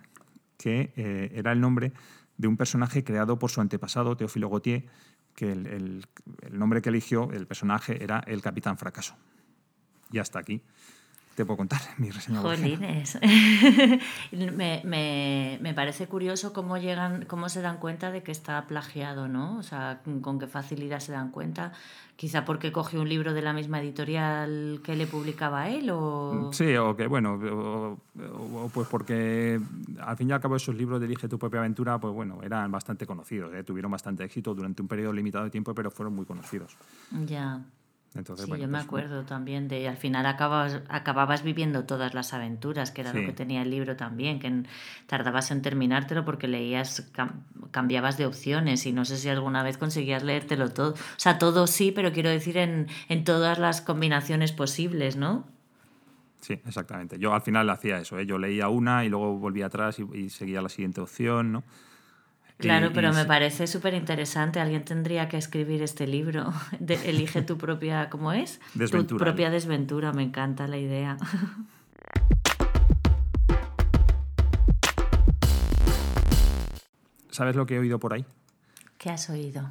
que 0.58 0.92
eh, 0.98 1.32
era 1.34 1.54
el 1.54 1.62
nombre 1.62 1.94
de 2.36 2.50
un 2.50 2.58
personaje 2.58 3.06
creado 3.06 3.40
por 3.40 3.52
su 3.52 3.62
antepasado, 3.62 4.18
Teófilo 4.18 4.50
Gautier, 4.50 4.86
que 5.34 5.54
el 5.54 6.06
nombre 6.52 6.82
que 6.82 6.90
eligió, 6.90 7.32
el 7.32 7.48
personaje, 7.48 8.04
era 8.04 8.20
el 8.28 8.42
Capitán 8.42 8.78
Fracaso. 8.78 9.16
Y 10.12 10.18
hasta 10.18 10.40
aquí 10.40 10.62
te 11.40 11.46
puedo 11.46 11.56
contar 11.56 11.80
mi 11.98 12.12
reseña. 12.12 12.42
Jolines. 12.42 13.18
me, 14.34 14.82
me, 14.84 15.58
me, 15.62 15.74
parece 15.74 16.06
curioso 16.08 16.52
cómo 16.52 16.78
llegan, 16.78 17.24
cómo 17.30 17.48
se 17.48 17.62
dan 17.62 17.78
cuenta 17.78 18.12
de 18.12 18.24
que 18.24 18.34
está 18.34 18.68
plagiado, 18.68 19.30
¿no? 19.30 19.58
O 19.58 19.64
sea, 19.64 20.02
con 20.20 20.38
qué 20.38 20.48
facilidad 20.48 21.00
se 21.00 21.14
dan 21.14 21.32
cuenta. 21.32 21.72
Quizá 22.18 22.44
porque 22.44 22.74
cogió 22.74 23.00
un 23.00 23.08
libro 23.08 23.34
de 23.34 23.42
la 23.42 23.54
misma 23.54 23.80
editorial 23.80 24.82
que 24.84 24.98
le 24.98 25.08
publicaba 25.08 25.70
él, 25.70 25.90
o. 25.92 26.50
Sí, 26.52 26.76
o 26.76 26.94
que, 26.98 27.08
bueno, 27.08 27.36
o, 27.36 28.70
pues 28.74 28.90
porque 28.90 29.62
al 30.02 30.18
fin 30.18 30.30
y 30.30 30.34
al 30.34 30.42
cabo 30.42 30.58
esos 30.58 30.76
libros 30.76 31.00
de 31.00 31.06
Elige 31.06 31.30
tu 31.30 31.40
propia 31.40 31.62
aventura, 31.62 31.98
pues 32.00 32.14
bueno, 32.14 32.40
eran 32.44 32.70
bastante 32.70 33.06
conocidos, 33.06 33.54
¿eh? 33.54 33.64
tuvieron 33.64 33.92
bastante 33.92 34.26
éxito 34.26 34.54
durante 34.54 34.82
un 34.82 34.90
periodo 34.90 35.14
limitado 35.14 35.46
de 35.46 35.52
tiempo, 35.52 35.74
pero 35.74 35.90
fueron 35.90 36.14
muy 36.14 36.26
conocidos. 36.26 36.76
Ya 37.26 37.62
sí, 38.14 38.24
yo 38.48 38.68
me 38.68 38.68
pues, 38.68 38.84
acuerdo 38.84 39.24
también 39.24 39.68
de 39.68 39.88
al 39.88 39.98
final 39.98 40.26
acababas, 40.26 40.82
acababas 40.90 41.44
viviendo 41.44 41.86
todas 41.86 42.14
las 42.14 42.34
aventuras, 42.34 42.92
que 42.92 43.02
era 43.02 43.14
lo 43.14 43.22
que 43.22 43.34
tenía 43.34 43.62
el 43.62 43.70
libro 43.70 43.96
también, 43.96 44.40
que 44.40 44.64
tardabas 45.06 45.52
en 45.52 45.62
terminártelo 45.62 46.26
porque 46.26 46.48
leías, 46.48 47.12
cambiabas 47.72 48.18
de 48.18 48.26
opciones 48.26 48.86
y 48.86 48.94
no 48.94 49.06
sé 49.06 49.18
si 49.18 49.30
alguna 49.30 49.62
vez 49.62 49.78
conseguías 49.78 50.24
leértelo 50.24 50.70
todo. 50.70 50.94
O 50.94 51.18
sea, 51.18 51.38
todo 51.38 51.68
sí, 51.68 51.92
pero 51.92 52.12
quiero 52.12 52.30
decir 52.30 52.58
en, 52.58 52.88
en 53.10 53.24
todas 53.24 53.60
las 53.60 53.82
combinaciones 53.82 54.52
posibles, 54.54 55.16
¿no? 55.16 55.48
Sí, 56.42 56.54
exactamente. 56.66 57.20
Yo 57.20 57.34
al 57.34 57.42
final 57.42 57.70
hacía 57.70 58.00
eso, 58.00 58.18
¿eh? 58.18 58.26
yo 58.26 58.40
leía 58.40 58.70
una 58.70 59.06
y 59.06 59.10
luego 59.10 59.38
volvía 59.38 59.68
atrás 59.68 60.00
y, 60.00 60.18
y 60.18 60.30
seguía 60.30 60.62
la 60.62 60.70
siguiente 60.70 61.02
opción, 61.02 61.52
¿no? 61.52 61.64
Claro, 62.60 62.92
pero 62.94 63.14
me 63.14 63.24
parece 63.24 63.68
súper 63.68 63.94
interesante. 63.94 64.60
Alguien 64.60 64.84
tendría 64.84 65.30
que 65.30 65.38
escribir 65.38 65.82
este 65.82 66.06
libro. 66.06 66.54
De, 66.80 66.96
elige 67.10 67.42
tu 67.42 67.58
propia, 67.58 68.10
¿cómo 68.10 68.34
es? 68.34 68.60
Desventura. 68.74 69.18
Tu 69.18 69.24
propia 69.24 69.50
desventura. 69.50 70.12
Me 70.12 70.24
encanta 70.24 70.68
la 70.68 70.78
idea. 70.78 71.16
¿Sabes 77.30 77.56
lo 77.56 77.66
que 77.66 77.76
he 77.76 77.80
oído 77.80 77.98
por 78.00 78.14
ahí? 78.14 78.26
¿Qué 78.98 79.10
has 79.10 79.30
oído? 79.30 79.70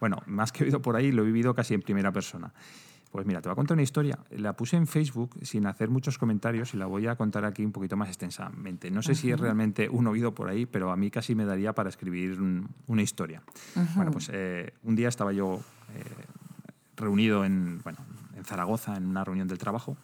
Bueno, 0.00 0.22
más 0.24 0.50
que 0.50 0.64
he 0.64 0.66
oído 0.66 0.80
por 0.80 0.96
ahí, 0.96 1.12
lo 1.12 1.20
he 1.22 1.26
vivido 1.26 1.54
casi 1.54 1.74
en 1.74 1.82
primera 1.82 2.10
persona. 2.10 2.54
Pues 3.10 3.26
mira, 3.26 3.40
te 3.40 3.48
voy 3.48 3.54
a 3.54 3.56
contar 3.56 3.74
una 3.74 3.82
historia. 3.82 4.18
La 4.30 4.56
puse 4.56 4.76
en 4.76 4.86
Facebook 4.86 5.34
sin 5.42 5.66
hacer 5.66 5.90
muchos 5.90 6.16
comentarios 6.16 6.74
y 6.74 6.76
la 6.76 6.86
voy 6.86 7.08
a 7.08 7.16
contar 7.16 7.44
aquí 7.44 7.64
un 7.64 7.72
poquito 7.72 7.96
más 7.96 8.08
extensamente. 8.08 8.90
No 8.90 9.02
sé 9.02 9.16
si 9.16 9.32
es 9.32 9.40
realmente 9.40 9.88
un 9.88 10.06
oído 10.06 10.32
por 10.32 10.48
ahí, 10.48 10.64
pero 10.64 10.92
a 10.92 10.96
mí 10.96 11.10
casi 11.10 11.34
me 11.34 11.44
daría 11.44 11.72
para 11.72 11.88
escribir 11.88 12.40
una 12.86 13.02
historia. 13.02 13.42
Bueno, 13.96 14.12
pues 14.12 14.30
eh, 14.32 14.74
un 14.84 14.94
día 14.94 15.08
estaba 15.08 15.32
yo 15.32 15.60
eh, 15.94 16.04
reunido 16.96 17.44
en, 17.44 17.80
bueno, 17.82 17.98
en 18.36 18.44
Zaragoza 18.44 18.96
en 18.96 19.06
una 19.06 19.24
reunión 19.24 19.48
del 19.48 19.58
trabajo. 19.58 19.96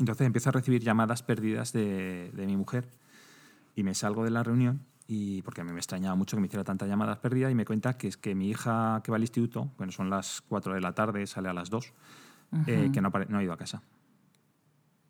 Entonces 0.00 0.26
empiezo 0.26 0.48
a 0.48 0.52
recibir 0.52 0.82
llamadas 0.82 1.22
perdidas 1.22 1.72
de, 1.72 2.32
de 2.34 2.46
mi 2.46 2.56
mujer 2.56 2.88
y 3.76 3.84
me 3.84 3.94
salgo 3.94 4.24
de 4.24 4.30
la 4.30 4.42
reunión 4.42 4.80
y 5.12 5.42
porque 5.42 5.60
a 5.60 5.64
mí 5.64 5.72
me 5.72 5.80
extrañaba 5.80 6.14
mucho 6.14 6.36
que 6.36 6.40
me 6.40 6.46
hiciera 6.46 6.62
tantas 6.62 6.88
llamadas 6.88 7.18
perdidas 7.18 7.50
y 7.50 7.54
me 7.56 7.64
cuenta 7.64 7.98
que 7.98 8.06
es 8.06 8.16
que 8.16 8.36
mi 8.36 8.48
hija 8.48 9.00
que 9.02 9.10
va 9.10 9.16
al 9.16 9.22
instituto, 9.22 9.72
bueno, 9.76 9.90
son 9.90 10.08
las 10.08 10.40
4 10.42 10.74
de 10.74 10.80
la 10.80 10.92
tarde, 10.92 11.26
sale 11.26 11.48
a 11.48 11.52
las 11.52 11.68
2, 11.68 11.92
eh, 12.68 12.90
que 12.92 13.00
no, 13.00 13.10
no, 13.28 13.38
ha 13.38 13.42
ido 13.42 13.52
a 13.52 13.56
casa. 13.56 13.82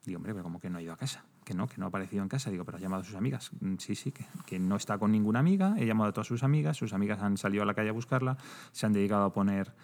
Digo, 0.07 0.17
hombre, 0.17 0.33
pero 0.33 0.43
¿cómo 0.43 0.59
que 0.59 0.71
no 0.71 0.79
ha 0.79 0.83
ido 0.83 0.95
a 0.95 0.97
casa? 0.97 1.23
Que 1.45 1.53
no, 1.53 1.69
que 1.69 1.77
no 1.77 1.85
ha 1.85 1.89
aparecido 1.89 2.23
en 2.23 2.31
casa. 2.31 2.51
Digo, 2.51 2.65
pero 2.65 2.79
ha 2.79 2.81
llamado 2.81 3.03
a 3.03 3.05
sus 3.05 3.15
amigas. 3.15 3.51
Mm, 3.61 3.75
sí, 3.77 3.95
sí, 3.95 4.11
que, 4.11 4.25
que 4.47 4.59
no 4.59 4.77
está 4.77 4.97
con 4.97 5.13
ninguna 5.13 5.41
amiga. 5.41 5.75
He 5.77 5.85
llamado 5.85 6.09
a 6.09 6.13
todas 6.15 6.29
sus 6.29 6.43
amigas. 6.45 6.79
Sus 6.79 6.95
amigas 6.95 7.21
han 7.21 7.37
salido 7.37 7.63
a 7.63 7.67
la 7.67 7.75
calle 7.75 7.91
a 7.91 7.93
buscarla. 7.93 8.39
Se 8.73 8.87
han 8.87 8.95
dedicado 8.95 9.25
a 9.25 9.33
poner 9.35 9.75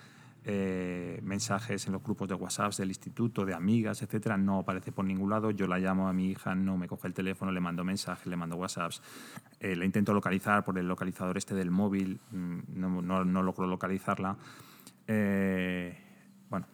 eh, 0.49 1.19
mensajes 1.25 1.89
en 1.89 1.93
los 1.93 2.05
grupos 2.05 2.29
de 2.29 2.35
WhatsApp 2.35 2.73
del 2.75 2.91
instituto, 2.91 3.45
de 3.45 3.53
amigas, 3.53 4.01
etcétera, 4.03 4.37
no 4.37 4.61
aparece 4.61 4.93
por 4.93 5.05
ningún 5.05 5.29
lado. 5.29 5.51
Yo 5.51 5.67
la 5.67 5.77
llamo 5.79 6.09
a 6.09 6.13
mi 6.13 6.31
hija, 6.31 6.55
no 6.55 6.77
me 6.77 6.87
coge 6.87 7.09
el 7.09 7.15
teléfono, 7.15 7.51
le 7.51 7.59
mando 7.59 7.83
mensajes, 7.83 8.29
le 8.29 8.37
mando 8.37 8.55
WhatsApps. 8.55 9.03
Eh, 9.59 9.75
la 9.75 9.85
intento 9.85 10.15
localizar 10.15 10.63
por 10.63 10.79
el 10.79 10.87
localizador 10.87 11.37
este 11.37 11.57
del 11.57 11.73
móvil, 11.73 12.21
mm, 12.31 12.59
no, 12.77 13.03
no, 13.03 13.25
no 13.25 13.43
logro 13.43 13.67
localizarla. 13.67 14.37
Eh, 15.09 15.99
bueno, 16.49 16.67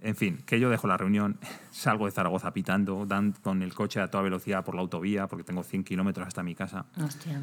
en 0.00 0.16
fin, 0.16 0.38
que 0.46 0.58
yo 0.58 0.70
dejo 0.70 0.86
la 0.86 0.96
reunión, 0.96 1.38
salgo 1.70 2.06
de 2.06 2.12
Zaragoza 2.12 2.54
pitando, 2.54 3.04
dan 3.04 3.32
con 3.32 3.60
el 3.60 3.74
coche 3.74 4.00
a 4.00 4.10
toda 4.10 4.24
velocidad 4.24 4.64
por 4.64 4.74
la 4.74 4.80
autovía, 4.80 5.26
porque 5.26 5.44
tengo 5.44 5.62
100 5.62 5.84
kilómetros 5.84 6.26
hasta 6.28 6.42
mi 6.42 6.54
casa. 6.54 6.86
Hostia. 6.96 7.42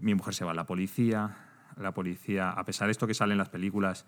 mi 0.00 0.14
mujer 0.16 0.34
se 0.34 0.44
va 0.44 0.50
a 0.50 0.54
la 0.54 0.66
policía, 0.66 1.49
la 1.76 1.92
policía, 1.92 2.50
a 2.50 2.64
pesar 2.64 2.88
de 2.88 2.92
esto 2.92 3.06
que 3.06 3.14
sale 3.14 3.32
en 3.32 3.38
las 3.38 3.48
películas, 3.48 4.06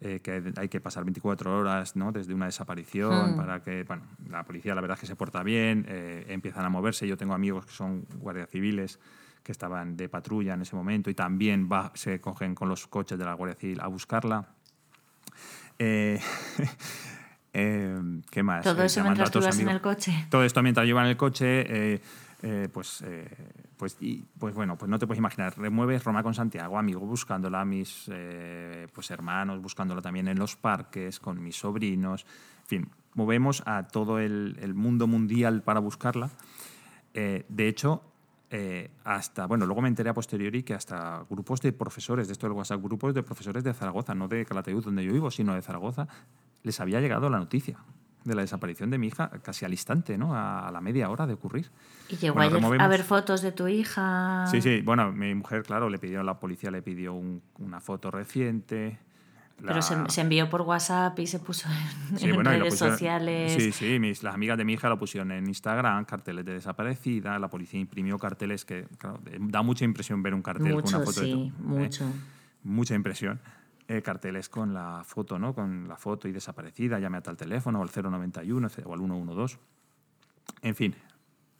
eh, 0.00 0.20
que 0.20 0.52
hay 0.56 0.68
que 0.68 0.80
pasar 0.80 1.04
24 1.04 1.56
horas 1.56 1.94
¿no? 1.94 2.10
desde 2.10 2.34
una 2.34 2.46
desaparición 2.46 3.34
hmm. 3.34 3.36
para 3.36 3.62
que, 3.62 3.84
bueno, 3.84 4.02
la 4.28 4.42
policía 4.44 4.74
la 4.74 4.80
verdad 4.80 4.96
es 4.96 5.00
que 5.00 5.06
se 5.06 5.14
porta 5.14 5.42
bien, 5.42 5.86
eh, 5.88 6.26
empiezan 6.28 6.64
a 6.64 6.68
moverse. 6.68 7.06
Yo 7.06 7.16
tengo 7.16 7.34
amigos 7.34 7.66
que 7.66 7.72
son 7.72 8.04
guardias 8.18 8.48
civiles 8.50 8.98
que 9.42 9.52
estaban 9.52 9.96
de 9.96 10.08
patrulla 10.08 10.54
en 10.54 10.62
ese 10.62 10.76
momento 10.76 11.10
y 11.10 11.14
también 11.14 11.68
va, 11.70 11.92
se 11.94 12.20
cogen 12.20 12.54
con 12.54 12.68
los 12.68 12.86
coches 12.86 13.18
de 13.18 13.24
la 13.24 13.34
Guardia 13.34 13.56
Civil 13.56 13.80
a 13.80 13.88
buscarla. 13.88 14.46
Eh, 15.78 16.20
¿Qué 18.30 18.42
más? 18.42 18.64
Todo 18.64 18.82
eso 18.82 19.02
mientras 19.02 19.30
tú 19.30 19.40
vas 19.40 19.58
en 19.58 19.68
el 19.68 19.80
coche. 19.80 20.26
Todo 20.30 20.44
esto 20.44 20.62
mientras 20.62 20.86
yo 20.86 20.98
en 20.98 21.06
el 21.06 21.16
coche. 21.16 21.64
Eh, 21.94 22.00
pues, 22.72 23.02
eh, 23.06 23.28
pues, 23.76 23.96
y, 24.00 24.24
pues 24.38 24.54
bueno, 24.54 24.76
pues 24.76 24.90
no 24.90 24.98
te 24.98 25.06
puedes 25.06 25.18
imaginar. 25.18 25.56
Remueves 25.56 26.02
Roma 26.02 26.22
con 26.22 26.34
Santiago, 26.34 26.76
amigo, 26.76 27.00
buscándola, 27.00 27.64
mis 27.64 28.10
eh, 28.12 28.88
pues 28.92 29.10
hermanos, 29.12 29.62
buscándola 29.62 30.02
también 30.02 30.26
en 30.26 30.38
los 30.38 30.56
parques, 30.56 31.20
con 31.20 31.42
mis 31.42 31.56
sobrinos. 31.56 32.26
En 32.62 32.66
fin, 32.66 32.90
movemos 33.14 33.62
a 33.66 33.86
todo 33.86 34.18
el, 34.18 34.58
el 34.60 34.74
mundo 34.74 35.06
mundial 35.06 35.62
para 35.62 35.78
buscarla. 35.80 36.30
de 37.14 37.68
hecho, 37.68 38.02
hasta, 39.04 39.46
bueno, 39.46 39.64
luego 39.64 39.80
me 39.80 39.88
enteré 39.88 40.10
a 40.10 40.14
posteriori 40.14 40.62
que 40.62 40.74
hasta 40.74 41.24
grupos 41.30 41.60
de 41.60 41.72
profesores, 41.72 42.26
de 42.26 42.32
esto 42.32 42.46
del 42.46 42.56
WhatsApp, 42.56 42.82
grupos 42.82 43.14
de 43.14 43.22
profesores 43.22 43.62
de 43.62 43.72
Zaragoza, 43.72 44.14
no 44.14 44.26
de 44.26 44.44
Calatayud, 44.44 44.84
donde 44.84 45.04
yo 45.04 45.12
vivo, 45.12 45.30
sino 45.30 45.54
de 45.54 45.62
Zaragoza, 45.62 46.08
les 46.62 46.80
había 46.80 47.00
llegado 47.00 47.30
la 47.30 47.38
noticia 47.38 47.78
de 48.24 48.34
la 48.34 48.42
desaparición 48.42 48.90
de 48.90 48.98
mi 48.98 49.08
hija 49.08 49.30
casi 49.42 49.64
al 49.64 49.72
instante, 49.72 50.16
¿no? 50.16 50.34
A, 50.34 50.70
la 50.72 50.80
media 50.80 51.10
hora 51.10 51.26
de 51.26 51.34
ocurrir. 51.34 51.70
¿Y 52.08 52.16
llegó 52.16 52.40
a 52.40 52.88
ver 52.88 53.02
fotos 53.02 53.42
de 53.42 53.52
tu 53.52 53.68
hija? 53.68 54.46
Sí, 54.50 54.60
sí. 54.60 54.80
Bueno, 54.82 55.12
mi 55.12 55.34
mujer, 55.34 55.62
claro, 55.62 55.88
le 55.88 55.98
pidió, 55.98 56.22
la 56.22 56.38
policía 56.38 56.70
le 56.70 56.82
pidió 56.82 57.14
una 57.14 57.80
foto 57.80 58.10
reciente. 58.10 58.98
Pero 59.64 59.80
se, 59.80 60.20
envió 60.20 60.50
por 60.50 60.62
WhatsApp 60.62 61.18
y 61.20 61.26
se 61.26 61.38
puso 61.38 61.68
en, 62.20 62.44
redes 62.44 62.76
sociales. 62.76 63.52
Sí, 63.52 63.70
sí, 63.70 63.98
mis, 64.00 64.22
las 64.22 64.34
amigas 64.34 64.58
de 64.58 64.64
mi 64.64 64.72
hija 64.72 64.88
lo 64.88 64.98
pusieron 64.98 65.30
en 65.30 65.46
Instagram, 65.46 66.04
carteles 66.04 66.44
de 66.44 66.54
desaparecida, 66.54 67.38
la 67.38 67.48
policía 67.48 67.78
imprimió 67.78 68.18
carteles 68.18 68.64
que 68.64 68.86
da 69.38 69.62
mucha 69.62 69.84
impresión 69.84 70.22
ver 70.22 70.34
un 70.34 70.42
cartel 70.42 70.74
con 70.74 70.88
una 70.88 71.00
foto 71.00 71.20
de 71.20 71.30
tu, 71.30 71.42
¿eh? 71.44 71.52
mucho. 71.58 72.04
Mucha 72.64 72.94
impresión. 72.94 73.40
Eh, 73.88 74.00
carteles 74.00 74.48
con 74.48 74.72
la 74.72 75.02
foto, 75.04 75.38
¿no? 75.38 75.54
Con 75.54 75.88
la 75.88 75.96
foto 75.96 76.28
y 76.28 76.32
desaparecida, 76.32 76.98
llame 76.98 77.18
a 77.18 77.20
tal 77.20 77.36
teléfono, 77.36 77.82
al 77.82 77.90
091 77.90 78.68
o 78.84 78.92
al 78.92 78.98
112. 79.00 79.58
En 80.62 80.74
fin. 80.74 80.94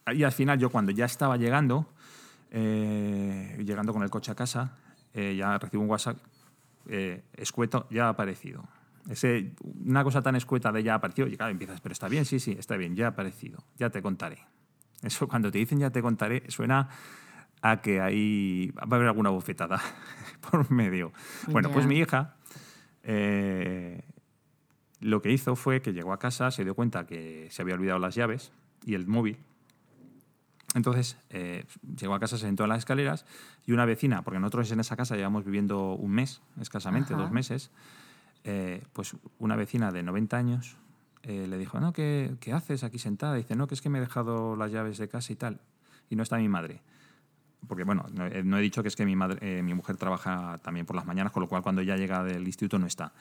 Y 0.06 0.22
al 0.22 0.32
final 0.32 0.58
yo 0.58 0.70
cuando 0.70 0.92
ya 0.92 1.04
estaba 1.04 1.36
llegando, 1.36 1.86
eh, 2.50 3.60
llegando 3.64 3.92
con 3.92 4.02
el 4.02 4.10
coche 4.10 4.30
a 4.30 4.34
casa, 4.34 4.78
eh, 5.12 5.34
ya 5.36 5.58
recibo 5.58 5.82
un 5.82 5.90
WhatsApp, 5.90 6.18
escueto, 7.36 7.86
ya 7.90 8.06
ha 8.06 8.10
aparecido. 8.10 8.64
Ese, 9.08 9.52
una 9.84 10.04
cosa 10.04 10.22
tan 10.22 10.36
escueta 10.36 10.72
de 10.72 10.82
ya 10.82 10.92
ha 10.92 10.96
aparecido, 10.96 11.28
y 11.28 11.36
claro, 11.36 11.50
empiezas, 11.50 11.80
pero 11.80 11.92
está 11.92 12.08
bien, 12.08 12.24
sí, 12.24 12.38
sí, 12.38 12.56
está 12.58 12.76
bien, 12.76 12.94
ya 12.94 13.06
ha 13.06 13.08
aparecido, 13.10 13.64
ya 13.76 13.90
te 13.90 14.00
contaré. 14.00 14.38
Eso 15.02 15.26
cuando 15.26 15.50
te 15.50 15.58
dicen 15.58 15.80
ya 15.80 15.90
te 15.90 16.00
contaré, 16.00 16.44
suena 16.48 16.88
a 17.62 17.80
que 17.80 18.00
ahí 18.00 18.72
va 18.76 18.82
a 18.82 18.96
haber 18.96 19.06
alguna 19.06 19.30
bofetada 19.30 19.80
por 20.50 20.70
medio. 20.70 21.12
Bueno, 21.48 21.70
pues 21.70 21.86
mi 21.86 21.98
hija 21.98 22.34
eh, 23.02 24.02
lo 25.00 25.20
que 25.22 25.32
hizo 25.32 25.56
fue 25.56 25.80
que 25.80 25.92
llegó 25.92 26.12
a 26.12 26.18
casa, 26.18 26.50
se 26.50 26.64
dio 26.64 26.74
cuenta 26.74 27.06
que 27.06 27.48
se 27.50 27.62
había 27.62 27.74
olvidado 27.74 27.98
las 27.98 28.14
llaves 28.14 28.52
y 28.84 28.94
el 28.94 29.06
móvil. 29.06 29.38
Entonces 30.74 31.16
eh, 31.30 31.66
llegó 31.98 32.14
a 32.14 32.20
casa, 32.20 32.36
se 32.36 32.46
sentó 32.46 32.64
en 32.64 32.70
las 32.70 32.78
escaleras 32.78 33.26
y 33.66 33.72
una 33.72 33.84
vecina, 33.84 34.22
porque 34.22 34.40
nosotros 34.40 34.70
en 34.72 34.80
esa 34.80 34.96
casa 34.96 35.16
llevamos 35.16 35.44
viviendo 35.44 35.92
un 35.94 36.12
mes, 36.12 36.40
escasamente, 36.60 37.14
dos 37.14 37.30
meses, 37.30 37.70
eh, 38.44 38.82
pues 38.92 39.16
una 39.38 39.54
vecina 39.54 39.92
de 39.92 40.02
90 40.02 40.36
años 40.36 40.76
le 41.24 41.56
dijo, 41.56 41.78
no, 41.78 41.92
¿qué, 41.92 42.34
¿qué 42.40 42.52
haces 42.52 42.82
aquí 42.82 42.98
sentada? 42.98 43.36
dice, 43.36 43.54
no, 43.54 43.68
que 43.68 43.76
es 43.76 43.80
que 43.80 43.88
me 43.88 43.98
he 43.98 44.00
dejado 44.00 44.56
las 44.56 44.72
llaves 44.72 44.98
de 44.98 45.06
casa 45.06 45.32
y 45.32 45.36
tal, 45.36 45.60
y 46.10 46.16
no 46.16 46.24
está 46.24 46.36
mi 46.36 46.48
madre 46.48 46.80
porque 47.66 47.84
bueno, 47.84 48.06
no, 48.12 48.58
he 48.58 48.62
dicho 48.62 48.82
que 48.82 48.88
es 48.88 48.96
que 48.96 49.04
mi, 49.04 49.16
madre, 49.16 49.38
eh, 49.40 49.62
mi 49.62 49.74
mujer 49.74 49.96
trabaja 49.96 50.58
también 50.62 50.86
por 50.86 50.96
las 50.96 51.06
mañanas, 51.06 51.32
con 51.32 51.42
lo 51.42 51.48
cual 51.48 51.62
cuando 51.62 51.80
ella 51.80 51.96
llega 51.96 52.22
del 52.22 52.46
instituto 52.46 52.78
no 52.78 52.86
está. 52.86 53.12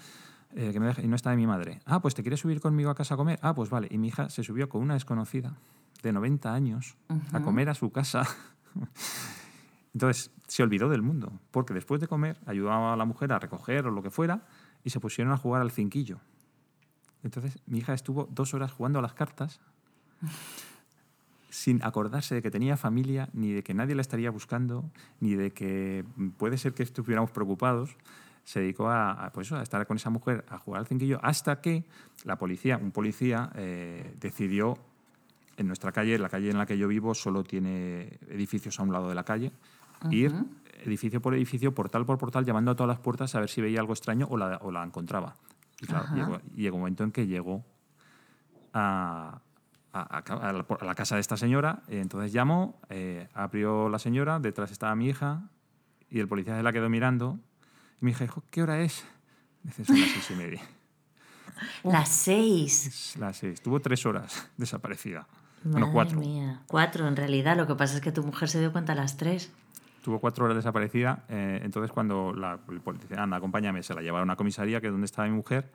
Eh, 0.54 0.72
que 0.74 0.80
me 0.80 0.94
y 1.02 1.08
no 1.08 1.16
está 1.16 1.30
de 1.30 1.38
mi 1.38 1.48
madre. 1.48 1.80
Ah, 1.86 2.02
pues 2.02 2.14
te 2.14 2.24
quieres 2.24 2.42
subir 2.42 2.60
conmigo 2.60 2.90
a 2.90 2.96
casa 2.96 3.14
a 3.14 3.18
comer. 3.18 3.40
Ah, 3.42 3.54
pues 3.56 3.70
vale. 3.70 3.88
Y 3.90 3.98
mi 3.98 4.10
hija 4.10 4.30
se 4.30 4.44
subió 4.44 4.68
con 4.68 4.82
una 4.82 4.96
desconocida 4.96 5.56
de 6.04 6.12
90 6.12 6.54
años 6.54 6.98
a 7.32 7.42
comer 7.42 7.70
a 7.70 7.76
su 7.76 7.92
casa. 7.92 8.28
Entonces 9.94 10.32
se 10.48 10.64
olvidó 10.64 10.90
del 10.90 11.02
mundo, 11.02 11.40
porque 11.52 11.74
después 11.74 12.02
de 12.02 12.08
comer 12.08 12.38
ayudaba 12.46 12.94
a 12.94 12.96
la 12.96 13.06
mujer 13.06 13.34
a 13.34 13.40
recoger 13.40 13.88
o 13.88 13.92
lo 13.92 14.02
que 14.02 14.10
fuera 14.10 14.46
y 14.84 14.90
se 14.90 15.00
pusieron 15.00 15.34
a 15.34 15.38
jugar 15.38 15.62
al 15.62 15.72
cinquillo. 15.72 16.20
Entonces 17.24 17.60
mi 17.66 17.80
hija 17.80 17.94
estuvo 17.94 18.28
dos 18.32 18.54
horas 18.54 18.72
jugando 18.72 19.00
a 19.00 19.02
las 19.02 19.14
cartas 19.14 19.60
sin 21.52 21.84
acordarse 21.84 22.34
de 22.34 22.42
que 22.42 22.50
tenía 22.50 22.78
familia, 22.78 23.30
ni 23.34 23.52
de 23.52 23.62
que 23.62 23.74
nadie 23.74 23.94
la 23.94 24.02
estaría 24.02 24.32
buscando, 24.32 24.90
ni 25.20 25.36
de 25.36 25.52
que 25.52 26.06
puede 26.38 26.58
ser 26.58 26.74
que 26.74 26.82
estuviéramos 26.82 27.30
preocupados, 27.32 27.96
se 28.44 28.62
dedicó 28.62 28.90
a, 28.90 29.30
pues 29.34 29.52
a 29.52 29.62
estar 29.62 29.86
con 29.86 29.98
esa 29.98 30.10
mujer, 30.10 30.46
a 30.50 30.58
jugar 30.58 30.80
al 30.80 30.88
cinquillo, 30.88 31.20
hasta 31.22 31.62
que 31.62 31.84
la 32.24 32.38
policía, 32.38 32.78
un 32.78 32.92
policía, 32.92 33.52
eh, 33.56 34.16
decidió 34.20 34.78
en 35.58 35.68
nuestra 35.68 35.92
calle, 35.92 36.18
la 36.18 36.30
calle 36.30 36.50
en 36.50 36.58
la 36.58 36.66
que 36.66 36.78
yo 36.78 36.88
vivo, 36.88 37.14
solo 37.14 37.44
tiene 37.44 38.18
edificios 38.30 38.80
a 38.80 38.84
un 38.84 38.94
lado 38.94 39.10
de 39.10 39.16
la 39.16 39.24
calle, 39.24 39.52
ir 40.10 40.34
edificio 40.84 41.22
por 41.22 41.36
edificio, 41.36 41.76
portal 41.76 42.06
por 42.06 42.18
portal, 42.18 42.46
llamando 42.46 42.72
a 42.72 42.76
todas 42.76 42.88
las 42.88 43.00
puertas 43.00 43.36
a 43.36 43.40
ver 43.40 43.50
si 43.50 43.62
veía 43.62 43.82
algo 43.82 43.94
extraño 43.94 44.28
o 44.30 44.38
la, 44.38 44.58
o 44.64 44.72
la 44.72 44.84
encontraba. 44.84 45.36
Y 45.80 45.86
claro, 45.86 46.16
llegó, 46.16 46.42
llegó 46.56 46.76
un 46.78 46.82
momento 46.82 47.04
en 47.04 47.12
que 47.12 47.28
llegó 47.28 47.64
a, 48.74 49.42
a, 49.94 50.66
la, 50.82 50.96
casa 50.96 51.16
de 51.16 51.22
esta 51.22 51.38
señora. 51.38 51.82
Entonces 51.88 52.32
llamó, 52.32 52.80
eh, 52.90 53.28
abrió 53.34 53.90
la 53.90 54.00
señora, 54.00 54.40
detrás 54.40 54.72
estaba 54.72 54.96
mi 54.96 55.10
hija 55.10 55.44
y 56.10 56.20
el 56.20 56.28
policía 56.28 56.56
se 56.56 56.64
la 56.64 56.72
quedó 56.72 56.90
mirando. 56.90 57.40
Y 58.02 58.06
mi 58.06 58.12
hija 58.12 58.24
dijo, 58.24 58.44
¿qué 58.50 58.64
hora 58.64 58.82
es? 58.82 59.06
Dice, 59.64 59.86
son 59.86 60.00
las 60.00 60.10
seis 60.10 60.32
y 60.32 60.36
media. 60.36 60.62
Las 61.84 62.10
seis. 62.10 63.16
Las 63.20 63.38
seis. 63.38 63.54
Estuvo 63.54 63.80
tres 63.80 64.04
horas 64.08 64.50
desaparecida. 64.58 65.28
bueno, 65.64 65.92
cuatro. 65.92 66.20
Mía. 66.20 66.62
Cuatro, 66.66 67.08
en 67.08 67.16
realidad. 67.16 67.56
Lo 67.56 67.68
que 67.68 67.76
pasa 67.76 67.96
es 67.96 68.02
que 68.02 68.12
tu 68.12 68.24
mujer 68.24 68.50
se 68.50 68.60
dio 68.60 68.72
cuenta 68.72 68.94
a 68.94 68.96
las 68.96 69.16
tres. 69.16 69.52
Tuvo 70.04 70.20
cuatro 70.20 70.46
horas 70.46 70.58
desaparecida. 70.58 71.24
Eh, 71.30 71.60
entonces, 71.64 71.92
cuando 71.92 72.34
la, 72.34 72.58
el 72.68 72.82
policía, 72.82 73.22
anda, 73.22 73.38
acompáñame, 73.38 73.84
se 73.84 73.94
la 73.94 74.02
llevaron 74.02 74.28
a 74.28 74.32
una 74.32 74.36
comisaría, 74.38 74.82
que 74.82 74.88
es 74.88 74.92
donde 74.92 75.06
estaba 75.06 75.28
mi 75.28 75.36
mujer. 75.36 75.72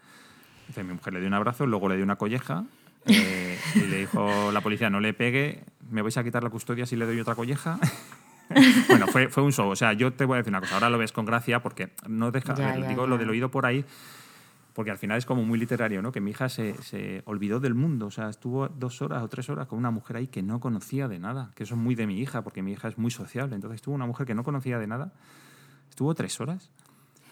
Dice, 0.66 0.82
mi 0.82 0.92
mujer 0.92 1.12
le 1.12 1.20
dio 1.20 1.28
un 1.28 1.34
abrazo, 1.34 1.66
luego 1.66 1.88
le 1.88 1.94
dio 1.94 2.02
una 2.02 2.16
colleja 2.16 2.64
eh, 3.06 3.58
y 3.74 3.80
le 3.80 3.98
dijo 3.98 4.50
la 4.52 4.60
policía, 4.60 4.90
no 4.90 5.00
le 5.00 5.14
pegue, 5.14 5.62
me 5.90 6.02
vais 6.02 6.16
a 6.16 6.24
quitar 6.24 6.42
la 6.42 6.50
custodia 6.50 6.86
si 6.86 6.96
le 6.96 7.06
doy 7.06 7.20
otra 7.20 7.34
colleja. 7.34 7.78
bueno, 8.88 9.06
fue, 9.06 9.28
fue 9.28 9.42
un 9.42 9.52
show. 9.52 9.68
O 9.68 9.76
sea, 9.76 9.92
yo 9.92 10.12
te 10.12 10.24
voy 10.24 10.36
a 10.36 10.38
decir 10.38 10.50
una 10.50 10.60
cosa, 10.60 10.74
ahora 10.74 10.90
lo 10.90 10.98
ves 10.98 11.12
con 11.12 11.24
gracia 11.24 11.62
porque 11.62 11.90
no 12.08 12.30
deja, 12.30 12.54
digo 12.88 13.06
lo 13.06 13.18
del 13.18 13.30
oído 13.30 13.50
por 13.50 13.66
ahí, 13.66 13.84
porque 14.72 14.90
al 14.90 14.98
final 14.98 15.18
es 15.18 15.26
como 15.26 15.42
muy 15.44 15.58
literario, 15.58 16.02
¿no? 16.02 16.12
Que 16.12 16.20
mi 16.20 16.32
hija 16.32 16.48
se, 16.48 16.74
se, 16.82 17.22
olvidó 17.24 17.60
del 17.60 17.74
mundo, 17.74 18.06
o 18.06 18.10
sea, 18.10 18.28
estuvo 18.28 18.68
dos 18.68 19.00
horas 19.02 19.22
o 19.22 19.28
tres 19.28 19.48
horas 19.48 19.66
con 19.66 19.78
una 19.78 19.90
mujer 19.90 20.16
ahí 20.16 20.26
que 20.26 20.42
no 20.42 20.60
conocía 20.60 21.08
de 21.08 21.18
nada, 21.18 21.52
que 21.54 21.62
eso 21.64 21.74
es 21.74 21.80
muy 21.80 21.94
de 21.94 22.06
mi 22.06 22.20
hija, 22.20 22.42
porque 22.42 22.62
mi 22.62 22.72
hija 22.72 22.88
es 22.88 22.98
muy 22.98 23.10
sociable, 23.10 23.54
entonces 23.54 23.76
estuvo 23.76 23.94
una 23.94 24.06
mujer 24.06 24.26
que 24.26 24.34
no 24.34 24.44
conocía 24.44 24.78
de 24.78 24.86
nada, 24.86 25.12
estuvo 25.88 26.14
tres 26.14 26.40
horas 26.40 26.70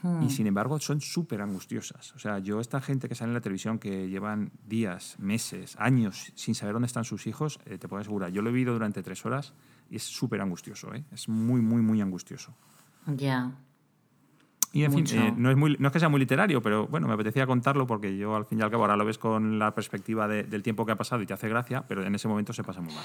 y 0.05 0.07
hmm. 0.07 0.29
sin 0.29 0.47
embargo 0.47 0.79
son 0.81 1.01
súper 1.01 1.41
angustiosas. 1.41 2.15
O 2.15 2.19
sea, 2.19 2.39
yo, 2.39 2.61
esta 2.61 2.81
gente 2.83 3.09
que 3.09 3.15
sale 3.15 3.31
en 3.31 3.35
la 3.35 3.41
televisión 3.41 3.79
que 3.79 4.09
llevan 4.09 4.53
días, 4.67 5.17
meses, 5.19 5.77
años 5.79 6.33
sin 6.35 6.55
saber 6.55 6.75
dónde 6.75 6.87
están 6.87 7.05
sus 7.05 7.27
hijos, 7.27 7.59
eh, 7.65 7.79
te 7.79 7.89
puedo 7.89 8.03
asegurar, 8.03 8.31
yo 8.31 8.43
lo 8.43 8.51
he 8.51 8.53
vivido 8.53 8.75
durante 8.75 9.03
tres 9.03 9.25
horas 9.25 9.55
y 9.89 9.97
es 9.97 10.03
súper 10.03 10.43
angustioso, 10.43 10.95
¿eh? 10.95 11.05
es 11.11 11.29
muy, 11.29 11.63
muy, 11.63 11.81
muy 11.81 12.03
angustioso. 12.03 12.55
Ya. 13.07 13.53
Y 14.73 14.83
en 14.83 14.93
fin, 14.93 15.07
eh, 15.13 15.33
no, 15.37 15.51
es 15.51 15.57
muy, 15.57 15.77
no 15.79 15.89
es 15.89 15.93
que 15.93 16.01
sea 16.01 16.09
muy 16.09 16.21
literario, 16.21 16.61
pero 16.61 16.87
bueno, 16.89 17.07
me 17.07 17.15
apetecía 17.15 17.47
contarlo 17.47 17.87
porque 17.87 18.17
yo 18.19 18.35
al 18.35 18.45
fin 18.45 18.59
y 18.59 18.63
al 18.63 18.71
cabo 18.71 18.83
ahora 18.83 18.97
lo 18.97 19.05
ves 19.05 19.19
con 19.19 19.59
la 19.59 19.75
perspectiva 19.75 20.29
del 20.29 20.63
tiempo 20.63 20.85
que 20.85 20.93
ha 20.93 20.97
pasado 20.97 21.23
y 21.23 21.27
te 21.27 21.33
hace 21.33 21.49
gracia, 21.49 21.85
pero 21.87 22.05
en 22.05 22.15
ese 22.15 22.29
momento 22.29 22.53
se 22.53 22.65
pasa 22.65 22.81
muy 22.81 22.93
mal. 22.93 23.05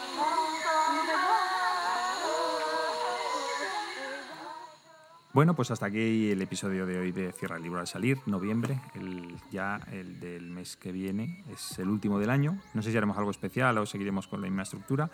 Bueno, 5.32 5.56
pues 5.56 5.70
hasta 5.70 5.86
aquí 5.86 6.32
el 6.32 6.42
episodio 6.42 6.88
de 6.88 6.98
hoy 6.98 7.12
de 7.12 7.32
Cierra 7.32 7.58
el 7.58 7.64
libro 7.64 7.80
al 7.80 7.86
salir, 7.86 8.18
noviembre, 8.26 8.82
el, 8.96 9.36
ya 9.52 9.80
el 9.92 10.20
del 10.20 10.50
mes 10.50 10.76
que 10.76 10.92
viene, 10.92 11.44
es 11.54 11.78
el 11.78 11.88
último 11.88 12.18
del 12.18 12.32
año. 12.32 12.58
No 12.74 12.82
sé 12.82 12.90
si 12.90 12.98
haremos 12.98 13.16
algo 13.16 13.30
especial 13.30 13.78
o 13.78 13.86
seguiremos 13.86 14.28
con 14.28 14.42
la 14.42 14.48
misma 14.48 14.64
estructura, 14.64 15.12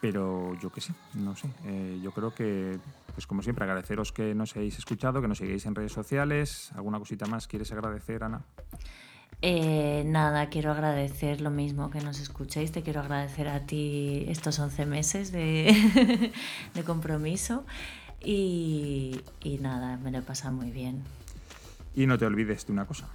pero 0.00 0.58
yo 0.60 0.70
qué 0.70 0.80
sé, 0.80 0.92
no 1.14 1.36
sé. 1.36 1.48
Eh, 1.66 2.00
yo 2.02 2.10
creo 2.10 2.34
que, 2.34 2.80
pues 3.14 3.28
como 3.28 3.42
siempre, 3.42 3.64
agradeceros 3.64 4.10
que 4.10 4.34
nos 4.34 4.56
hayáis 4.56 4.76
escuchado, 4.76 5.22
que 5.22 5.28
nos 5.28 5.38
sigáis 5.38 5.64
en 5.66 5.76
redes 5.76 5.92
sociales. 5.92 6.72
¿Alguna 6.74 6.98
cosita 6.98 7.26
más 7.26 7.46
quieres 7.46 7.70
agradecer, 7.70 8.24
Ana? 8.24 8.44
Eh, 9.40 10.02
nada, 10.04 10.48
quiero 10.48 10.72
agradecer 10.72 11.40
lo 11.40 11.50
mismo 11.50 11.90
que 11.90 12.00
nos 12.00 12.18
escuchéis. 12.18 12.72
Te 12.72 12.82
quiero 12.82 13.00
agradecer 13.00 13.46
a 13.46 13.66
ti 13.66 14.24
estos 14.26 14.58
11 14.58 14.86
meses 14.86 15.30
de, 15.30 16.32
de 16.74 16.84
compromiso. 16.84 17.64
Y, 18.24 19.20
nada, 19.60 19.96
me 19.98 20.10
lo 20.10 20.18
he 20.18 20.22
pasado 20.22 20.54
muy 20.54 20.70
bien. 20.70 21.02
Y 21.94 22.06
no 22.06 22.18
te 22.18 22.26
olvides 22.26 22.66
de 22.66 22.72
una 22.72 22.86
cosa. 22.86 23.08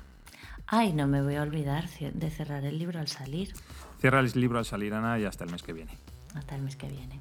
Ay, 0.67 0.93
no 0.93 1.07
me 1.07 1.21
voy 1.21 1.35
a 1.35 1.41
olvidar 1.41 1.89
de 1.89 2.29
cerrar 2.29 2.63
el 2.63 2.77
libro 2.77 2.99
al 2.99 3.07
salir. 3.07 3.53
Cierra 3.99 4.19
el 4.19 4.31
libro 4.35 4.59
al 4.59 4.65
salir, 4.65 4.93
Ana, 4.93 5.19
y 5.19 5.25
hasta 5.25 5.43
el 5.43 5.51
mes 5.51 5.63
que 5.63 5.73
viene. 5.73 5.91
Hasta 6.35 6.55
el 6.55 6.61
mes 6.61 6.75
que 6.75 6.87
viene. 6.87 7.19